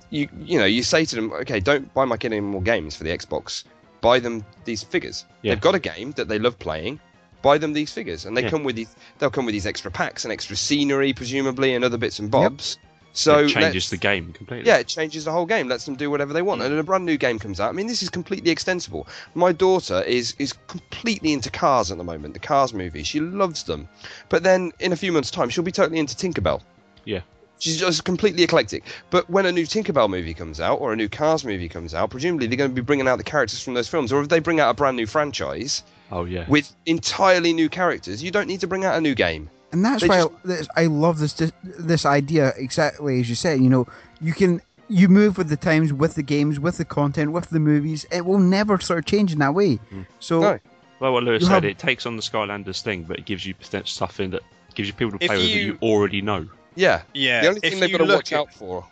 You 0.10 0.30
you 0.40 0.58
know 0.58 0.66
you 0.66 0.84
say 0.84 1.04
to 1.04 1.16
them, 1.16 1.34
okay, 1.34 1.60
don't 1.60 1.94
buy 1.94 2.06
my 2.06 2.16
kid 2.16 2.32
any 2.32 2.40
more 2.40 2.62
games 2.62 2.96
for 2.96 3.04
the 3.04 3.10
Xbox. 3.18 3.66
Buy 4.00 4.20
them 4.20 4.46
these 4.64 4.84
figures. 4.84 5.26
Yeah. 5.42 5.54
They've 5.54 5.62
got 5.62 5.76
a 5.76 5.80
game 5.80 6.12
that 6.14 6.28
they 6.30 6.40
love 6.40 6.58
playing 6.60 7.00
buy 7.42 7.58
them 7.58 7.74
these 7.74 7.92
figures 7.94 8.26
and 8.26 8.36
they 8.36 8.42
Yeah. 8.44 8.50
come 8.50 8.64
with 8.64 8.76
these 8.76 8.96
they'll 9.20 9.30
come 9.30 9.46
with 9.46 9.54
these 9.54 9.68
extra 9.68 9.92
packs 9.92 10.26
and 10.26 10.32
extra 10.34 10.56
scenery 10.56 11.14
presumably 11.14 11.76
and 11.76 11.86
other 11.86 11.98
bits 11.98 12.20
and 12.20 12.32
bobs 12.32 12.78
so 13.18 13.40
it 13.40 13.50
changes 13.50 13.90
the 13.90 13.98
game 13.98 14.32
completely. 14.32 14.68
yeah 14.68 14.78
it 14.78 14.88
changes 14.88 15.26
the 15.26 15.32
whole 15.32 15.46
game 15.46 15.68
lets 15.68 15.86
them 15.86 15.96
do 15.96 16.10
whatever 16.12 16.34
they 16.34 16.42
want 16.44 16.62
and 16.62 16.72
then 16.72 16.78
a 16.80 16.84
brand 16.84 17.06
new 17.06 17.18
game 17.18 17.40
comes 17.40 17.60
out 17.60 17.70
i 17.70 17.72
mean 17.72 17.88
this 17.88 18.04
is 18.04 18.10
completely 18.10 18.52
extensible 18.52 19.08
my 19.34 19.52
daughter 19.52 20.04
is 20.04 20.36
is 20.38 20.54
completely 20.68 21.34
into 21.34 21.50
cars 21.50 21.92
at 21.92 21.98
the 21.98 22.04
moment 22.04 22.34
the 22.34 22.40
cars 22.40 22.74
movie, 22.74 23.02
she 23.04 23.20
loves 23.20 23.64
them 23.64 23.88
but 24.30 24.44
then 24.44 24.72
in 24.80 24.94
a 24.94 24.96
few 24.96 25.12
months 25.12 25.32
time 25.32 25.50
she'll 25.50 25.64
be 25.64 25.72
totally 25.72 26.00
into 26.00 26.16
tinkerbell 26.16 26.62
Yeah. 27.06 27.22
She's 27.60 27.80
just 27.80 28.04
completely 28.04 28.44
eclectic. 28.44 28.84
But 29.10 29.28
when 29.32 29.48
a 29.48 29.52
new 29.52 29.66
Tinkerbell 29.66 30.12
movie 30.12 30.36
comes 30.36 30.60
out 30.60 30.76
or 30.80 30.94
a 30.94 30.96
new 30.96 31.10
Cars 31.10 31.44
movie 31.44 31.68
comes 31.68 31.96
out, 31.96 32.12
presumably 32.12 32.46
they're 32.46 32.56
going 32.56 32.70
to 32.70 32.76
be 32.76 32.82
bringing 32.86 33.08
out 33.08 33.18
the 33.18 33.24
characters 33.24 33.60
from 33.64 33.74
those 33.74 33.88
films. 33.88 34.14
Or 34.14 34.22
if 34.22 34.30
they 34.30 34.38
bring 34.40 34.60
out 34.60 34.70
a 34.70 34.76
brand 34.76 34.96
new 34.96 35.08
franchise, 35.08 35.82
Oh 36.12 36.26
yeah. 36.26 36.46
with 36.48 36.72
entirely 36.86 37.54
new 37.54 37.68
characters. 37.68 38.22
You 38.22 38.30
don't 38.30 38.46
need 38.48 38.60
to 38.60 38.68
bring 38.68 38.86
out 38.86 38.96
a 38.96 39.02
new 39.02 39.16
game. 39.16 39.50
And 39.72 39.84
that's 39.84 40.02
They 40.02 40.08
why 40.08 40.28
just- 40.46 40.70
I, 40.76 40.84
I 40.84 40.86
love 40.86 41.20
this, 41.20 41.34
this 41.34 41.52
this 41.64 42.06
idea 42.06 42.54
exactly 42.58 43.20
as 43.20 43.30
you 43.30 43.36
said. 43.36 43.60
You 43.60 43.70
know, 43.70 43.88
you 44.22 44.34
can 44.34 44.62
you 44.90 45.10
move 45.10 45.38
with 45.38 45.50
the 45.50 45.58
times, 45.58 45.92
with 45.92 46.16
the 46.16 46.24
games, 46.24 46.60
with 46.60 46.78
the 46.78 46.86
content, 46.86 47.34
with 47.34 47.50
the 47.50 47.60
movies. 47.60 48.06
It 48.12 48.26
will 48.26 48.40
never 48.40 48.80
sort 48.80 49.00
of 49.00 49.06
change 49.06 49.34
in 49.34 49.40
that 49.40 49.54
way. 49.54 49.80
So 50.20 50.40
No. 50.40 50.60
Like 51.00 51.12
what 51.12 51.24
Lewis 51.24 51.44
said, 51.44 51.52
have- 51.52 51.66
it 51.66 51.78
takes 51.78 52.06
on 52.06 52.16
the 52.16 52.22
Skylanders 52.24 52.82
thing, 52.82 53.04
but 53.04 53.20
it 53.20 53.26
gives 53.26 53.46
you 53.46 53.54
potential 53.54 53.88
stuff 53.88 54.20
in 54.20 54.32
that 54.32 54.42
gives 54.74 54.88
you 54.88 54.94
people 54.94 55.18
to 55.20 55.24
If 55.24 55.30
play 55.30 55.38
with 55.38 55.46
that 55.46 55.52
you- 55.52 55.66
you 55.74 55.78
already 55.82 56.22
know. 56.22 56.48
Yeah. 56.76 57.02
Yeah. 57.14 57.42
the 57.42 57.48
only 57.50 57.60
if 57.64 57.72
thing 57.74 57.80
they've 57.82 57.92
got 57.92 57.98
to 58.00 58.06
watch 58.16 58.32
at- 58.32 58.40
out 58.40 58.54
for. 58.54 58.86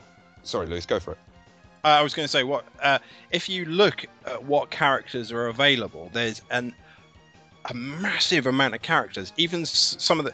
Sorry, 0.43 0.67
Lewis, 0.67 0.85
go 0.85 0.99
for 0.99 1.13
it. 1.13 1.17
Uh, 1.83 1.87
I 1.87 2.01
was 2.03 2.13
going 2.13 2.25
to 2.25 2.31
say 2.31 2.43
what 2.43 2.65
uh, 2.81 2.99
if 3.31 3.47
you 3.47 3.65
look 3.65 4.05
at 4.25 4.43
what 4.43 4.69
characters 4.71 5.31
are 5.31 5.47
available. 5.47 6.09
There's 6.13 6.41
an 6.51 6.73
a 7.69 7.73
massive 7.73 8.45
amount 8.45 8.75
of 8.75 8.81
characters. 8.83 9.33
Even 9.37 9.65
some 9.65 10.19
of 10.19 10.25
the 10.25 10.33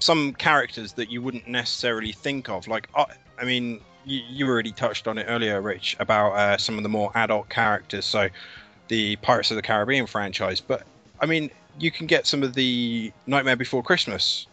some 0.00 0.32
characters 0.34 0.92
that 0.94 1.10
you 1.10 1.22
wouldn't 1.22 1.46
necessarily 1.46 2.12
think 2.12 2.48
of. 2.48 2.66
Like 2.66 2.88
uh, 2.94 3.04
I 3.38 3.44
mean, 3.44 3.80
you, 4.04 4.20
you 4.28 4.46
already 4.48 4.72
touched 4.72 5.06
on 5.06 5.18
it 5.18 5.26
earlier, 5.28 5.60
Rich, 5.60 5.96
about 6.00 6.32
uh, 6.32 6.58
some 6.58 6.76
of 6.76 6.82
the 6.82 6.88
more 6.88 7.12
adult 7.14 7.48
characters. 7.48 8.04
So 8.04 8.28
the 8.88 9.16
Pirates 9.16 9.50
of 9.50 9.56
the 9.56 9.62
Caribbean 9.62 10.06
franchise. 10.06 10.60
But 10.60 10.82
I 11.20 11.26
mean, 11.26 11.50
you 11.78 11.90
can 11.90 12.06
get 12.06 12.26
some 12.26 12.42
of 12.42 12.54
the 12.54 13.12
Nightmare 13.26 13.56
Before 13.56 13.82
Christmas 13.82 14.46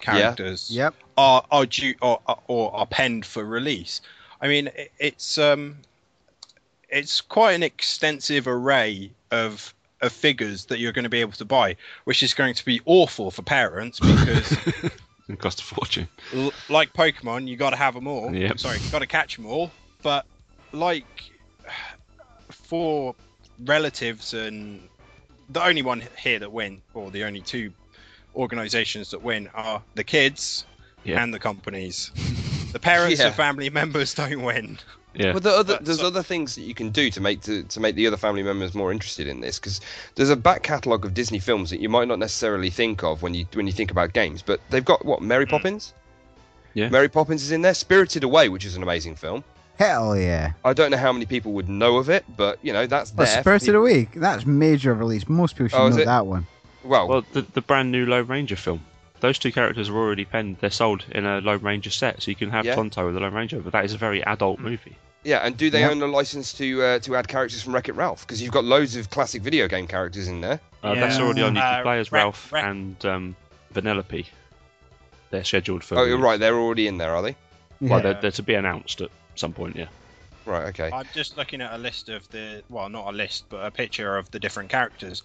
characters 0.00 0.70
Yep. 0.70 0.94
are 1.16 1.44
are 1.50 1.66
due 1.66 1.94
or, 2.02 2.20
or 2.48 2.74
are 2.74 2.86
penned 2.86 3.24
for 3.24 3.44
release. 3.44 4.00
I 4.40 4.48
mean, 4.48 4.66
it- 4.68 4.92
it's 4.98 5.38
um, 5.38 5.78
it's 6.88 7.20
quite 7.20 7.52
an 7.52 7.62
extensive 7.62 8.46
array 8.46 9.10
of 9.30 9.74
of 10.06 10.12
figures 10.12 10.64
that 10.66 10.78
you're 10.78 10.92
going 10.92 11.02
to 11.04 11.08
be 11.10 11.20
able 11.20 11.32
to 11.32 11.44
buy, 11.44 11.76
which 12.04 12.22
is 12.22 12.32
going 12.34 12.54
to 12.54 12.64
be 12.64 12.80
awful 12.86 13.30
for 13.30 13.42
parents 13.42 14.00
because, 14.00 14.56
It 15.28 15.38
costs 15.40 15.60
a 15.60 15.64
fortune. 15.64 16.08
l- 16.34 16.52
like 16.68 16.92
Pokemon, 16.92 17.48
you 17.48 17.56
got 17.56 17.70
to 17.70 17.76
have 17.76 17.94
them 17.94 18.06
all. 18.06 18.32
Yep. 18.34 18.58
Sorry, 18.60 18.78
you 18.78 18.90
got 18.90 19.00
to 19.00 19.06
catch 19.06 19.36
them 19.36 19.44
all. 19.46 19.70
But 20.02 20.24
like 20.72 21.04
for 22.50 23.14
relatives 23.64 24.34
and 24.34 24.88
the 25.50 25.64
only 25.64 25.82
one 25.82 26.02
here 26.18 26.38
that 26.38 26.52
win, 26.52 26.80
or 26.94 27.10
the 27.10 27.24
only 27.24 27.40
two 27.40 27.72
organizations 28.34 29.10
that 29.10 29.22
win, 29.22 29.48
are 29.54 29.82
the 29.94 30.04
kids 30.04 30.64
Yeah. 31.04 31.22
and 31.22 31.32
the 31.34 31.38
companies. 31.38 32.10
The 32.72 32.80
parents 32.80 33.20
Yeah. 33.20 33.28
and 33.28 33.34
family 33.34 33.70
members 33.70 34.12
don't 34.12 34.42
win. 34.42 34.78
Yeah. 35.16 35.32
But 35.32 35.42
the 35.42 35.50
other, 35.50 35.74
But 35.76 35.84
there's 35.84 36.00
so- 36.00 36.06
other 36.06 36.22
things 36.22 36.54
that 36.56 36.62
you 36.62 36.74
can 36.74 36.90
do 36.90 37.10
to 37.10 37.20
make 37.20 37.40
to, 37.42 37.62
to 37.62 37.80
make 37.80 37.94
the 37.94 38.06
other 38.06 38.16
family 38.16 38.42
members 38.42 38.74
more 38.74 38.92
interested 38.92 39.26
in 39.26 39.40
this 39.40 39.58
because 39.58 39.80
there's 40.14 40.30
a 40.30 40.36
back 40.36 40.62
catalogue 40.62 41.04
of 41.04 41.14
Disney 41.14 41.38
films 41.38 41.70
that 41.70 41.80
you 41.80 41.88
might 41.88 42.08
not 42.08 42.18
necessarily 42.18 42.70
think 42.70 43.02
of 43.02 43.22
when 43.22 43.34
you 43.34 43.46
when 43.54 43.66
you 43.66 43.72
think 43.72 43.90
about 43.90 44.12
games. 44.12 44.42
But 44.42 44.60
they've 44.70 44.84
got 44.84 45.04
what 45.04 45.22
Mary 45.22 45.44
hmm. 45.44 45.50
Poppins. 45.50 45.94
Yeah. 46.74 46.90
Mary 46.90 47.08
Poppins 47.08 47.42
is 47.42 47.52
in 47.52 47.62
there. 47.62 47.74
Spirited 47.74 48.22
Away, 48.24 48.48
which 48.50 48.64
is 48.66 48.76
an 48.76 48.82
amazing 48.82 49.16
film. 49.16 49.42
Hell 49.78 50.16
yeah. 50.16 50.52
I 50.64 50.72
don't 50.72 50.90
know 50.90 50.96
how 50.96 51.12
many 51.12 51.26
people 51.26 51.52
would 51.52 51.68
know 51.68 51.96
of 51.96 52.08
it, 52.08 52.24
but 52.36 52.58
you 52.62 52.72
know 52.72 52.86
that's 52.86 53.10
But 53.10 53.26
there. 53.26 53.36
for 53.36 53.40
Spirited 53.58 53.66
people- 53.68 53.80
Away, 53.80 54.08
that's 54.14 54.46
major 54.46 54.94
release. 54.94 55.28
Most 55.28 55.56
people 55.56 55.68
should 55.68 55.78
Oh, 55.78 55.88
know 55.88 55.96
it? 55.98 56.04
that 56.06 56.26
one. 56.26 56.46
Well, 56.82 57.08
Well, 57.08 57.24
the, 57.32 57.42
the 57.42 57.60
brand 57.60 57.92
new 57.92 58.06
Lone 58.06 58.26
Ranger 58.26 58.56
film. 58.56 58.80
Those 59.20 59.38
two 59.38 59.50
characters 59.50 59.88
are 59.88 59.96
already 59.96 60.24
penned. 60.24 60.58
They're 60.60 60.70
sold 60.70 61.04
in 61.10 61.26
a 61.26 61.40
Lone 61.40 61.62
Ranger 61.62 61.90
set, 61.90 62.22
so 62.22 62.30
you 62.30 62.34
can 62.36 62.50
have 62.50 62.64
Yeah. 62.64 62.74
Tonto 62.74 63.06
with 63.06 63.14
the 63.14 63.20
Lone 63.20 63.34
Ranger. 63.34 63.60
But 63.60 63.72
that 63.72 63.84
is 63.84 63.94
a 63.94 63.98
very 63.98 64.22
adult 64.24 64.58
hmm. 64.58 64.64
movie. 64.66 64.96
Yeah. 65.26 65.38
And 65.38 65.56
do 65.56 65.68
they 65.70 65.80
Yeah. 65.80 65.90
own 65.90 66.00
a 66.02 66.06
license 66.06 66.52
to 66.54 66.82
uh, 66.82 66.98
to 67.00 67.16
add 67.16 67.28
characters 67.28 67.62
from 67.62 67.74
Wreck 67.74 67.88
It 67.88 67.94
Ralph? 67.94 68.20
Because 68.26 68.40
you've 68.40 68.52
got 68.52 68.64
loads 68.64 68.96
of 68.96 69.10
classic 69.10 69.42
video 69.42 69.68
game 69.68 69.86
characters 69.86 70.28
in 70.28 70.40
there. 70.40 70.60
Uh, 70.82 70.94
That's 70.94 71.18
Yeah. 71.18 71.24
already 71.24 71.42
on. 71.42 71.54
You 71.54 71.60
can 71.60 71.80
Uh, 71.80 71.82
play 71.82 71.98
as 72.00 72.10
Wreck- 72.12 72.22
Ralph 72.22 72.52
Wreck- 72.52 72.64
and 72.64 73.04
um, 73.04 73.36
Vanellope. 73.74 74.26
They're 75.30 75.44
scheduled 75.44 75.82
for. 75.84 75.98
Oh, 75.98 76.04
release. 76.04 76.22
right, 76.22 76.40
they're 76.40 76.54
already 76.56 76.86
in 76.86 76.98
there, 76.98 77.14
are 77.14 77.22
they? 77.22 77.36
Well, 77.80 78.00
they're, 78.00 78.14
they're 78.14 78.30
to 78.30 78.42
be 78.42 78.54
announced 78.54 79.00
at 79.02 79.10
some 79.34 79.52
point. 79.52 79.76
Yeah. 79.76 79.88
Right, 80.46 80.66
okay. 80.68 80.90
I'm 80.92 81.08
just 81.12 81.36
looking 81.36 81.60
at 81.60 81.72
a 81.74 81.78
list 81.78 82.08
of 82.08 82.28
the 82.30 82.62
well, 82.70 82.88
not 82.88 83.08
a 83.08 83.16
list, 83.16 83.46
but 83.48 83.64
a 83.66 83.70
picture 83.70 84.16
of 84.16 84.30
the 84.30 84.38
different 84.38 84.70
characters. 84.70 85.22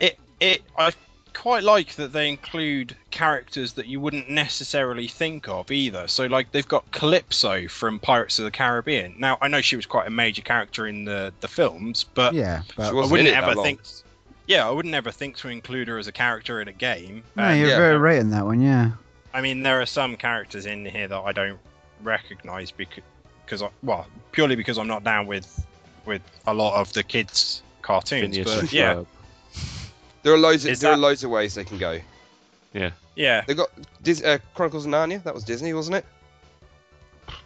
It 0.00 0.18
it 0.40 0.62
I 0.78 0.92
quite 1.34 1.62
like 1.62 1.96
that 1.96 2.12
they 2.12 2.28
include 2.28 2.96
characters 3.10 3.72
that 3.74 3.86
you 3.86 4.00
wouldn't 4.00 4.30
necessarily 4.30 5.08
think 5.08 5.48
of 5.48 5.70
either. 5.70 6.06
So 6.08 6.26
like 6.26 6.52
they've 6.52 6.66
got 6.66 6.90
Calypso 6.92 7.68
from 7.68 7.98
Pirates 7.98 8.38
of 8.38 8.44
the 8.44 8.50
Caribbean. 8.50 9.14
Now 9.18 9.36
I 9.42 9.48
know 9.48 9.60
she 9.60 9.76
was 9.76 9.84
quite 9.84 10.06
a 10.06 10.10
major 10.10 10.42
character 10.42 10.86
in 10.86 11.04
the 11.04 11.32
the 11.40 11.48
films, 11.48 12.04
but 12.14 12.34
Yeah, 12.34 12.62
but 12.76 12.88
I 12.88 12.92
wouldn't 12.92 13.20
in 13.20 13.26
it 13.26 13.30
that 13.32 13.44
ever 13.44 13.62
think. 13.62 13.80
Yeah, 14.46 14.66
I 14.66 14.70
wouldn't 14.70 14.94
ever 14.94 15.10
think 15.10 15.36
to 15.38 15.48
include 15.48 15.88
her 15.88 15.98
as 15.98 16.06
a 16.06 16.12
character 16.12 16.60
in 16.60 16.68
a 16.68 16.72
game. 16.72 17.22
no, 17.34 17.44
And, 17.44 17.58
you're 17.58 17.70
yeah. 17.70 17.76
very 17.76 17.98
right 17.98 18.18
in 18.18 18.30
that 18.30 18.44
one. 18.44 18.60
Yeah. 18.60 18.90
I 19.32 19.40
mean, 19.40 19.62
there 19.62 19.80
are 19.80 19.86
some 19.86 20.16
characters 20.16 20.66
in 20.66 20.84
here 20.84 21.08
that 21.08 21.18
I 21.18 21.32
don't 21.32 21.58
recognize 22.02 22.70
because, 22.70 23.02
because 23.44 23.62
I, 23.62 23.70
well, 23.82 24.06
purely 24.32 24.54
because 24.54 24.78
I'm 24.78 24.86
not 24.86 25.02
down 25.02 25.26
with 25.26 25.64
with 26.04 26.22
a 26.46 26.54
lot 26.54 26.78
of 26.78 26.92
the 26.92 27.02
kids' 27.02 27.62
cartoons. 27.82 28.36
Phineas 28.36 28.60
But 28.60 28.72
yeah, 28.72 28.94
Ferb. 28.94 29.06
There 30.24 30.34
are 30.34 30.38
loads. 30.38 30.64
Of, 30.64 30.72
Is 30.72 30.80
there 30.80 30.90
are 30.92 30.96
loads 30.96 31.22
of 31.22 31.30
ways 31.30 31.54
they 31.54 31.64
can 31.64 31.78
go. 31.78 32.00
Yeah, 32.72 32.90
yeah. 33.14 33.42
They 33.46 33.54
got 33.54 33.68
Dis- 34.02 34.22
uh, 34.24 34.38
Chronicles 34.54 34.84
of 34.86 34.90
Narnia. 34.90 35.22
That 35.22 35.34
was 35.34 35.44
Disney, 35.44 35.72
wasn't 35.72 35.96
it? 35.96 36.04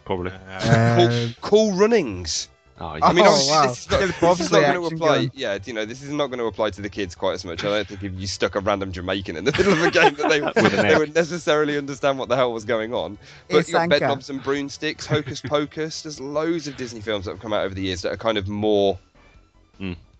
probably. 0.05 0.31
Uh, 0.49 0.95
Cool, 0.97 1.29
cool 1.41 1.71
Runnings. 1.73 2.49
Oh, 2.81 2.97
I 3.01 3.11
mean, 3.13 3.25
Oh, 3.27 3.29
obviously, 3.31 3.51
wow. 3.51 3.67
this 3.67 3.79
is 3.85 3.91
not, 3.91 3.99
Yeah, 3.99 4.05
this 4.07 4.15
is 4.17 4.23
obviously 4.23 4.61
not 4.61 4.67
going 4.67 4.73
to 4.79 4.85
action 4.85 4.95
apply. 4.97 5.15
going. 5.17 5.31
Yeah, 5.35 5.57
you 5.65 5.73
know, 5.73 5.85
this 5.85 6.01
is 6.01 6.09
not 6.11 6.27
going 6.27 6.39
to 6.39 6.45
apply 6.45 6.69
to 6.71 6.81
the 6.81 6.89
kids 6.89 7.13
quite 7.13 7.33
as 7.33 7.43
much. 7.45 7.63
I 7.63 7.67
don't 7.67 7.87
think 7.87 8.03
if 8.03 8.13
you 8.19 8.25
stuck 8.25 8.55
a 8.55 8.61
random 8.61 8.91
Jamaican 8.93 9.35
in 9.35 9.43
the 9.43 9.51
middle 9.57 9.73
of 9.73 9.83
a 9.83 9.91
game 9.91 10.13
that 10.15 10.29
they, 10.29 10.41
With 10.63 10.73
an 10.73 10.85
they 10.87 10.93
egg. 10.93 10.97
would 10.97 11.13
necessarily 11.13 11.77
understand 11.77 12.17
what 12.17 12.29
the 12.29 12.37
hell 12.37 12.53
was 12.53 12.63
going 12.65 12.93
on. 12.93 13.17
Hey, 13.49 13.55
But 13.57 13.67
you 13.67 13.73
got 13.73 13.79
Sanka. 13.91 13.99
Bedknobs 13.99 14.29
and 14.29 14.41
Broomsticks, 14.41 15.05
Hocus 15.05 15.41
Pocus. 15.41 16.01
There's 16.03 16.19
loads 16.21 16.67
of 16.69 16.77
Disney 16.77 17.01
films 17.01 17.25
that 17.25 17.31
have 17.31 17.41
come 17.41 17.51
out 17.53 17.65
over 17.65 17.75
the 17.75 17.81
years 17.81 18.01
that 18.03 18.13
are 18.13 18.17
kind 18.17 18.37
of 18.37 18.47
more, 18.47 18.97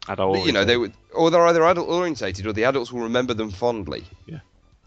adult. 0.10 0.46
you 0.46 0.52
know, 0.52 0.66
they 0.66 0.78
would, 0.78 0.92
or 1.14 1.32
they're 1.32 1.46
either 1.48 1.64
adult 1.66 1.90
orientated 1.90 2.46
or 2.46 2.54
the 2.54 2.64
adults 2.64 2.92
will 2.92 3.02
remember 3.02 3.34
them 3.34 3.52
fondly. 3.52 4.04
Yeah. 4.26 4.40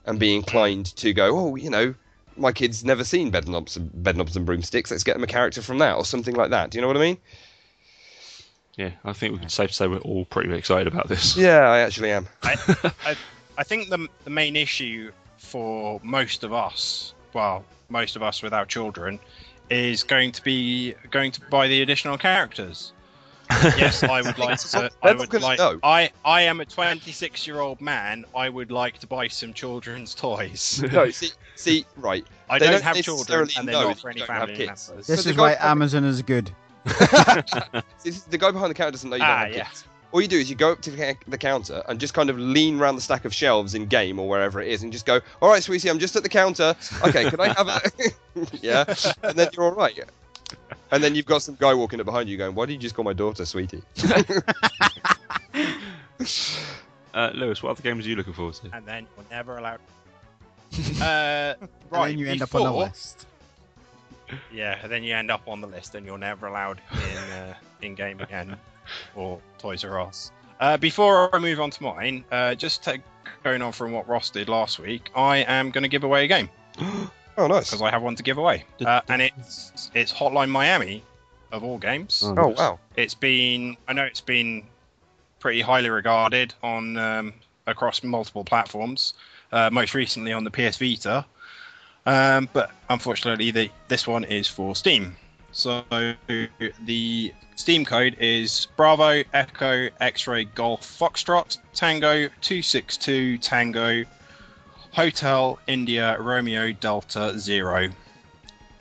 And 0.04 0.18
be 0.18 0.34
inclined 0.34 0.86
to 0.96 1.12
go, 1.12 1.38
oh, 1.38 1.54
you 1.54 1.70
know, 1.70 1.94
my 2.36 2.52
kid's 2.52 2.84
never 2.84 3.04
seen 3.04 3.30
Bedknobs 3.30 3.76
and 3.76 3.90
Bedknobs 3.90 4.36
and 4.36 4.46
Broomsticks. 4.46 4.90
Let's 4.90 5.04
get 5.04 5.14
them 5.14 5.22
a 5.22 5.28
character 5.28 5.62
from 5.62 5.78
that 5.78 5.96
or 5.96 6.04
something 6.04 6.34
like 6.34 6.50
that. 6.50 6.70
Do 6.70 6.78
you 6.78 6.82
know 6.82 6.88
what 6.88 6.96
I 6.96 7.00
mean? 7.00 7.18
Yeah, 8.76 8.90
I 9.04 9.12
think 9.12 9.34
we 9.34 9.38
can 9.38 9.48
safe 9.48 9.68
to 9.68 9.74
say 9.74 9.86
we're 9.86 9.98
all 9.98 10.24
pretty 10.24 10.52
excited 10.54 10.86
about 10.86 11.08
this. 11.08 11.36
Yeah, 11.36 11.68
I 11.68 11.80
actually 11.80 12.10
am. 12.10 12.26
I, 12.42 12.56
I, 13.04 13.16
I 13.58 13.64
think 13.64 13.90
the 13.90 14.08
the 14.24 14.30
main 14.30 14.56
issue 14.56 15.12
for 15.36 16.00
most 16.02 16.42
of 16.42 16.52
us, 16.52 17.12
well, 17.34 17.64
most 17.90 18.16
of 18.16 18.22
us 18.22 18.42
without 18.42 18.68
children, 18.68 19.20
is 19.68 20.02
going 20.02 20.32
to 20.32 20.42
be 20.42 20.94
going 21.10 21.32
to 21.32 21.40
buy 21.50 21.68
the 21.68 21.82
additional 21.82 22.16
characters. 22.16 22.92
Yes, 23.50 24.02
I 24.02 24.22
would 24.26 24.38
like 24.38 24.58
to. 24.60 24.78
I 24.78 24.90
They're 25.02 25.14
not 25.16 25.32
would 25.32 25.42
like. 25.42 25.58
know. 25.58 25.78
I 25.82 26.10
I 26.24 26.42
am 26.42 26.60
a 26.60 26.64
26 26.64 27.46
year 27.46 27.60
old 27.60 27.80
man. 27.80 28.24
I 28.36 28.48
would 28.48 28.70
like 28.70 28.98
to 28.98 29.06
buy 29.06 29.28
some 29.28 29.52
children's 29.52 30.14
toys. 30.14 30.82
No, 30.92 31.10
see, 31.10 31.30
see, 31.56 31.84
right. 31.96 32.26
I 32.50 32.58
don't, 32.58 32.72
don't 32.72 32.82
have 32.82 32.96
children, 32.96 33.40
necessarily 33.40 33.52
and 33.56 33.68
they're 33.68 33.72
know 33.74 33.88
not 33.88 33.96
that 33.96 34.00
for 34.02 34.10
any 34.10 34.20
have 34.20 34.26
family 34.28 34.54
kids. 34.54 34.88
members. 34.88 35.06
this 35.06 35.22
So 35.24 35.30
is 35.30 35.36
the 35.36 35.40
why 35.42 35.54
guy- 35.54 35.70
Amazon 35.70 36.04
is 36.04 36.20
good. 36.22 36.50
The 36.84 38.38
guy 38.38 38.50
behind 38.50 38.70
the 38.70 38.74
counter 38.74 38.90
doesn't 38.92 39.08
know 39.10 39.16
you 39.16 39.20
don't 39.22 39.30
Ah, 39.30 39.38
have 39.44 39.52
yeah. 39.54 39.64
kids. 39.64 39.84
All 40.12 40.20
you 40.20 40.28
do 40.28 40.38
is 40.38 40.50
you 40.50 40.56
go 40.56 40.72
up 40.72 40.82
to 40.82 40.90
the 40.90 41.16
the 41.28 41.38
counter 41.38 41.82
and 41.88 41.98
just 41.98 42.12
kind 42.12 42.28
of 42.28 42.38
lean 42.38 42.78
around 42.78 42.96
the 42.96 43.00
stack 43.00 43.24
of 43.24 43.32
shelves 43.32 43.74
in 43.74 43.86
game 43.86 44.18
or 44.18 44.28
wherever 44.28 44.60
it 44.60 44.68
is 44.68 44.82
and 44.82 44.92
just 44.92 45.06
go, 45.06 45.20
all 45.40 45.48
right, 45.48 45.62
sweetie, 45.62 45.88
I'm 45.88 45.98
just 45.98 46.14
at 46.16 46.22
the 46.22 46.28
counter. 46.28 46.74
Okay, 47.06 47.30
can 47.30 47.40
I 47.40 47.48
have 47.54 47.68
a... 47.68 47.80
yeah, 48.60 48.84
and 49.22 49.38
then 49.38 49.48
you're 49.54 49.64
all 49.64 49.72
right. 49.72 49.98
And 50.92 51.02
then 51.02 51.14
you've 51.14 51.26
got 51.26 51.42
some 51.42 51.56
guy 51.58 51.72
walking 51.72 51.98
up 52.00 52.06
behind 52.06 52.28
you 52.28 52.36
going, 52.36 52.54
why 52.54 52.66
did 52.66 52.74
you 52.74 52.78
just 52.78 52.94
call 52.94 53.04
my 53.04 53.14
daughter 53.14 53.44
sweetie? 53.44 53.82
Uh, 57.14 57.30
Lewis, 57.34 57.62
what 57.62 57.68
other 57.68 57.82
games 57.82 58.06
are 58.06 58.08
you 58.08 58.16
looking 58.16 58.32
forward 58.32 58.54
to? 58.54 58.70
and 58.72 58.86
then 58.86 59.06
you're 59.16 59.26
never 59.30 59.58
allowed. 59.58 59.80
uh, 60.98 61.54
And 61.60 61.68
right, 61.90 62.08
then 62.08 62.18
you 62.18 62.26
end 62.26 62.40
up 62.40 62.48
before, 62.50 62.68
on 62.68 62.72
the 62.72 62.78
list. 62.78 63.26
Yeah, 64.50 64.78
and 64.82 64.90
then 64.90 65.02
you 65.02 65.14
end 65.14 65.30
up 65.30 65.42
on 65.46 65.60
the 65.60 65.66
list, 65.66 65.94
and 65.94 66.06
you're 66.06 66.16
never 66.16 66.46
allowed 66.46 66.80
in 66.94 67.32
uh, 67.32 67.54
in 67.82 67.94
game 67.94 68.18
again, 68.20 68.56
or 69.14 69.38
Toys 69.58 69.84
R 69.84 70.00
Us. 70.00 70.32
Uh, 70.58 70.78
before 70.78 71.34
I 71.36 71.38
move 71.38 71.60
on 71.60 71.68
to 71.68 71.82
mine, 71.82 72.24
uh, 72.32 72.54
just 72.54 72.82
to, 72.84 72.98
going 73.44 73.60
on 73.60 73.72
from 73.72 73.92
what 73.92 74.08
Ross 74.08 74.30
did 74.30 74.48
last 74.48 74.78
week, 74.78 75.10
I 75.14 75.38
am 75.38 75.70
going 75.70 75.82
to 75.82 75.88
give 75.88 76.04
away 76.04 76.24
a 76.24 76.28
game 76.28 76.48
Oh, 77.38 77.46
nice. 77.46 77.70
because 77.70 77.82
I 77.82 77.90
have 77.90 78.02
one 78.02 78.14
to 78.16 78.22
give 78.22 78.38
away, 78.38 78.64
uh, 78.84 79.00
and 79.08 79.22
it's 79.22 79.90
it's 79.94 80.12
Hotline 80.12 80.50
Miami, 80.50 81.02
of 81.50 81.64
all 81.64 81.78
games. 81.78 82.22
Oh, 82.24 82.34
Oh, 82.36 82.48
wow. 82.48 82.78
It's 82.96 83.14
been 83.14 83.76
I 83.88 83.92
know 83.92 84.04
it's 84.04 84.20
been 84.20 84.64
pretty 85.40 85.60
highly 85.60 85.90
regarded 85.90 86.54
on 86.62 86.96
um, 86.98 87.32
across 87.66 88.02
multiple 88.02 88.44
platforms. 88.44 89.14
Uh, 89.50 89.68
most 89.70 89.92
recently 89.94 90.32
on 90.32 90.44
the 90.44 90.50
PS 90.50 90.78
Vita, 90.78 91.26
um, 92.06 92.48
but 92.54 92.70
unfortunately, 92.88 93.50
the, 93.50 93.70
this 93.88 94.06
one 94.06 94.24
is 94.24 94.48
for 94.48 94.74
Steam. 94.74 95.14
So 95.52 95.84
the 96.86 97.34
Steam 97.56 97.84
code 97.84 98.16
is 98.18 98.66
Bravo 98.76 99.22
Echo 99.34 99.90
X-Ray 100.00 100.44
Golf 100.46 100.80
Foxtrot 100.98 101.58
Tango 101.74 102.28
two 102.40 102.62
six 102.62 102.96
two 102.96 103.36
Tango 103.38 104.04
Hotel 104.92 105.58
India 105.66 106.16
Romeo 106.20 106.72
Delta 106.72 107.38
Zero. 107.38 107.88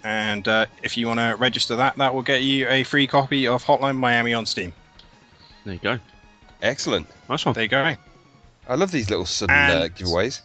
And 0.03 0.47
uh, 0.47 0.65
if 0.83 0.97
you 0.97 1.07
want 1.07 1.19
to 1.19 1.35
register 1.37 1.75
that, 1.75 1.95
that 1.97 2.13
will 2.13 2.23
get 2.23 2.41
you 2.43 2.67
a 2.67 2.83
free 2.83 3.07
copy 3.07 3.47
of 3.47 3.63
Hotline 3.63 3.97
Miami 3.97 4.33
on 4.33 4.45
Steam. 4.45 4.73
There 5.63 5.73
you 5.75 5.79
go. 5.79 5.99
Excellent. 6.61 7.07
Nice 7.29 7.45
one. 7.45 7.53
There 7.53 7.63
you 7.63 7.69
go. 7.69 7.95
I 8.67 8.75
love 8.75 8.91
these 8.91 9.09
little 9.09 9.25
sudden 9.25 9.55
uh, 9.55 9.87
giveaways. 9.95 10.41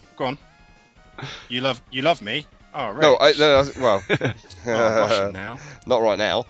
Go 0.16 0.26
on. 0.26 0.38
You 1.48 1.60
love 1.60 1.80
you 1.90 2.02
love 2.02 2.22
me. 2.22 2.46
Oh, 2.74 2.90
right. 2.90 3.02
No, 3.02 3.16
I, 3.20 3.32
no, 3.38 3.60
I- 3.60 3.80
well, 3.80 4.02
Oh, 4.66 5.30
now. 5.32 5.58
not 5.86 6.02
right 6.02 6.18
now. 6.18 6.44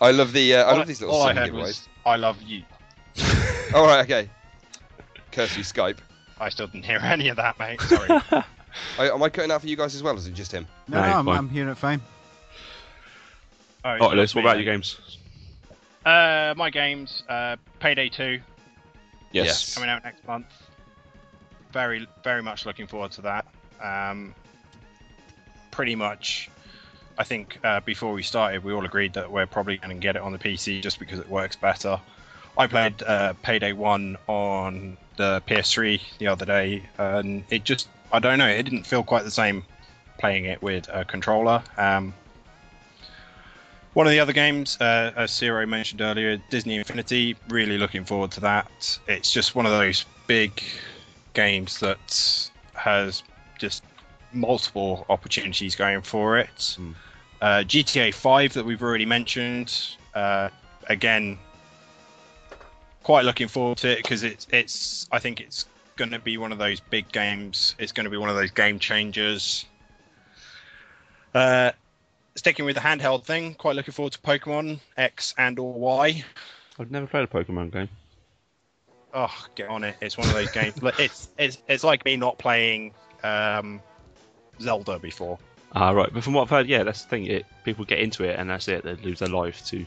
I 0.00 0.10
love 0.10 0.32
the. 0.32 0.54
Uh, 0.56 0.64
I 0.64 0.70
All 0.72 0.76
love 0.78 0.86
these 0.86 1.00
little 1.00 1.14
all 1.14 1.22
I 1.22 1.28
sudden 1.34 1.42
heard 1.42 1.52
giveaways. 1.52 1.60
was, 1.62 1.88
I 2.06 2.16
love 2.16 2.42
you. 2.42 2.62
All 3.74 3.86
right, 3.86 4.00
okay. 4.04 4.28
Curse 5.32 5.56
you, 5.56 5.62
Skype. 5.64 5.98
I 6.38 6.48
still 6.48 6.66
didn't 6.66 6.84
hear 6.84 6.98
any 7.02 7.28
of 7.28 7.36
that, 7.36 7.58
mate. 7.58 7.80
Sorry. 7.82 8.08
I, 8.98 9.10
am 9.10 9.22
I 9.22 9.28
cutting 9.28 9.50
out 9.50 9.60
for 9.60 9.66
you 9.68 9.76
guys 9.76 9.94
as 9.94 10.02
well, 10.02 10.14
or 10.14 10.18
is 10.18 10.26
it 10.26 10.34
just 10.34 10.52
him? 10.52 10.66
No, 10.88 11.00
No, 11.00 11.06
no, 11.06 11.12
I'm, 11.18 11.24
fine. 11.24 11.36
I'm 11.36 11.48
hearing 11.48 11.68
it 11.70 11.78
fine. 11.78 12.00
Oh, 13.84 13.90
All 13.90 13.98
right, 14.08 14.16
Lewis, 14.16 14.34
what 14.34 14.40
about 14.42 14.56
your 14.56 14.64
games? 14.64 14.98
Uh, 16.04 16.54
my 16.56 16.70
games, 16.70 17.22
uh, 17.28 17.56
Payday 17.80 18.08
2 18.08 18.40
Yes. 19.32 19.74
coming 19.74 19.90
out 19.90 20.04
next 20.04 20.26
month. 20.26 20.46
Very, 21.72 22.06
very 22.22 22.42
much 22.42 22.66
looking 22.66 22.86
forward 22.86 23.10
to 23.12 23.22
that. 23.22 23.46
Um, 23.82 24.34
pretty 25.70 25.94
much, 25.96 26.50
I 27.18 27.24
think 27.24 27.58
uh, 27.64 27.80
before 27.80 28.12
we 28.12 28.22
started, 28.22 28.64
we 28.64 28.72
all 28.72 28.84
agreed 28.84 29.12
that 29.14 29.30
we're 29.30 29.46
probably 29.46 29.76
going 29.78 29.94
to 29.96 30.00
get 30.00 30.16
it 30.16 30.22
on 30.22 30.32
the 30.32 30.38
PC 30.38 30.82
just 30.82 30.98
because 30.98 31.18
it 31.18 31.28
works 31.28 31.56
better. 31.56 32.00
I 32.56 32.66
played 32.66 33.02
uh, 33.02 33.34
Payday 33.42 33.72
1 33.72 34.16
on 34.28 34.96
the 35.16 35.42
PS3 35.46 36.00
the 36.18 36.28
other 36.28 36.44
day, 36.44 36.82
and 36.98 37.44
it 37.50 37.64
just, 37.64 37.88
I 38.12 38.18
don't 38.18 38.38
know, 38.38 38.48
it 38.48 38.62
didn't 38.62 38.86
feel 38.86 39.02
quite 39.02 39.24
the 39.24 39.30
same 39.30 39.64
playing 40.18 40.44
it 40.44 40.62
with 40.62 40.88
a 40.92 41.04
controller. 41.04 41.62
Um, 41.76 42.14
one 43.94 44.06
of 44.06 44.10
the 44.10 44.20
other 44.20 44.32
games, 44.32 44.80
uh, 44.80 45.12
as 45.16 45.32
Zero 45.32 45.66
mentioned 45.66 46.00
earlier, 46.00 46.36
Disney 46.50 46.76
Infinity. 46.76 47.36
Really 47.48 47.78
looking 47.78 48.04
forward 48.04 48.32
to 48.32 48.40
that. 48.40 48.98
It's 49.06 49.32
just 49.32 49.54
one 49.54 49.66
of 49.66 49.72
those 49.72 50.04
big 50.26 50.62
games 51.32 51.78
that 51.78 52.50
has 52.74 53.22
just 53.58 53.84
multiple 54.32 55.06
opportunities 55.08 55.76
going 55.76 56.02
for 56.02 56.38
it. 56.38 56.76
Mm. 56.78 56.94
Uh, 57.40 57.46
GTA 57.64 58.12
5 58.12 58.52
that 58.54 58.64
we've 58.64 58.82
already 58.82 59.06
mentioned. 59.06 59.96
Uh, 60.12 60.48
again, 60.88 61.38
quite 63.04 63.24
looking 63.24 63.46
forward 63.46 63.78
to 63.78 63.92
it 63.92 63.98
because 63.98 64.24
it's 64.24 64.48
it's. 64.50 65.08
I 65.12 65.20
think 65.20 65.40
it's 65.40 65.66
going 65.94 66.10
to 66.10 66.18
be 66.18 66.36
one 66.36 66.50
of 66.50 66.58
those 66.58 66.80
big 66.80 67.10
games. 67.12 67.76
It's 67.78 67.92
going 67.92 68.04
to 68.04 68.10
be 68.10 68.16
one 68.16 68.28
of 68.28 68.34
those 68.34 68.50
game 68.50 68.80
changers. 68.80 69.64
Uh, 71.32 71.70
sticking 72.34 72.64
with 72.64 72.74
the 72.74 72.80
handheld 72.80 73.24
thing, 73.24 73.54
quite 73.54 73.76
looking 73.76 73.92
forward 73.92 74.12
to 74.14 74.18
Pokemon 74.20 74.80
X 74.96 75.34
and 75.38 75.58
or 75.60 75.72
Y. 75.72 76.24
I've 76.80 76.90
never 76.90 77.06
played 77.06 77.24
a 77.24 77.28
Pokemon 77.28 77.72
game. 77.72 77.88
Oh, 79.12 79.32
get 79.54 79.68
on 79.68 79.84
it! 79.84 79.94
It's 80.00 80.18
one 80.18 80.26
of 80.26 80.34
those 80.34 80.50
games. 80.50 80.74
It's 80.98 81.28
it's 81.38 81.58
it's 81.68 81.84
like 81.84 82.04
me 82.04 82.16
not 82.16 82.38
playing 82.38 82.92
um, 83.22 83.80
Zelda 84.60 84.98
before. 84.98 85.38
Ah, 85.76 85.90
right. 85.90 86.12
But 86.12 86.22
from 86.22 86.34
what 86.34 86.42
I've 86.42 86.50
heard, 86.50 86.68
yeah, 86.68 86.84
that's 86.84 87.02
the 87.02 87.08
thing. 87.08 87.26
It 87.26 87.46
people 87.64 87.84
get 87.84 87.98
into 87.98 88.24
it 88.24 88.38
and 88.38 88.48
that's 88.48 88.66
it. 88.68 88.82
They 88.84 88.94
lose 88.96 89.20
their 89.20 89.28
life 89.28 89.64
to. 89.66 89.84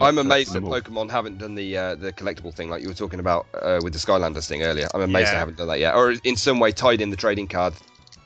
I'm 0.00 0.18
amazed 0.18 0.52
that. 0.54 0.62
Pokemon 0.62 1.10
haven't 1.10 1.38
done 1.38 1.54
the 1.54 1.76
uh, 1.76 1.94
the 1.94 2.12
collectible 2.12 2.52
thing 2.54 2.70
like 2.70 2.82
you 2.82 2.88
were 2.88 2.94
talking 2.94 3.20
about 3.20 3.46
uh, 3.60 3.80
with 3.82 3.92
the 3.92 3.98
Skylanders 3.98 4.48
thing 4.48 4.62
earlier. 4.62 4.88
I'm 4.94 5.02
amazed 5.02 5.32
they 5.32 5.36
haven't 5.36 5.56
done 5.58 5.68
that 5.68 5.78
yet, 5.78 5.94
or 5.94 6.14
in 6.24 6.36
some 6.36 6.58
way 6.58 6.72
tied 6.72 7.00
in 7.00 7.10
the 7.10 7.16
trading 7.16 7.46
card 7.46 7.74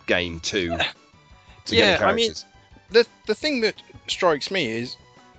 game 0.06 0.40
too. 0.40 0.76
To 0.76 0.76
Yeah, 1.76 1.92
get 1.92 2.00
the 2.00 2.06
I 2.06 2.14
mean- 2.14 2.32
the 2.90 3.06
the 3.26 3.34
thing 3.34 3.60
that 3.62 3.74
strikes 4.06 4.50
me 4.50 4.66
is, 4.66 4.96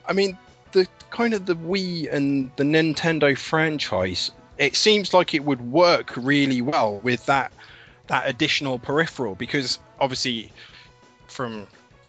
I 0.08 0.14
mean, 0.14 0.38
the 0.74 0.86
kind 1.10 1.34
of 1.34 1.46
the 1.46 1.56
Wii 1.56 2.14
and 2.14 2.52
the 2.58 2.64
Nintendo 2.64 3.38
franchise. 3.38 4.32
It 4.58 4.76
seems 4.76 5.14
like 5.14 5.34
it 5.34 5.46
would 5.46 5.62
work 5.72 6.14
really 6.18 6.62
well 6.62 7.00
with 7.04 7.26
that 7.28 7.52
that 8.08 8.28
additional 8.28 8.80
peripheral 8.80 9.36
because 9.36 9.80
obviously, 10.00 10.52
from 11.28 11.68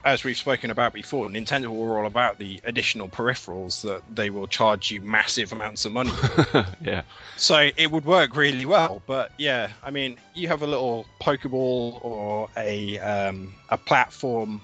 as 0.08 0.24
we've 0.24 0.36
spoken 0.38 0.70
about 0.70 0.94
before, 0.94 1.28
Nintendo 1.28 1.68
were 1.68 1.98
all 1.98 2.06
about 2.06 2.38
the 2.38 2.60
additional 2.64 3.08
peripherals 3.08 3.82
that 3.82 4.02
they 4.14 4.30
will 4.30 4.46
charge 4.46 4.90
you 4.90 5.02
massive 5.02 5.52
amounts 5.52 5.84
of 5.84 5.92
money. 5.92 6.10
yeah. 6.80 7.02
So 7.36 7.70
it 7.76 7.90
would 7.90 8.06
work 8.06 8.34
really 8.34 8.64
well, 8.64 9.02
but 9.06 9.32
yeah, 9.36 9.70
I 9.82 9.90
mean, 9.90 10.16
you 10.34 10.48
have 10.48 10.62
a 10.62 10.66
little 10.66 11.06
Pokeball 11.20 12.02
or 12.02 12.48
a 12.56 12.98
um, 13.00 13.54
a 13.68 13.76
platform, 13.76 14.62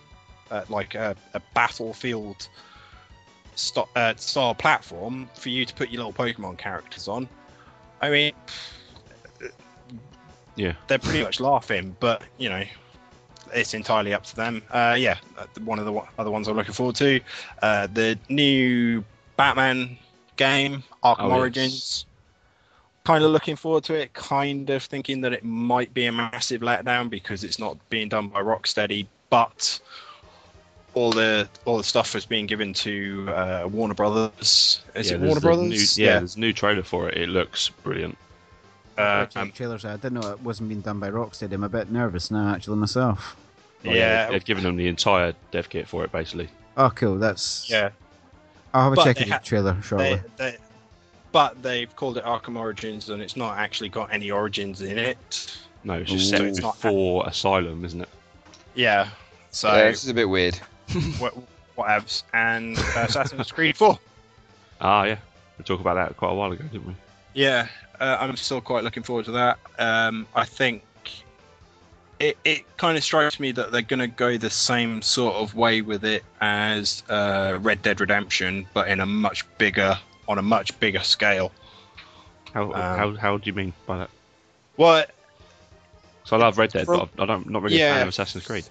uh, 0.51 0.65
like 0.71 0.95
a, 0.95 1.15
a 1.35 1.41
battlefield 1.55 2.49
st- 3.55 3.87
uh, 3.97 4.15
style 4.17 4.55
platform 4.55 5.29
for 5.35 5.51
you 5.51 5.67
to 5.67 5.75
put 5.75 5.91
your 5.91 6.05
little 6.05 6.13
Pokemon 6.25 6.57
characters 6.57 7.07
on. 7.07 7.29
I 8.01 8.09
mean, 8.09 8.33
Yeah. 10.57 10.73
they're 10.87 10.99
pretty 10.99 11.23
much 11.23 11.39
laughing, 11.39 11.97
but 12.01 12.23
you 12.39 12.49
know, 12.49 12.65
it's 13.55 13.75
entirely 13.75 14.13
up 14.13 14.25
to 14.25 14.37
them. 14.37 14.63
Uh, 14.71 14.97
yeah, 14.99 15.17
uh, 15.39 15.47
one 15.65 15.79
of 15.79 15.87
the 15.87 16.03
other 16.19 16.31
ones 16.31 16.49
I'm 16.49 16.57
looking 16.57 16.75
forward 16.75 16.97
to, 16.97 17.21
uh, 17.63 17.87
the 17.93 18.19
new 18.29 19.05
Batman 19.37 19.97
game, 20.37 20.83
Arkham 21.03 21.17
Oh, 21.21 21.29
yes. 21.29 21.39
Origins. 21.39 22.07
Kind 23.05 23.23
of 23.23 23.31
looking 23.31 23.57
forward 23.57 23.85
to 23.85 23.95
it. 23.95 24.13
Kind 24.15 24.71
of 24.71 24.83
thinking 24.83 25.21
that 25.21 25.33
it 25.33 25.45
might 25.45 25.93
be 25.93 26.07
a 26.07 26.13
massive 26.13 26.63
letdown 26.63 27.11
because 27.11 27.45
it's 27.45 27.59
not 27.59 27.77
being 27.91 28.09
done 28.09 28.29
by 28.29 28.41
Rocksteady, 28.41 29.07
but 29.29 29.79
all 30.95 31.11
the 31.11 31.47
all 31.67 31.77
the 31.77 31.85
stuff 31.85 32.15
is 32.15 32.25
being 32.25 32.47
given 32.47 32.73
to 32.73 33.29
uh, 33.29 33.69
Warner 33.71 33.95
Brothers. 33.95 34.83
Is 34.95 35.11
yeah, 35.11 35.17
it 35.17 35.21
Warner 35.21 35.41
Brothers? 35.41 35.99
New, 35.99 36.05
yeah, 36.05 36.19
there's 36.21 36.37
a 36.37 36.41
new 36.41 36.55
trailer 36.55 36.83
for 36.83 37.11
it. 37.11 37.19
It 37.19 37.29
looks 37.29 37.69
brilliant. 37.69 38.17
Uh, 38.97 39.27
Check 39.27 39.43
um, 39.43 39.51
trailers. 39.51 39.85
I 39.85 39.97
didn't 39.97 40.15
know 40.15 40.31
it 40.31 40.41
wasn't 40.41 40.69
being 40.71 40.81
done 40.81 40.99
by 41.01 41.11
Rocksteady. 41.11 41.53
I'm 41.53 41.65
a 41.65 41.69
bit 41.69 41.91
nervous 41.91 42.31
now, 42.31 42.55
actually, 42.55 42.79
myself. 42.79 43.37
Oh, 43.87 43.91
yeah, 43.93 44.31
they've 44.31 44.45
given 44.45 44.65
them 44.65 44.77
the 44.77 44.89
entire 44.89 45.35
dev 45.51 45.69
kit 45.69 45.87
for 45.89 46.05
it, 46.05 46.13
basically. 46.13 46.49
Oh, 46.77 46.91
cool. 46.91 47.17
That's. 47.19 47.69
yeah. 47.71 47.91
I'll 48.73 48.85
have 48.85 48.93
a 48.93 48.97
But 48.97 49.05
check 49.05 49.17
they 49.17 49.23
of 49.23 49.29
the 49.29 49.35
ha- 49.35 49.41
trailer 49.45 49.83
shortly. 49.83 50.21
They, 50.37 50.51
they, 50.51 50.57
but 51.33 51.63
they've 51.63 51.95
called 51.95 52.17
it 52.19 52.25
Arkham 52.25 52.57
Origins, 52.59 53.11
and 53.11 53.21
it's 53.23 53.37
not 53.37 53.59
actually 53.59 53.89
got 53.89 54.13
any 54.13 54.31
origins 54.31 54.81
in 54.83 54.99
it. 54.99 55.57
No, 55.85 55.95
it's 55.95 56.11
just 56.11 56.33
Ooh. 56.33 56.37
set 56.37 56.41
It's 56.47 56.61
not- 56.61 56.79
Asylum, 57.29 57.85
isn't 57.85 58.01
it? 58.01 58.09
Yeah. 58.75 59.11
So 59.51 59.69
yeah, 59.75 59.91
this 59.91 60.03
is 60.03 60.11
a 60.11 60.15
bit 60.15 60.29
weird. 60.29 60.57
what 61.19 61.35
whatevs 61.77 62.23
and 62.33 62.77
uh, 62.79 63.05
Assassin's 63.09 63.51
Creed 63.53 63.77
4. 63.77 63.99
Ah, 64.81 65.05
yeah. 65.05 65.17
We 65.57 65.65
talked 65.65 65.81
about 65.81 65.95
that 65.95 66.17
quite 66.17 66.33
a 66.33 66.35
while 66.35 66.51
ago, 66.51 66.65
didn't 66.65 66.87
we? 66.87 66.95
Yeah, 67.33 67.69
uh, 68.01 68.17
I'm 68.21 68.37
still 68.37 68.61
quite 68.61 68.83
looking 68.83 69.05
forward 69.05 69.25
to 69.27 69.31
that. 69.33 69.59
Um, 69.79 70.27
I 70.35 70.45
think 70.45 70.83
it, 72.21 72.39
it 72.45 72.77
kind 72.77 72.97
of 72.97 73.05
strikes 73.05 73.39
me 73.41 73.53
that 73.53 73.73
they're 73.73 73.83
going 73.83 74.01
to 74.01 74.07
go 74.07 74.37
the 74.37 74.51
same 74.51 75.03
sort 75.03 75.35
of 75.35 75.55
way 75.55 75.81
with 75.81 76.05
it 76.05 76.25
as 76.41 77.03
uh, 77.09 77.59
Red 77.61 77.83
Dead 77.83 78.01
Redemption, 78.01 78.67
but 78.75 78.89
in 78.89 79.01
a 79.01 79.07
much 79.07 79.45
bigger, 79.59 79.99
on 80.29 80.39
a 80.39 80.43
much 80.43 80.79
bigger 80.81 81.01
scale. 81.01 81.53
How 82.53 82.65
Um, 82.65 82.73
how 82.73 83.15
how 83.17 83.37
do 83.39 83.47
you 83.47 83.53
mean 83.53 83.73
by 83.87 83.99
that? 83.99 84.11
Well, 84.77 85.05
So 86.25 86.37
I 86.37 86.41
love 86.41 86.57
Red 86.59 86.71
Dead, 86.73 86.87
From- 86.87 87.09
but 87.17 87.23
I 87.23 87.27
don't 87.27 87.49
not 87.51 87.63
really 87.63 87.81
a 87.83 87.91
fan 87.93 88.03
of 88.03 88.09
Assassin's 88.09 88.47
Creed. 88.47 88.65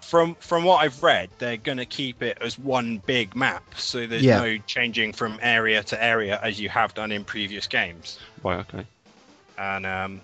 from 0.00 0.34
from 0.36 0.64
what 0.64 0.78
I've 0.82 1.02
read, 1.02 1.28
they're 1.38 1.58
going 1.58 1.78
to 1.78 1.84
keep 1.86 2.22
it 2.22 2.38
as 2.40 2.58
one 2.58 2.98
big 3.06 3.36
map, 3.36 3.62
so 3.76 4.06
there's 4.06 4.22
Yeah. 4.24 4.40
no 4.40 4.58
changing 4.66 5.12
from 5.12 5.38
area 5.42 5.82
to 5.84 6.02
area 6.02 6.40
as 6.42 6.58
you 6.58 6.68
have 6.70 6.94
done 6.94 7.12
in 7.12 7.24
previous 7.24 7.66
games. 7.66 8.18
Right, 8.42 8.60
okay. 8.60 8.86
And 9.58 9.84
um, 9.86 10.20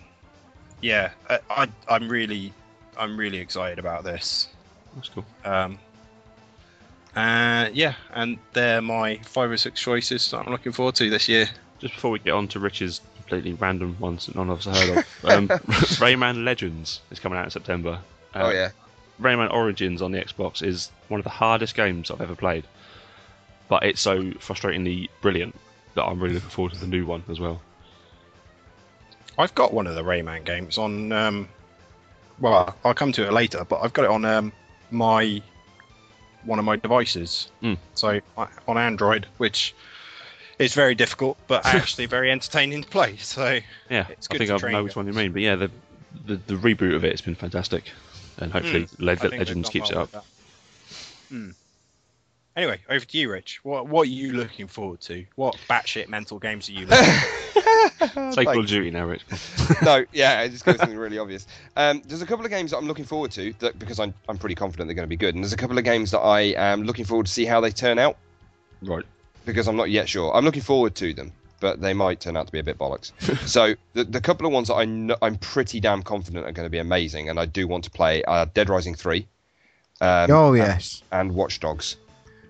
yeah, 0.80 1.10
I, 1.28 1.38
I 1.50 1.68
I'm 1.88 2.08
really 2.08 2.52
I'm 2.96 3.16
really 3.16 3.38
excited 3.38 3.78
about 3.78 4.04
this. 4.04 4.48
That's 4.94 5.08
cool. 5.08 5.24
Um, 5.44 5.78
uh, 7.16 7.68
yeah, 7.72 7.94
and 8.12 8.38
they're 8.52 8.82
my 8.82 9.18
five 9.24 9.50
or 9.50 9.56
six 9.56 9.80
choices 9.80 10.30
that 10.30 10.38
I'm 10.38 10.52
looking 10.52 10.72
forward 10.72 10.94
to 10.96 11.10
this 11.10 11.28
year. 11.28 11.48
Just 11.78 11.94
before 11.94 12.10
we 12.10 12.18
get 12.18 12.32
on 12.32 12.48
to 12.48 12.60
Rich's 12.60 13.00
completely 13.16 13.54
random 13.54 13.96
ones 14.00 14.26
that 14.26 14.34
none 14.36 14.50
of 14.50 14.58
us 14.58 14.64
have 14.64 14.76
heard 14.76 14.98
of, 14.98 15.30
um, 15.30 15.48
Rayman 15.98 16.44
Legends 16.44 17.00
is 17.10 17.18
coming 17.18 17.38
out 17.38 17.44
in 17.44 17.50
September. 17.50 18.00
Uh, 18.34 18.42
oh 18.44 18.50
yeah. 18.50 18.70
Rayman 19.20 19.52
Origins 19.52 20.02
on 20.02 20.10
the 20.10 20.18
Xbox 20.18 20.62
is 20.62 20.90
one 21.08 21.20
of 21.20 21.24
the 21.24 21.30
hardest 21.30 21.76
games 21.76 22.10
I've 22.10 22.20
ever 22.20 22.34
played, 22.34 22.64
but 23.68 23.84
it's 23.84 24.00
so 24.00 24.22
frustratingly 24.22 25.08
brilliant 25.20 25.54
that 25.94 26.04
I'm 26.04 26.18
really 26.20 26.34
looking 26.34 26.50
forward 26.50 26.72
to 26.72 26.80
the 26.80 26.88
new 26.88 27.06
one 27.06 27.22
as 27.28 27.38
well. 27.38 27.60
I've 29.38 29.54
got 29.54 29.72
one 29.72 29.86
of 29.86 29.94
the 29.94 30.02
Rayman 30.02 30.44
games 30.44 30.78
on. 30.78 31.12
Um, 31.12 31.48
well, 32.40 32.74
I'll 32.84 32.94
come 32.94 33.12
to 33.12 33.26
it 33.26 33.32
later, 33.32 33.64
but 33.64 33.80
I've 33.82 33.92
got 33.92 34.04
it 34.04 34.10
on 34.10 34.24
um, 34.24 34.52
my 34.90 35.40
one 36.44 36.58
of 36.58 36.64
my 36.64 36.76
devices. 36.76 37.48
Mm. 37.62 37.78
So 37.94 38.20
I- 38.36 38.48
on 38.68 38.76
Android, 38.78 39.26
which 39.38 39.74
is 40.58 40.74
very 40.74 40.94
difficult, 40.94 41.36
but 41.46 41.64
actually 41.66 42.06
very 42.06 42.30
entertaining 42.30 42.82
to 42.82 42.88
play. 42.88 43.16
So 43.16 43.60
Yeah, 43.90 44.06
It's 44.08 44.28
I 44.30 44.34
good 44.36 44.46
think 44.46 44.60
to 44.60 44.66
I 44.66 44.72
know 44.72 44.84
which 44.84 44.96
one 44.96 45.06
you 45.06 45.12
mean, 45.12 45.32
but 45.32 45.42
yeah, 45.42 45.56
the 45.56 45.70
the, 46.26 46.36
the 46.36 46.54
reboot 46.54 46.94
of 46.94 47.04
it 47.04 47.10
has 47.10 47.20
been 47.20 47.34
fantastic, 47.34 47.90
and 48.38 48.52
hopefully 48.52 48.82
I 48.84 49.14
think 49.16 49.30
they've 49.32 49.38
Legends 49.40 49.68
keeps 49.68 49.90
well 49.90 50.04
it 50.04 50.14
up. 50.14 50.26
Hmm. 51.28 51.50
Anyway, 52.56 52.78
over 52.88 53.04
to 53.04 53.18
you, 53.18 53.30
Rich. 53.32 53.64
What 53.64 53.88
what 53.88 54.02
are 54.02 54.10
you 54.10 54.32
looking 54.32 54.68
forward 54.68 55.00
to? 55.02 55.24
What 55.34 55.56
batshit 55.68 56.08
mental 56.08 56.38
games 56.38 56.68
are 56.68 56.72
you 56.72 56.86
looking? 56.86 57.14
Say 58.34 58.44
Call 58.44 58.54
Like- 58.54 58.58
of 58.58 58.66
Duty 58.66 58.90
now, 58.90 59.06
Rich. 59.06 59.22
no, 59.82 60.04
yeah, 60.12 60.42
it 60.42 60.50
just 60.50 60.64
goes 60.64 60.76
something 60.76 60.96
really 60.98 61.18
obvious. 61.18 61.46
Um, 61.76 62.02
there's 62.06 62.22
a 62.22 62.26
couple 62.26 62.44
of 62.44 62.50
games 62.50 62.70
that 62.72 62.78
I'm 62.78 62.86
looking 62.86 63.04
forward 63.04 63.30
to 63.32 63.52
that 63.60 63.78
because 63.78 63.98
I'm 64.00 64.12
I'm 64.28 64.38
pretty 64.38 64.54
confident 64.54 64.88
they're 64.88 64.94
going 64.94 65.06
to 65.06 65.10
be 65.10 65.16
good, 65.16 65.34
and 65.34 65.42
there's 65.42 65.52
a 65.52 65.56
couple 65.56 65.78
of 65.78 65.84
games 65.84 66.10
that 66.10 66.20
I 66.20 66.40
am 66.56 66.84
looking 66.84 67.04
forward 67.04 67.26
to 67.26 67.32
see 67.32 67.44
how 67.44 67.60
they 67.60 67.70
turn 67.70 67.98
out 67.98 68.16
Right. 68.82 69.04
because 69.44 69.68
I'm 69.68 69.76
not 69.76 69.90
yet 69.90 70.08
sure. 70.08 70.34
I'm 70.34 70.44
looking 70.44 70.62
forward 70.62 70.94
to 70.96 71.14
them, 71.14 71.32
but 71.60 71.80
they 71.80 71.94
might 71.94 72.20
turn 72.20 72.36
out 72.36 72.46
to 72.46 72.52
be 72.52 72.58
a 72.58 72.62
bit 72.64 72.78
bollocks. 72.78 73.12
so 73.48 73.74
the 73.94 74.04
the 74.04 74.20
couple 74.20 74.46
of 74.46 74.52
ones 74.52 74.68
that 74.68 74.74
I 74.74 74.84
know, 74.84 75.16
I'm 75.22 75.36
pretty 75.36 75.80
damn 75.80 76.02
confident 76.02 76.46
are 76.46 76.52
going 76.52 76.66
to 76.66 76.70
be 76.70 76.78
amazing, 76.78 77.28
and 77.30 77.38
I 77.40 77.46
do 77.46 77.66
want 77.68 77.84
to 77.84 77.90
play 77.90 78.22
are 78.24 78.46
Dead 78.46 78.68
Rising 78.68 78.94
three. 78.94 79.26
Um, 80.00 80.30
oh 80.30 80.52
yes. 80.54 81.02
and 81.12 81.32
Watch 81.34 81.60
Dogs 81.60 81.96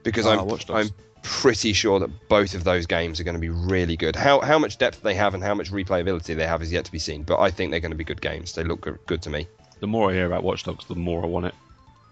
because 0.02 0.26
Ah, 0.26 0.32
I'm 0.38 0.46
Watch 0.46 0.66
Dogs. 0.66 0.90
I'm 0.90 0.94
pretty 1.24 1.72
sure 1.72 1.98
that 1.98 2.28
both 2.28 2.54
of 2.54 2.62
those 2.64 2.86
games 2.86 3.18
are 3.18 3.24
going 3.24 3.34
to 3.34 3.40
be 3.40 3.48
really 3.48 3.96
good. 3.96 4.14
How 4.14 4.40
how 4.40 4.58
much 4.58 4.78
depth 4.78 5.02
they 5.02 5.14
have 5.14 5.34
and 5.34 5.42
how 5.42 5.54
much 5.54 5.72
replayability 5.72 6.36
they 6.36 6.46
have 6.46 6.62
is 6.62 6.70
yet 6.70 6.84
to 6.84 6.92
be 6.92 6.98
seen, 7.00 7.24
but 7.24 7.40
I 7.40 7.50
think 7.50 7.70
they're 7.70 7.80
going 7.80 7.90
to 7.90 7.96
be 7.96 8.04
good 8.04 8.20
games. 8.20 8.52
They 8.52 8.62
look 8.62 8.82
good, 8.82 8.98
good 9.06 9.22
to 9.22 9.30
me. 9.30 9.48
The 9.80 9.86
more 9.88 10.10
I 10.10 10.14
hear 10.14 10.26
about 10.26 10.44
Watch 10.44 10.62
Dogs, 10.62 10.86
the 10.86 10.94
more 10.94 11.22
I 11.22 11.26
want 11.26 11.46
it. 11.46 11.54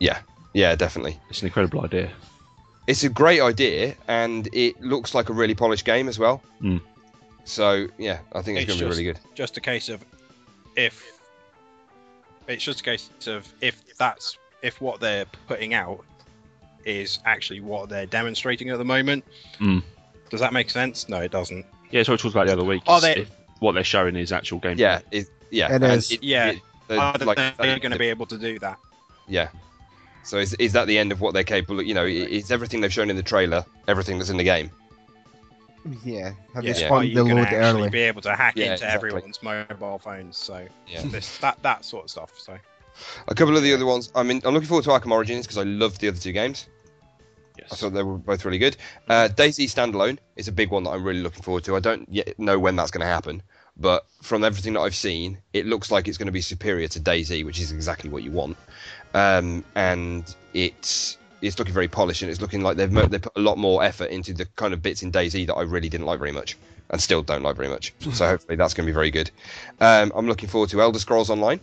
Yeah, 0.00 0.18
yeah, 0.54 0.74
definitely. 0.74 1.20
It's 1.30 1.42
an 1.42 1.46
incredible 1.46 1.84
idea. 1.84 2.10
It's 2.88 3.04
a 3.04 3.08
great 3.08 3.40
idea, 3.40 3.94
and 4.08 4.48
it 4.52 4.80
looks 4.80 5.14
like 5.14 5.28
a 5.28 5.32
really 5.32 5.54
polished 5.54 5.84
game 5.84 6.08
as 6.08 6.18
well. 6.18 6.42
Mm. 6.60 6.80
So 7.44 7.86
yeah, 7.98 8.18
I 8.32 8.42
think 8.42 8.58
it's, 8.58 8.64
It's 8.64 8.72
going 8.72 8.78
to 8.78 8.84
be 8.84 8.90
really 8.90 9.04
good. 9.04 9.20
Just 9.34 9.56
a 9.56 9.60
case 9.60 9.88
of 9.88 10.04
if 10.74 11.20
it's 12.48 12.64
just 12.64 12.80
a 12.80 12.82
case 12.82 13.10
of 13.26 13.52
if 13.60 13.96
that's 13.98 14.38
if 14.62 14.80
what 14.80 15.00
they're 15.00 15.26
putting 15.46 15.74
out 15.74 16.04
is 16.84 17.18
actually 17.24 17.60
what 17.60 17.88
they're 17.88 18.06
demonstrating 18.06 18.70
at 18.70 18.78
the 18.78 18.84
moment. 18.84 19.24
Mm. 19.60 19.82
Does 20.30 20.40
that 20.40 20.52
make 20.52 20.70
sense? 20.70 21.08
No, 21.08 21.18
it 21.20 21.30
doesn't. 21.30 21.66
Yeah, 21.90 22.02
so 22.02 22.12
what 22.12 22.20
I 22.20 22.22
talked 22.22 22.34
about 22.34 22.46
the 22.46 22.52
other 22.54 22.64
week. 22.64 22.82
Are 22.86 23.00
they- 23.00 23.26
what 23.60 23.72
they're 23.72 23.84
showing 23.84 24.16
is 24.16 24.32
actual 24.32 24.58
gameplay. 24.60 24.78
Yeah, 24.78 25.00
it, 25.12 25.26
yeah, 25.50 25.66
It 25.72 25.82
and 25.82 25.84
is. 25.84 26.18
Yeah. 26.20 26.54
the- 26.88 26.96
Are 26.98 27.16
like, 27.18 27.36
they 27.58 27.78
going 27.78 27.92
to 27.92 27.98
be 27.98 28.08
able 28.08 28.26
to 28.26 28.36
do 28.38 28.58
that? 28.58 28.76
Yeah. 29.28 29.48
So 30.24 30.38
is 30.38 30.54
is 30.54 30.72
that 30.72 30.86
the 30.86 30.98
end 30.98 31.12
of 31.12 31.20
what 31.20 31.32
they're 31.34 31.44
capable? 31.44 31.80
of? 31.80 31.86
You 31.86 31.94
know, 31.94 32.04
is 32.04 32.50
everything 32.50 32.80
they've 32.80 32.92
shown 32.92 33.08
in 33.10 33.16
the 33.16 33.22
trailer 33.22 33.64
everything 33.88 34.18
that's 34.18 34.30
in 34.30 34.36
the 34.36 34.44
game? 34.44 34.70
Yeah. 36.04 36.32
Have 36.54 36.64
Yeah, 36.64 36.72
they 36.72 36.80
Yeah. 36.80 36.88
Are 36.90 37.04
you 37.04 37.14
the 37.16 37.24
going 37.24 37.36
to 37.36 37.42
actually 37.42 37.58
early? 37.82 37.90
be 37.90 38.00
able 38.02 38.22
to 38.22 38.34
hack 38.36 38.54
Yeah, 38.56 38.64
into 38.72 38.74
exactly. 38.84 39.08
everyone's 39.08 39.42
mobile 39.42 39.98
phones? 39.98 40.36
So 40.38 40.66
Yeah. 40.86 41.02
this 41.06 41.38
that 41.38 41.60
that 41.62 41.84
sort 41.84 42.04
of 42.04 42.10
stuff. 42.10 42.30
So 42.38 42.56
A 43.28 43.34
couple 43.34 43.56
of 43.56 43.62
the 43.62 43.72
other 43.72 43.86
ones. 43.86 44.10
I 44.14 44.22
mean, 44.22 44.40
I'm 44.44 44.54
looking 44.54 44.68
forward 44.68 44.84
to 44.84 44.90
Arkham 44.90 45.10
Origins 45.10 45.46
because 45.46 45.58
I 45.58 45.64
loved 45.64 46.00
the 46.00 46.08
other 46.08 46.18
two 46.18 46.32
games. 46.32 46.68
Yes. 47.58 47.72
I 47.72 47.76
thought 47.76 47.92
they 47.92 48.02
were 48.02 48.18
both 48.18 48.44
really 48.44 48.58
good. 48.58 48.76
Uh, 49.08 49.28
DayZ 49.28 49.66
Standalone 49.66 50.18
is 50.36 50.48
a 50.48 50.52
big 50.52 50.70
one 50.70 50.84
that 50.84 50.90
I'm 50.90 51.04
really 51.04 51.22
looking 51.22 51.42
forward 51.42 51.64
to. 51.64 51.76
I 51.76 51.80
don't 51.80 52.08
yet 52.10 52.38
know 52.38 52.58
when 52.58 52.76
that's 52.76 52.90
going 52.90 53.02
to 53.02 53.06
happen, 53.06 53.42
but 53.76 54.06
from 54.22 54.44
everything 54.44 54.72
that 54.74 54.80
I've 54.80 54.94
seen, 54.94 55.38
it 55.52 55.66
looks 55.66 55.90
like 55.90 56.08
it's 56.08 56.18
going 56.18 56.26
to 56.26 56.32
be 56.32 56.40
superior 56.40 56.88
to 56.88 57.00
DayZ, 57.00 57.44
which 57.44 57.60
is 57.60 57.72
exactly 57.72 58.08
what 58.08 58.22
you 58.22 58.30
want. 58.30 58.56
Um, 59.14 59.64
and 59.74 60.34
it's 60.54 61.18
it's 61.42 61.58
looking 61.58 61.74
very 61.74 61.88
polished, 61.88 62.22
and 62.22 62.30
it's 62.30 62.40
looking 62.40 62.62
like 62.62 62.76
they've 62.76 63.10
they 63.10 63.18
put 63.18 63.36
a 63.36 63.40
lot 63.40 63.58
more 63.58 63.82
effort 63.82 64.10
into 64.10 64.32
the 64.32 64.46
kind 64.56 64.72
of 64.72 64.80
bits 64.82 65.02
in 65.02 65.12
DayZ 65.12 65.46
that 65.48 65.54
I 65.54 65.62
really 65.62 65.88
didn't 65.88 66.06
like 66.06 66.18
very 66.18 66.32
much, 66.32 66.56
and 66.90 67.00
still 67.00 67.22
don't 67.22 67.42
like 67.42 67.56
very 67.56 67.68
much. 67.68 67.92
So 68.12 68.26
hopefully 68.26 68.56
that's 68.56 68.74
going 68.74 68.86
to 68.86 68.90
be 68.90 68.94
very 68.94 69.10
good. 69.10 69.30
Um, 69.80 70.12
I'm 70.14 70.26
looking 70.26 70.48
forward 70.48 70.70
to 70.70 70.80
Elder 70.80 70.98
Scrolls 70.98 71.30
Online. 71.30 71.60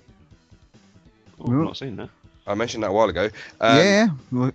Oh, 1.39 1.45
I've 1.45 1.65
not 1.65 1.77
seen 1.77 1.95
that. 1.97 2.09
I 2.47 2.53
mentioned 2.55 2.83
that 2.83 2.89
a 2.89 2.93
while 2.93 3.09
ago. 3.09 3.29
Um, 3.61 3.77
yeah. 3.77 4.07
I'll 4.33 4.51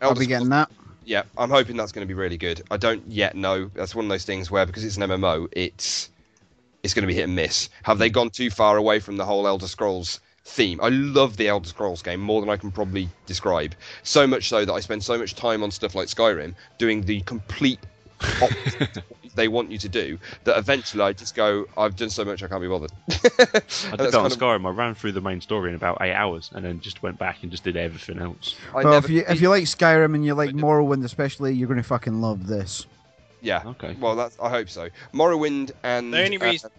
Elder 0.00 0.20
be 0.20 0.26
Scrolls 0.26 0.26
getting 0.26 0.48
that. 0.50 0.70
yeah, 1.04 1.22
I'm 1.36 1.50
hoping 1.50 1.76
that's 1.76 1.92
going 1.92 2.06
to 2.06 2.08
be 2.08 2.14
really 2.18 2.36
good. 2.38 2.62
I 2.70 2.76
don't 2.76 3.02
yet 3.06 3.34
know. 3.34 3.70
That's 3.74 3.94
one 3.94 4.04
of 4.04 4.08
those 4.08 4.24
things 4.24 4.50
where 4.50 4.64
because 4.66 4.84
it's 4.84 4.96
an 4.96 5.02
MMO, 5.02 5.48
it's 5.52 6.10
it's 6.82 6.94
going 6.94 7.02
to 7.02 7.06
be 7.06 7.14
hit 7.14 7.24
and 7.24 7.34
miss. 7.34 7.68
Have 7.82 7.98
they 7.98 8.08
gone 8.08 8.30
too 8.30 8.50
far 8.50 8.76
away 8.76 9.00
from 9.00 9.16
the 9.16 9.24
whole 9.24 9.46
Elder 9.46 9.66
Scrolls 9.66 10.20
theme? 10.44 10.80
I 10.82 10.88
love 10.88 11.36
the 11.36 11.48
Elder 11.48 11.68
Scrolls 11.68 12.02
game 12.02 12.20
more 12.20 12.40
than 12.40 12.48
I 12.48 12.56
can 12.56 12.70
probably 12.70 13.08
describe. 13.26 13.74
So 14.04 14.26
much 14.26 14.48
so 14.48 14.64
that 14.64 14.72
I 14.72 14.80
spend 14.80 15.02
so 15.02 15.18
much 15.18 15.34
time 15.34 15.62
on 15.62 15.70
stuff 15.70 15.94
like 15.94 16.08
Skyrim 16.08 16.54
doing 16.78 17.02
the 17.02 17.20
complete 17.22 17.80
opposite 18.40 18.96
of 18.96 19.04
what 19.08 19.27
they 19.38 19.48
want 19.48 19.70
you 19.70 19.78
to 19.78 19.88
do 19.88 20.18
that 20.44 20.58
eventually 20.58 21.02
I 21.02 21.12
just 21.14 21.34
go, 21.34 21.64
I've 21.76 21.96
done 21.96 22.10
so 22.10 22.24
much 22.24 22.42
I 22.42 22.48
can't 22.48 22.60
be 22.60 22.68
bothered. 22.68 22.92
I 23.08 23.96
did 23.96 24.12
that 24.12 24.14
on 24.14 24.30
Skyrim. 24.30 24.66
I 24.66 24.70
ran 24.70 24.94
through 24.94 25.12
the 25.12 25.20
main 25.20 25.40
story 25.40 25.70
in 25.70 25.76
about 25.76 25.98
eight 26.02 26.12
hours, 26.12 26.50
and 26.54 26.64
then 26.64 26.80
just 26.80 27.02
went 27.02 27.18
back 27.18 27.38
and 27.42 27.50
just 27.50 27.64
did 27.64 27.76
everything 27.76 28.18
else. 28.18 28.56
I 28.74 28.82
Well, 28.82 28.92
never 28.94 29.06
if 29.06 29.10
you 29.10 29.24
if 29.28 29.40
you 29.40 29.48
like 29.48 29.64
Skyrim 29.64 30.14
and 30.14 30.24
you 30.26 30.34
like 30.34 30.50
Morrowind 30.50 31.04
especially, 31.04 31.54
you're 31.54 31.68
gonna 31.68 31.82
fucking 31.82 32.20
love 32.20 32.46
this. 32.46 32.86
yeah, 33.40 33.62
Okay. 33.64 33.96
well 34.00 34.16
that's 34.16 34.38
I 34.40 34.50
hope 34.50 34.68
so. 34.68 34.88
Morrowind 35.14 35.70
and 35.82 36.12
The 36.12 36.24
only 36.24 36.38
uh, 36.38 36.44
reason- 36.44 36.70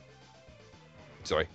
sorry. 1.23 1.47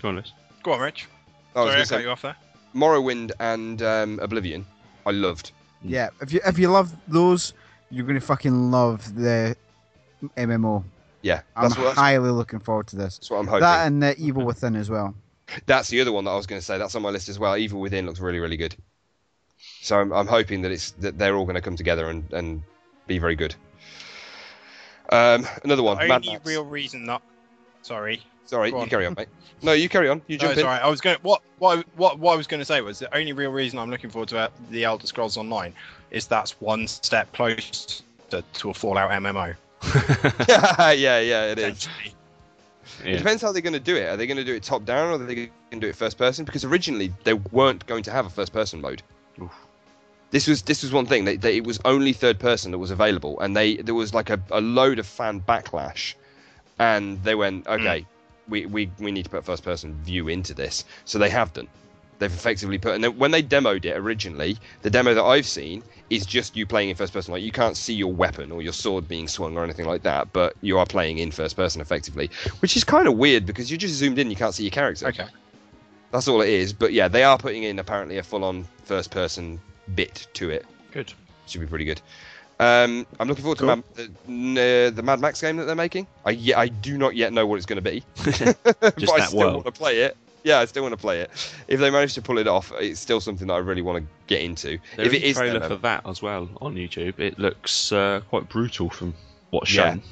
Come 0.00 0.08
on, 0.10 0.16
Liz. 0.16 0.32
go 0.62 0.72
on, 0.72 0.80
Rich. 0.80 1.08
I 1.54 1.60
Sorry, 1.60 1.70
I 1.70 1.74
gonna 1.74 1.86
cut 1.86 2.02
you 2.02 2.10
off 2.10 2.22
there. 2.22 2.36
Morrowind 2.74 3.32
and 3.40 3.82
um, 3.82 4.18
Oblivion, 4.20 4.64
I 5.06 5.10
loved. 5.10 5.52
Yeah, 5.84 6.08
if 6.20 6.32
you 6.32 6.40
if 6.46 6.58
you 6.58 6.68
love 6.70 6.94
those, 7.08 7.52
you're 7.90 8.06
gonna 8.06 8.20
fucking 8.20 8.70
love 8.70 9.14
the 9.14 9.56
MMO. 10.36 10.84
Yeah, 11.22 11.42
I'm 11.54 11.64
that's 11.64 11.76
what, 11.76 11.84
that's, 11.84 11.98
highly 11.98 12.30
looking 12.30 12.58
forward 12.58 12.88
to 12.88 12.96
this. 12.96 13.18
that's 13.18 13.30
what 13.30 13.38
I'm 13.38 13.46
hoping. 13.46 13.60
That 13.60 13.86
and 13.86 14.04
uh, 14.04 14.14
Evil 14.18 14.44
Within 14.44 14.74
as 14.74 14.90
well. 14.90 15.14
That's 15.66 15.88
the 15.88 16.00
other 16.00 16.12
one 16.12 16.24
that 16.24 16.30
I 16.30 16.36
was 16.36 16.46
going 16.46 16.60
to 16.60 16.64
say. 16.64 16.78
That's 16.78 16.94
on 16.94 17.02
my 17.02 17.10
list 17.10 17.28
as 17.28 17.38
well. 17.38 17.56
Evil 17.56 17.80
Within 17.80 18.06
looks 18.06 18.20
really, 18.20 18.40
really 18.40 18.56
good. 18.56 18.74
So 19.82 19.98
I'm, 19.98 20.12
I'm 20.12 20.26
hoping 20.26 20.62
that 20.62 20.72
it's 20.72 20.92
that 20.92 21.18
they're 21.18 21.36
all 21.36 21.44
going 21.44 21.54
to 21.54 21.60
come 21.60 21.76
together 21.76 22.08
and, 22.08 22.24
and 22.32 22.62
be 23.06 23.18
very 23.18 23.36
good. 23.36 23.54
Um, 25.10 25.46
another 25.62 25.82
one. 25.82 25.98
The 25.98 26.06
Mad 26.06 26.22
only 26.22 26.32
Max. 26.32 26.46
real 26.46 26.64
reason 26.64 27.06
that. 27.06 27.22
Sorry. 27.82 28.22
Sorry, 28.46 28.70
you 28.70 28.76
on. 28.76 28.88
carry 28.88 29.06
on, 29.06 29.14
mate. 29.16 29.28
No, 29.62 29.72
you 29.72 29.88
carry 29.88 30.08
on. 30.08 30.20
You 30.26 30.36
No, 30.36 30.42
jump 30.42 30.52
it's 30.52 30.60
in. 30.60 30.66
alright. 30.66 30.82
I 30.82 30.88
was 30.88 31.00
going. 31.00 31.16
What 31.22 31.42
what 31.58 31.86
what 31.96 32.18
what 32.18 32.32
I 32.32 32.36
was 32.36 32.46
going 32.46 32.60
to 32.60 32.64
say 32.64 32.80
was 32.80 32.98
the 32.98 33.14
only 33.16 33.32
real 33.32 33.52
reason 33.52 33.78
I'm 33.78 33.90
looking 33.90 34.10
forward 34.10 34.28
to 34.30 34.50
the 34.70 34.84
Elder 34.84 35.06
Scrolls 35.06 35.36
Online 35.36 35.72
is 36.10 36.26
that's 36.26 36.60
one 36.60 36.88
step 36.88 37.32
closer 37.32 38.02
to, 38.30 38.42
to 38.42 38.70
a 38.70 38.74
Fallout 38.74 39.10
MMO. 39.10 39.54
yeah, 40.48 40.92
yeah, 40.92 41.44
it 41.46 41.58
is. 41.58 41.76
essentially. 41.78 42.14
It 43.04 43.18
depends 43.18 43.42
how 43.42 43.52
they're 43.52 43.62
going 43.62 43.72
to 43.72 43.80
do 43.80 43.96
it. 43.96 44.08
Are 44.08 44.16
they 44.16 44.26
going 44.26 44.36
to 44.36 44.44
do 44.44 44.54
it 44.54 44.62
top 44.62 44.84
down 44.84 45.08
or 45.08 45.12
are 45.12 45.18
they 45.18 45.34
going 45.34 45.50
to 45.72 45.80
do 45.80 45.88
it 45.88 45.96
first 45.96 46.18
person? 46.18 46.44
Because 46.44 46.64
originally 46.64 47.12
they 47.24 47.34
weren't 47.34 47.84
going 47.86 48.02
to 48.04 48.10
have 48.10 48.26
a 48.26 48.30
first 48.30 48.52
person 48.52 48.80
mode. 48.80 49.02
Oof. 49.40 49.50
This 50.30 50.46
was 50.46 50.62
this 50.62 50.82
was 50.82 50.92
one 50.92 51.06
thing. 51.06 51.24
They, 51.24 51.36
they, 51.36 51.56
it 51.58 51.64
was 51.64 51.78
only 51.84 52.12
third 52.12 52.38
person 52.38 52.70
that 52.70 52.78
was 52.78 52.90
available, 52.90 53.38
and 53.40 53.54
they 53.54 53.76
there 53.76 53.94
was 53.94 54.14
like 54.14 54.30
a, 54.30 54.40
a 54.50 54.60
load 54.60 54.98
of 54.98 55.06
fan 55.06 55.40
backlash, 55.40 56.14
and 56.78 57.22
they 57.22 57.34
went, 57.34 57.66
hmm. 57.66 57.72
okay, 57.72 58.06
we, 58.48 58.66
we 58.66 58.90
we 58.98 59.12
need 59.12 59.24
to 59.24 59.30
put 59.30 59.44
first 59.44 59.62
person 59.62 59.94
view 60.02 60.28
into 60.28 60.54
this. 60.54 60.84
So 61.04 61.18
they 61.18 61.28
have 61.28 61.52
done. 61.52 61.68
They've 62.18 62.32
effectively 62.32 62.78
put, 62.78 62.94
and 62.94 63.02
then 63.02 63.18
when 63.18 63.32
they 63.32 63.42
demoed 63.42 63.84
it 63.84 63.96
originally, 63.96 64.56
the 64.82 64.90
demo 64.90 65.12
that 65.14 65.24
I've 65.24 65.46
seen 65.46 65.82
is 66.08 66.24
just 66.24 66.54
you 66.56 66.66
playing 66.66 66.90
in 66.90 66.94
first 66.94 67.12
person. 67.12 67.32
Like 67.32 67.42
you 67.42 67.50
can't 67.50 67.76
see 67.76 67.94
your 67.94 68.12
weapon 68.12 68.52
or 68.52 68.62
your 68.62 68.72
sword 68.72 69.08
being 69.08 69.26
swung 69.26 69.56
or 69.56 69.64
anything 69.64 69.86
like 69.86 70.02
that, 70.02 70.32
but 70.32 70.54
you 70.60 70.78
are 70.78 70.86
playing 70.86 71.18
in 71.18 71.30
first 71.32 71.56
person 71.56 71.80
effectively, 71.80 72.30
which 72.60 72.76
is 72.76 72.84
kind 72.84 73.08
of 73.08 73.16
weird 73.16 73.44
because 73.44 73.70
you're 73.70 73.78
just 73.78 73.94
zoomed 73.94 74.18
in, 74.18 74.30
you 74.30 74.36
can't 74.36 74.54
see 74.54 74.62
your 74.62 74.70
character. 74.70 75.08
Okay. 75.08 75.26
That's 76.12 76.28
all 76.28 76.42
it 76.42 76.48
is. 76.50 76.72
But 76.72 76.92
yeah, 76.92 77.08
they 77.08 77.24
are 77.24 77.38
putting 77.38 77.64
in 77.64 77.78
apparently 77.78 78.18
a 78.18 78.22
full 78.22 78.44
on 78.44 78.66
first 78.84 79.10
person 79.10 79.60
bit 79.94 80.28
to 80.34 80.50
it. 80.50 80.66
Good. 80.92 81.12
Should 81.46 81.62
be 81.62 81.66
pretty 81.66 81.86
good. 81.86 82.00
Um, 82.60 83.06
I'm 83.18 83.26
looking 83.26 83.42
forward 83.42 83.58
to 83.58 83.66
Mad, 83.66 83.82
the, 83.96 84.90
uh, 84.90 84.94
the 84.94 85.02
Mad 85.02 85.18
Max 85.18 85.40
game 85.40 85.56
that 85.56 85.64
they're 85.64 85.74
making. 85.74 86.06
I 86.24 86.30
yeah, 86.30 86.60
I 86.60 86.68
do 86.68 86.96
not 86.96 87.16
yet 87.16 87.32
know 87.32 87.44
what 87.46 87.56
it's 87.56 87.66
going 87.66 87.82
to 87.82 87.90
be, 87.90 88.04
but 88.24 89.10
I 89.10 89.26
still 89.26 89.38
world. 89.38 89.54
want 89.54 89.66
to 89.66 89.72
play 89.72 90.02
it. 90.02 90.16
Yeah, 90.44 90.58
I 90.58 90.64
still 90.64 90.82
want 90.82 90.92
to 90.92 90.96
play 91.00 91.20
it. 91.20 91.30
If 91.68 91.78
they 91.78 91.90
manage 91.90 92.14
to 92.14 92.22
pull 92.22 92.38
it 92.38 92.48
off, 92.48 92.72
it's 92.78 92.98
still 93.00 93.20
something 93.20 93.46
that 93.46 93.54
I 93.54 93.58
really 93.58 93.82
want 93.82 94.04
to 94.04 94.10
get 94.26 94.40
into. 94.42 94.78
There 94.96 95.06
if 95.06 95.12
is 95.14 95.22
it 95.22 95.30
a 95.30 95.34
trailer 95.34 95.68
for 95.68 95.76
that 95.76 96.04
as 96.06 96.20
well 96.20 96.48
on 96.60 96.74
YouTube. 96.74 97.18
It 97.20 97.38
looks 97.38 97.92
uh, 97.92 98.20
quite 98.28 98.48
brutal 98.48 98.90
from 98.90 99.14
what's 99.50 99.72
Yeah. 99.72 99.90
shown. 99.92 100.02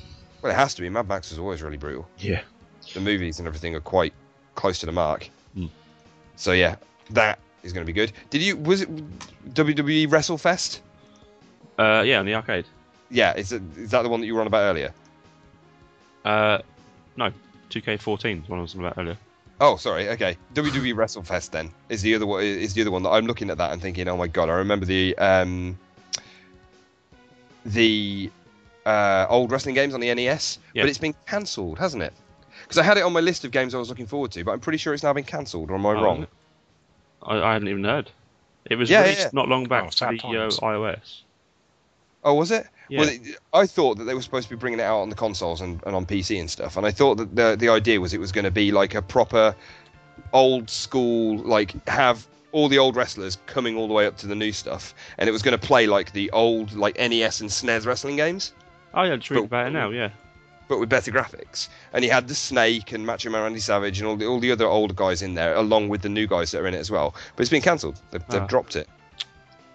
well, 0.42 0.52
it 0.52 0.54
has 0.54 0.74
to 0.74 0.82
be. 0.82 0.88
Mad 0.88 1.08
Max 1.08 1.32
is 1.32 1.38
always 1.38 1.62
really 1.62 1.76
brutal. 1.76 2.08
Yeah. 2.18 2.42
The 2.94 3.00
movies 3.00 3.38
and 3.40 3.48
everything 3.48 3.74
are 3.74 3.80
quite 3.80 4.12
close 4.54 4.78
to 4.80 4.86
the 4.86 4.92
mark. 4.92 5.28
Hmm. 5.54 5.66
So 6.36 6.52
yeah, 6.52 6.76
that 7.10 7.38
is 7.62 7.72
going 7.72 7.84
to 7.84 7.92
be 7.92 7.94
good. 7.94 8.12
Did 8.30 8.40
you? 8.42 8.56
Was 8.56 8.82
it 8.82 8.88
WWE 9.54 10.06
WrestleFest? 10.08 10.80
Uh, 11.78 12.02
yeah, 12.06 12.18
on 12.20 12.26
the 12.26 12.34
arcade. 12.34 12.66
Yeah, 13.10 13.34
is, 13.36 13.52
it, 13.52 13.62
is 13.76 13.90
that 13.90 14.02
the 14.02 14.08
one 14.08 14.20
that 14.20 14.26
you 14.26 14.34
were 14.34 14.40
on 14.40 14.46
about 14.46 14.62
earlier? 14.70 14.92
Uh, 16.24 16.58
no, 17.16 17.32
2K14 17.70 18.44
is 18.44 18.48
one 18.48 18.58
I 18.58 18.62
was 18.62 18.74
on 18.74 18.80
about 18.84 18.98
earlier. 18.98 19.16
Oh, 19.62 19.76
sorry. 19.76 20.08
Okay, 20.10 20.36
WWE 20.54 20.94
WrestleFest 20.94 21.50
then 21.50 21.70
is 21.90 22.00
the 22.02 22.14
other 22.14 22.26
one. 22.26 22.42
Is 22.42 22.72
the 22.74 22.80
other 22.80 22.90
one 22.90 23.02
that 23.02 23.10
I'm 23.10 23.26
looking 23.26 23.50
at 23.50 23.58
that 23.58 23.72
and 23.72 23.80
thinking, 23.82 24.08
oh 24.08 24.16
my 24.16 24.26
god, 24.26 24.48
I 24.48 24.54
remember 24.54 24.86
the 24.86 25.16
um, 25.18 25.78
the 27.66 28.30
uh, 28.86 29.26
old 29.28 29.50
wrestling 29.52 29.74
games 29.74 29.94
on 29.94 30.00
the 30.00 30.12
NES, 30.14 30.58
Yeah. 30.74 30.82
but 30.82 30.88
it's 30.88 30.98
been 30.98 31.14
cancelled, 31.26 31.78
hasn't 31.78 32.02
it? 32.02 32.12
Because 32.62 32.78
I 32.78 32.82
had 32.82 32.96
it 32.96 33.02
on 33.02 33.12
my 33.12 33.20
list 33.20 33.44
of 33.44 33.50
games 33.50 33.74
I 33.74 33.78
was 33.78 33.88
looking 33.88 34.06
forward 34.06 34.30
to, 34.32 34.44
but 34.44 34.52
I'm 34.52 34.60
pretty 34.60 34.78
sure 34.78 34.94
it's 34.94 35.02
now 35.02 35.12
been 35.12 35.24
cancelled. 35.24 35.70
Or 35.70 35.74
am 35.74 35.86
I 35.86 35.90
Oh, 35.94 36.02
wrong? 36.02 36.26
I, 37.22 37.36
I 37.40 37.52
hadn't 37.52 37.68
even 37.68 37.84
heard. 37.84 38.10
It 38.66 38.76
was 38.76 38.88
Yeah, 38.90 39.02
released 39.02 39.20
yeah. 39.20 39.30
not 39.32 39.48
long 39.48 39.64
back 39.64 39.84
Oh, 39.84 39.90
for 39.90 40.12
the 40.16 40.38
uh, 40.38 40.50
iOS. 40.50 41.22
Oh, 42.24 42.34
was 42.34 42.50
it? 42.50 42.66
Yeah. 42.90 43.00
Well, 43.00 43.08
it, 43.08 43.20
I 43.54 43.66
thought 43.66 43.98
that 43.98 44.04
they 44.04 44.14
were 44.14 44.22
supposed 44.22 44.48
to 44.48 44.54
be 44.54 44.58
bringing 44.58 44.80
it 44.80 44.82
out 44.82 45.00
on 45.00 45.08
the 45.10 45.16
consoles 45.16 45.60
and, 45.60 45.80
and 45.86 45.94
on 45.96 46.04
PC 46.04 46.38
and 46.40 46.50
stuff, 46.50 46.76
and 46.76 46.84
I 46.84 46.90
thought 46.90 47.16
that 47.18 47.34
the 47.36 47.56
the 47.58 47.68
idea 47.68 48.00
was 48.00 48.12
it 48.12 48.20
was 48.20 48.32
going 48.32 48.44
to 48.44 48.50
be 48.50 48.72
like 48.72 48.94
a 48.94 49.00
proper 49.02 49.54
old 50.32 50.68
school, 50.68 51.38
like 51.38 51.74
have 51.88 52.26
all 52.52 52.68
the 52.68 52.78
old 52.78 52.96
wrestlers 52.96 53.38
coming 53.46 53.76
all 53.76 53.86
the 53.86 53.94
way 53.94 54.06
up 54.06 54.16
to 54.18 54.26
the 54.26 54.34
new 54.34 54.52
stuff, 54.52 54.94
and 55.18 55.28
it 55.28 55.32
was 55.32 55.42
going 55.42 55.58
to 55.58 55.66
play 55.66 55.86
like 55.86 56.12
the 56.12 56.30
old 56.32 56.72
like 56.72 56.98
NES 56.98 57.40
and 57.40 57.48
SNES 57.50 57.86
wrestling 57.86 58.16
games, 58.16 58.52
Oh 58.92 59.02
yeah, 59.04 59.10
read 59.12 59.22
But- 59.28 59.38
about 59.44 59.66
it 59.68 59.70
now. 59.70 59.90
Yeah. 59.90 60.10
but 60.68 60.78
with 60.80 60.88
better 60.88 61.10
graphics. 61.12 61.68
And 61.92 62.02
he 62.04 62.10
had 62.10 62.26
the 62.28 62.34
Snake 62.34 62.92
and 62.92 63.04
Macho 63.06 63.30
Man 63.30 63.42
Randy 63.42 63.60
Savage 63.60 63.98
and 64.00 64.08
all 64.08 64.16
the 64.16 64.26
all 64.26 64.40
the 64.40 64.50
other 64.52 64.66
older 64.66 64.94
guys 64.94 65.22
in 65.22 65.34
there, 65.34 65.54
along 65.54 65.88
with 65.90 66.02
the 66.02 66.08
new 66.08 66.26
guys 66.26 66.50
that 66.50 66.60
are 66.60 66.66
in 66.66 66.74
it 66.74 66.78
as 66.78 66.90
well. 66.90 67.14
But 67.36 67.42
it's 67.42 67.50
been 67.50 67.62
cancelled. 67.62 68.00
They've, 68.10 68.26
they've 68.28 68.42
Ah. 68.42 68.46
dropped 68.46 68.74
it. 68.76 68.88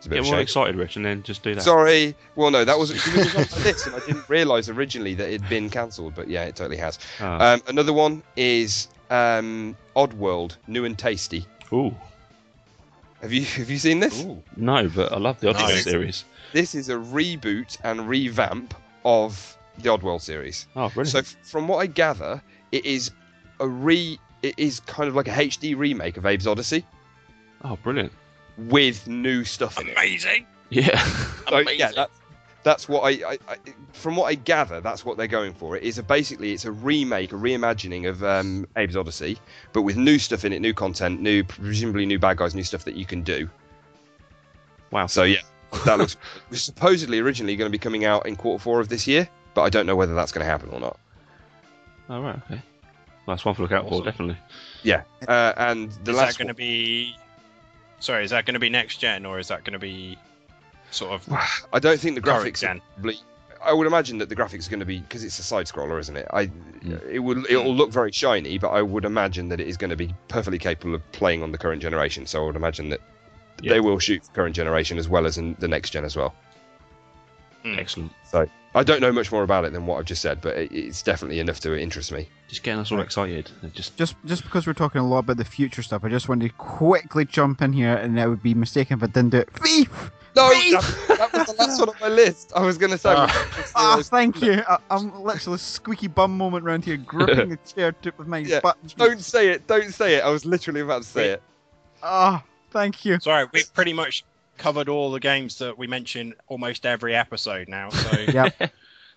It's 0.05 0.07
a 0.07 0.09
bit 0.11 0.23
Get 0.23 0.31
more 0.31 0.39
excited, 0.39 0.75
Rich, 0.75 0.97
and 0.97 1.03
then 1.05 1.23
just 1.23 1.41
do 1.41 1.55
that. 1.55 1.63
Sorry. 1.63 2.13
Well, 2.35 2.51
no, 2.51 2.63
that 2.63 2.77
was 2.77 2.91
it 2.91 3.17
was 3.17 3.35
on 3.35 3.41
my 3.57 3.63
list, 3.63 3.87
and 3.87 3.95
I 3.95 3.99
didn't 4.01 4.29
realise 4.29 4.69
originally 4.69 5.15
that 5.15 5.29
it'd 5.29 5.49
been 5.49 5.67
cancelled. 5.67 6.13
But 6.13 6.27
yeah, 6.27 6.43
it 6.43 6.55
totally 6.55 6.77
has. 6.77 6.99
Ah. 7.19 7.53
Um, 7.53 7.63
another 7.65 7.91
one 7.91 8.21
is 8.35 8.87
um, 9.09 9.75
Oddworld, 9.95 10.57
new 10.67 10.85
and 10.85 10.95
tasty. 10.95 11.47
Ooh. 11.73 11.95
Have 13.23 13.33
you 13.33 13.45
have 13.45 13.67
you 13.67 13.79
seen 13.79 13.99
this? 13.99 14.23
No, 14.55 14.87
but 14.89 15.11
I 15.11 15.17
love 15.17 15.39
the 15.39 15.47
Oddworld 15.47 15.69
Nice. 15.69 15.83
series. 15.83 16.25
This 16.53 16.75
is 16.75 16.89
a 16.89 16.95
reboot 16.95 17.79
and 17.83 18.07
revamp 18.07 18.75
of 19.05 19.57
the 19.79 19.89
Oddworld 19.89 20.21
series. 20.21 20.67
Oh, 20.75 20.89
brilliant. 20.89 21.09
So 21.09 21.19
f- 21.19 21.35
from 21.41 21.67
what 21.67 21.77
I 21.77 21.87
gather, 21.87 22.43
it 22.71 22.85
is 22.85 23.09
a 23.59 23.67
re. 23.67 24.19
It 24.43 24.53
is 24.57 24.81
kind 24.81 25.09
of 25.09 25.15
like 25.15 25.27
a 25.27 25.31
HD 25.31 25.75
remake 25.75 26.17
of 26.17 26.27
Abe's 26.27 26.45
Oddysee 26.45 26.83
oh, 27.65 27.77
brilliant. 27.77 28.11
With 28.57 29.07
new 29.07 29.43
stuff 29.43 29.79
in 29.79 29.89
it. 29.89 29.93
Amazing. 29.93 30.45
Yeah. 30.69 31.03
So, 31.47 31.57
Amazing. 31.57 31.79
yeah, 31.79 31.91
that's 31.95 32.19
that's 32.63 32.89
what 32.89 33.01
I, 33.01 33.33
I, 33.33 33.37
I. 33.47 33.57
From 33.93 34.15
what 34.15 34.25
I 34.25 34.33
gather, 34.33 34.81
that's 34.81 35.05
what 35.05 35.15
they're 35.15 35.27
going 35.27 35.53
for. 35.53 35.77
It 35.77 35.83
is 35.83 35.99
a 35.99 36.03
basically 36.03 36.53
it's 36.53 36.65
a 36.65 36.71
remake, 36.71 37.31
a 37.31 37.35
reimagining 37.35 38.09
of 38.09 38.23
um, 38.23 38.67
Abe's 38.75 38.95
Oddysee, 38.95 39.37
but 39.73 39.83
with 39.83 39.95
new 39.95 40.17
stuff 40.17 40.43
in 40.43 40.51
it, 40.51 40.61
new 40.61 40.73
content, 40.73 41.21
new 41.21 41.43
presumably 41.43 42.07
new 42.07 42.17
bad 42.17 42.37
guys, 42.37 42.55
new 42.55 42.63
stuff 42.63 42.83
that 42.85 42.95
you 42.95 43.05
can 43.05 43.21
do. 43.21 43.47
wow. 44.89 45.05
So 45.05 45.21
yeah, 45.21 45.41
that 45.85 45.99
looks. 45.99 46.17
was 46.49 46.63
supposedly 46.63 47.19
originally 47.19 47.55
going 47.55 47.67
to 47.67 47.71
be 47.71 47.77
coming 47.77 48.05
out 48.05 48.25
in 48.25 48.35
quarter 48.35 48.59
four 48.63 48.79
of 48.79 48.89
this 48.89 49.05
year, 49.05 49.29
but 49.53 49.61
I 49.61 49.69
don't 49.69 49.85
know 49.85 49.95
whether 49.95 50.15
that's 50.15 50.31
going 50.31 50.43
to 50.43 50.49
happen 50.49 50.69
or 50.71 50.79
not. 50.79 50.99
Oh, 52.09 52.21
right. 52.21 52.41
Okay. 52.49 52.61
Well, 53.27 53.35
that's 53.35 53.45
one 53.45 53.53
to 53.53 53.61
look 53.61 53.71
out 53.71 53.87
for, 53.87 54.03
definitely. 54.03 54.37
Yeah, 54.81 55.03
uh, 55.27 55.53
and 55.57 55.91
the 56.03 56.11
is 56.11 56.17
last 56.17 56.37
that 56.37 56.43
going 56.43 56.47
to 56.47 56.53
be? 56.55 57.15
Sorry, 57.99 58.23
is 58.23 58.31
that 58.31 58.45
going 58.45 58.53
to 58.55 58.59
be 58.59 58.69
next 58.69 58.97
gen 58.97 59.25
or 59.25 59.39
is 59.39 59.47
that 59.47 59.63
going 59.63 59.73
to 59.73 59.79
be 59.79 60.17
sort 60.91 61.13
of 61.13 61.33
I 61.73 61.79
don't 61.79 61.99
think 61.99 62.15
the 62.15 62.21
current 62.21 62.53
graphics. 62.55 62.61
gen? 62.61 62.81
Probably, 62.95 63.17
I 63.63 63.73
would 63.73 63.87
imagine 63.87 64.19
that 64.19 64.29
the 64.29 64.35
graphics 64.35 64.67
are 64.67 64.69
going 64.69 64.79
to 64.81 64.85
be 64.85 64.99
because 64.99 65.23
it's 65.23 65.39
a 65.39 65.43
side 65.43 65.65
scroller, 65.65 65.99
isn't 65.99 66.15
it? 66.15 66.27
I 66.31 66.51
it 67.09 67.19
will 67.19 67.43
it 67.45 67.55
will 67.55 67.75
look 67.75 67.91
very 67.91 68.11
shiny, 68.11 68.57
but 68.59 68.69
I 68.69 68.81
would 68.81 69.05
imagine 69.05 69.49
that 69.49 69.59
it 69.59 69.67
is 69.67 69.75
going 69.77 69.89
to 69.89 69.95
be 69.95 70.13
perfectly 70.27 70.59
capable 70.59 70.93
of 70.95 71.11
playing 71.13 71.41
on 71.41 71.51
the 71.51 71.57
current 71.57 71.81
generation. 71.81 72.25
So 72.27 72.43
I 72.43 72.45
would 72.45 72.55
imagine 72.55 72.89
that 72.89 73.01
Yeah. 73.61 73.73
they 73.73 73.79
will 73.79 73.97
shoot 73.99 74.21
current 74.33 74.55
generation 74.55 74.97
as 74.99 75.09
well 75.09 75.25
as 75.25 75.37
in 75.37 75.55
the 75.59 75.67
next 75.67 75.89
gen 75.91 76.05
as 76.05 76.15
well. 76.15 76.35
Hmm. 77.63 77.79
Excellent. 77.79 78.11
So 78.29 78.47
I 78.75 78.83
don't 78.83 78.99
know 78.99 79.11
much 79.13 79.31
more 79.31 79.43
about 79.43 79.63
it 79.63 79.71
than 79.71 79.85
what 79.85 79.99
I've 79.99 80.05
just 80.05 80.21
said, 80.21 80.41
but 80.41 80.57
it, 80.57 80.69
it's 80.69 81.01
definitely 81.01 81.39
enough 81.39 81.61
to 81.61 81.79
interest 81.79 82.11
me. 82.11 82.27
Just 82.49 82.61
getting 82.61 82.81
us 82.81 82.91
all 82.91 82.99
excited. 82.99 83.49
Just 83.73 83.95
Just 83.95 84.15
just 84.25 84.43
because 84.43 84.67
we're 84.67 84.73
talking 84.73 84.99
a 84.99 85.07
lot 85.07 85.19
about 85.19 85.37
the 85.37 85.45
future 85.45 85.81
stuff, 85.81 86.03
I 86.03 86.09
just 86.09 86.27
wanted 86.27 86.49
to 86.49 86.53
quickly 86.55 87.23
jump 87.23 87.61
in 87.61 87.71
here, 87.71 87.95
and 87.95 88.19
I 88.19 88.27
would 88.27 88.43
be 88.43 88.53
mistaken 88.53 88.97
if 88.97 89.03
I 89.03 89.07
didn't 89.07 89.29
do 89.29 89.37
it. 89.37 89.49
Thief! 89.53 90.11
No, 90.35 90.49
that, 90.49 91.07
that 91.07 91.33
was 91.33 91.47
the 91.47 91.53
last 91.53 91.79
one 91.79 91.87
on 91.87 91.95
my 92.01 92.09
list. 92.09 92.51
I 92.53 92.65
was 92.65 92.77
going 92.77 92.91
to 92.91 92.97
say. 92.97 93.13
Ah, 93.15 94.01
thank 94.03 94.41
you. 94.41 94.61
I, 94.67 94.77
I'm 94.91 95.23
literally 95.23 95.55
a 95.55 95.59
squeaky 95.59 96.09
bum 96.09 96.37
moment 96.37 96.65
around 96.65 96.83
here, 96.83 96.97
gripping 96.97 97.47
the 97.47 97.57
chair 97.73 97.93
tip 97.93 98.19
with 98.19 98.27
my 98.27 98.39
Yeah, 98.39 98.59
buttons. 98.59 98.93
Don't 98.95 99.21
say 99.21 99.51
it. 99.51 99.65
Don't 99.67 99.93
say 99.93 100.15
it. 100.15 100.25
I 100.25 100.29
was 100.29 100.43
literally 100.43 100.81
about 100.81 101.03
to 101.03 101.07
say 101.07 101.29
it. 101.29 101.43
Ah, 102.03 102.43
thank 102.71 103.05
you. 103.05 103.17
Sorry, 103.21 103.47
we've 103.53 103.73
pretty 103.73 103.93
much 103.93 104.25
covered 104.57 104.89
all 104.89 105.11
the 105.11 105.19
games 105.19 105.57
that 105.59 105.77
we 105.77 105.87
mention 105.87 106.33
almost 106.47 106.85
every 106.85 107.15
episode 107.15 107.67
now. 107.67 107.89
So 107.89 108.19
Yep. 108.33 108.71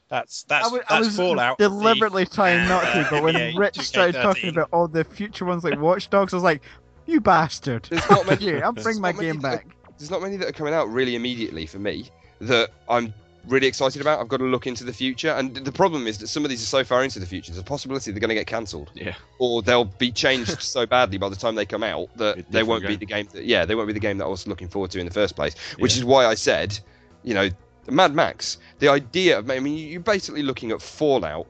that's 0.09 0.43
that's 0.45 0.69
I 0.69 0.71
was, 0.71 0.81
that's 0.81 0.91
I 0.93 0.99
was 1.01 1.17
Fallout. 1.17 1.59
deliberately 1.59 2.27
trying 2.27 2.67
not 2.69 2.83
to, 2.93 3.07
but 3.11 3.21
uh, 3.21 3.23
when 3.23 3.35
NBA 3.35 3.59
Rich 3.59 3.79
started 3.81 4.15
2K13. 4.17 4.23
talking 4.23 4.49
about 4.51 4.69
all 4.73 4.89
the 4.89 5.05
future 5.05 5.45
ones 5.45 5.65
like 5.65 5.79
Watch 5.81 6.09
Dogs, 6.11 6.33
I 6.33 6.37
was 6.37 6.45
like, 6.45 6.63
"You 7.07 7.21
bastard! 7.21 7.87
There's 7.91 8.09
not 8.11 8.27
many- 8.31 8.45
you, 8.47 8.63
I'm 8.63 8.75
there's 8.75 8.85
bringing 8.85 9.03
my 9.03 9.13
not 9.13 9.21
many 9.21 9.33
game 9.33 9.41
that- 9.43 9.65
back." 9.65 9.67
There's 9.99 10.11
not 10.13 10.23
many 10.23 10.37
that 10.37 10.49
are 10.49 10.53
coming 10.53 10.75
out 10.75 10.89
really 10.91 11.17
immediately 11.17 11.67
for 11.67 11.81
me 11.81 12.09
that 12.41 12.71
I'm 12.89 13.13
really 13.49 13.67
excited 13.67 14.01
about. 14.01 14.21
I've 14.21 14.29
got 14.29 14.39
to 14.39 14.45
look 14.45 14.67
into 14.67 14.85
the 14.85 14.93
future, 14.93 15.31
and 15.31 15.55
the 15.55 15.73
problem 15.73 16.07
is 16.07 16.19
that 16.19 16.29
some 16.29 16.45
of 16.45 16.51
these 16.51 16.63
are 16.63 16.67
so 16.67 16.85
far 16.85 17.03
into 17.03 17.19
the 17.19 17.27
future. 17.27 17.51
There's 17.53 17.61
a 17.61 17.65
possibility 17.65 18.11
they're 18.11 18.21
going 18.21 18.29
to 18.29 18.35
get 18.35 18.47
cancelled, 18.47 18.91
yeah. 18.95 19.15
or 19.39 19.63
they'll 19.63 19.85
be 19.85 20.11
changed 20.13 20.61
so 20.63 20.87
badly 20.87 21.19
by 21.19 21.29
the 21.29 21.37
time 21.37 21.55
they 21.55 21.67
come 21.67 21.83
out 21.83 22.09
that 22.17 22.51
they 22.51 22.63
won't 22.63 22.83
different 22.83 23.01
be 23.01 23.07
the 23.07 23.13
game. 23.13 23.29
That, 23.33 23.45
yeah, 23.45 23.65
they 23.65 23.75
won't 23.75 23.87
be 23.89 23.93
the 23.93 24.01
game 24.01 24.19
that 24.19 24.25
I 24.25 24.29
was 24.29 24.47
looking 24.47 24.69
forward 24.69 24.91
to 24.93 25.01
in 25.01 25.07
the 25.07 25.13
first 25.13 25.37
place. 25.37 25.55
Which 25.79 25.95
Yeah. 25.95 25.99
is 25.99 26.05
why 26.05 26.27
I 26.27 26.35
said, 26.35 26.79
you 27.23 27.35
know, 27.35 27.49
Mad 27.91 28.15
Max. 28.15 28.59
The 28.79 28.89
idea 28.89 29.39
of, 29.39 29.51
I 29.51 29.59
mean, 29.61 29.77
you're 29.77 30.01
basically 30.01 30.43
looking 30.43 30.71
at 30.71 30.83
Fallout, 30.83 31.47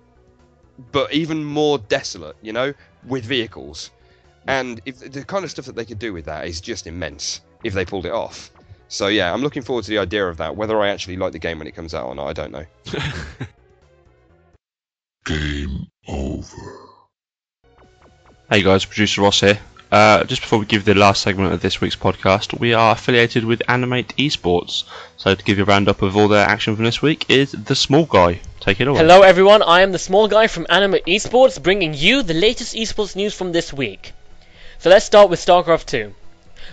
but 0.93 1.13
even 1.13 1.45
more 1.45 1.79
desolate. 1.79 2.37
You 2.43 2.53
know, 2.53 2.75
with 3.07 3.25
vehicles. 3.25 3.91
And 4.47 4.81
if 4.87 4.99
the 5.01 5.25
kind 5.25 5.45
of 5.45 5.51
stuff 5.51 5.67
that 5.67 5.77
they 5.77 5.85
could 5.85 5.99
do 5.99 6.13
with 6.13 6.25
that 6.25 6.47
is 6.47 6.61
just 6.61 6.87
immense 6.87 7.43
if 7.65 7.75
they 7.75 7.85
pulled 7.85 8.07
it 8.07 8.13
off. 8.13 8.51
So 8.89 9.09
yeah, 9.09 9.33
I'm 9.33 9.43
looking 9.43 9.63
forward 9.63 9.85
to 9.85 9.91
the 9.91 9.99
idea 9.99 10.27
of 10.27 10.39
that. 10.39 10.57
Whether 10.57 10.81
I 10.81 10.89
actually 10.89 11.19
like 11.19 11.33
the 11.33 11.39
game 11.39 11.59
when 11.59 11.69
it 11.69 11.75
comes 11.75 11.95
out 11.95 12.07
or 12.07 12.15
not, 12.15 12.27
I 12.27 12.33
don't 12.33 12.53
know. 12.53 12.65
Game 15.27 15.87
over. 16.07 16.57
Hey 18.51 18.63
guys, 18.63 18.87
producer 18.87 19.21
Ross 19.21 19.41
here. 19.41 19.59
Uh, 19.93 20.25
just 20.25 20.41
before 20.41 20.59
we 20.59 20.65
give 20.65 20.87
the 20.87 20.95
last 20.95 21.21
segment 21.21 21.53
of 21.53 21.61
this 21.61 21.83
week's 21.83 21.97
podcast, 21.97 22.59
we 22.59 22.73
are 22.73 22.93
affiliated 22.93 23.45
with 23.45 23.63
Animate 23.69 24.17
Esports. 24.17 24.85
So 25.19 25.35
to 25.35 25.45
give 25.45 25.59
you 25.59 25.65
a 25.65 25.67
roundup 25.67 26.01
of 26.01 26.17
all 26.17 26.29
their 26.29 26.47
action 26.47 26.75
from 26.77 26.87
this 26.87 27.03
week 27.03 27.29
is 27.29 27.53
the 27.53 27.75
small 27.75 28.07
guy. 28.07 28.41
Take 28.61 28.81
it 28.81 28.89
away. 28.89 29.01
Hello 29.01 29.21
everyone, 29.21 29.63
I 29.63 29.83
am 29.83 29.93
the 29.93 29.99
small 29.99 30.29
guy 30.29 30.47
from 30.47 30.67
Anima 30.71 30.99
Esports 31.07 31.63
bringing 31.63 31.93
you 31.93 32.23
the 32.23 32.33
latest 32.33 32.75
esports 32.75 33.15
news 33.15 33.35
from 33.35 33.53
this 33.53 33.71
week. 33.71 34.13
So 34.79 34.89
let's 34.89 35.05
start 35.05 35.29
with 35.29 35.41
StarCraft 35.41 35.85
2. 35.87 36.15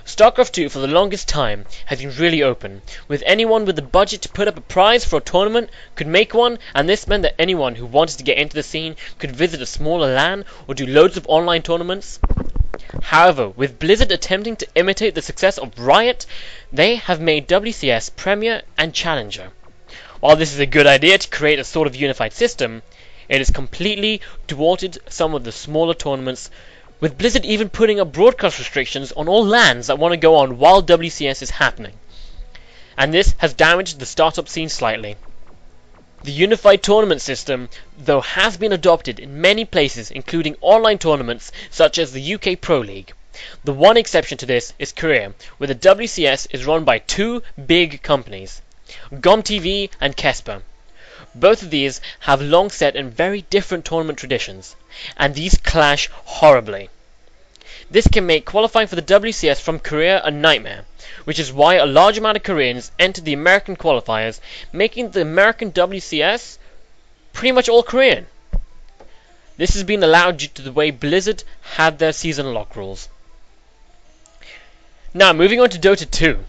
StarCraft 0.06 0.52
2 0.52 0.69
for 0.69 0.77
the 0.77 0.88
longest 0.88 1.27
time 1.27 1.65
has 1.88 1.99
been 1.99 2.15
really 2.15 2.44
open, 2.44 2.84
with 3.07 3.23
anyone 3.26 3.65
with 3.65 3.76
the 3.76 3.82
budget 3.82 4.22
to 4.22 4.30
put 4.30 4.48
up 4.48 4.56
a 4.56 4.61
prize 4.61 5.03
for 5.03 5.18
a 5.18 5.19
tournament 5.19 5.72
could 5.95 6.06
make 6.06 6.32
one, 6.32 6.60
and 6.76 6.88
this 6.88 7.07
meant 7.07 7.23
that 7.23 7.34
anyone 7.40 7.73
who 7.73 7.88
wanted 7.88 8.19
to 8.19 8.23
get 8.23 8.38
into 8.38 8.53
the 8.56 8.61
scene 8.61 8.95
could 9.18 9.36
visit 9.36 9.64
a 9.64 9.65
smaller 9.65 10.14
LAN 10.14 10.45
or 10.68 10.76
do 10.76 10.86
loads 10.86 11.18
of 11.18 11.26
online 11.27 11.64
tournaments. 11.64 12.19
However, 13.02 13.49
with 13.49 13.80
Blizzard 13.80 14.11
attempting 14.11 14.57
to 14.57 14.68
imitate 14.76 15.15
the 15.15 15.23
success 15.23 15.57
of 15.57 15.80
Riot, 15.80 16.27
they 16.72 16.98
have 16.98 17.19
made 17.19 17.48
WCS 17.48 18.15
Premier 18.15 18.61
and 18.77 18.94
Challenger. 18.94 19.49
While 20.19 20.36
this 20.36 20.53
is 20.53 20.60
a 20.60 20.68
good 20.68 20.86
idea 20.86 21.18
to 21.18 21.30
create 21.30 21.57
a 21.57 21.64
sort 21.64 21.88
of 21.88 21.95
unified 21.95 22.34
system, 22.34 22.84
it 23.27 23.40
has 23.40 23.49
completely 23.49 24.22
thwarted 24.48 24.99
some 25.10 25.34
of 25.34 25.44
the 25.44 25.52
smaller 25.52 25.95
tournaments, 25.95 26.52
with 26.99 27.17
Blizzard 27.17 27.45
even 27.45 27.69
putting 27.69 27.99
up 27.99 28.11
broadcast 28.11 28.57
restrictions 28.57 29.11
on 29.11 29.27
all 29.27 29.45
LANs 29.45 29.88
that 29.88 29.99
want 29.99 30.13
to 30.13 30.17
go 30.17 30.35
on 30.38 30.57
while 30.57 30.81
WCS 30.81 31.41
is 31.41 31.49
happening. 31.49 31.93
And 32.97 33.13
this 33.13 33.35
has 33.39 33.53
damaged 33.53 33.99
the 33.99 34.05
startup 34.05 34.47
scene 34.47 34.69
slightly. 34.69 35.17
The 36.23 36.31
unified 36.31 36.81
tournament 36.81 37.22
system, 37.22 37.69
though, 37.97 38.22
has 38.22 38.57
been 38.57 38.72
adopted 38.72 39.19
in 39.19 39.41
many 39.41 39.65
places, 39.65 40.09
including 40.09 40.55
online 40.61 40.97
tournaments 40.97 41.51
such 41.69 41.99
as 41.99 42.13
the 42.13 42.34
UK 42.35 42.59
Pro 42.61 42.80
League. 42.80 43.13
The 43.65 43.73
one 43.73 43.97
exception 43.97 44.38
to 44.38 44.45
this 44.45 44.73
is 44.80 44.93
Korea, 44.93 45.34
where 45.57 45.67
the 45.67 45.76
WCS 45.76 46.47
is 46.51 46.65
run 46.65 46.85
by 46.85 46.99
two 46.99 47.43
big 47.67 48.01
companies, 48.01 48.61
GomTV 49.11 49.89
and 49.99 50.15
KeSPA. 50.15 50.61
Both 51.35 51.61
of 51.61 51.69
these 51.69 51.99
have 52.22 52.41
long 52.41 52.69
set 52.69 52.95
in 52.95 53.09
very 53.09 53.41
different 53.41 53.84
tournament 53.84 54.17
traditions, 54.17 54.77
and 55.17 55.34
these 55.34 55.57
clash 55.57 56.09
horribly. 56.26 56.89
This 57.89 58.07
can 58.07 58.26
make 58.26 58.45
qualifying 58.45 58.88
for 58.88 58.95
the 58.95 59.01
WCS 59.01 59.59
from 59.59 59.80
Korea 59.80 60.22
a 60.23 60.31
nightmare, 60.31 60.85
which 61.26 61.39
is 61.39 61.53
why 61.53 61.76
a 61.76 61.85
large 61.85 62.17
amount 62.17 62.38
of 62.38 62.43
Koreans 62.43 62.91
enter 62.97 63.22
the 63.22 63.34
American 63.34 63.76
qualifiers, 63.76 64.39
making 64.73 65.11
the 65.11 65.22
American 65.22 65.72
WCS 65.72 66.57
pretty 67.34 67.51
much 67.51 67.69
all 67.69 67.84
Korean. 67.84 68.27
This 69.57 69.73
has 69.73 69.84
been 69.84 70.03
allowed 70.03 70.38
due 70.38 70.47
to 70.47 70.61
the 70.61 70.72
way 70.72 70.91
Blizzard 70.91 71.43
had 71.61 71.99
their 71.99 72.11
season 72.11 72.53
lock 72.53 72.76
rules. 72.76 73.07
Now, 75.13 75.31
moving 75.31 75.61
on 75.61 75.69
to 75.69 75.80
Dota 75.80 76.09
2. 76.09 76.43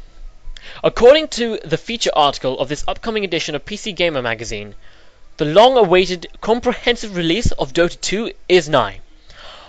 According 0.82 1.28
to 1.28 1.58
the 1.58 1.78
feature 1.78 2.10
article 2.14 2.58
of 2.58 2.68
this 2.68 2.84
upcoming 2.88 3.24
edition 3.24 3.54
of 3.54 3.64
PC 3.64 3.94
Gamer 3.94 4.22
magazine, 4.22 4.74
the 5.38 5.44
long 5.44 5.76
awaited 5.76 6.26
comprehensive 6.40 7.14
release 7.14 7.52
of 7.52 7.74
Dota 7.74 8.00
2 8.00 8.32
is 8.48 8.70
nigh. 8.70 9.00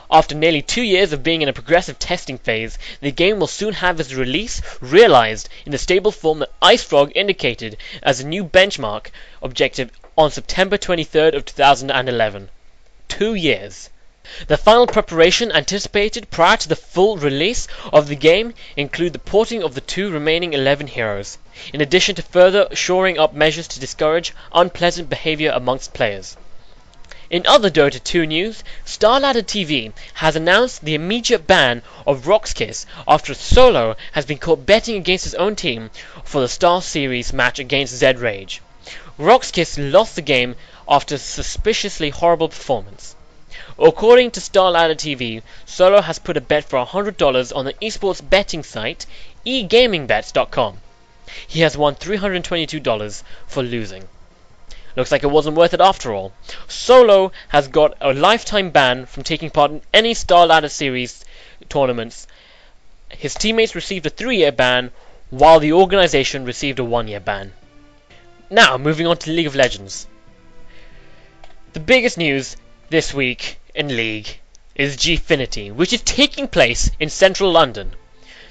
After 0.10 0.34
nearly 0.34 0.62
two 0.62 0.82
years 0.82 1.12
of 1.12 1.24
being 1.24 1.42
in 1.42 1.50
a 1.50 1.54
progressive 1.54 2.00
testing 2.00 2.38
phase, 2.38 2.78
the 3.02 3.12
game 3.12 3.40
will 3.40 3.48
soon 3.48 3.74
have 3.74 4.00
its 4.00 4.14
release 4.14 4.62
realized 4.80 5.50
in 5.66 5.74
the 5.74 5.78
stable 5.78 6.14
form 6.14 6.40
that 6.40 6.58
IceFrog 6.62 7.12
indicated 7.16 7.76
as 8.02 8.22
a 8.22 8.28
new 8.28 8.46
benchmark 8.46 9.08
objective 9.42 9.92
on 10.18 10.32
September 10.32 10.78
23rd 10.78 11.36
of 11.36 11.44
2011. 11.44 12.50
Two 13.10 13.36
years. 13.36 13.90
The 14.48 14.58
final 14.58 14.88
preparation 14.88 15.54
anticipated 15.54 16.30
prior 16.30 16.58
to 16.58 16.68
the 16.68 16.76
full 16.76 17.16
release 17.16 17.68
of 17.94 18.10
the 18.10 18.16
game 18.16 18.54
include 18.76 19.14
the 19.14 19.20
porting 19.20 19.64
of 19.64 19.74
the 19.74 19.80
two 19.80 20.12
remaining 20.12 20.52
11 20.54 20.88
heroes, 20.88 21.38
in 21.72 21.80
addition 21.80 22.16
to 22.16 22.22
further 22.22 22.68
shoring 22.74 23.18
up 23.18 23.34
measures 23.34 23.70
to 23.70 23.80
discourage 23.80 24.34
unpleasant 24.52 25.10
behavior 25.10 25.52
amongst 25.56 25.94
players. 25.94 26.36
In 27.30 27.46
other 27.46 27.70
Dota 27.70 28.02
2 28.02 28.26
news, 28.26 28.64
Starladder 28.86 29.44
TV 29.44 29.92
has 30.14 30.38
announced 30.38 30.86
the 30.86 30.96
immediate 30.96 31.46
ban 31.46 31.82
of 32.06 32.26
Roxkiss 32.26 32.86
after 33.06 33.34
Solo 33.34 33.98
has 34.14 34.26
been 34.26 34.38
caught 34.38 34.66
betting 34.66 34.96
against 34.96 35.26
his 35.26 35.36
own 35.36 35.58
team 35.58 35.90
for 36.24 36.40
the 36.40 36.48
Star 36.48 36.82
Series 36.82 37.34
match 37.34 37.60
against 37.60 37.96
Zed 37.96 38.20
Rage. 38.20 38.62
Roxkiss 39.20 39.78
lost 39.78 40.16
the 40.16 40.22
game 40.22 40.56
after 40.88 41.16
a 41.16 41.18
suspiciously 41.18 42.12
horrible 42.12 42.48
performance. 42.48 43.17
According 43.80 44.32
to 44.32 44.40
Starladder 44.40 44.96
TV, 44.96 45.44
Solo 45.66 46.02
has 46.02 46.18
put 46.18 46.36
a 46.36 46.42
bet 46.42 46.66
for 46.66 46.84
$100 46.84 47.56
on 47.56 47.66
the 47.66 47.74
esports 47.74 48.28
betting 48.28 48.64
site 48.64 49.06
egamingbets.com. 49.46 50.82
He 51.48 51.62
has 51.62 51.78
won 51.78 51.96
$322 51.96 53.24
for 53.46 53.62
losing. 53.62 54.08
Looks 54.96 55.12
like 55.12 55.24
it 55.24 55.28
wasn't 55.28 55.58
worth 55.58 55.76
it 55.76 55.82
after 55.82 56.12
all. 56.12 56.34
Solo 56.68 57.32
has 57.50 57.68
got 57.68 57.96
a 58.02 58.16
lifetime 58.16 58.72
ban 58.72 59.06
from 59.06 59.22
taking 59.22 59.52
part 59.52 59.70
in 59.70 59.82
any 59.94 60.16
Star 60.16 60.48
Ladder 60.48 60.70
Series 60.70 61.24
tournaments. 61.70 62.26
His 63.10 63.36
teammates 63.36 63.76
received 63.76 64.08
a 64.08 64.10
three 64.10 64.38
year 64.38 64.52
ban, 64.52 64.92
while 65.30 65.60
the 65.60 65.74
organization 65.74 66.46
received 66.46 66.80
a 66.80 66.84
one 66.84 67.08
year 67.08 67.20
ban. 67.20 67.54
Now, 68.50 68.78
moving 68.78 69.06
on 69.06 69.18
to 69.18 69.30
League 69.30 69.46
of 69.46 69.56
Legends. 69.56 70.08
The 71.74 71.80
biggest 71.80 72.18
news 72.18 72.58
this 72.90 73.14
week 73.14 73.60
in 73.78 73.96
League 73.96 74.40
is 74.74 74.98
Gfinity, 74.98 75.72
which 75.72 75.94
is 75.94 76.02
taking 76.02 76.48
place 76.48 76.90
in 77.00 77.12
central 77.12 77.52
London. 77.52 77.94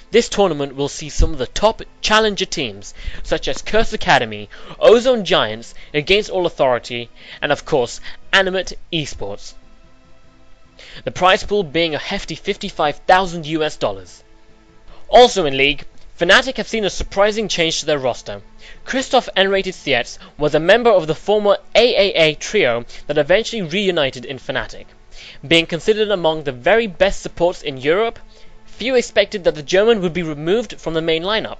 This 0.09 0.29
tournament 0.29 0.73
will 0.73 0.87
see 0.87 1.09
some 1.09 1.33
of 1.33 1.37
the 1.37 1.47
top 1.47 1.81
challenger 1.99 2.45
teams, 2.45 2.93
such 3.23 3.49
as 3.49 3.61
Curse 3.61 3.91
Academy, 3.91 4.47
Ozone 4.79 5.25
Giants, 5.25 5.73
Against 5.93 6.29
All 6.29 6.45
Authority, 6.45 7.09
and 7.41 7.51
of 7.51 7.65
course, 7.65 7.99
Animate 8.31 8.77
Esports. 8.93 9.53
The 11.03 11.11
prize 11.11 11.43
pool 11.43 11.63
being 11.63 11.93
a 11.93 11.99
hefty 11.99 12.35
55,000 12.35 13.45
US 13.47 13.75
dollars. 13.75 14.23
Also 15.09 15.45
in 15.45 15.57
League, 15.57 15.83
Fnatic 16.17 16.55
have 16.55 16.69
seen 16.69 16.85
a 16.85 16.89
surprising 16.89 17.49
change 17.49 17.81
to 17.81 17.85
their 17.85 17.99
roster. 17.99 18.41
Christoph 18.85 19.27
nRated 19.35 19.73
Seitz 19.73 20.19
was 20.37 20.55
a 20.55 20.59
member 20.61 20.89
of 20.89 21.05
the 21.05 21.15
former 21.15 21.57
AAA 21.75 22.39
trio 22.39 22.85
that 23.07 23.17
eventually 23.17 23.61
reunited 23.61 24.23
in 24.23 24.39
Fnatic. 24.39 24.85
Being 25.47 25.67
considered 25.67 26.11
among 26.11 26.43
the 26.43 26.51
very 26.51 26.87
best 26.87 27.21
supports 27.21 27.61
in 27.61 27.77
Europe, 27.77 28.19
few 28.65 28.95
expected 28.95 29.43
that 29.43 29.55
the 29.55 29.63
German 29.63 30.01
would 30.01 30.11
be 30.11 30.23
removed 30.23 30.81
from 30.81 30.93
the 30.93 31.01
main 31.01 31.23
lineup. 31.23 31.59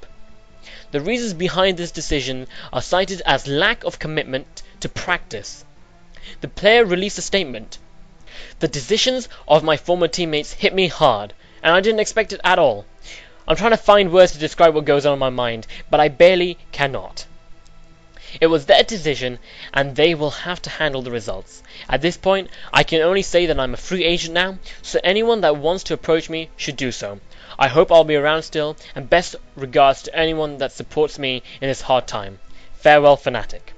The 0.91 0.99
reasons 0.99 1.34
behind 1.34 1.77
this 1.77 1.91
decision 1.91 2.47
are 2.73 2.81
cited 2.81 3.22
as 3.26 3.47
lack 3.47 3.84
of 3.84 3.99
commitment 3.99 4.64
to 4.81 4.89
practice. 4.89 5.64
The 6.41 6.47
player 6.47 6.84
released 6.85 7.18
a 7.18 7.22
statement. 7.22 7.77
The 8.59 8.68
decisions 8.68 9.30
of 9.47 9.64
my 9.64 9.77
former 9.77 10.07
teammates 10.07 10.53
hit 10.53 10.73
me 10.73 10.88
hard, 10.88 11.34
and 11.64 11.73
I 11.73 11.80
didn't 11.80 12.01
expect 12.01 12.34
it 12.34 12.41
at 12.43 12.59
all. 12.59 12.85
I'm 13.47 13.55
trying 13.55 13.72
to 13.72 13.77
find 13.77 14.11
words 14.11 14.34
to 14.34 14.39
describe 14.39 14.76
what 14.76 14.85
goes 14.85 15.05
on 15.05 15.14
in 15.14 15.19
my 15.19 15.30
mind, 15.30 15.65
but 15.89 15.99
I 15.99 16.09
barely 16.09 16.57
cannot. 16.72 17.26
It 18.41 18.48
was 18.48 18.66
their 18.66 18.84
decision, 18.84 19.40
and 19.74 19.95
they 19.95 20.14
will 20.14 20.32
have 20.32 20.62
to 20.64 20.70
handle 20.70 21.02
the 21.02 21.12
results. 21.12 21.64
At 21.88 22.02
this 22.02 22.18
point, 22.18 22.49
I 22.74 22.84
can 22.84 23.02
only 23.02 23.22
say 23.22 23.45
that 23.45 23.60
I'm 23.60 23.74
a 23.74 23.78
free 23.78 24.04
agent 24.04 24.34
now, 24.34 24.60
so 24.82 24.99
anyone 25.04 25.41
that 25.41 25.56
wants 25.56 25.84
to 25.86 25.94
approach 25.94 26.30
me 26.30 26.49
should 26.58 26.76
do 26.76 26.91
so. 26.91 27.20
I 27.58 27.70
hope 27.70 27.91
I'll 27.91 28.04
be 28.04 28.16
around 28.16 28.44
still, 28.44 28.76
and 28.95 29.10
best 29.10 29.38
regards 29.56 30.04
to 30.04 30.16
anyone 30.16 30.58
that 30.58 30.74
supports 30.74 31.18
me 31.18 31.41
in 31.62 31.70
this 31.70 31.82
hard 31.82 32.06
time. 32.06 32.40
Farewell, 32.76 33.18
Fnatic. 33.18 33.74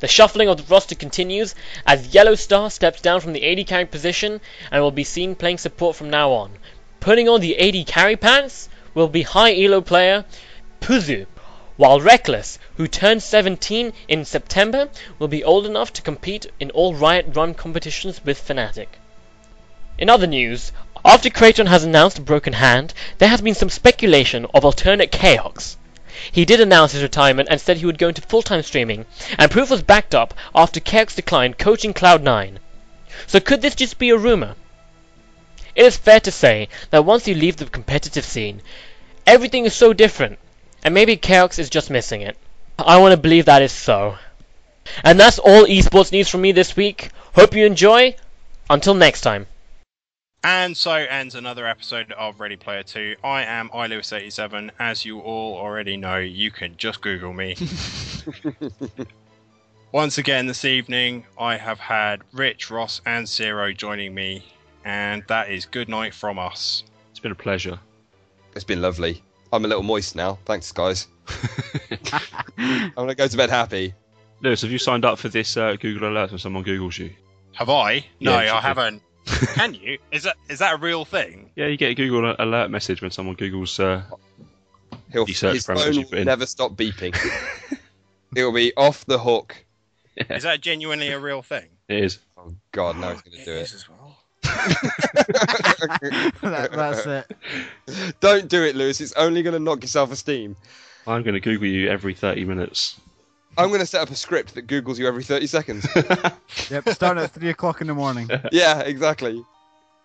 The 0.00 0.08
shuffling 0.08 0.48
of 0.48 0.56
the 0.56 0.74
roster 0.74 0.94
continues 0.94 1.54
as 1.86 2.14
Yellow 2.14 2.34
Star 2.34 2.70
steps 2.70 3.00
down 3.00 3.20
from 3.20 3.34
the 3.34 3.44
AD 3.46 3.66
carry 3.66 3.84
position 3.84 4.40
and 4.70 4.82
will 4.82 4.90
be 4.90 5.04
seen 5.04 5.34
playing 5.34 5.58
support 5.58 5.96
from 5.96 6.08
now 6.08 6.32
on. 6.32 6.52
Putting 6.98 7.28
on 7.28 7.40
the 7.40 7.58
AD 7.58 7.86
carry 7.86 8.16
pants 8.16 8.68
will 8.94 9.08
be 9.08 9.22
high 9.22 9.54
elo 9.62 9.80
player 9.80 10.24
Puszu, 10.80 11.26
while 11.76 12.00
Rekkles, 12.00 12.58
who 12.76 12.86
turned 12.86 13.22
17 13.22 13.92
in 14.06 14.24
September, 14.24 14.88
will 15.18 15.28
be 15.28 15.42
old 15.42 15.64
enough 15.64 15.92
to 15.94 16.02
compete 16.02 16.46
in 16.60 16.70
all 16.72 16.94
Riot 16.94 17.34
run 17.34 17.54
competitions 17.54 18.20
with 18.24 18.46
Fnatic. 18.46 18.88
In 19.98 20.10
other 20.10 20.26
news, 20.26 20.72
after 21.04 21.30
Kraton 21.30 21.66
has 21.66 21.84
announced 21.84 22.18
a 22.18 22.22
broken 22.22 22.52
hand, 22.52 22.94
there 23.18 23.28
has 23.28 23.40
been 23.40 23.54
some 23.54 23.70
speculation 23.70 24.46
of 24.54 24.64
alternate 24.64 25.10
Chaox. 25.10 25.76
He 26.30 26.44
did 26.44 26.60
announce 26.60 26.92
his 26.92 27.02
retirement 27.02 27.48
and 27.50 27.60
said 27.60 27.78
he 27.78 27.86
would 27.86 27.98
go 27.98 28.08
into 28.08 28.20
full-time 28.22 28.62
streaming, 28.62 29.06
and 29.38 29.50
proof 29.50 29.70
was 29.70 29.82
backed 29.82 30.14
up 30.14 30.34
after 30.54 30.78
Chaox 30.78 31.16
declined 31.16 31.58
coaching 31.58 31.94
Cloud9. 31.94 32.58
So 33.26 33.40
could 33.40 33.62
this 33.62 33.74
just 33.74 33.98
be 33.98 34.10
a 34.10 34.16
rumor? 34.16 34.54
It 35.74 35.86
is 35.86 35.96
fair 35.96 36.20
to 36.20 36.30
say 36.30 36.68
that 36.90 37.04
once 37.04 37.26
you 37.26 37.34
leave 37.34 37.56
the 37.56 37.64
competitive 37.64 38.24
scene, 38.24 38.60
everything 39.26 39.64
is 39.64 39.74
so 39.74 39.92
different, 39.92 40.38
and 40.84 40.94
maybe 40.94 41.16
Chaox 41.16 41.58
is 41.58 41.70
just 41.70 41.90
missing 41.90 42.22
it. 42.22 42.36
I 42.78 42.98
want 42.98 43.12
to 43.12 43.16
believe 43.16 43.46
that 43.46 43.62
is 43.62 43.72
so. 43.72 44.16
And 45.04 45.18
that's 45.18 45.38
all 45.38 45.64
esports 45.64 46.12
news 46.12 46.28
from 46.28 46.40
me 46.40 46.52
this 46.52 46.76
week. 46.76 47.10
Hope 47.34 47.54
you 47.54 47.66
enjoy. 47.66 48.16
Until 48.68 48.94
next 48.94 49.20
time. 49.20 49.46
And 50.44 50.76
so 50.76 50.92
ends 50.92 51.36
another 51.36 51.66
episode 51.66 52.10
of 52.12 52.40
Ready 52.40 52.56
Player 52.56 52.82
2. 52.82 53.16
I 53.22 53.44
am 53.44 53.68
iLewis87. 53.68 54.70
As 54.80 55.04
you 55.04 55.20
all 55.20 55.56
already 55.56 55.96
know, 55.96 56.18
you 56.18 56.50
can 56.50 56.76
just 56.76 57.00
Google 57.00 57.32
me. 57.32 57.54
Once 59.92 60.18
again 60.18 60.46
this 60.46 60.64
evening, 60.64 61.24
I 61.38 61.58
have 61.58 61.78
had 61.78 62.22
Rich, 62.32 62.70
Ross, 62.70 63.00
and 63.06 63.28
Zero 63.28 63.72
joining 63.72 64.14
me, 64.14 64.42
and 64.84 65.22
that 65.28 65.50
is 65.50 65.66
good 65.66 65.88
night 65.88 66.14
from 66.14 66.38
us. 66.38 66.82
It's 67.10 67.20
been 67.20 67.30
a 67.30 67.36
pleasure. 67.36 67.78
It's 68.54 68.64
been 68.64 68.82
lovely. 68.82 69.22
I'm 69.52 69.64
a 69.64 69.68
little 69.68 69.82
moist 69.82 70.16
now. 70.16 70.38
Thanks, 70.46 70.72
guys. 70.72 71.08
I'm 72.58 72.92
gonna 72.96 73.14
go 73.14 73.26
to 73.28 73.36
bed 73.36 73.50
happy. 73.50 73.94
Lewis, 74.40 74.62
have 74.62 74.70
you 74.72 74.78
signed 74.78 75.04
up 75.04 75.18
for 75.18 75.28
this 75.28 75.56
uh, 75.56 75.76
Google 75.78 76.08
alert 76.08 76.30
when 76.30 76.38
someone 76.38 76.64
Googles 76.64 76.98
you? 76.98 77.10
Have 77.52 77.68
I? 77.68 78.04
No, 78.20 78.32
Yeah, 78.32 78.36
I 78.38 78.46
should 78.46 78.62
haven't. 78.64 79.02
Can 79.54 79.74
you? 79.74 79.98
Is 80.10 80.24
that 80.24 80.36
is 80.48 80.58
that 80.58 80.74
a 80.74 80.76
real 80.78 81.04
thing? 81.04 81.50
Yeah, 81.54 81.66
you 81.66 81.76
get 81.76 81.90
a 81.90 81.94
Google 81.94 82.34
alert 82.38 82.70
message 82.70 83.02
when 83.02 83.10
someone 83.10 83.36
Googles. 83.36 83.78
Uh, 83.78 84.02
He'll, 85.12 85.26
The 85.26 85.32
search 85.34 85.54
his 85.54 85.66
parameters 85.66 85.84
phone 85.84 85.92
you 85.94 86.02
put 86.04 86.10
will 86.12 86.18
in. 86.20 86.24
never 86.26 86.46
stop 86.46 86.72
beeping. 86.72 87.14
It'll 88.36 88.50
be 88.52 88.72
off 88.76 89.04
the 89.04 89.18
hook. 89.18 89.62
Is 90.16 90.42
that 90.44 90.62
genuinely 90.62 91.08
a 91.08 91.18
real 91.20 91.42
thing? 91.42 91.66
it 91.88 92.02
is. 92.04 92.18
Oh 92.38 92.54
God, 92.72 92.96
no, 92.96 93.10
he's 93.12 93.20
gonna 93.22 93.44
do 93.44 93.52
it. 93.52 93.74
as 93.74 93.86
well. 93.88 93.91
That, 96.42 96.70
that's 96.72 97.06
it. 97.06 98.20
Don't 98.20 98.48
do 98.48 98.64
it, 98.64 98.74
Lewis. 98.76 99.00
It's 99.00 99.12
only 99.14 99.42
gonna 99.42 99.58
knock 99.58 99.82
your 99.82 99.88
self-esteem. 99.88 100.56
I'm 101.06 101.22
going 101.22 101.34
to 101.34 101.40
Google 101.40 101.66
you 101.66 101.88
every 101.88 102.14
30 102.14 102.44
minutes. 102.44 103.00
I'm 103.58 103.70
gonna 103.70 103.86
set 103.86 104.00
up 104.00 104.10
a 104.10 104.14
script 104.14 104.54
that 104.54 104.66
Googles 104.66 104.98
you 104.98 105.06
every 105.06 105.22
30 105.24 105.46
seconds. 105.46 105.86
Yep, 106.70 106.88
starting 106.90 107.22
at 107.22 107.32
three 107.32 107.50
o'clock 107.50 107.80
in 107.80 107.86
the 107.86 107.94
morning. 107.94 108.30
yeah, 108.52 108.80
exactly. 108.80 109.44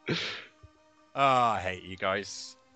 Oh, 0.09 0.15
I 1.15 1.59
hate 1.61 1.83
you 1.83 1.95
guys. 1.95 2.55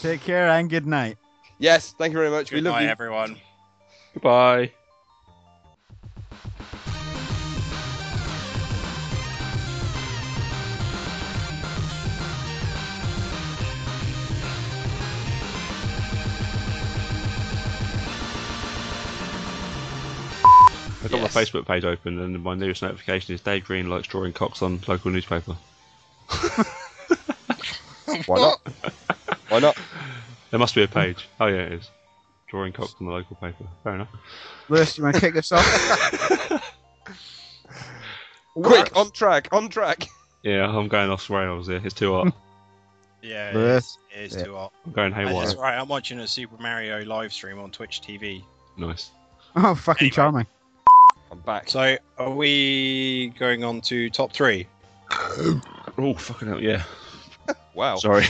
Take 0.00 0.22
care 0.22 0.48
and 0.48 0.68
good 0.68 0.86
night. 0.86 1.18
yes, 1.58 1.94
thank 1.98 2.12
you 2.12 2.18
very 2.18 2.30
much. 2.30 2.50
Good 2.50 2.56
we 2.56 2.62
love 2.62 2.74
night, 2.74 2.84
you. 2.84 2.88
everyone. 2.88 3.36
Goodbye. 4.14 4.72
Got 21.12 21.20
Yes. 21.20 21.34
my 21.34 21.42
Facebook 21.42 21.66
page 21.66 21.84
open, 21.84 22.18
and 22.18 22.42
my 22.42 22.54
newest 22.54 22.82
notification 22.82 23.34
is 23.34 23.40
Dave 23.40 23.64
Green 23.64 23.88
likes 23.88 24.08
drawing 24.08 24.32
cocks 24.32 24.62
on 24.62 24.80
local 24.88 25.10
newspaper. 25.10 25.56
Why 28.26 28.36
not? 28.38 28.60
Why 29.48 29.58
not? 29.60 29.76
There 30.50 30.58
must 30.60 30.74
be 30.74 30.82
a 30.82 30.88
page. 30.88 31.28
Oh 31.40 31.46
yeah, 31.46 31.60
it 31.62 31.72
is. 31.72 31.90
Drawing 32.48 32.72
cocks 32.72 32.94
on 33.00 33.06
the 33.06 33.12
local 33.12 33.36
paper. 33.36 33.64
Fair 33.84 33.94
enough. 33.94 34.08
Lewis, 34.68 34.98
you 34.98 35.04
want 35.04 35.14
to 35.16 35.20
kick 35.20 35.34
this 35.34 35.52
off? 35.52 35.64
Quick, 38.54 38.94
on 38.96 39.10
track, 39.12 39.48
on 39.52 39.68
track. 39.70 40.08
Yeah, 40.42 40.68
I'm 40.68 40.88
going 40.88 41.08
off 41.10 41.30
rails 41.30 41.68
here. 41.68 41.80
It's 41.84 41.94
too 41.94 42.12
hot. 42.14 42.34
Yeah, 43.24 43.50
it 43.50 43.54
Bleh. 43.54 43.76
is, 43.76 43.98
it 44.12 44.20
is 44.20 44.34
Yeah. 44.36 44.42
too 44.42 44.54
hot. 44.56 44.72
I'm 44.84 44.90
going 44.90 45.12
And 45.12 45.28
haywire. 45.28 45.46
That's 45.46 45.56
right. 45.56 45.78
I'm 45.78 45.86
watching 45.86 46.18
a 46.18 46.26
Super 46.26 46.60
Mario 46.60 47.04
live 47.04 47.32
stream 47.32 47.60
on 47.60 47.70
Twitch 47.70 48.00
TV. 48.02 48.42
Nice. 48.76 49.12
Oh, 49.54 49.76
fucking 49.76 50.06
Anyway. 50.06 50.10
charming. 50.16 50.46
I'm 51.32 51.40
back. 51.40 51.70
So, 51.70 51.96
are 52.18 52.30
we 52.30 53.32
going 53.38 53.64
on 53.64 53.80
to 53.82 54.10
top 54.10 54.34
three? 54.34 54.66
Oh, 55.96 56.14
fucking 56.18 56.48
hell, 56.48 56.60
yeah. 56.60 56.84
Wow. 57.74 57.96
Sorry. 57.96 58.26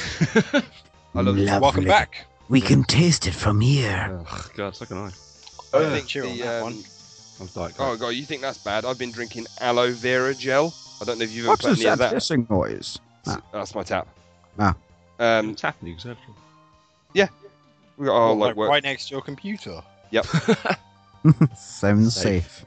I 1.17 1.21
love 1.21 1.35
this. 1.35 1.51
Welcome 1.61 1.85
back. 1.85 2.27
We 2.49 2.61
can 2.61 2.85
taste 2.85 3.27
it 3.27 3.35
from 3.35 3.61
here. 3.61 4.25
oh, 4.31 4.47
God, 4.55 4.77
so 4.77 4.87
can 4.87 4.99
I. 4.99 5.11
I 5.75 5.91
think 5.91 6.07
cheer 6.07 6.25
on 6.25 6.39
that 6.39 6.63
one. 6.63 6.85
I'm 7.41 7.49
like, 7.57 7.75
Oh 7.81 7.97
god, 7.97 8.11
you 8.11 8.25
think 8.25 8.41
that's 8.41 8.59
bad? 8.59 8.85
I've 8.85 8.99
been 8.99 9.11
drinking 9.11 9.47
aloe 9.61 9.91
vera 9.91 10.33
gel. 10.33 10.73
I 11.01 11.05
don't 11.05 11.19
know 11.19 11.25
if 11.25 11.33
you've 11.33 11.47
ever 11.47 11.51
What's 11.53 11.63
put 11.63 11.71
this 11.71 11.81
any 11.81 11.91
of 11.91 11.99
that. 11.99 12.13
hissing 12.13 12.47
noise? 12.49 13.01
Ah. 13.27 13.41
That's 13.53 13.75
my 13.75 13.83
tap. 13.83 14.07
Ah. 14.61 14.77
Um, 15.19 15.57
tapping 15.57 15.87
the 15.87 15.93
conservatory. 15.95 16.37
we 17.97 18.07
got 18.07 18.15
our 18.15 18.29
What, 18.29 18.39
like 18.39 18.49
like 18.51 18.57
work. 18.57 18.71
right 18.71 18.83
next 18.85 19.09
to 19.09 19.15
your 19.15 19.23
computer. 19.23 19.83
Yep. 20.11 20.27
Sounds 21.57 22.15
Safe. 22.15 22.65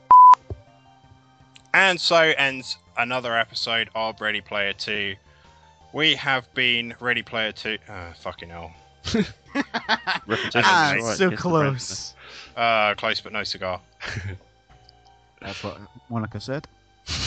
Safe. 1.76 1.82
And 1.90 2.00
so 2.02 2.18
ends 2.38 2.78
another 2.98 3.36
episode 3.38 3.90
of 3.96 4.20
Ready 4.22 4.42
Player 4.42 4.74
2. 4.74 5.16
We 5.94 6.16
have 6.16 6.52
been 6.54 6.94
Ready 7.00 7.22
Player 7.22 7.52
2. 7.52 7.78
Uh, 7.90 8.14
fucking 8.14 8.50
hell. 8.50 8.74
Repetition. 10.28 10.62
Ah, 10.66 10.96
right. 11.00 11.18
so 11.18 11.30
Yes, 11.30 11.40
close. 11.40 12.14
Uh, 12.56 12.94
close 12.96 13.22
but 13.22 13.32
no 13.34 13.44
cigar. 13.44 13.80
That's 15.42 15.64
what 15.64 15.78
Monica 16.10 16.40
said. 16.40 16.68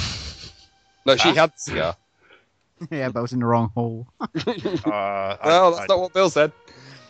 No, 1.07 1.17
she 1.17 1.31
Ah. 1.31 1.35
had 1.35 1.51
the 1.55 1.59
cigar. 1.59 1.97
yeah, 2.91 3.09
but 3.09 3.21
I 3.21 3.23
was 3.23 3.33
in 3.33 3.39
the 3.39 3.47
wrong 3.47 3.71
hole. 3.75 4.07
Uh, 4.21 4.29
I, 4.85 5.39
Well, 5.43 5.75
I, 5.75 5.77
that's 5.79 5.89
not 5.89 6.01
what 6.01 6.13
Bill 6.13 6.29
said. 6.29 6.53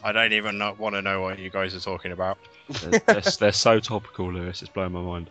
I 0.04 0.12
don't 0.12 0.32
even 0.32 0.56
know, 0.56 0.76
want 0.78 0.94
to 0.94 1.02
know 1.02 1.20
what 1.20 1.40
you 1.40 1.50
guys 1.50 1.74
are 1.74 1.80
talking 1.80 2.12
about. 2.12 2.38
They're, 2.68 3.00
they're, 3.06 3.20
they're 3.22 3.50
so 3.52 3.80
topical, 3.80 4.32
Lewis. 4.32 4.62
It's 4.62 4.70
blowing 4.70 4.92
my 4.92 5.00
mind. 5.00 5.30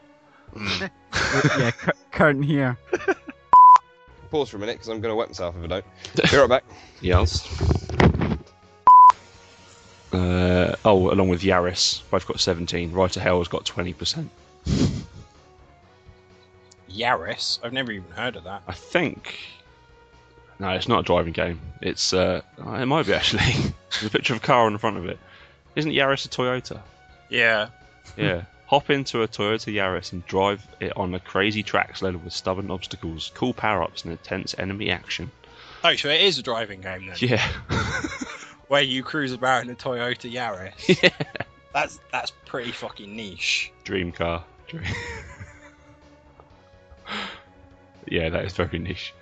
Mm. 0.57 0.89
yeah, 1.59 1.71
cur- 1.71 1.93
curtain 2.11 2.43
here. 2.43 2.77
Pause 4.31 4.49
for 4.49 4.57
a 4.57 4.59
minute 4.59 4.73
because 4.73 4.89
I'm 4.89 4.99
going 4.99 5.11
to 5.11 5.15
wet 5.15 5.29
myself 5.29 5.55
if 5.57 5.63
I 5.63 5.67
don't. 5.67 5.85
Be 6.31 6.37
right 6.37 6.49
back. 6.49 6.63
Yes. 7.01 7.47
Uh, 10.11 10.75
oh, 10.83 11.11
along 11.11 11.29
with 11.29 11.41
Yaris, 11.41 12.01
both 12.09 12.27
got 12.27 12.39
17. 12.39 12.91
Ride 12.91 13.11
to 13.11 13.19
Hell 13.19 13.37
has 13.39 13.47
got 13.47 13.65
20%. 13.65 14.27
Yaris? 16.89 17.59
I've 17.63 17.73
never 17.73 17.91
even 17.91 18.09
heard 18.11 18.35
of 18.35 18.43
that. 18.45 18.63
I 18.67 18.73
think. 18.73 19.37
No, 20.59 20.69
it's 20.69 20.87
not 20.87 21.01
a 21.01 21.03
driving 21.03 21.33
game. 21.33 21.59
It's 21.81 22.13
uh, 22.13 22.41
it 22.57 22.85
might 22.87 23.05
be 23.05 23.13
actually. 23.13 23.43
There's 23.91 24.05
a 24.05 24.09
picture 24.09 24.33
of 24.33 24.41
a 24.41 24.45
car 24.45 24.65
on 24.65 24.73
the 24.73 24.79
front 24.79 24.97
of 24.97 25.05
it. 25.05 25.19
Isn't 25.75 25.91
Yaris 25.91 26.25
a 26.25 26.29
Toyota? 26.29 26.81
Yeah. 27.29 27.69
Yeah. 28.17 28.43
Hop 28.67 28.89
into 28.89 29.23
a 29.23 29.27
Toyota 29.29 29.73
Yaris 29.73 30.11
and 30.11 30.25
drive 30.27 30.67
it 30.81 30.95
on 30.97 31.15
a 31.15 31.19
crazy 31.21 31.63
tracks 31.63 32.01
loaded 32.01 32.21
with 32.23 32.33
stubborn 32.33 32.69
obstacles, 32.69 33.31
cool 33.33 33.53
power-ups, 33.53 34.03
and 34.03 34.11
intense 34.11 34.53
enemy 34.57 34.91
action. 34.91 35.31
Oh, 35.85 35.95
so 35.95 36.09
it 36.09 36.19
is 36.19 36.37
a 36.37 36.43
driving 36.43 36.81
game 36.81 37.07
then? 37.07 37.15
Yeah. 37.19 37.47
Where 38.67 38.81
you 38.81 39.03
cruise 39.03 39.31
about 39.31 39.63
in 39.63 39.69
a 39.69 39.75
Toyota 39.75 40.29
Yaris? 40.29 41.01
yeah. 41.03 41.09
That's 41.73 41.99
that's 42.11 42.31
pretty 42.45 42.71
fucking 42.71 43.15
niche. 43.15 43.71
Dream 43.85 44.11
car. 44.11 44.43
Dream. 44.67 44.83
yeah, 48.07 48.27
that 48.27 48.43
is 48.43 48.51
very 48.53 48.79
niche. 48.79 49.13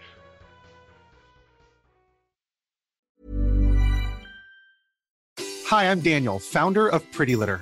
Hi, 5.68 5.90
I'm 5.90 6.00
Daniel, 6.00 6.40
founder 6.40 6.88
of 6.88 7.12
Pretty 7.12 7.36
Litter. 7.36 7.62